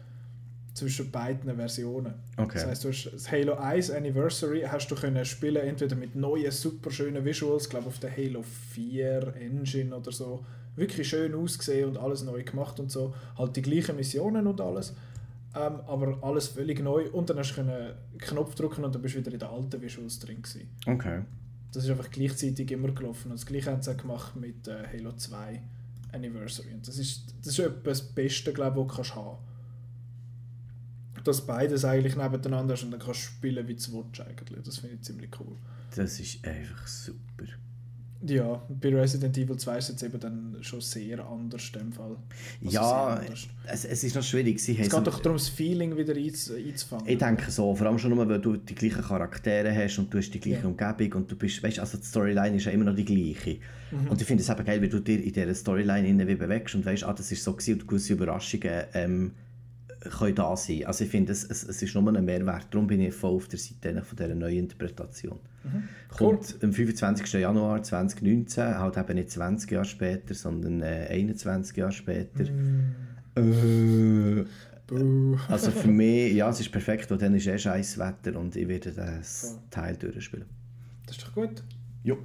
[0.75, 2.15] zwischen beiden Versionen.
[2.37, 2.55] Okay.
[2.55, 6.51] Das heißt, du hast das Halo 1 Anniversary hast du können spielen entweder mit neuen
[6.51, 10.45] super schönen Visuals, glaube auf der Halo 4 Engine oder so,
[10.77, 14.95] wirklich schön ausgesehen und alles neu gemacht und so, halt die gleichen Missionen und alles,
[15.55, 19.03] ähm, aber alles völlig neu und dann hast du können einen Knopf drücken und dann
[19.03, 20.71] bist du wieder in den alten Visuals drin gewesen.
[20.87, 21.21] Okay.
[21.73, 24.87] Das ist einfach gleichzeitig immer gelaufen und das gleiche haben sie auch gemacht mit äh,
[24.93, 25.63] Halo 2
[26.13, 29.39] Anniversary und das ist, das ist etwa das Beste, glaube ich, was du kannst
[31.25, 34.63] dass beides eigentlich nebeneinander hast und dann kannst du spielen, wie du willst eigentlich.
[34.65, 35.57] Das finde ich ziemlich cool.
[35.95, 37.45] Das ist einfach super.
[38.25, 41.93] Ja, bei Resident Evil 2 ist es jetzt eben dann schon sehr anders in dem
[41.93, 42.17] Fall.
[42.65, 43.21] Also ja,
[43.67, 44.61] es, es ist noch schwierig.
[44.61, 47.09] Sie Es geht doch darum, das Feeling wieder einz einzufangen.
[47.09, 50.19] Ich denke so, vor allem schon nur, weil du die gleichen Charaktere hast und du
[50.19, 50.69] hast die gleiche Ja.
[50.69, 53.59] Umgebung und du bist, weißt, also die Storyline ist ja immer noch die gleiche.
[53.91, 54.09] Mhm.
[54.09, 57.05] Und ich finde es eben geil, wie du dir in dieser Storyline bewegst und weißt,
[57.05, 59.33] ah, das ist so gewesen und gewisse Überraschungen ähm,
[60.11, 60.85] können da sein.
[60.87, 62.67] Also ich finde, es, es, es ist nur ein Mehrwert.
[62.71, 65.39] Darum bin ich voll auf der Seite von dieser neuen Interpretation.
[65.65, 65.89] Mhm.
[66.17, 67.33] Kommt am 25.
[67.35, 72.45] Januar 2019, halt eben nicht 20 Jahre später, sondern äh, 21 Jahre später.
[72.51, 72.95] Mhm.
[73.37, 74.45] Äh,
[74.87, 75.39] Buh.
[75.49, 78.69] also für mich, ja, es ist perfekt, weil dann ist eh scheiß Wetter und ich
[78.69, 79.61] werde das Voll.
[79.71, 80.47] Teil durchspielen.
[81.07, 81.63] Das ist doch gut.
[82.03, 82.19] Jo.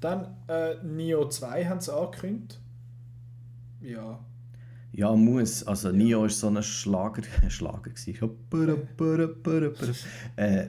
[0.00, 2.60] Dann äh, Neo 2 haben sie angekündigt.
[3.80, 4.18] Ja.
[4.96, 5.64] Ja, muss.
[5.64, 8.30] Also Nio war so ein Schlager, Schlager gewesen.
[10.36, 10.66] Äh,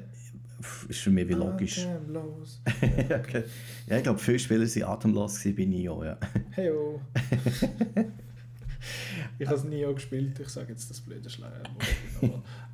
[0.90, 1.86] ist für mich wie logisch.
[1.86, 2.60] Atemlos.
[2.82, 3.44] okay.
[3.88, 6.18] ja, ich glaube, viele Spieler waren atemlos bei Nio, ja.
[6.52, 7.02] Heyo.
[9.38, 11.62] ich habe es nie gespielt, ich sage jetzt das blöde Schleier.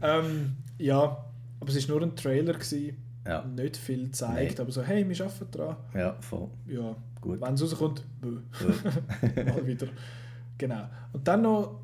[0.02, 1.26] ähm, ja,
[1.60, 2.95] aber es war nur ein Trailer, gewesen,
[3.26, 5.76] Ja, nicht viel gezeigt, aber so, hey, wir arbeiten dran.
[5.94, 6.48] ja voll.
[6.68, 7.41] Ja, Gut.
[7.41, 8.40] wenn es rauskommt, bö.
[8.57, 9.45] Gut.
[9.45, 9.88] mal wieder.
[10.62, 10.88] Genau.
[11.12, 11.80] Und dann noch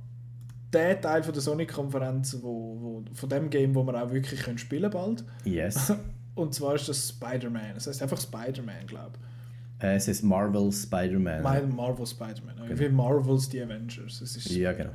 [0.71, 4.59] der Teil von der Sonic-Konferenz, wo, wo, von dem Game, wo wir auch wirklich können
[4.59, 5.23] spielen bald.
[5.45, 5.91] Yes.
[6.35, 7.73] Und zwar ist das Spider-Man.
[7.73, 9.83] Das heißt einfach Spider-Man, glaube ich.
[9.83, 11.41] äh, es ist Marvel Spider-Man.
[11.41, 12.77] Mar Marvel Spider-Man.
[12.77, 14.21] Wie Marvels die Avengers.
[14.21, 14.91] Es ist Ja, genau.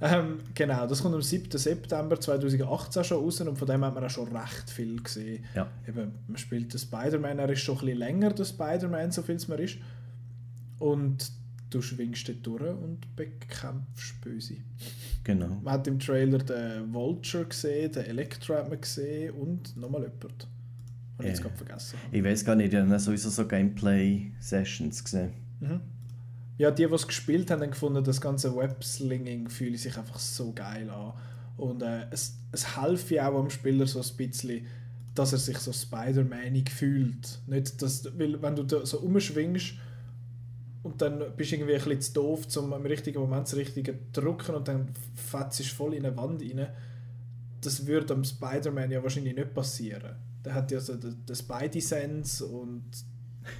[0.00, 1.56] Ähm, genau, das kommt am 7.
[1.56, 5.44] September 2018 schon raus und von dem hat man auch schon recht viel gesehen.
[5.54, 5.68] Ja.
[5.86, 9.36] Eben, man spielt den Spider-Man, er ist schon ein bisschen länger der Spider-Man, so viel
[9.36, 9.76] es mir ist.
[10.80, 11.30] Und
[11.70, 14.56] du schwingst dort durch und bekämpfst Böse.
[15.24, 15.60] Genau.
[15.62, 20.46] Man hat im Trailer den Vulture gesehen, den Elektra hat man gesehen und nochmal jemand.
[21.16, 21.98] Habe ich jetzt gerade vergessen.
[22.10, 25.32] Ich weiß gar nicht, ich habe sowieso so Gameplay-Sessions gesehen.
[25.60, 25.80] Mhm.
[26.58, 30.52] Ja, die, die es gespielt haben, haben gefunden, das ganze Webslinging fühlt sich einfach so
[30.52, 31.12] geil an.
[31.56, 34.66] Und äh, es, es half ja auch am Spieler so ein bisschen,
[35.14, 37.40] dass er sich so Spider-Manig fühlt.
[37.46, 39.74] Nicht, dass, weil wenn du da so umschwingst
[40.82, 43.98] und dann bist du irgendwie ein bisschen zu doof, um im richtigen Moment das Richtige
[44.12, 46.68] zu drücken und dann fetzt du voll in eine Wand rein.
[47.60, 50.16] Das würde am Spider-Man ja wahrscheinlich nicht passieren.
[50.42, 52.84] Der hat ja so den, den Spidey-Sense und...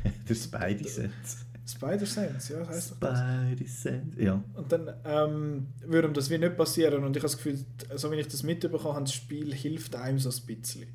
[0.29, 1.45] der Spidey-Sense.
[1.67, 3.19] Spider-Sense, ja, das das.
[3.19, 4.43] Spider-Sense, ja.
[4.55, 7.59] Und dann ähm, würde ihm das wie nicht passieren und ich habe das Gefühl,
[7.97, 10.89] so wie ich das mitbekommen habe, das Spiel hilft einem so ein bisschen.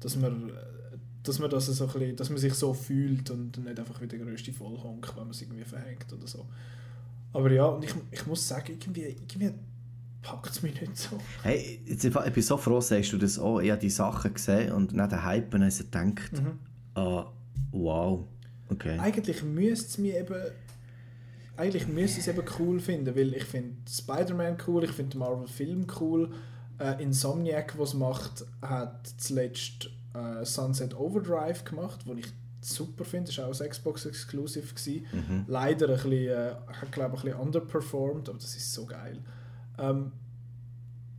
[0.00, 0.52] Dass man,
[1.24, 4.06] dass man, das so ein bisschen, dass man sich so fühlt und nicht einfach wie
[4.06, 6.46] der größte Vollhonk, wenn man es irgendwie verhängt oder so.
[7.32, 9.50] Aber ja, und ich, ich muss sagen, irgendwie, irgendwie
[10.22, 11.18] packt es mich nicht so.
[11.42, 13.60] Hey, jetzt, ich bin so froh, sagst du das auch.
[13.60, 16.58] Ich habe die Sachen gesehen und nach den Hype habe ich gedacht, Mhm.
[16.94, 17.32] ah,
[17.72, 18.24] wow,
[18.68, 18.98] okay.
[18.98, 20.36] Eigentlich müsste es mir eben
[21.56, 25.86] eigentlich müsste ich es eben cool finden, weil ich finde Spider-Man cool, ich finde Marvel-Film
[26.00, 26.32] cool.
[26.80, 32.26] Äh, Insomniac, was macht, hat zuletzt äh, Sunset Overdrive gemacht, wo ich
[32.60, 33.28] super finde.
[33.28, 34.66] Das war auch ein Xbox-Exclusive.
[35.12, 35.44] Mhm.
[35.46, 39.20] Leider ein bisschen, äh, hat, glaube ich, ein bisschen underperformed, aber das ist so geil.
[39.78, 40.12] Ähm,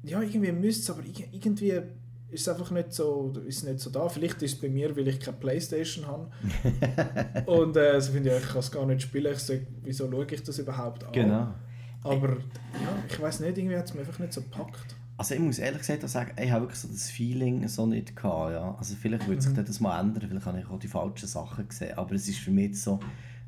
[0.04, 1.82] ja, irgendwie müsste es, aber irgendwie
[2.30, 4.10] ist es einfach nicht so, ist nicht so da.
[4.10, 6.30] Vielleicht ist es bei mir, weil ich keine Playstation habe.
[7.46, 9.34] Und äh, so finde ich, ich kann es gar nicht spielen.
[9.34, 11.12] Ich sage, wieso schaue ich das überhaupt an?
[11.12, 11.54] Genau.
[12.04, 14.96] Aber ja, ich weiß nicht, irgendwie hat es mich einfach nicht so gepackt.
[15.18, 18.16] Also ich muss ehrlich gesagt auch sagen, ich habe wirklich so das Feeling so nicht
[18.16, 18.76] gehabt, ja.
[18.78, 19.66] Also vielleicht würde sich Mhm.
[19.66, 22.52] das mal ändern, vielleicht habe ich auch die falschen Sachen gesehen, aber es ist für
[22.52, 23.00] mich so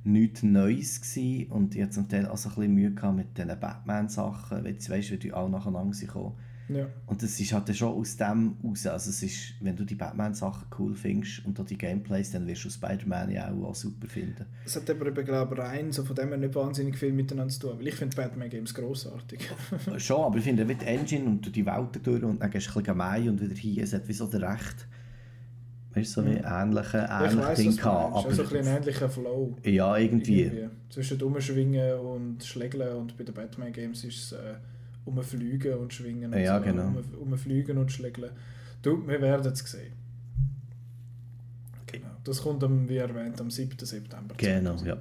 [0.06, 3.38] nichts Neues gewesen und ich hatte zum Teil auch so ein bisschen Mühe gehabt mit
[3.38, 6.36] diesen Batman-Sachen, weil du weißt, wie die alle nacheinander sind gekommen.
[6.70, 6.88] Ja.
[7.06, 10.68] Und das ist halt schon aus dem raus, also es ist, wenn du die Batman-Sachen
[10.78, 14.46] cool findest und auch die Gameplays, dann wirst du Spider-Man ja auch, auch super finden.
[14.66, 17.54] Es hat aber, eben, glaube ich, rein so von dem her nicht wahnsinnig viel miteinander
[17.54, 19.40] zu tun, weil ich finde Batman-Games grossartig.
[19.98, 22.68] Schon, aber ich finde, wie die Engine und du die Welten durch und dann gehst
[22.68, 24.88] du ein bisschen gemein und wieder hier, es hat wie so der recht,
[25.94, 27.26] weißt so wie ähnliche, Mhm.
[27.26, 28.16] ich ähnliche weiss, Ding gehabt.
[28.16, 29.56] Also ein, bisschen ein ähnlicher Flow.
[29.64, 30.42] ja, irgendwie.
[30.44, 30.70] Irgendwie.
[30.90, 34.56] Zwischen Umschwingen und Schlägeln und bei den Batman-Games ist es äh,
[35.08, 36.34] Umfliegen und Schwingen.
[36.34, 36.66] Und Ja, so.
[36.66, 36.88] genau.
[36.88, 38.32] Um, umfliegen und Schlägeln.
[38.82, 39.94] Du, wir werden es sehen.
[41.88, 42.08] Genau.
[42.24, 43.78] Das kommt, am, wie erwähnt, am 7.
[43.86, 44.36] September.
[44.38, 44.98] Genau, ja.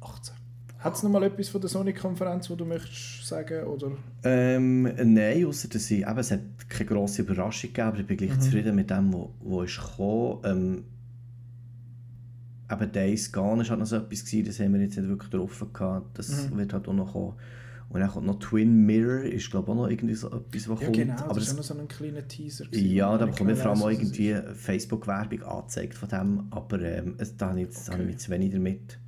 [0.00, 0.34] 2018.
[0.78, 3.64] Hat es noch mal etwas von der Sonic-Konferenz, wo du möchtest sagen?
[3.66, 3.92] Oder?
[4.24, 8.16] Ähm, nein, außer dass ich, eben, es hat keine grosse Überraschung gegeben, aber ich bin
[8.16, 8.40] gleich Mhm.
[8.40, 10.40] zufrieden mit dem, was wo ist gekommen.
[10.44, 10.84] Ähm,
[12.70, 15.30] eben Days Gone ist halt noch so etwas gewesen, das haben wir jetzt nicht wirklich
[15.30, 16.18] drauf gehabt.
[16.18, 16.56] Das Mhm.
[16.58, 17.34] wird halt auch noch kommen.
[17.92, 20.80] Und dann kommt noch Twin Mirror, ist glaube ich auch noch irgendwie so etwas, was
[20.80, 20.96] Ja, kommt.
[20.96, 21.14] genau.
[21.24, 22.64] aber das war noch so ein kleiner Teaser.
[22.64, 24.36] gewesen, ja, da ich bekomme ich nicht vor allem auch irgendwie.
[24.54, 28.04] Facebook-Werbung angezeigt von dem, aber ähm, es, da habe ich, habe Okay.
[28.06, 28.98] mich zu wenig damit.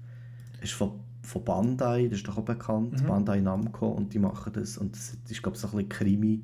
[0.58, 0.92] Es ist von,
[1.22, 3.06] von Bandai, das ist doch auch bekannt, Mhm.
[3.06, 4.76] Bandai Namco, und die machen das.
[4.76, 6.42] Und das ist, glaube ich, so ein bisschen Krimi,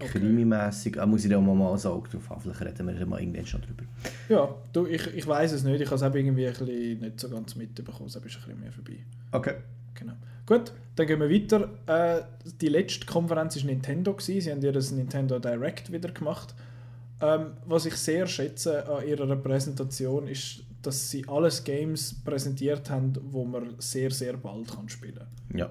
[0.00, 0.18] Okay.
[0.18, 0.94] Krimi-mässig.
[0.96, 3.62] Da muss ich auch mal ein Auge drauf haben, vielleicht reden wir mal irgendwann schon
[3.62, 3.84] drüber.
[4.28, 5.80] Ja, du, ich, ich weiß es nicht.
[5.80, 8.06] Ich habe es irgendwie ein bisschen nicht so ganz mitbekommen.
[8.06, 8.98] Es ist ein bisschen mehr vorbei.
[9.30, 9.54] Okay.
[9.94, 10.14] Genau.
[10.46, 11.70] Gut, dann gehen wir weiter.
[11.86, 12.22] Äh,
[12.60, 14.12] die letzte Konferenz war Nintendo.
[14.12, 14.40] Gewesen.
[14.40, 16.54] Sie haben ihr das Nintendo Direct wieder gemacht.
[17.20, 23.14] Ähm, was ich sehr schätze an ihrer Präsentation ist, dass sie alles Games präsentiert haben,
[23.22, 25.58] wo man sehr, sehr bald kann spielen kann.
[25.58, 25.70] Ja.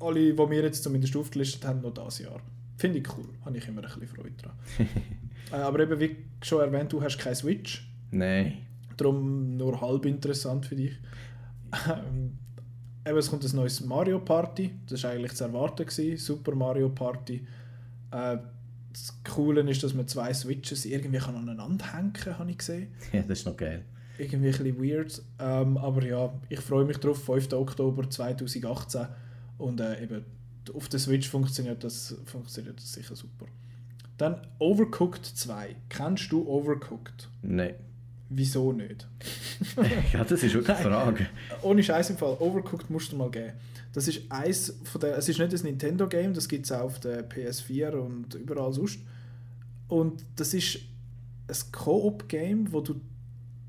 [0.00, 2.40] Alle, die wir jetzt zumindest aufgelistet haben, noch dieses Jahr.
[2.78, 3.28] Finde ich cool.
[3.44, 4.56] Habe ich immer ein bisschen Freude dran.
[5.52, 7.86] äh, aber eben, wie schon erwähnt, du hast keine Switch.
[8.10, 8.66] Nein.
[8.96, 10.92] Darum nur halb interessant für dich.
[11.88, 12.38] Ähm,
[13.06, 14.72] eben, es kommt ein neues Mario Party.
[14.88, 15.86] Das war eigentlich zu erwarten.
[15.86, 16.16] Gewesen.
[16.16, 17.46] Super Mario Party.
[18.10, 18.38] Äh,
[18.92, 22.88] das Coole ist, dass man zwei Switches irgendwie kann aneinander hängen kann, habe ich gesehen.
[23.12, 23.84] Ja, das ist noch geil.
[24.18, 25.22] Irgendwie ein bisschen weird.
[25.38, 27.24] Ähm, aber ja, ich freue mich drauf.
[27.24, 27.52] 5.
[27.54, 29.06] Oktober 2018.
[29.58, 30.24] Und äh, eben
[30.74, 33.46] auf der Switch funktioniert das, funktioniert das sicher super.
[34.18, 35.74] Dann Overcooked 2.
[35.88, 37.28] Kennst du Overcooked?
[37.42, 37.74] Nein.
[38.34, 39.06] Wieso nicht?
[40.12, 41.26] ja, das ist wirklich eine Frage.
[41.62, 43.52] Ohne Scheiß im Fall, Overcooked musst du mal geben.
[43.92, 47.00] Das ist eins von der, es ist nicht ein Nintendo-Game, das gibt es auch auf
[47.00, 49.00] der PS4 und überall sonst.
[49.88, 50.78] Und das ist
[51.48, 53.00] ein Koop-Game, wo du,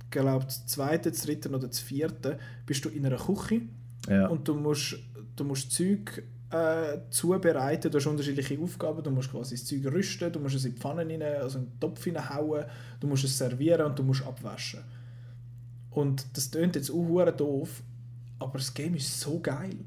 [0.10, 3.64] glaube das zweite, dritte oder das vierte, bist du in einer Küche
[4.08, 4.28] Ja.
[4.28, 4.96] und du musst,
[5.36, 10.32] du musst Zeug äh, zubereiten, du hast unterschiedliche Aufgaben, du musst quasi das Zeug rüsten,
[10.32, 12.66] du musst es in die Pfanne rein, also in den Topf hauen,
[13.00, 14.82] du musst es servieren und du musst abwaschen.
[15.92, 17.82] Und das klingt jetzt auch doof,
[18.40, 19.78] aber das Game ist so geil.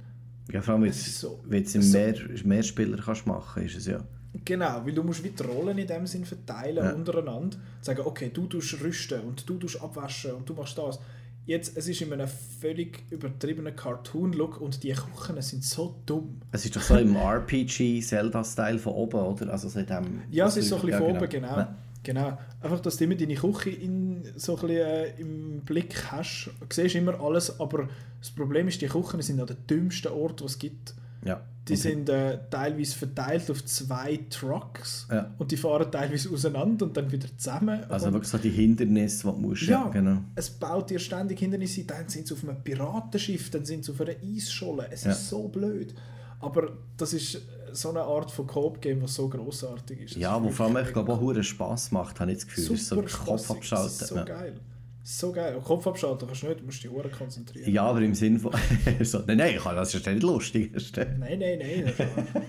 [0.52, 2.14] ja, vor allem, wenn so- du so- mehr,
[2.44, 4.00] Mehrspieler kannst machen, ist es ja.
[4.44, 6.92] Genau, weil du musst wie die Rollen in dem Sinn verteilen Ja.
[6.92, 7.56] untereinander.
[7.80, 11.00] Sagen, okay, du tust rüsten und du tust abwaschen und du machst das.
[11.47, 16.41] Jetzt, es ist in einem völlig übertriebenen Cartoon-Look und die Küchen sind so dumm.
[16.50, 19.52] Es ist doch so im RPG-Zelda-Style von oben, oder?
[19.52, 21.57] Also so dem, Ja, es ist so ein bisschen von oben, genau.
[21.57, 21.76] Ja.
[22.02, 22.39] genau.
[22.60, 26.50] Einfach, dass du immer deine Küche in, so ein bisschen, äh, im Blick hast.
[26.58, 30.42] Du siehst immer alles, aber das Problem ist, die Küchen sind an den dümmsten Ort,
[30.42, 30.94] was es gibt.
[31.25, 31.42] Ja.
[31.68, 35.34] Die Und- sind äh, teilweise verteilt auf zwei Trucks Ja.
[35.38, 37.82] und die fahren teilweise auseinander und dann wieder zusammen.
[37.88, 39.62] Also und wirklich so die Hindernisse, die du musst.
[39.62, 39.88] Ja.
[39.88, 40.18] genau.
[40.36, 44.00] es baut dir ständig Hindernisse, dann sind sie auf einem Piratenschiff, dann sind sie auf
[44.00, 44.88] einer Eisscholle.
[44.92, 45.10] Es Ja.
[45.10, 45.92] ist so blöd.
[46.38, 47.40] Aber das ist
[47.72, 50.14] so eine Art von Coop-Game, was so großartig ist.
[50.14, 52.68] Das Ja, ist wo vor allem, ich glaube, auch Spass macht, habe ich das Gefühl.
[52.68, 53.86] Das ist so Super Kopf abschalten.
[53.98, 54.24] Das ist so ja.
[54.24, 54.60] geil.
[55.09, 55.60] So geil.
[55.62, 57.70] Kopf abschalten kannst du nicht, du musst dich hure konzentrieren.
[57.73, 58.52] ja, aber im Sinn von.
[59.02, 60.73] so, nein, nein, das ist ja nicht lustig.
[60.73, 61.93] Das Nein, nein, nein.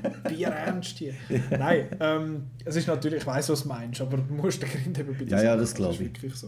[0.02, 1.14] das Bier ernst hier.
[1.52, 4.98] Nein, ähm, es ist natürlich, ich weiß, was du meinst, aber du musst den Grind
[4.98, 6.00] eben bei Ja, ja, das ist glaub ich.
[6.00, 6.48] wirklich so.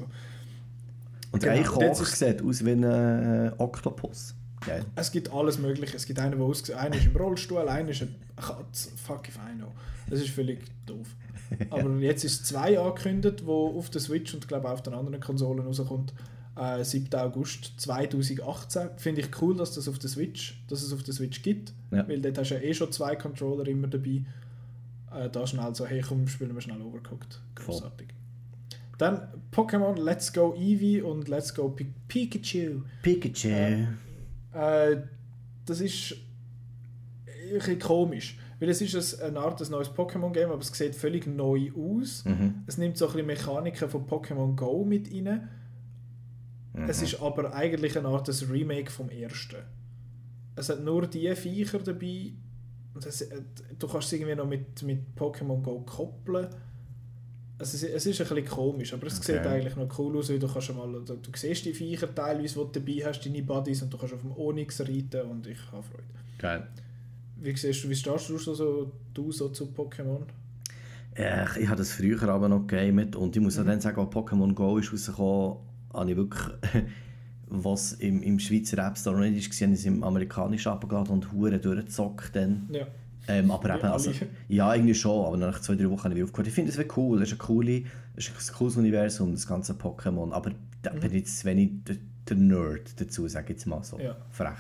[1.32, 4.34] Und Genau, ein Koch ist- sieht aus wie ein äh, Oktopus.
[4.66, 4.84] Geil.
[4.96, 5.96] Es gibt alles Mögliche.
[5.96, 8.90] Es gibt einen, der aussieht, einer ist im Rollstuhl, einer ist eine Katze.
[9.06, 9.72] Fuck if I know.
[10.10, 11.08] Das ist völlig doof.
[11.70, 15.66] Aber jetzt ist zwei angekündigt, wo auf der Switch und glaube auf den anderen Konsolen
[15.66, 16.14] rauskommt.
[16.56, 17.14] Äh, 7.
[17.16, 18.90] August 2018.
[18.98, 21.74] Finde ich cool, dass das auf der Switch, dass es auf der Switch gibt.
[21.92, 22.08] Ja.
[22.08, 24.24] Weil dort hast du ja eh schon zwei Controller immer dabei.
[25.14, 27.40] Äh, da schnell so, hey komm, spielen wir schnell Overcooked.
[27.56, 28.10] Großartig.
[28.98, 32.82] Dann Pokémon Let's Go Eevee und Let's Go Pi Pikachu.
[33.02, 33.48] Pikachu.
[34.54, 34.98] Äh,
[35.66, 36.16] das ist
[37.26, 38.38] ein bisschen komisch.
[38.60, 42.26] Weil es ist ein- eine Art ein neues Pokémon-Game, aber es sieht völlig neu aus.
[42.26, 42.64] Mhm.
[42.68, 45.48] Es nimmt so ein bisschen Mechaniken von Pokémon Go mit rein.
[46.74, 46.90] Mhm.
[46.90, 49.58] Es ist aber eigentlich eine Art ein Remake vom ersten.
[50.56, 52.34] Es hat nur die Viecher dabei.
[53.06, 53.42] Es, äh,
[53.78, 56.48] du kannst es irgendwie noch mit, mit Pokémon Go koppeln.
[57.58, 59.34] Also es, es ist ein bisschen komisch, aber es Okay.
[59.34, 60.30] sieht eigentlich noch cool aus.
[60.30, 63.42] weil Du, kannst mal, du, du siehst die Viecher teilweise, die du dabei hast, deine
[63.44, 66.04] Buddies, und du kannst auf dem Onyx reiten und ich habe Freude.
[66.38, 66.68] Geil.
[67.42, 70.22] Wie, siehst du, wie stehst du so, du so zu Pokémon?
[71.18, 73.62] Ja, ich, ich habe das früher aber noch gegamet und ich muss Mhm.
[73.64, 75.58] auch dann sagen, als Pokémon Go ist rausgekommen,
[75.94, 76.54] habe ich wirklich,
[77.48, 81.14] was im, im Schweizer App Store noch nicht ist, habe ich es im amerikanischen abgeladen
[81.14, 82.70] und hure durchgezockt dann.
[82.72, 82.88] Ja.
[83.28, 84.12] Ähm, aber eben, also,
[84.48, 86.48] ja, irgendwie schon, aber nach zwei, drei Wochen habe ich aufgehört.
[86.48, 87.84] Ich finde, es cool, es ist, coole,
[88.16, 90.52] es ist ein cooles Universum, das ganze Pokémon, aber
[90.82, 93.98] da bin ich jetzt wenig der, der Nerd dazu, sage ich jetzt mal so.
[93.98, 94.04] Mhm.
[94.04, 94.16] Ja.
[94.30, 94.58] Frech.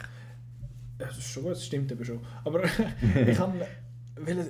[1.00, 2.19] Ja, das ist schon gut, das stimmt eben schon.
[2.44, 2.64] Aber
[3.28, 3.66] ich habe,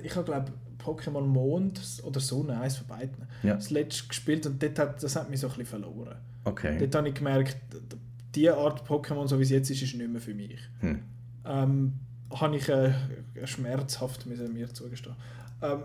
[0.02, 0.52] ich habe glaube
[0.84, 3.54] Pokémon Mond oder Sonne, eins von beiden, Ja.
[3.54, 6.16] das letzte gespielt und dort hat, das hat mich so ein bisschen verloren.
[6.44, 6.78] Okay.
[6.78, 7.96] Dort habe ich gemerkt, d-
[8.34, 10.58] die Art Pokémon, so wie es jetzt ist, ist nicht mehr für mich.
[10.80, 11.02] Hm.
[11.44, 11.92] Ähm,
[12.32, 12.92] habe ich äh,
[13.44, 15.16] schmerzhaft müssen mir zugestehen.
[15.62, 15.82] Ähm,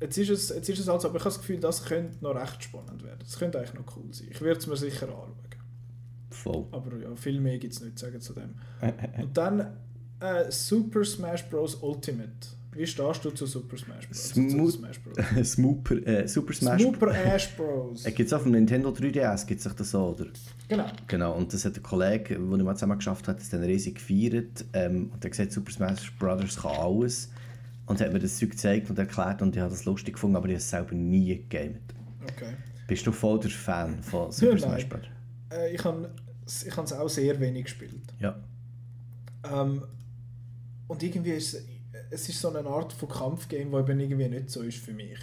[0.00, 2.34] jetzt, ist es, jetzt ist es also, aber ich habe das Gefühl, das könnte noch
[2.34, 3.18] recht spannend werden.
[3.20, 4.28] Das könnte eigentlich noch cool sein.
[4.30, 5.32] Ich würde es mir sicher anschauen.
[6.30, 6.66] Voll.
[6.72, 8.54] Aber ja, viel mehr gibt es nicht zu sagen zu dem.
[9.22, 9.60] Und dann
[10.20, 11.76] äh, Super Smash Bros.
[11.76, 12.30] Ultimate.
[12.76, 14.32] Wie stehst du zu Super Smash Bros?
[14.34, 15.16] Zu Smash Bros.
[15.54, 18.04] Super, äh, Super Smash Super Ash Bros.
[18.04, 20.26] Äh, Gibt es auf dem Nintendo 3DS, gibt es das so, oder?
[20.68, 20.84] Genau.
[21.06, 23.94] Genau, und das hat der Kollege, den ich mal zusammen geschafft habe, das dann riesig
[23.94, 24.64] gefeiert.
[24.74, 27.30] Ähm, und er hat gesagt, Super Smash Brothers kann alles.
[27.86, 30.46] Und hat mir das Zeug gezeigt und erklärt und ich habe das lustig gefunden, aber
[30.46, 31.82] ich habe es selber nie gegamet.
[32.24, 32.52] Okay.
[32.88, 34.58] Bist du voll der Fan von Super.
[34.58, 35.15] Smash Brothers?
[35.50, 36.14] Äh, ich habe
[36.46, 38.14] ich es auch sehr wenig gespielt.
[38.20, 38.36] Ja.
[39.50, 39.82] Ähm,
[40.88, 41.64] und irgendwie ist es,
[42.10, 45.18] es ist so eine Art von Kampfgame, wo eben irgendwie nicht so ist für mich.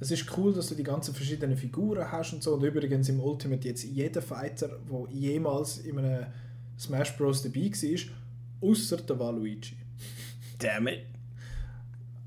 [0.00, 2.54] Es ist cool, dass du die ganzen verschiedenen Figuren hast und so.
[2.54, 6.26] Und übrigens im Ultimate jetzt jeder Fighter, der jemals in einem
[6.78, 7.42] Smash Bros.
[7.42, 9.76] dabei war, außer der Waluigi.
[10.58, 11.06] Damn it.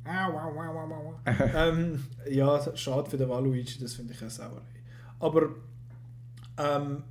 [0.05, 1.15] Au, au, au, au, au.
[1.55, 4.61] ähm, ja, schade für den Waluigi, das finde ich eine Sauerei.
[5.19, 5.49] Aber
[6.57, 7.03] ähm,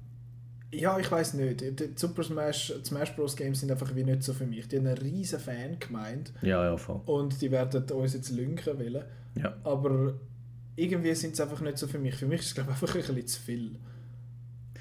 [0.73, 1.61] ja, ich weiß nicht.
[1.61, 3.37] Die Super Smash, die Smash Bros.
[3.37, 4.69] Games sind einfach wie nicht so für mich.
[4.69, 7.01] Die haben einen riesen Fan gemeint Ja, ja, voll.
[7.07, 9.05] und die werden uns jetzt lünken wollen.
[9.41, 9.55] Ja.
[9.65, 10.15] Aber
[10.75, 12.15] irgendwie sind sie einfach nicht so für mich.
[12.17, 13.71] Für mich ist es glaube ich einfach ein bisschen zu viel.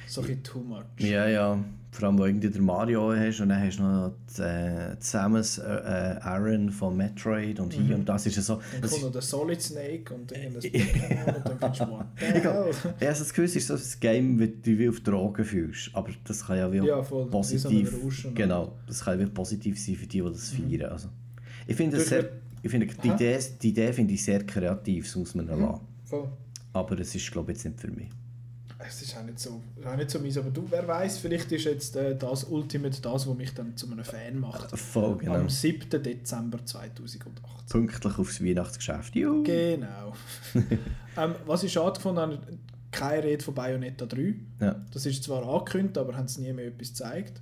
[0.08, 0.84] So ein bisschen too much.
[1.00, 1.64] Ja, ja.
[1.96, 5.64] Vor allem, wo irgendwie der Mario hast und dann hast du noch äh, Samus äh,
[5.64, 8.56] äh, Aaron von Metroid und hier und das ist ja so.
[8.56, 11.86] Dann Das kommt noch der Solid Snake und dann das Pokémon und dann findest du
[12.16, 12.42] hell?
[13.00, 15.92] ja, also das Gefühl ist so ein Game, wie du wie auf Drogen fühlst.
[15.94, 17.28] Aber das kann ja wie Ja, voll.
[17.28, 18.04] Wie so positiv.
[18.04, 18.36] Rauschen.
[18.36, 20.92] genau, das kann ja wie positiv sein für die, die das feiern.
[20.92, 21.08] Also,
[21.66, 22.30] ich finde das Du, ich sehr,
[22.62, 23.08] ich finde die?
[23.08, 25.62] Idee, die Idee finde ich sehr kreativ, das muss man mhm.
[25.62, 25.82] lassen.
[26.04, 26.28] Voll.
[26.74, 28.10] Aber es ist glaube ich jetzt nicht für mich.
[28.80, 31.66] Es ist auch nicht so, auch nicht so mies, aber du, wer weiß, vielleicht ist
[31.66, 34.78] jetzt äh, das Ultimate das, was mich dann zu einem Fan macht.
[34.78, 35.36] Voll, genau.
[35.36, 35.90] Am 7.
[36.04, 37.22] Dezember 2018.
[37.70, 39.16] Pünktlich aufs Weihnachtsgeschäft.
[39.16, 39.44] Juhu.
[39.44, 40.14] Genau.
[41.18, 42.40] ähm, was ich schade gefunden habe,
[42.92, 44.36] keine Rede von Bayonetta 3.
[44.60, 44.76] Ja.
[44.92, 47.42] Das ist zwar angekündigt, aber haben es nie mehr etwas gezeigt.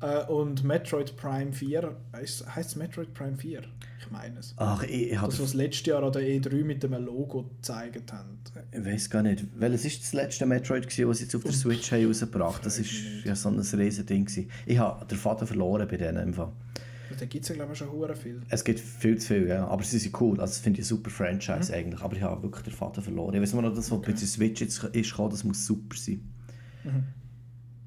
[0.00, 3.62] Äh, und Metroid Prime 4, heißt es Metroid Prime 4?
[4.10, 4.54] Meine es.
[4.56, 8.38] Ach, ich, ich Das, was letztes Jahr an der E3 mit dem Logo gezeigt haben.
[8.72, 9.46] Ich weiß gar nicht.
[9.58, 12.78] Welches ist das letzte Metroid, gewesen, was sie jetzt auf der Switch haben rausgebracht Das
[12.78, 12.90] ist
[13.24, 14.24] ja so ein riesen Ding.
[14.24, 14.50] gewesen.
[14.66, 16.52] Ich habe den Faden verloren bei denen im Fall.
[17.18, 18.40] Da gibt es ja, glaube ich, schon hure viel.
[18.50, 19.66] Es gibt viel zu viel, ja.
[19.66, 20.40] Aber sie sind cool.
[20.40, 21.14] Also, das finde ich ein super Mhm.
[21.14, 22.00] Franchise eigentlich.
[22.02, 23.34] Aber ich habe wirklich den Faden verloren.
[23.34, 26.20] Ich weiß nur noch, das, was bei der Switch jetzt ist, das muss super sein.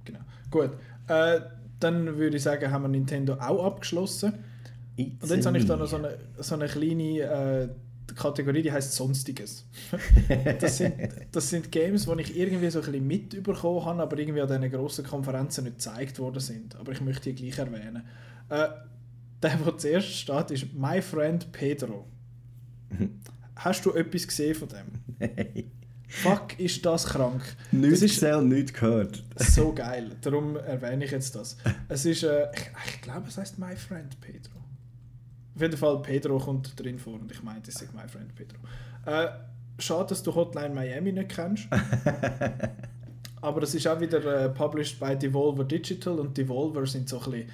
[0.05, 0.19] Genau.
[0.51, 0.71] Gut.
[1.07, 1.39] Äh,
[1.79, 4.33] dann würde ich sagen, haben wir Nintendo auch abgeschlossen.
[4.97, 7.69] Und jetzt habe ich da noch so eine, so eine kleine äh,
[8.15, 9.65] Kategorie, die heißt Sonstiges.
[10.59, 10.93] das, sind,
[11.31, 14.69] das sind Games, die ich irgendwie so ein bisschen mitbekommen habe, aber irgendwie an diesen
[14.69, 16.75] grossen Konferenzen nicht gezeigt worden sind.
[16.75, 18.03] Aber ich möchte die gleich erwähnen.
[18.49, 18.67] Äh,
[19.41, 22.05] der, der zuerst steht, ist My Friend Pedro.
[23.55, 24.85] Hast du etwas gesehen von dem?
[25.19, 25.71] Nein.
[26.07, 27.41] Fuck, ist das krank.
[27.71, 29.23] Nichts das ist gesehen nichts gehört.
[29.37, 30.11] so geil.
[30.21, 31.57] Darum erwähne ich jetzt das.
[31.89, 34.62] Es ist, äh, ich, ich glaube, es heißt My Friend Pedro.
[35.55, 38.57] Auf jeden Fall, Pedro kommt drin vor und ich meinte, es ist My Friend Pedro.
[39.05, 39.27] Äh,
[39.77, 41.67] schade, dass du Hotline Miami nicht kennst.
[43.41, 47.31] Aber es ist auch wieder äh, published by Devolver Digital und Devolver sind so ein
[47.31, 47.49] bisschen,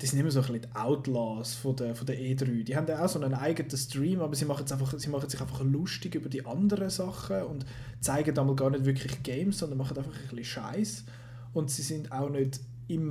[0.00, 2.64] die sind immer so ein bisschen die Outlaws von der, von der E3.
[2.64, 5.28] Die haben ja auch so einen eigenen Stream, aber sie machen, jetzt einfach, sie machen
[5.28, 7.66] sich einfach lustig über die anderen Sachen und
[8.00, 11.04] zeigen einmal gar nicht wirklich Games, sondern machen einfach ein bisschen Scheiß.
[11.52, 13.10] Und sie sind auch nicht im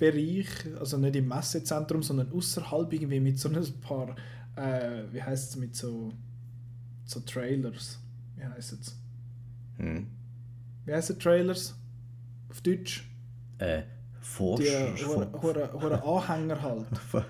[0.00, 4.14] Messebereich, also nicht im Messezentrum, sondern außerhalb irgendwie mit so ein paar,
[4.56, 6.12] äh, wie heißt es, mit so,
[7.04, 7.98] so Trailers.
[8.36, 8.96] Wie heißt es?
[9.78, 10.06] Hm.
[10.84, 11.74] Wie heißen Trailers?
[12.50, 13.08] Auf Deutsch?
[13.58, 13.82] Äh,
[14.20, 14.60] Forsch...
[14.60, 16.86] Die äh, Anhänger halt.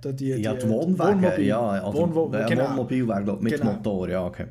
[0.00, 1.44] Da die, ja, die die Wohnwagen, Wohnmobil.
[1.44, 1.60] ja.
[1.60, 2.68] Also, Wohnwo äh, genau.
[2.68, 3.72] Wohnmobil wäre, glaub, mit Genau.
[3.72, 4.46] Motor, ja, okay.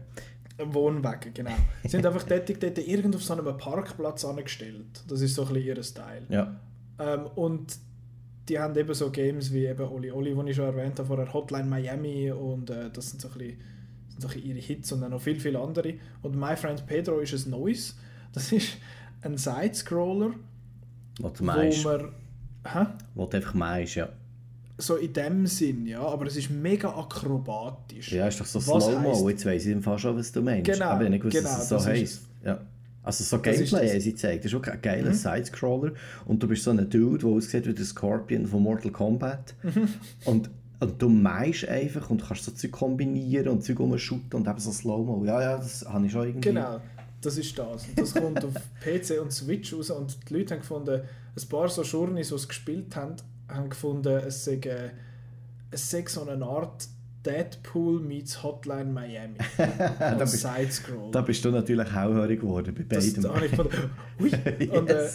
[0.58, 1.52] Wohnwagen, genau.
[1.84, 5.06] Sie sind einfach dort, dort irgend auf so einem Parkplatz angestellt.
[5.08, 6.24] Das ist so ein bisschen ihr Style.
[6.28, 6.60] Ja.
[7.00, 7.78] Ähm, und
[8.50, 11.34] die haben eben so Games wie eben Oli Oli, den ich schon erwähnt habe, vorher
[11.34, 13.58] Hotline Miami und äh, das sind so ein bisschen,
[14.10, 15.96] sind so ein ihre Hits und dann noch viel, viel andere.
[16.22, 17.96] Und My Friend Pedro ist ein neues.
[18.32, 18.78] Das ist
[19.22, 20.32] ein Side-Scroller,
[21.20, 21.72] wo man...
[21.72, 22.86] Hä?
[23.16, 24.10] Was du einfach meinst, ja.
[24.78, 28.12] So in dem Sinn, ja, aber es ist mega akrobatisch.
[28.12, 29.30] Ja, ist doch so Slow-Mo.
[29.30, 30.72] Jetzt weiss ich im Fall schon, was du meinst.
[30.72, 32.22] Genau, Aber ich nicht gewusst, genau, dass es so das heisst.
[32.44, 32.60] Ja.
[33.08, 34.44] Also so Gameplay haben sie gezeigt.
[34.44, 35.94] Das ist auch ein geiler Side-Scroller.
[36.26, 39.56] Und du bist so ein Dude, der aussieht wie der Scorpion von Mortal Kombat.
[40.26, 40.50] und,
[40.82, 44.74] und du meinst einfach und kannst so Zeug kombinieren und Zeug rumschuten und eben so
[44.74, 45.24] Slow-Mo.
[45.24, 46.50] Ja, ja, das habe ich schon irgendwie...
[46.50, 46.82] Genau,
[47.22, 47.88] das ist das.
[47.88, 48.54] Und das kommt auf
[48.84, 52.48] PC und Switch raus und die Leute haben gefunden, ein paar so Journeys, die es
[52.48, 53.16] gespielt haben,
[53.48, 54.90] haben gefunden, es sei, äh,
[55.72, 56.90] es sei so eine Art
[57.28, 59.36] Deadpool meets Hotline Miami.
[60.00, 61.12] als bist- Side-Scroll.
[61.12, 63.24] Da bist du natürlich hellhörig geworden bei Das, beidem.
[63.24, 63.90] da habe ich gefunden,
[64.20, 64.32] ui.
[64.78, 65.10] Und äh,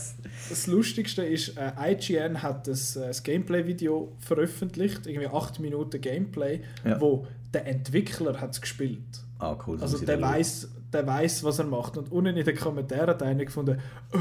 [0.48, 6.60] das Lustigste ist, äh, IGN hat das, äh, das Gameplay-Video veröffentlicht, irgendwie 8 Minuten Gameplay,
[6.84, 7.00] Ja.
[7.00, 9.00] wo der Entwickler hat es gespielt.
[9.38, 9.76] Ah, cool.
[9.78, 11.96] das Also der weiß, der weiß, was er macht.
[11.96, 13.78] Und unten in den Kommentaren hat einer gefunden,
[14.12, 14.18] oh,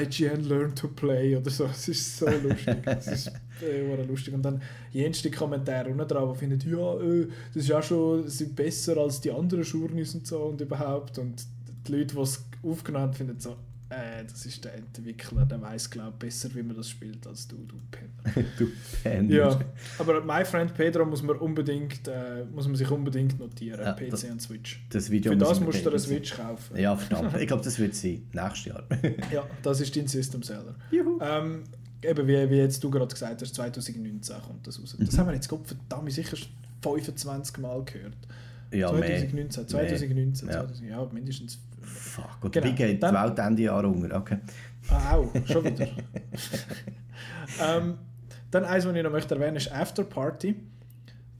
[0.00, 1.64] IGN learn to play oder so.
[1.66, 2.76] Es ist so lustig.
[2.86, 3.32] Es ist
[3.62, 4.34] äh, lustig.
[4.34, 4.62] Und dann
[4.92, 9.20] jenste Kommentare unten dran, die finden, ja, äh, das ist ja schon sind besser als
[9.20, 11.18] die anderen Journeys und so und überhaupt.
[11.18, 11.44] Und
[11.86, 13.56] die Leute, die es aufgenommen haben, finden so,
[13.88, 17.46] äh, das ist der Entwickler, der weiß glaube ich besser, wie man das spielt als
[17.46, 18.48] du, du Penner.
[18.58, 18.66] du
[19.04, 19.32] Penner.
[19.32, 19.60] Ja,
[19.98, 24.10] aber My Friend Pedro muss man unbedingt, äh, muss man sich unbedingt notieren, Ja, PC
[24.10, 24.84] das- und Switch.
[24.90, 26.00] Das Video Für das musst du eine.
[26.00, 26.76] Switch kaufen.
[26.76, 27.40] Ja, verdammt.
[27.40, 28.26] Ich glaube, das wird sein.
[28.32, 28.84] Nächstes Jahr.
[29.32, 30.74] Ja, das ist dein System Seller.
[30.90, 31.20] Juhu.
[31.22, 31.62] Ähm,
[32.02, 34.96] eben wie, wie jetzt du gerade gesagt hast, 2019 kommt das raus.
[34.98, 35.06] Mhm.
[35.06, 36.36] Das haben wir jetzt Gott verdammt sicher
[36.82, 38.14] 25 Mal gehört.
[38.72, 39.06] Ja, mehr.
[39.06, 40.56] 2019, 2019, Mehr.
[40.56, 40.60] Ja.
[40.62, 41.58] 2000, ja, mindestens.
[41.82, 42.38] Fuck.
[42.42, 42.66] Und Genau.
[42.66, 44.16] wie geht die Welt Ende Jahr unter?
[44.16, 44.38] Okay.
[44.88, 45.88] Ah, auch, schon wieder.
[47.62, 47.98] ähm,
[48.50, 50.56] dann eins, was ich noch möchte erwähnen, ist After Party.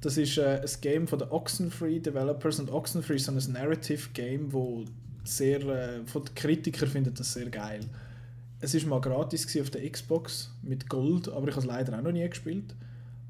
[0.01, 4.10] Das ist äh, ein Game von den Oxenfree Developers und Oxenfree ist so ein Narrative
[4.12, 4.85] Game, wo
[5.25, 7.81] sehr, äh, von den Kritikern findet das sehr geil.
[8.60, 12.02] Es ist mal gratis auf der Xbox mit Gold, aber ich habe es leider auch
[12.02, 12.75] noch nie gespielt.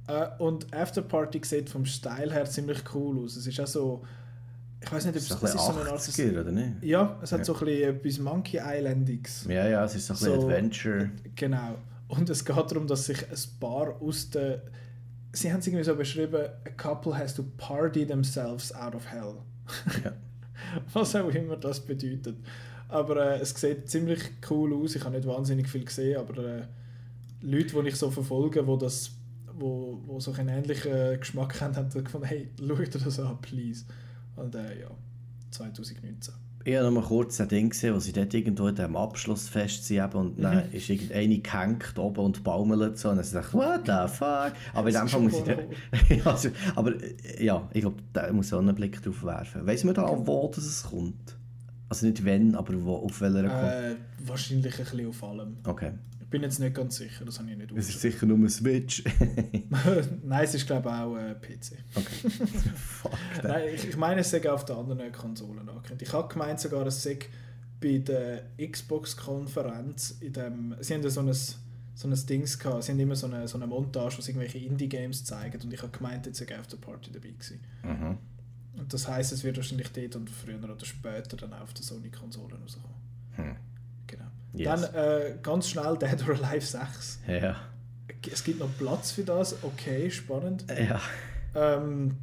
[0.09, 3.37] Äh, und After Party sieht vom Style her ziemlich cool aus.
[3.37, 4.05] Es ist auch so,
[4.81, 6.83] ich weiß nicht, ob Das es, es ein ist so eine Art 80er, oder nicht?
[6.85, 7.45] ja, es hat Ja.
[7.45, 9.47] so ein bisschen etwas Monkey Islandiges.
[9.49, 11.11] Ja, ja, es ist so ein bisschen So- Adventure.
[11.35, 11.75] Genau.
[12.09, 14.63] Und es geht darum, dass sich ein Paar aus der.
[15.33, 19.35] Sie haben es irgendwie so beschrieben: A couple has to party themselves out of hell.
[20.05, 20.13] Ja.
[20.93, 22.37] Was auch immer das bedeutet.
[22.89, 24.95] Aber äh, es sieht ziemlich cool aus.
[24.95, 26.63] Ich habe nicht wahnsinnig viel gesehen, aber äh,
[27.41, 29.13] Leute, die ich so verfolge, die das
[29.59, 33.85] wo, wo so einen ähnlichen Geschmack haben, haben gefunden, hey, schau dir das an, please.
[34.37, 34.91] Und äh, ja,
[35.51, 36.35] 2019.
[36.65, 39.85] Ich habe noch mal kurz ein Ding gesehen, wo sie dort irgendwo in diesem Abschlussfest
[39.85, 40.75] sind und dann mhm.
[40.75, 44.53] ist irgendeine gehängt oben und baumelt so und dann dachte what the fuck?
[44.75, 45.57] Aber in dem Fall muss ich da,
[46.31, 46.95] also, aber
[47.39, 49.65] ja, ich glaube, da muss auch einen Blick drauf werfen.
[49.65, 51.37] Weiss man da, wo das es kommt?
[51.89, 55.57] Also nicht wenn, aber wo, auf welcher äh, Wahrscheinlich ein bisschen auf allem.
[55.65, 55.93] Okay.
[56.21, 58.49] Ich bin jetzt nicht ganz sicher, das habe ich nicht Es ist sicher nur ein
[58.49, 59.05] Switch.
[60.25, 61.79] Nein, es ist glaube ich auch äh, PC.
[61.95, 62.47] Okay.
[62.75, 63.13] Fuck
[63.45, 66.03] Nein, ich, ich meine, es sei auf den anderen Konsolen angekündigt.
[66.03, 67.21] Ich habe gemeint sogar, es sei
[67.81, 70.75] bei der Xbox-Konferenz in dem...
[70.81, 73.69] Sie haben so ein, so ein Dings gehabt, sie haben immer so eine, so eine
[73.69, 77.13] Montage, wo sie irgendwelche Indie-Games zeigen und ich habe gemeint, jetzt sei auf der Party
[77.13, 77.61] dabei gewesen.
[77.85, 78.19] Mhm.
[78.79, 82.57] Und das heisst, es wird wahrscheinlich dort und früher oder später dann auf der Sony-Konsolen
[82.63, 82.97] rauskommen.
[83.33, 83.57] Hm.
[84.57, 84.81] Yes.
[84.81, 87.21] Dann äh, ganz schnell Dead or Alive 6.
[87.29, 87.57] Ja.
[88.31, 90.65] Es gibt noch Platz für das, okay, spannend.
[90.69, 91.01] Ja.
[91.55, 92.17] Ähm,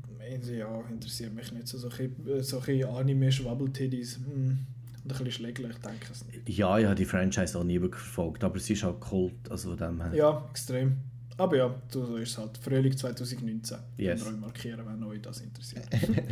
[0.51, 1.77] ja, interessiert mich nicht so.
[1.77, 2.09] Solche,
[2.39, 4.17] solche Anime-Schwabbeltitties.
[4.17, 4.25] Hm.
[4.25, 4.67] Und
[5.03, 6.49] ein bisschen schläglich, denke ich es nicht.
[6.49, 10.01] Ja, ich habe die Franchise auch nie verfolgt, aber sie ist halt Kult, also dem
[10.01, 10.13] her.
[10.13, 10.97] Ja, extrem.
[11.37, 12.57] Aber ja, so ist es halt.
[12.57, 13.77] Frühling 2019.
[13.97, 14.23] Yes.
[14.23, 15.87] Könnt markieren, wenn euch das interessiert.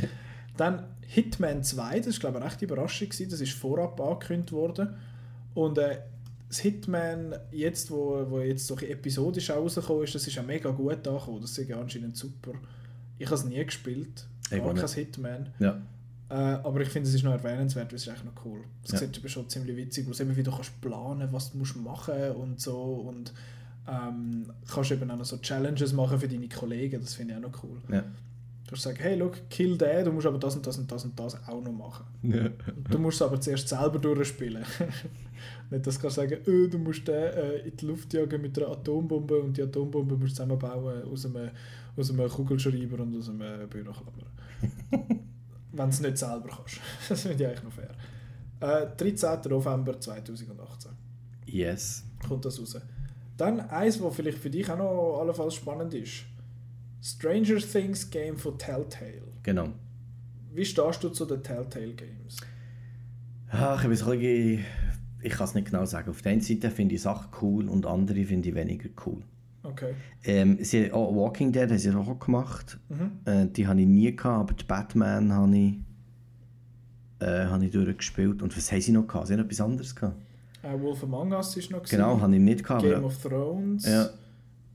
[0.57, 3.09] Dann Hitman 2, das war glaube ich eine rechte Überraschung.
[3.09, 4.89] Das ist vorab angekündigt worden.
[5.53, 5.99] Und äh,
[6.47, 11.07] das Hitman, jetzt, wo, wo jetzt so episodisch rausgekommen ist, das ist ja mega gut
[11.07, 11.41] angekommen.
[11.41, 12.51] Das ist ja anscheinend super.
[13.17, 14.27] Ich habe es nie gespielt.
[14.49, 15.53] Gar kein Hitman.
[15.59, 15.81] Ja.
[16.29, 18.63] Äh, aber ich finde, es ist noch erwähnenswert, weil es ist eigentlich noch cool.
[18.83, 18.99] Es ja.
[18.99, 22.31] sieht aber schon ziemlich witzig aus, eben wie du kannst planen, was du musst machen
[22.31, 22.81] und so.
[22.81, 23.33] Und
[23.87, 27.49] ähm, kannst eben auch noch so Challenges machen für deine Kollegen, das finde ich auch
[27.49, 27.77] noch cool.
[27.89, 28.01] Ja.
[28.01, 31.03] Du kannst sagen, hey, look, kill den, du musst aber das und das und das
[31.03, 32.05] und das auch noch machen.
[32.23, 32.49] Ja.
[32.89, 34.63] Du musst es aber zuerst selber durchspielen.
[35.71, 38.69] Nicht, dass du sagen, oh, du musst den äh, in die Luft jagen mit einer
[38.69, 41.49] Atombombe und die Atombombe musst du zusammenbauen aus einem,
[41.97, 44.27] aus einem Kugelschreiber und aus einem Büroklammer.
[45.73, 46.79] Wenn du es nicht selber kannst.
[47.09, 47.89] das finde ich eigentlich noch fair.
[48.61, 49.49] Äh, 13.
[49.49, 50.91] November 2018.
[51.45, 52.03] Yes.
[52.25, 52.77] Kommt das raus.
[53.41, 56.25] Dann eins, was vielleicht für dich auch noch allenfalls spannend ist.
[57.01, 59.23] Stranger Things Game von Telltale.
[59.41, 59.69] Genau.
[60.53, 62.37] Wie stehst du zu den Telltale Games?
[63.49, 64.05] Ach, ich weiß
[65.23, 66.11] ich kann es nicht genau sagen.
[66.11, 69.23] Auf der einen Seite finde ich Sachen cool und andere finde ich weniger cool.
[69.63, 69.95] Okay.
[70.23, 72.79] Ähm, sie, oh, Walking Dead haben sie auch gemacht.
[72.89, 73.11] Mhm.
[73.25, 75.73] Äh, die habe ich nie gehabt, aber die Batman habe ich,
[77.21, 78.43] äh, habe ich durchgespielt.
[78.43, 79.25] Und was haben sie noch gehabt?
[79.25, 80.21] Sie haben etwas anderes gehabt.
[80.63, 82.83] Uh, Wolf Among Us ist noch Genau, habe ich nicht gehabt.
[82.83, 83.85] Game of Thrones.
[83.85, 84.09] Ja.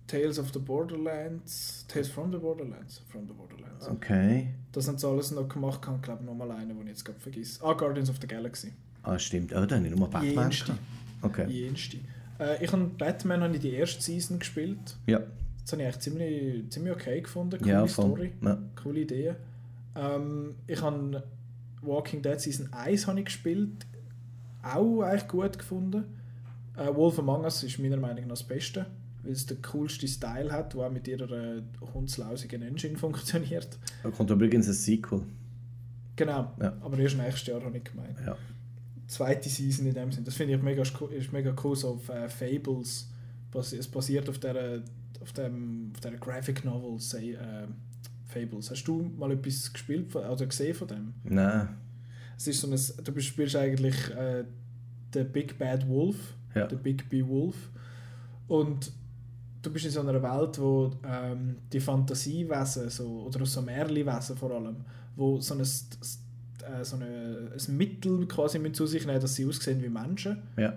[0.06, 1.84] Tales of the Borderlands.
[1.88, 3.02] Tales from the Borderlands.
[3.08, 3.88] From the Borderlands.
[3.88, 4.48] Okay.
[4.72, 5.80] Das haben sie alles noch gemacht.
[5.96, 7.64] Ich glaube, nochmal einen, den ich jetzt gerade vergesse.
[7.64, 8.72] Ah, Guardians of the Galaxy.
[9.02, 9.52] Ah, stimmt.
[9.52, 10.74] Oh, da habe ich nur mal Batman Jenste.
[11.22, 11.46] Okay.
[11.48, 11.98] Jenste.
[12.38, 14.96] Äh, ich habe Batman habe ich die erste Season gespielt.
[15.06, 15.20] Ja.
[15.62, 17.58] Das habe ich eigentlich ziemlich, ziemlich okay gefunden.
[17.58, 18.32] Coole ja, Story.
[18.42, 18.58] Ja.
[18.80, 19.34] Coole Idee.
[19.96, 21.24] Ähm, ich habe
[21.82, 23.86] Walking Dead Season 1 habe ich gespielt.
[24.74, 26.04] Auch eigentlich gut gefunden.
[26.76, 28.86] Äh, Wolf Among Us ist meiner Meinung nach das Beste
[29.22, 31.62] weil es den coolsten Style hat, der auch mit ihrer äh,
[31.92, 33.76] hundslausigen Engine funktioniert.
[34.04, 35.22] Da kommt übrigens ein Sequel.
[36.14, 36.74] Genau, Ja.
[36.80, 38.18] aber erst nächstes Jahr habe ich gemeint.
[38.24, 38.36] Ja.
[39.08, 40.24] Zweite Season in dem Sinn.
[40.24, 43.10] Das finde ich mega, ist mega cool, so auf äh, Fables.
[43.52, 44.82] Es basiert auf der,
[45.20, 47.66] auf dem, auf der Graphic Novel say, äh,
[48.26, 48.70] Fables.
[48.70, 51.14] Hast du mal etwas gespielt oder gesehen von dem?
[51.24, 51.68] Nein.
[52.36, 54.44] Es ist so ein, du spielst eigentlich äh,
[55.14, 56.66] den Big Bad Wolf, Ja.
[56.66, 57.56] den Big B Wolf.
[58.48, 58.92] Und
[59.62, 64.50] du bist in so einer Welt, wo ähm, die Fantasiewesen, so, oder so Märchenwesen vor
[64.52, 64.76] allem,
[65.16, 69.46] wo so ein, äh, so eine, ein Mittel quasi mit zu sich nehmen, dass sie
[69.46, 70.74] aussehen wie Menschen Ja.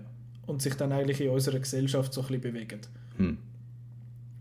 [0.47, 2.79] und sich dann eigentlich in unserer Gesellschaft so ein bisschen bewegen.
[3.17, 3.37] Hm.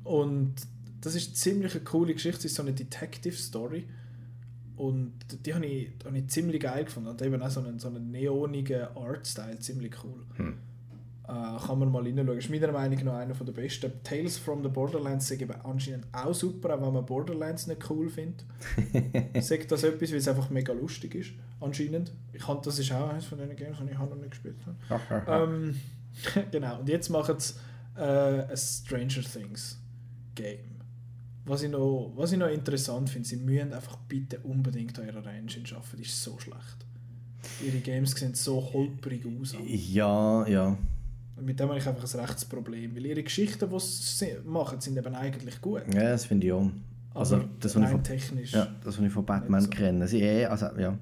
[0.05, 0.55] Und
[1.01, 3.85] das ist ziemlich eine coole Geschichte, es ist so eine Detective-Story.
[4.79, 5.13] Und
[5.45, 7.09] die habe ich, habe ich ziemlich geil gefunden.
[7.09, 10.23] Und eben auch so einen, so einen neonigen Art-Style, ziemlich cool.
[10.37, 10.55] Hm.
[11.25, 12.39] Äh, kann man mal reinschauen.
[12.39, 13.91] Ist meiner Meinung nach einer der besten.
[14.05, 18.09] Tales from the Borderlands sind eben anscheinend auch super, auch wenn man Borderlands nicht cool
[18.09, 18.45] findet.
[19.43, 22.13] Sagt das etwas, weil es einfach mega lustig ist, anscheinend.
[22.33, 24.57] Ich kann, das ist auch eines von den Games, die ich noch nicht gespielt
[24.89, 25.25] habe.
[25.27, 25.77] Ähm,
[26.53, 27.55] genau, und jetzt machen sie
[27.97, 29.79] äh, ein Stranger Things
[30.37, 30.68] Game.
[31.49, 35.27] Was ich noch, was ich noch interessant finde, sie müssen einfach bitte unbedingt an ihrer
[35.27, 36.87] Engine arbeiten, die ist so schlecht.
[37.65, 39.57] Ihre Games sehen so holprig aus.
[39.67, 40.77] Ja, ja.
[41.37, 44.99] Und mit dem habe ich einfach ein Rechtsproblem, weil ihre Geschichten, die sie machen, sind
[44.99, 45.83] eben eigentlich gut.
[45.95, 46.71] Ja, das finde ich auch.
[47.15, 48.53] Also, aber das, was ich rein von, technisch.
[48.53, 49.71] ja, das, was ich von Batman so.
[49.71, 50.07] kenne.
[50.07, 50.99] Sie, eh, also, ja.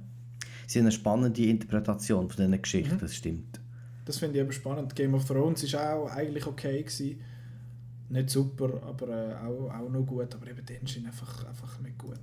[0.66, 3.00] sie haben eine spannende Interpretation von diesen Geschichten, mhm.
[3.00, 3.60] das stimmt.
[4.04, 4.94] Das finde ich eben spannend.
[4.94, 6.82] Game of Thrones war auch eigentlich okay.
[6.82, 7.20] Gewesen.
[8.08, 10.34] Nicht super, aber äh, auch, auch noch gut.
[10.34, 12.18] Aber eben den ist einfach, einfach nicht gut.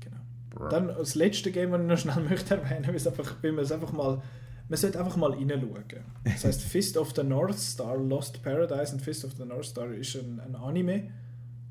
[0.00, 0.68] Genau.
[0.68, 3.72] Dann das letzte Game, das ich noch schnell möchte erwähnen möchte, einfach, weil man es
[3.72, 4.22] einfach mal
[4.68, 5.84] man sollte einfach mal reinschauen.
[6.24, 9.92] Das heißt Fist of the North Star, Lost Paradise und Fist of the North Star
[9.92, 11.10] ist ein, ein Anime,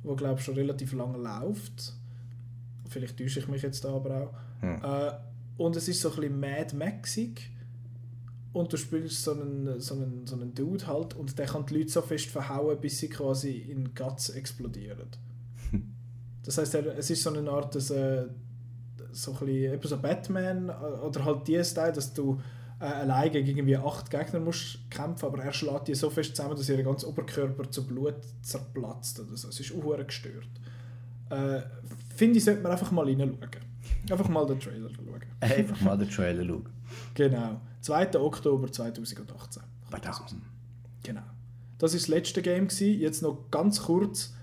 [0.04, 1.94] wo glaube schon relativ lange läuft.
[2.90, 4.62] Vielleicht täusche ich mich jetzt da aber auch.
[4.62, 4.82] Hm.
[4.82, 5.12] Äh,
[5.58, 7.50] und es ist so ein bisschen Mad Maxig
[8.56, 11.78] und du spielst so einen, so, einen, so einen Dude halt und der kann die
[11.78, 15.10] Leute so fest verhauen, bis sie quasi in Guts explodieren.
[16.44, 18.28] Das heißt, es ist so eine Art, dass, äh,
[19.12, 22.40] so ein bisschen, so Batman äh, oder halt die Style, dass du
[22.80, 26.56] äh, alleine gegen irgendwie acht Gegner musst kämpfen, aber er schlägt die so fest zusammen,
[26.56, 29.20] dass ihr ganzer Oberkörper zu Blut zerplatzt.
[29.20, 29.48] Oder so.
[29.48, 30.50] Es ist auch gestört.
[31.30, 31.62] Äh,
[32.16, 33.40] Finde ich, sollte man einfach mal reinschauen.
[34.10, 35.22] Einfach mal den Trailer schauen.
[35.40, 36.70] Einfach mal den Trailer schauen.
[37.14, 37.62] Genau.
[37.82, 38.20] 2.
[38.20, 39.64] Oktober 2018.
[39.90, 40.14] Badam.
[41.04, 41.22] Genau.
[41.78, 42.68] Das war das letzte Game.
[42.68, 43.00] Gewesen.
[43.00, 44.34] Jetzt noch ganz kurz.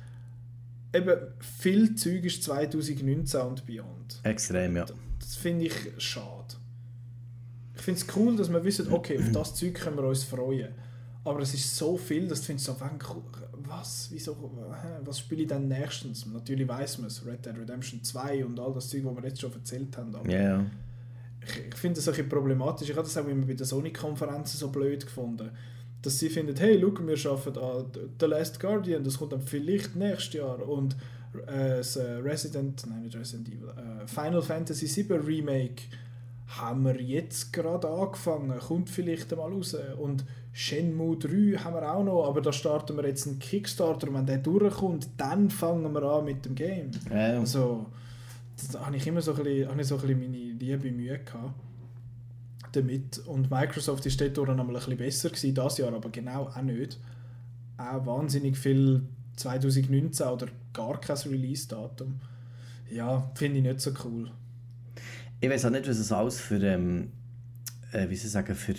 [0.94, 4.20] Eben, viel Zeug ist 2019 und Beyond.
[4.24, 4.84] Extrem, ja.
[5.18, 6.56] Das finde ich schade
[7.82, 10.72] ich finde es cool, dass wir wissen, okay, auf das Zeug können wir uns freuen.
[11.24, 12.76] Aber es ist so viel, dass du findest, so,
[13.68, 14.36] was, wieso,
[15.04, 16.26] was spiele ich dann nächstens?
[16.26, 19.40] Natürlich weiß man es, Red Dead Redemption 2 und all das Zeug, was wir jetzt
[19.40, 20.14] schon erzählt haben.
[20.14, 20.64] Aber yeah.
[21.44, 22.88] Ich, ich finde das ein bisschen problematisch.
[22.88, 25.50] Ich habe das auch immer bei den Sony-Konferenzen so blöd gefunden.
[26.02, 26.84] Dass sie finden, hey,
[27.14, 30.68] schau, wir arbeiten an The Last Guardian, das kommt dann vielleicht nächstes Jahr.
[30.68, 30.96] Und
[31.46, 35.82] äh, das äh, Resident, nein, nicht Resident Evil, äh, Final Fantasy 7 Remake
[36.48, 39.76] haben wir jetzt gerade angefangen, kommt vielleicht einmal raus.
[39.98, 44.14] Und Shenmue 3 haben wir auch noch, aber da starten wir jetzt einen Kickstarter und
[44.14, 46.90] wenn der durchkommt, dann fangen wir an mit dem Game.
[47.10, 47.38] Ja.
[47.38, 47.86] Also,
[48.72, 51.54] da habe ich immer so ein bisschen, so ein bisschen meine liebe Mühe gehabt
[52.72, 53.18] damit.
[53.26, 56.98] Und Microsoft ist dort noch ein bisschen besser gewesen, das Jahr, aber genau auch nicht.
[57.76, 59.02] Auch wahnsinnig viel
[59.36, 62.20] 2019 oder gar kein Release-Datum.
[62.90, 64.30] Ja, finde ich nicht so cool
[65.42, 67.10] ich weiß auch nicht, was es alles für, ähm,
[67.90, 68.74] äh, wie soll ich sagen, für,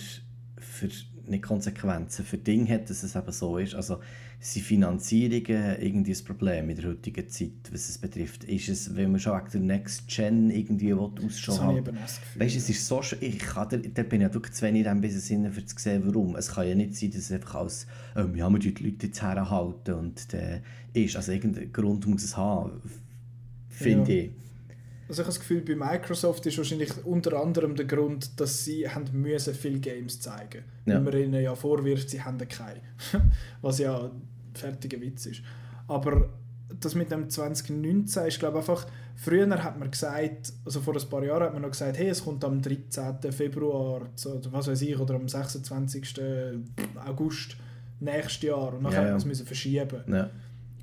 [0.57, 0.89] für
[1.27, 3.75] nicht Konsequenzen, für Dinge hat, dass es eben so ist.
[3.75, 3.99] Also
[4.39, 8.43] sind Finanzierungen irgendwie ein Problem in der heutigen Zeit, was es betrifft?
[8.43, 11.97] Ist es, wenn man schon wegen der Next Gen irgendwie ausschauen haben?
[12.01, 14.65] Das Weißt du, es ist so ich kann, da, da bin ich ja wirklich zu
[14.65, 16.35] wenig in diesem Sinn, um zu sehen, warum.
[16.35, 17.87] Es kann ja nicht sein, dass es einfach als,
[18.17, 20.61] ähm, ja, wir die Leute jetzt herhalten und der
[20.93, 21.15] ist.
[21.15, 22.81] Also irgendeinen Grund muss es haben,
[23.69, 24.23] finde ja.
[24.23, 24.42] ich.
[25.13, 28.89] Also ich habe das Gefühl, bei Microsoft ist wahrscheinlich unter anderem der Grund, dass sie
[28.89, 30.95] haben müssen viele Games zeigen ja.
[30.95, 32.81] Weil man ihnen ja vorwirft, sie haben keine.
[33.61, 34.23] Was ja ein
[34.55, 35.43] fertiger Witz ist.
[35.87, 36.31] Aber
[36.79, 41.23] das mit dem 2019 ist glaube einfach, früher hat man gesagt, also vor ein paar
[41.23, 43.31] Jahren hat man noch gesagt, hey, es kommt am 13.
[43.31, 46.19] Februar, so, was weiß ich, oder am 26.
[47.05, 47.55] August
[47.99, 50.01] nächstes Jahr und dann ja, hat man es müssen verschieben.
[50.07, 50.31] Ja.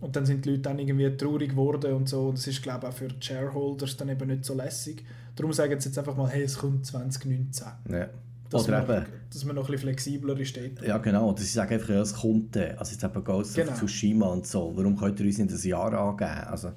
[0.00, 2.28] Und dann sind die Leute dann irgendwie traurig geworden und so.
[2.28, 5.04] Und das ist, glaube ich, auch für die Shareholders dann eben nicht so lässig.
[5.36, 7.66] Darum sagen sie jetzt einfach mal, hey, es kommt 2019.
[7.90, 8.08] Ja.
[8.48, 10.58] Dass, Oder man, eben, dass man noch ein bisschen flexibler ist.
[10.84, 11.32] Ja, genau.
[11.32, 12.56] Dass sie sagen einfach, ja, es kommt.
[12.56, 13.72] Also jetzt eben Ghost genau.
[13.72, 14.72] of Tsushima und so.
[14.74, 16.48] Warum könnt ihr uns nicht ein Jahr angeben?
[16.48, 16.72] Also,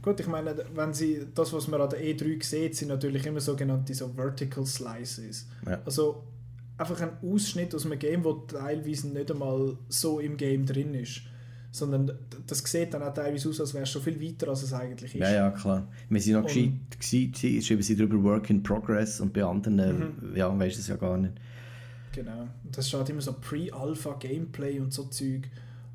[0.00, 3.38] Gut, ich meine, wenn sie, das, was man an der E3 sieht, sind natürlich immer
[3.38, 5.46] sogenannte so Vertical Slices.
[5.64, 5.80] Ja.
[5.84, 6.24] Also
[6.76, 11.22] einfach ein Ausschnitt aus einem Game, wo teilweise nicht einmal so im Game drin ist
[11.72, 12.12] sondern
[12.46, 15.14] das sieht dann auch teilweise aus, als wäre es schon viel weiter, als es eigentlich
[15.14, 15.20] ist.
[15.20, 15.88] Ja, ja, klar.
[16.10, 20.36] Wir sind noch gescheit, gewesen, schreiben sie darüber Work in Progress und bei anderen, mhm.
[20.36, 21.32] ja, weißt du es ja gar nicht.
[22.12, 22.46] Genau.
[22.70, 25.48] Das steht immer so Pre-Alpha-Gameplay und so Zeug.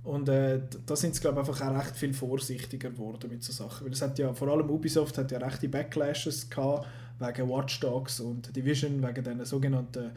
[0.04, 3.54] Und äh, da sind sie, glaube ich, einfach auch recht viel vorsichtiger geworden mit so
[3.54, 3.86] Sachen.
[3.86, 6.88] Weil es hat ja, vor allem Ubisoft hat ja rechte Backlashes gehabt,
[7.20, 10.10] wegen Watch Dogs und Division, wegen diesen sogenannten äh,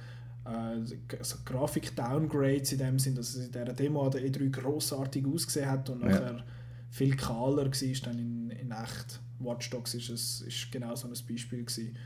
[0.51, 5.71] also Grafik-Downgrades in dem Sinn, dass es in dieser Demo an der E3 grossartig ausgesehen
[5.71, 6.45] hat und nachher ja.
[6.91, 9.21] viel kahler war dann in, in echt.
[9.39, 11.97] Watch Dogs ist, es, ist genau so ein Beispiel gewesen.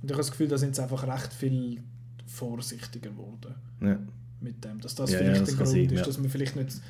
[0.00, 1.82] Und ich habe das Gefühl, da sind sie einfach recht viel
[2.26, 3.98] vorsichtiger geworden ja.
[4.40, 4.80] mit dem.
[4.80, 6.80] Dass das ja, vielleicht das der Grund sein, ist, dass man vielleicht nicht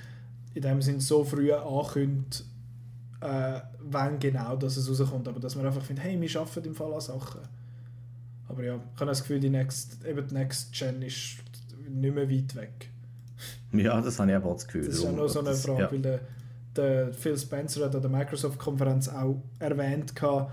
[0.54, 2.44] in dem Sinn so früh ankündigt,
[3.20, 6.74] äh, wann genau dass es rauskommt, aber dass man einfach findet, hey, wir arbeiten im
[6.74, 7.40] Fall an Sachen.
[8.48, 11.36] Aber ja, ich habe das Gefühl, die Next, eben die Next Gen ist
[11.88, 12.90] nicht mehr weit weg.
[13.72, 14.86] Ja, das habe ich auch das Gefühl.
[14.86, 15.92] Das ist ja nur so eine Frage, ja.
[15.92, 16.20] weil der,
[16.74, 20.52] der Phil Spencer hat an der Microsoft-Konferenz auch erwähnt, gehabt,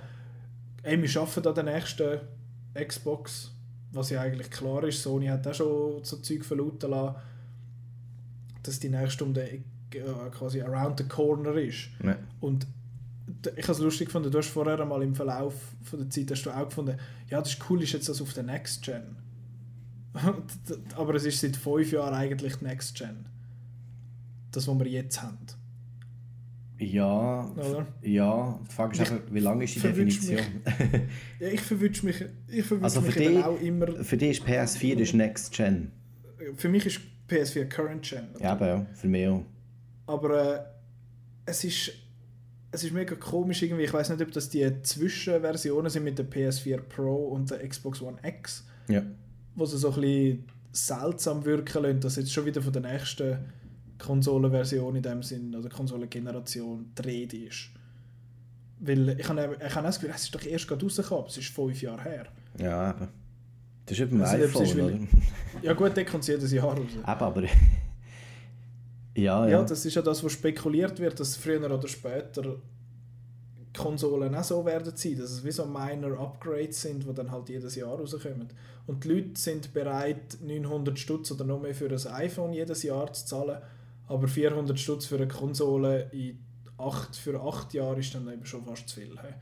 [0.83, 2.19] hey, wir arbeiten an der nächsten
[2.73, 3.51] Xbox,
[3.91, 5.01] was ja eigentlich klar ist.
[5.01, 7.15] Sony hat auch schon so Zeug verlauten lassen,
[8.63, 11.89] dass die nächste um den äh, quasi around the corner ist.
[12.03, 12.17] Ja.
[12.41, 12.67] Und
[13.55, 16.43] ich habe es lustig gefunden, du hast vorher einmal im Verlauf von der Zeit hast
[16.43, 16.97] du auch gefunden,
[17.29, 19.03] ja, das ist cool, ist jetzt das auf der Next Gen.
[20.95, 23.25] Aber es ist seit fünf Jahren eigentlich die Next Gen.
[24.51, 25.37] Das, was wir jetzt haben.
[26.77, 27.87] Ja, Oder?
[28.01, 28.59] ja.
[28.69, 30.39] Die Frage ist einfach, wie lang ist die Definition?
[31.39, 33.87] Ja, ich verwünsche mich, ich verwünsche Also mich dich- auch immer.
[34.03, 35.91] Für dich ist PS4 ist Next Gen.
[36.57, 36.99] Für mich ist
[37.29, 38.27] PS4 Current Gen.
[38.41, 39.43] Ja, aber ja, für mich auch.
[40.07, 40.63] Aber äh,
[41.45, 41.91] es ist
[42.75, 43.83] es ist mega komisch irgendwie.
[43.85, 48.01] Ich weiß nicht, ob das die Zwischenversionen sind mit der PS4 Pro und der Xbox
[48.01, 49.01] One X, Ja.
[49.55, 53.37] wo sie so ein bisschen seltsam wirken lassen, dass jetzt schon wieder von der nächsten
[53.97, 57.69] Konsolenversion in dem Sinn, oder Konsolengeneration, die Rede ist.
[58.79, 61.47] Weil ich habe, ich habe das Gefühl, es ist doch erst gerade rausgekommen, es ist
[61.47, 62.25] fünf Jahre her.
[62.59, 63.07] Ja, eben.
[63.85, 65.63] Das ist eben Also, ein ob es ist, iPhone, weil-?
[65.63, 66.87] Ja gut, der kommt jedes Jahr raus.
[66.93, 67.43] Eben, aber...
[69.15, 69.63] ja, Ja, ja.
[69.63, 72.57] das ist ja das, was spekuliert wird, dass früher oder später
[73.75, 77.49] Konsolen auch so werden sein, dass es wie so minor Upgrades sind, die dann halt
[77.49, 78.47] jedes Jahr rauskommen.
[78.87, 83.11] Und die Leute sind bereit, 900 Stutz oder noch mehr für ein iPhone jedes Jahr
[83.11, 83.61] zu zahlen,
[84.07, 86.39] aber 400 Stutz für eine Konsole in
[86.77, 89.17] acht, für acht Jahre ist dann eben schon fast zu viel.
[89.21, 89.33] hä?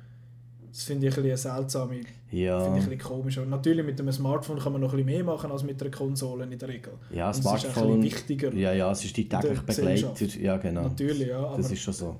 [0.73, 2.65] Das finde ich ein bisschen eine seltsame, finde ich ja.
[2.65, 3.37] ein bisschen komisch.
[3.37, 5.91] Und natürlich mit einem Smartphone kann man noch ein bisschen mehr machen als mit einer
[5.91, 6.93] Konsole in der Regel.
[7.11, 8.01] Ja, Und ist Smartphone...
[8.01, 8.53] bisschen wichtiger.
[8.55, 9.61] Ja, ja, es ist die tägliche.
[9.61, 10.25] Begleiter.
[10.41, 10.81] Ja, genau.
[10.83, 12.19] Natürlich, ja, aber Das ist schon so.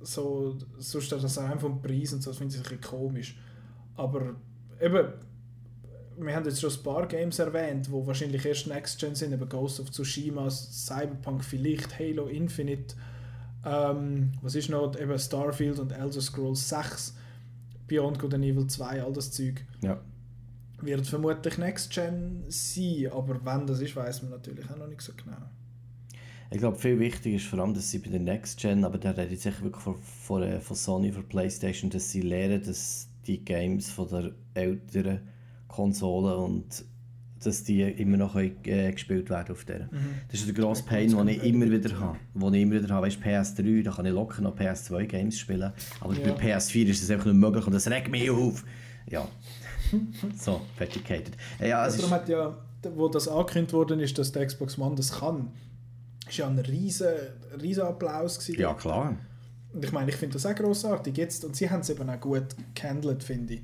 [0.00, 3.36] so, sonst das Design vom Preis und so, das finde ich ein bisschen komisch.
[3.96, 4.36] Aber
[4.80, 5.08] eben,
[6.18, 9.48] wir haben jetzt schon ein paar Games erwähnt, wo wahrscheinlich erst Next Gen sind, eben
[9.48, 12.94] Ghost of Tsushima, Cyberpunk vielleicht, Halo Infinite,
[13.64, 17.16] ähm, was ist noch, eben Starfield und Elder Scrolls 6,
[17.88, 19.64] Beyond Good and Evil 2, all das Zeug.
[19.82, 20.00] Ja.
[20.80, 25.00] Wird vermutlich Next Gen sein, aber wann das ist, weiß man natürlich auch noch nicht
[25.00, 25.36] so genau.
[26.50, 29.10] Ich glaube, viel wichtiger ist vor allem, dass sie bei der Next Gen, aber da
[29.10, 33.08] rede ich sicher wirklich von, von, äh, von Sony, von PlayStation, dass sie lernen, dass
[33.26, 35.20] die Games von der älteren
[35.66, 36.84] Konsole und
[37.44, 39.88] dass die immer noch können, äh, gespielt werden auf der.
[40.30, 42.18] Das ist der grosse Pain, den ich immer wieder habe.
[42.34, 43.06] Den ich immer wieder habe.
[43.06, 46.32] Weißt, PS3, da kann ich locker noch PS2 Games spielen, aber Ja.
[46.32, 48.64] bei PS4 ist das einfach nicht möglich und das regt mich auf.
[49.08, 49.26] Ja.
[50.36, 51.34] so, fertiggehatet.
[51.60, 52.56] Äh, Ja, es Darum ist, hat ja,
[52.94, 55.48] wo das angekündigt worden ist, dass der Xbox One das kann,
[56.28, 57.08] ist ja ein riesen,
[57.62, 58.60] riesen Applaus gewesen.
[58.60, 59.16] ja, klar.
[59.72, 62.20] Und ich meine, ich finde das auch grossartig jetzt und sie haben es eben auch
[62.20, 63.62] gut gehandelt, finde ich.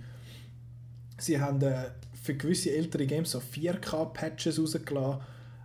[1.19, 1.87] Sie haben äh,
[2.25, 5.21] für gewisse ältere Games so 4K-Patches rausgelassen.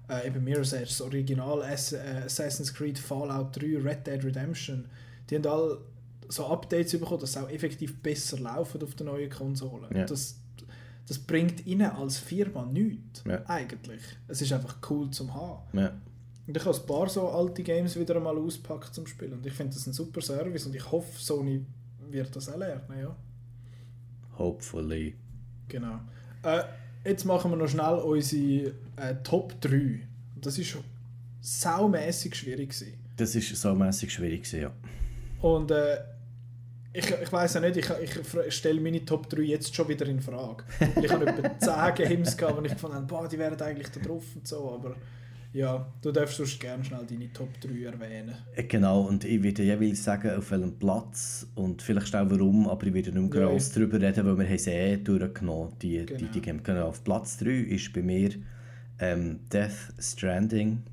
[0.10, 4.86] Äh, eben Mirror's Edge, das Original äh, Assassin's Creed, Fallout 3, Red Dead Redemption.
[5.30, 5.80] Die haben alle
[6.28, 9.88] so Updates bekommen, dass sie auch effektiv besser laufen auf der neuen Konsole.
[9.96, 10.06] Ja.
[10.06, 10.40] Das,
[11.08, 13.42] das bringt ihnen als Firma nichts, Ja.
[13.48, 14.02] eigentlich.
[14.28, 15.78] Es ist einfach cool zum haben.
[15.78, 15.94] Ja.
[16.48, 19.34] Und ich habe ein paar so alte Games wieder einmal auspackt zum Spielen.
[19.34, 21.64] Und ich finde das ein super Service und ich hoffe, Sony
[22.10, 22.82] wird das auch lernen.
[23.00, 23.16] Ja,
[24.38, 25.16] Hopefully.
[25.68, 26.00] genau.
[26.44, 26.64] Äh,
[27.06, 30.02] jetzt machen wir noch schnell unsere äh, Top 3.
[30.36, 30.84] Das ist schon
[31.42, 32.94] saumässig schwierig gewesen.
[33.18, 34.72] Das ist so mäßig schwierig gewesen, ja.
[35.42, 35.98] Und äh,
[36.94, 37.90] ich, ich weiß ja nicht, ich,
[38.48, 40.64] ich stelle meine Top 3 jetzt schon wieder in Frage.
[41.02, 41.60] Ich habe etwa
[41.96, 44.72] 10 Games gehabt, wo ich habe, boah, die wären eigentlich da drauf und so.
[44.74, 44.96] Aber
[45.54, 48.36] ja, du darfst sonst gerne schnell deine Top 3 erwähnen.
[48.56, 52.86] Äh, Genau, und ich werde jeweils sagen, auf welchem Platz und vielleicht auch warum, aber
[52.88, 56.06] ich werde nicht mehr Ja, gross darüber reden, weil wir haben sie eh durchgenommen, die,
[56.06, 56.32] die, Genau.
[56.32, 56.64] die Games.
[56.64, 58.32] Genau, auf Platz 3 ist bei mir
[59.00, 60.84] ähm, Death Stranding.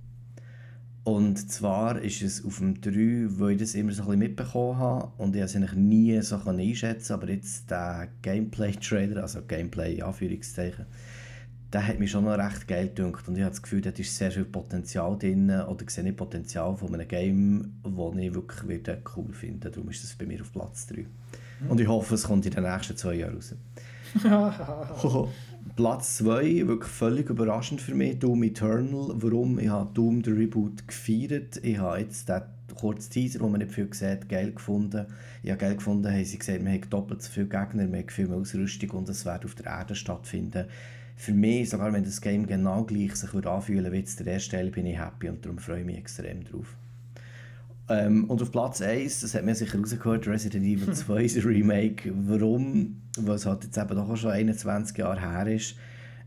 [1.05, 4.79] Und zwar ist es auf dem 3, wo ich das immer so ein bisschen mitbekommen
[4.79, 10.03] habe und ich es eigentlich nie so einschätzen aber jetzt der Gameplay-Trailer, also Gameplay in
[10.03, 10.87] Anführungszeichen,
[11.73, 14.17] der hat mich schon noch recht geil gedacht und ich habe das Gefühl, da ist
[14.17, 18.99] sehr viel Potenzial drin oder sehe ich Potenzial von einem Game, das ich wirklich wieder
[19.17, 19.71] cool finde.
[19.71, 21.07] Darum ist das bei mir auf Platz 3.
[21.69, 23.55] Und ich hoffe, es kommt in den nächsten zwei Jahren raus.
[25.77, 29.11] Platz 2, wirklich völlig überraschend für mich, Doom Eternal.
[29.15, 29.59] Warum?
[29.59, 31.59] Ich habe Doom, den Reboot, gefeiert.
[31.63, 32.43] Ich habe jetzt den
[32.79, 35.07] kurzen Teaser, wo man nicht viel sieht, geil gefunden.
[35.43, 38.09] Ich habe geil gefunden, haben sie gesagt, wir haben doppelt so viele Gegner, wir haben
[38.09, 40.67] viel mehr Ausrüstung und es wird auf der Erde stattfinden.
[41.17, 44.57] Für mich, sogar wenn das Game genau gleich sich würde anfühlen wie jetzt der erste
[44.57, 46.77] Teil, bin ich happy und darum freue ich mich extrem drauf.
[47.89, 51.45] Ähm, und auf Platz 1, das hat man sicher rausgehört, Resident Evil 2 ist ein
[51.45, 52.13] Remake.
[52.15, 53.03] Warum?
[53.19, 55.77] Weil es halt jetzt eben doch schon 21 Jahre her ist.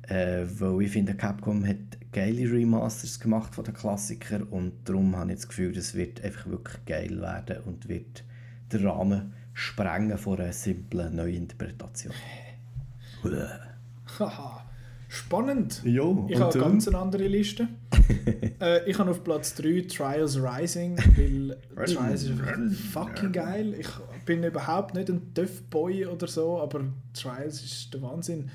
[0.07, 1.77] Äh, weil ich finde, Capcom hat
[2.11, 6.47] geile Remasters gemacht von den Klassikern und darum habe ich das Gefühl, das wird einfach
[6.47, 8.23] wirklich geil werden und wird
[8.71, 12.13] den Rahmen sprengen von einer simplen Neuinterpretation.
[14.19, 14.63] Haha,
[15.09, 15.81] spannend.
[15.83, 17.67] Jo, Ich habe ganz eine andere Liste.
[18.61, 22.39] äh, ich habe auf Platz 3 Trials Rising, weil Trials ist
[22.93, 23.75] fucking geil.
[23.77, 23.89] Ich
[24.25, 28.49] bin überhaupt nicht ein Tough Boy oder so, aber Trials ist der Wahnsinn.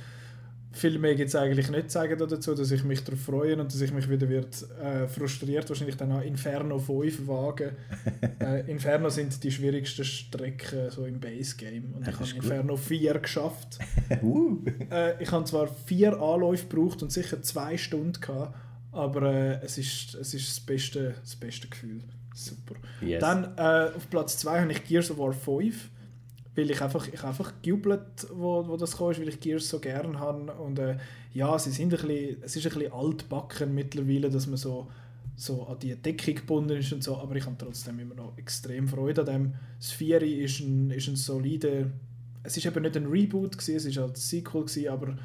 [0.75, 3.81] Viel mehr gibt es eigentlich nicht sagen dazu, dass ich mich darauf freue und dass
[3.81, 7.70] ich mich wieder wird, äh, frustriert wahrscheinlich dann an Inferno 5 wagen.
[8.41, 13.19] äh, Inferno sind die schwierigsten Strecken so im Base Game und ich habe Inferno 4
[13.20, 13.78] geschafft.
[14.91, 18.57] äh, ich habe zwar vier Anläufe gebraucht und sicher zwei Stunden gehabt,
[18.91, 22.03] aber äh, es, ist, es ist das beste, das beste Gefühl.
[22.35, 22.75] Super.
[23.01, 23.20] Yes.
[23.20, 25.91] Dann äh, auf Platz 2 habe ich Gears of War 5
[26.57, 30.18] weil ich einfach, ich einfach gejubelt, wo, wo das kam, weil ich Gears so gerne
[30.18, 30.52] habe.
[30.52, 30.97] Und äh,
[31.33, 34.89] ja, sie sind ein bisschen, es ist ein bisschen altbacken mittlerweile, dass man so,
[35.36, 38.86] so an die Deckung gebunden ist und so, aber ich habe trotzdem immer noch extrem
[38.86, 39.55] Freude an dem.
[39.78, 41.91] Das Vieri ist ein, ist ein solider,
[42.44, 45.16] es ist eben nicht ein Reboot gewesen, es ist halt ein Sequel gewesen, aber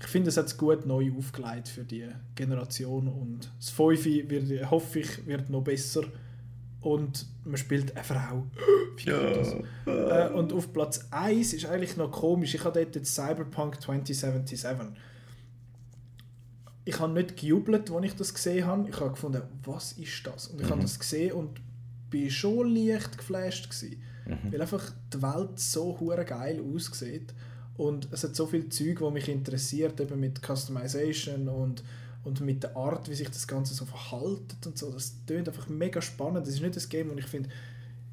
[0.00, 3.08] ich finde, es hat es gut neu aufgelegt für die Generation.
[3.08, 6.04] Und das Fünfe wird, hoffe ich, wird noch besser
[6.80, 8.46] und man spielt eine Frau.
[9.04, 9.20] Ja.
[9.86, 12.54] Äh, und auf Platz 1 ist eigentlich noch komisch.
[12.54, 14.70] Ich habe dort jetzt Cyberpunk 2077.
[16.84, 18.88] Ich habe nicht gejubelt, als ich das gesehen habe.
[18.88, 20.48] Ich habe gefunden, was ist das?
[20.48, 20.70] Und ich mhm.
[20.70, 21.60] habe das gesehen und
[22.10, 24.52] bin schon leicht geflasht gewesen, mhm.
[24.52, 27.34] weil einfach die Welt so hure geil aussieht
[27.78, 31.84] und es hat so viel Zeug, wo mich interessiert, eben mit Customization und
[32.24, 35.68] und mit der Art, wie sich das Ganze so verhaltet und so, das tönt einfach
[35.68, 36.46] mega spannend.
[36.46, 37.48] Das ist nicht das Game, wo ich finde,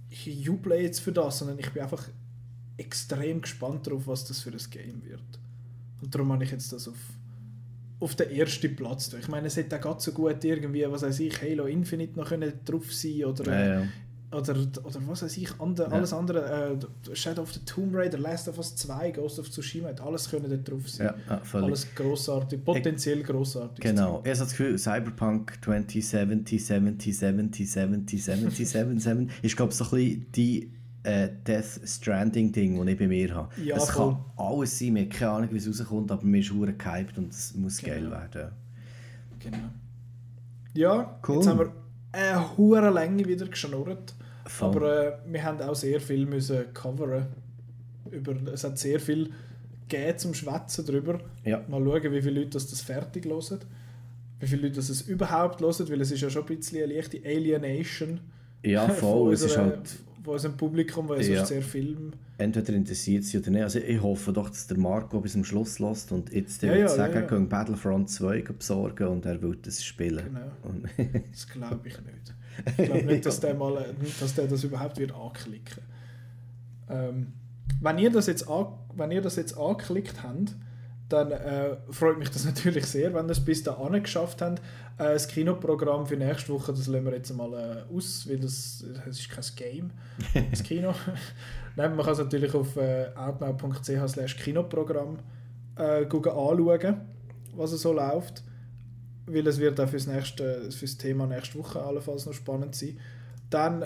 [0.10, 2.08] ich juble jetzt für das, sondern ich bin einfach
[2.78, 5.22] extrem gespannt darauf, was das für ein Game wird.
[6.02, 6.98] Und darum habe ich jetzt das auf,
[8.00, 9.12] auf den ersten Platz.
[9.14, 12.32] Ich meine, es hätte auch so gut irgendwie, was weiß ich, Halo Infinite noch
[12.64, 13.88] drauf sein oder ja, ja
[14.32, 15.94] oder, oder was weiß ich, andere, ja.
[15.94, 16.78] alles andere,
[17.12, 20.50] äh, Shadow of the Tomb Raider, Last of Us 2, Ghost of Tsushima, alles können
[20.50, 21.14] da drauf sein.
[21.28, 23.84] Ja, ja, alles grossartig, potenziell grossartig.
[23.84, 29.78] Genau, ich habe das Gefühl, Cyberpunk 2070, 70, 70, 70, 70, 77 ist glaube ich
[29.78, 30.72] so ein bisschen die
[31.04, 33.50] äh, Death Stranding Ding, das ich bei mir habe.
[33.62, 34.14] Ja, es voll.
[34.14, 37.32] kann alles sein, mir keine Ahnung, wie es rauskommt, aber mir ist hure gehypt und
[37.32, 37.94] es muss genau.
[37.94, 38.52] geil werden.
[39.40, 39.58] Genau.
[40.74, 41.36] Ja, cool.
[41.36, 41.85] jetzt haben wir
[42.16, 44.14] eine hohe Länge wieder geschnurrt.
[44.46, 44.70] Voll.
[44.70, 47.28] Aber äh, wir haben auch sehr viel müssen coveren.
[48.12, 49.32] Über, es hat sehr viel
[49.88, 51.20] gegeben zum Schwätzen darüber.
[51.44, 51.64] Ja.
[51.68, 53.60] Mal schauen, wie viele Leute das, das fertig hören.
[54.40, 56.94] Wie viele Leute das es überhaupt hören, weil es ist ja schon ein bisschen eine
[56.94, 58.20] leichte Alienation.
[58.64, 59.34] Ja, voll.
[59.34, 61.46] es ist halt von unserem Publikum, weil es ja.
[61.46, 62.12] sehr Film...
[62.38, 63.64] Entweder interessiert sie oder nicht.
[63.64, 66.90] Also ich hoffe doch, dass der Marco bis zum Schluss lässt und jetzt ja, ja,
[66.90, 67.28] sagen, ja, ja.
[67.28, 70.38] können Battlefront 2 besorgen und er will das spielen.
[70.98, 71.16] Genau.
[71.32, 72.34] das glaube ich nicht.
[72.78, 73.86] Ich glaube nicht, dass der, mal,
[74.20, 75.82] dass der das überhaupt wird anklicken
[76.90, 77.34] ähm,
[77.82, 80.56] wenn, ihr das jetzt an, wenn ihr das jetzt angeklickt habt,
[81.10, 84.60] dann äh, freut mich das natürlich sehr, wenn ihr es bis dahin geschafft habt.
[84.98, 88.84] Äh, das Kinoprogramm für nächste Woche, das lassen wir jetzt mal äh, aus, weil das,
[89.06, 89.92] das ist kein Game,
[90.52, 90.94] das Kino.
[91.76, 95.20] Nein, man kann es natürlich auf äh, outnow.ch slash Kinoprogramm
[95.78, 97.02] äh, anschauen,
[97.56, 98.44] was so läuft
[99.28, 103.00] weil es wird auch fürs, nächste, fürs Thema nächste Woche allenfalls noch spannend sein.
[103.50, 103.86] Dann,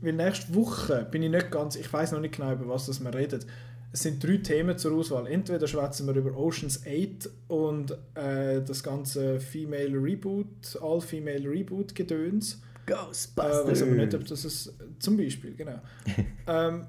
[0.00, 3.02] weil nächste Woche bin ich nicht ganz, ich weiß noch nicht genau, über was das
[3.02, 3.44] wir reden.
[3.90, 5.26] Es sind drei Themen zur Auswahl.
[5.26, 12.60] Entweder schwätzen wir über Oceans 8 und äh, das ganze Female Reboot, All-Female Reboot-Gedöns.
[12.86, 13.64] Ghostbusters!
[13.66, 15.80] Äh, weiß aber nicht, ob das ist, zum Beispiel, genau.
[16.46, 16.86] ähm,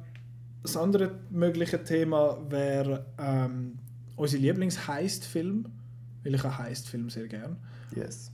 [0.62, 3.80] das andere mögliche Thema wäre ähm,
[4.18, 5.66] unser Lieblings-Heist-Film
[6.24, 7.58] weil ich auch Heist-Film sehr gern.
[7.96, 8.32] Yes.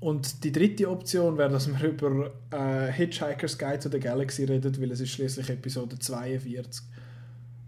[0.00, 4.80] Und die dritte Option wäre, dass wir über äh, Hitchhiker's Guide to the Galaxy reden,
[4.80, 6.84] weil es ist schließlich Episode 42.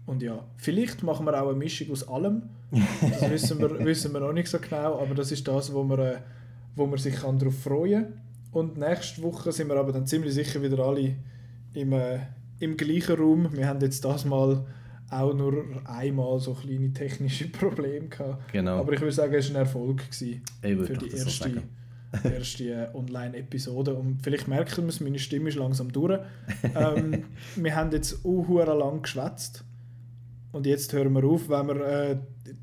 [0.05, 2.43] Und ja, vielleicht machen wir auch eine Mischung aus allem.
[3.01, 5.99] Das wissen wir, wissen wir noch nicht so genau, aber das ist das, wo man,
[5.99, 6.17] äh,
[6.75, 8.21] wo man sich kann darauf freuen kann.
[8.51, 11.15] Und nächste Woche sind wir aber dann ziemlich sicher wieder alle
[11.73, 12.19] im, äh,
[12.59, 13.55] im gleichen Raum.
[13.55, 14.65] Wir haben jetzt das mal
[15.09, 18.51] auch nur einmal so kleine technische Probleme gehabt.
[18.51, 18.79] Genau.
[18.79, 21.63] Aber ich würde sagen, es war ein Erfolg für die erste,
[22.23, 23.93] erste äh, Online-Episode.
[23.93, 26.19] Und vielleicht merken wir es, meine Stimme ist langsam durch.
[26.75, 29.63] ähm, wir haben jetzt auch lang geschwätzt.
[30.51, 32.17] Und jetzt hören wir auf, wenn wir äh,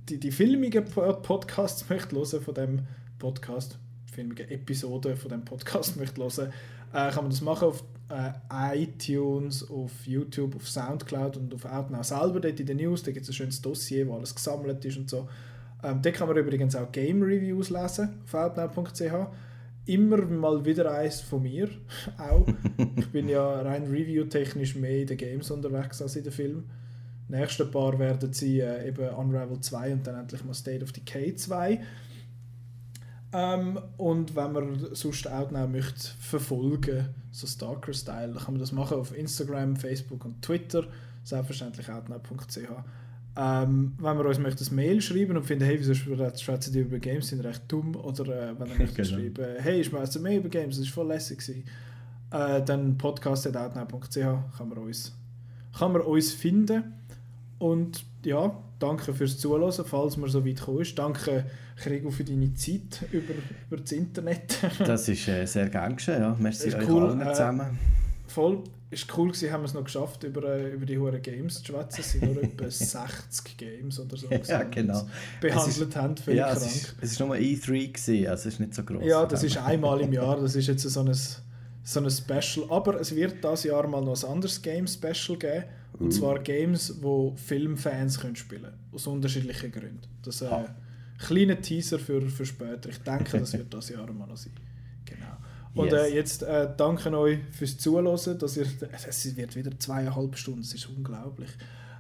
[0.09, 2.81] die, die filmigen Podcasts möchte hören von dem
[3.19, 3.79] Podcast,
[4.13, 6.53] filmige Episode von dem Podcast möchte hören,
[6.93, 12.03] äh, kann man das machen auf äh, iTunes, auf YouTube, auf Soundcloud und auf Outnow
[12.03, 12.41] selber.
[12.41, 15.09] Dort in den News, da gibt es ein schönes Dossier, wo alles gesammelt ist und
[15.09, 15.29] so.
[15.83, 19.13] Ähm, dort kann man übrigens auch Game Reviews lesen auf outnow.ch.
[19.87, 21.71] Immer mal wieder eins von mir
[22.19, 22.47] auch.
[22.97, 26.71] ich bin ja rein review-technisch mehr in den Games unterwegs als in den Filmen.
[27.29, 31.35] Nächste paar werden sie äh, eben Unravel 2 und dann endlich mal State of Decay
[31.35, 31.81] 2.
[33.33, 38.97] Ähm, und wenn man sonst Outnow möchte verfolgen, so Stalker-Style, dann kann man das machen
[38.97, 40.85] auf Instagram, Facebook und Twitter,
[41.25, 42.57] selbstverständlich outnow.ch.
[43.37, 46.99] Ähm, wenn man uns möchte ein Mail schreiben und findet, hey, wieso schwätzen die über
[46.99, 49.09] Games, sind recht dumm, oder äh, wenn ihr möchtet genau.
[49.09, 51.65] schreiben, hey, ich schwätze mehr über Games, das ist voll lässig gewesen,
[52.31, 55.15] äh, dann podcast.outnow.ch kann man uns
[55.79, 56.98] kann man uns finden
[57.59, 60.99] und ja, danke fürs Zuhören, falls man so weit gekommen ist.
[60.99, 61.45] Danke,
[61.77, 63.35] Krigo, für deine Zeit über,
[63.69, 64.59] über das Internet.
[64.79, 66.37] das ist äh, sehr gern geschehen, ja.
[66.39, 67.05] Merci euch cool.
[67.05, 67.79] allen äh, zusammen.
[68.27, 71.63] voll, ist cool gewesen, haben wir es noch geschafft, über, äh, über die hohen Games
[71.63, 72.01] zu schwätzen.
[72.01, 75.07] Es sind nur etwa 60 Games oder so, ja, genau.
[75.41, 76.63] behandelt ist, haben, völlig ja, krank.
[76.63, 79.05] Es ist, es ist nur E3 gewesen, also es ist nicht so groß.
[79.05, 82.67] Ja, das ist einmal im Jahr, das ist jetzt so ein, so ein Special.
[82.71, 85.65] Aber es wird dieses Jahr mal noch ein anderes Game-Special geben
[85.99, 88.79] und zwar Games, wo Filmfans können spielen können.
[88.93, 90.01] Aus unterschiedlichen Gründen.
[90.23, 90.67] Das ist äh, ein
[91.19, 92.89] kleiner Teaser für, für später.
[92.89, 94.53] Ich denke, das wird das Jahr mal noch sein.
[95.05, 95.27] Genau.
[95.75, 96.03] Und yes.
[96.03, 98.39] äh, jetzt äh, danke euch fürs Zuhören.
[98.39, 98.67] Dass ihr,
[99.09, 101.51] es wird wieder zweieinhalb Stunden, das ist unglaublich.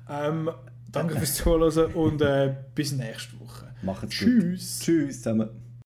[0.08, 0.50] Ähm,
[0.90, 3.74] danke fürs Zuhören und äh, bis nächste Woche.
[3.82, 4.78] Macht's Tschüss.
[4.78, 4.86] Gut.
[4.86, 5.67] Tschüss zusammen.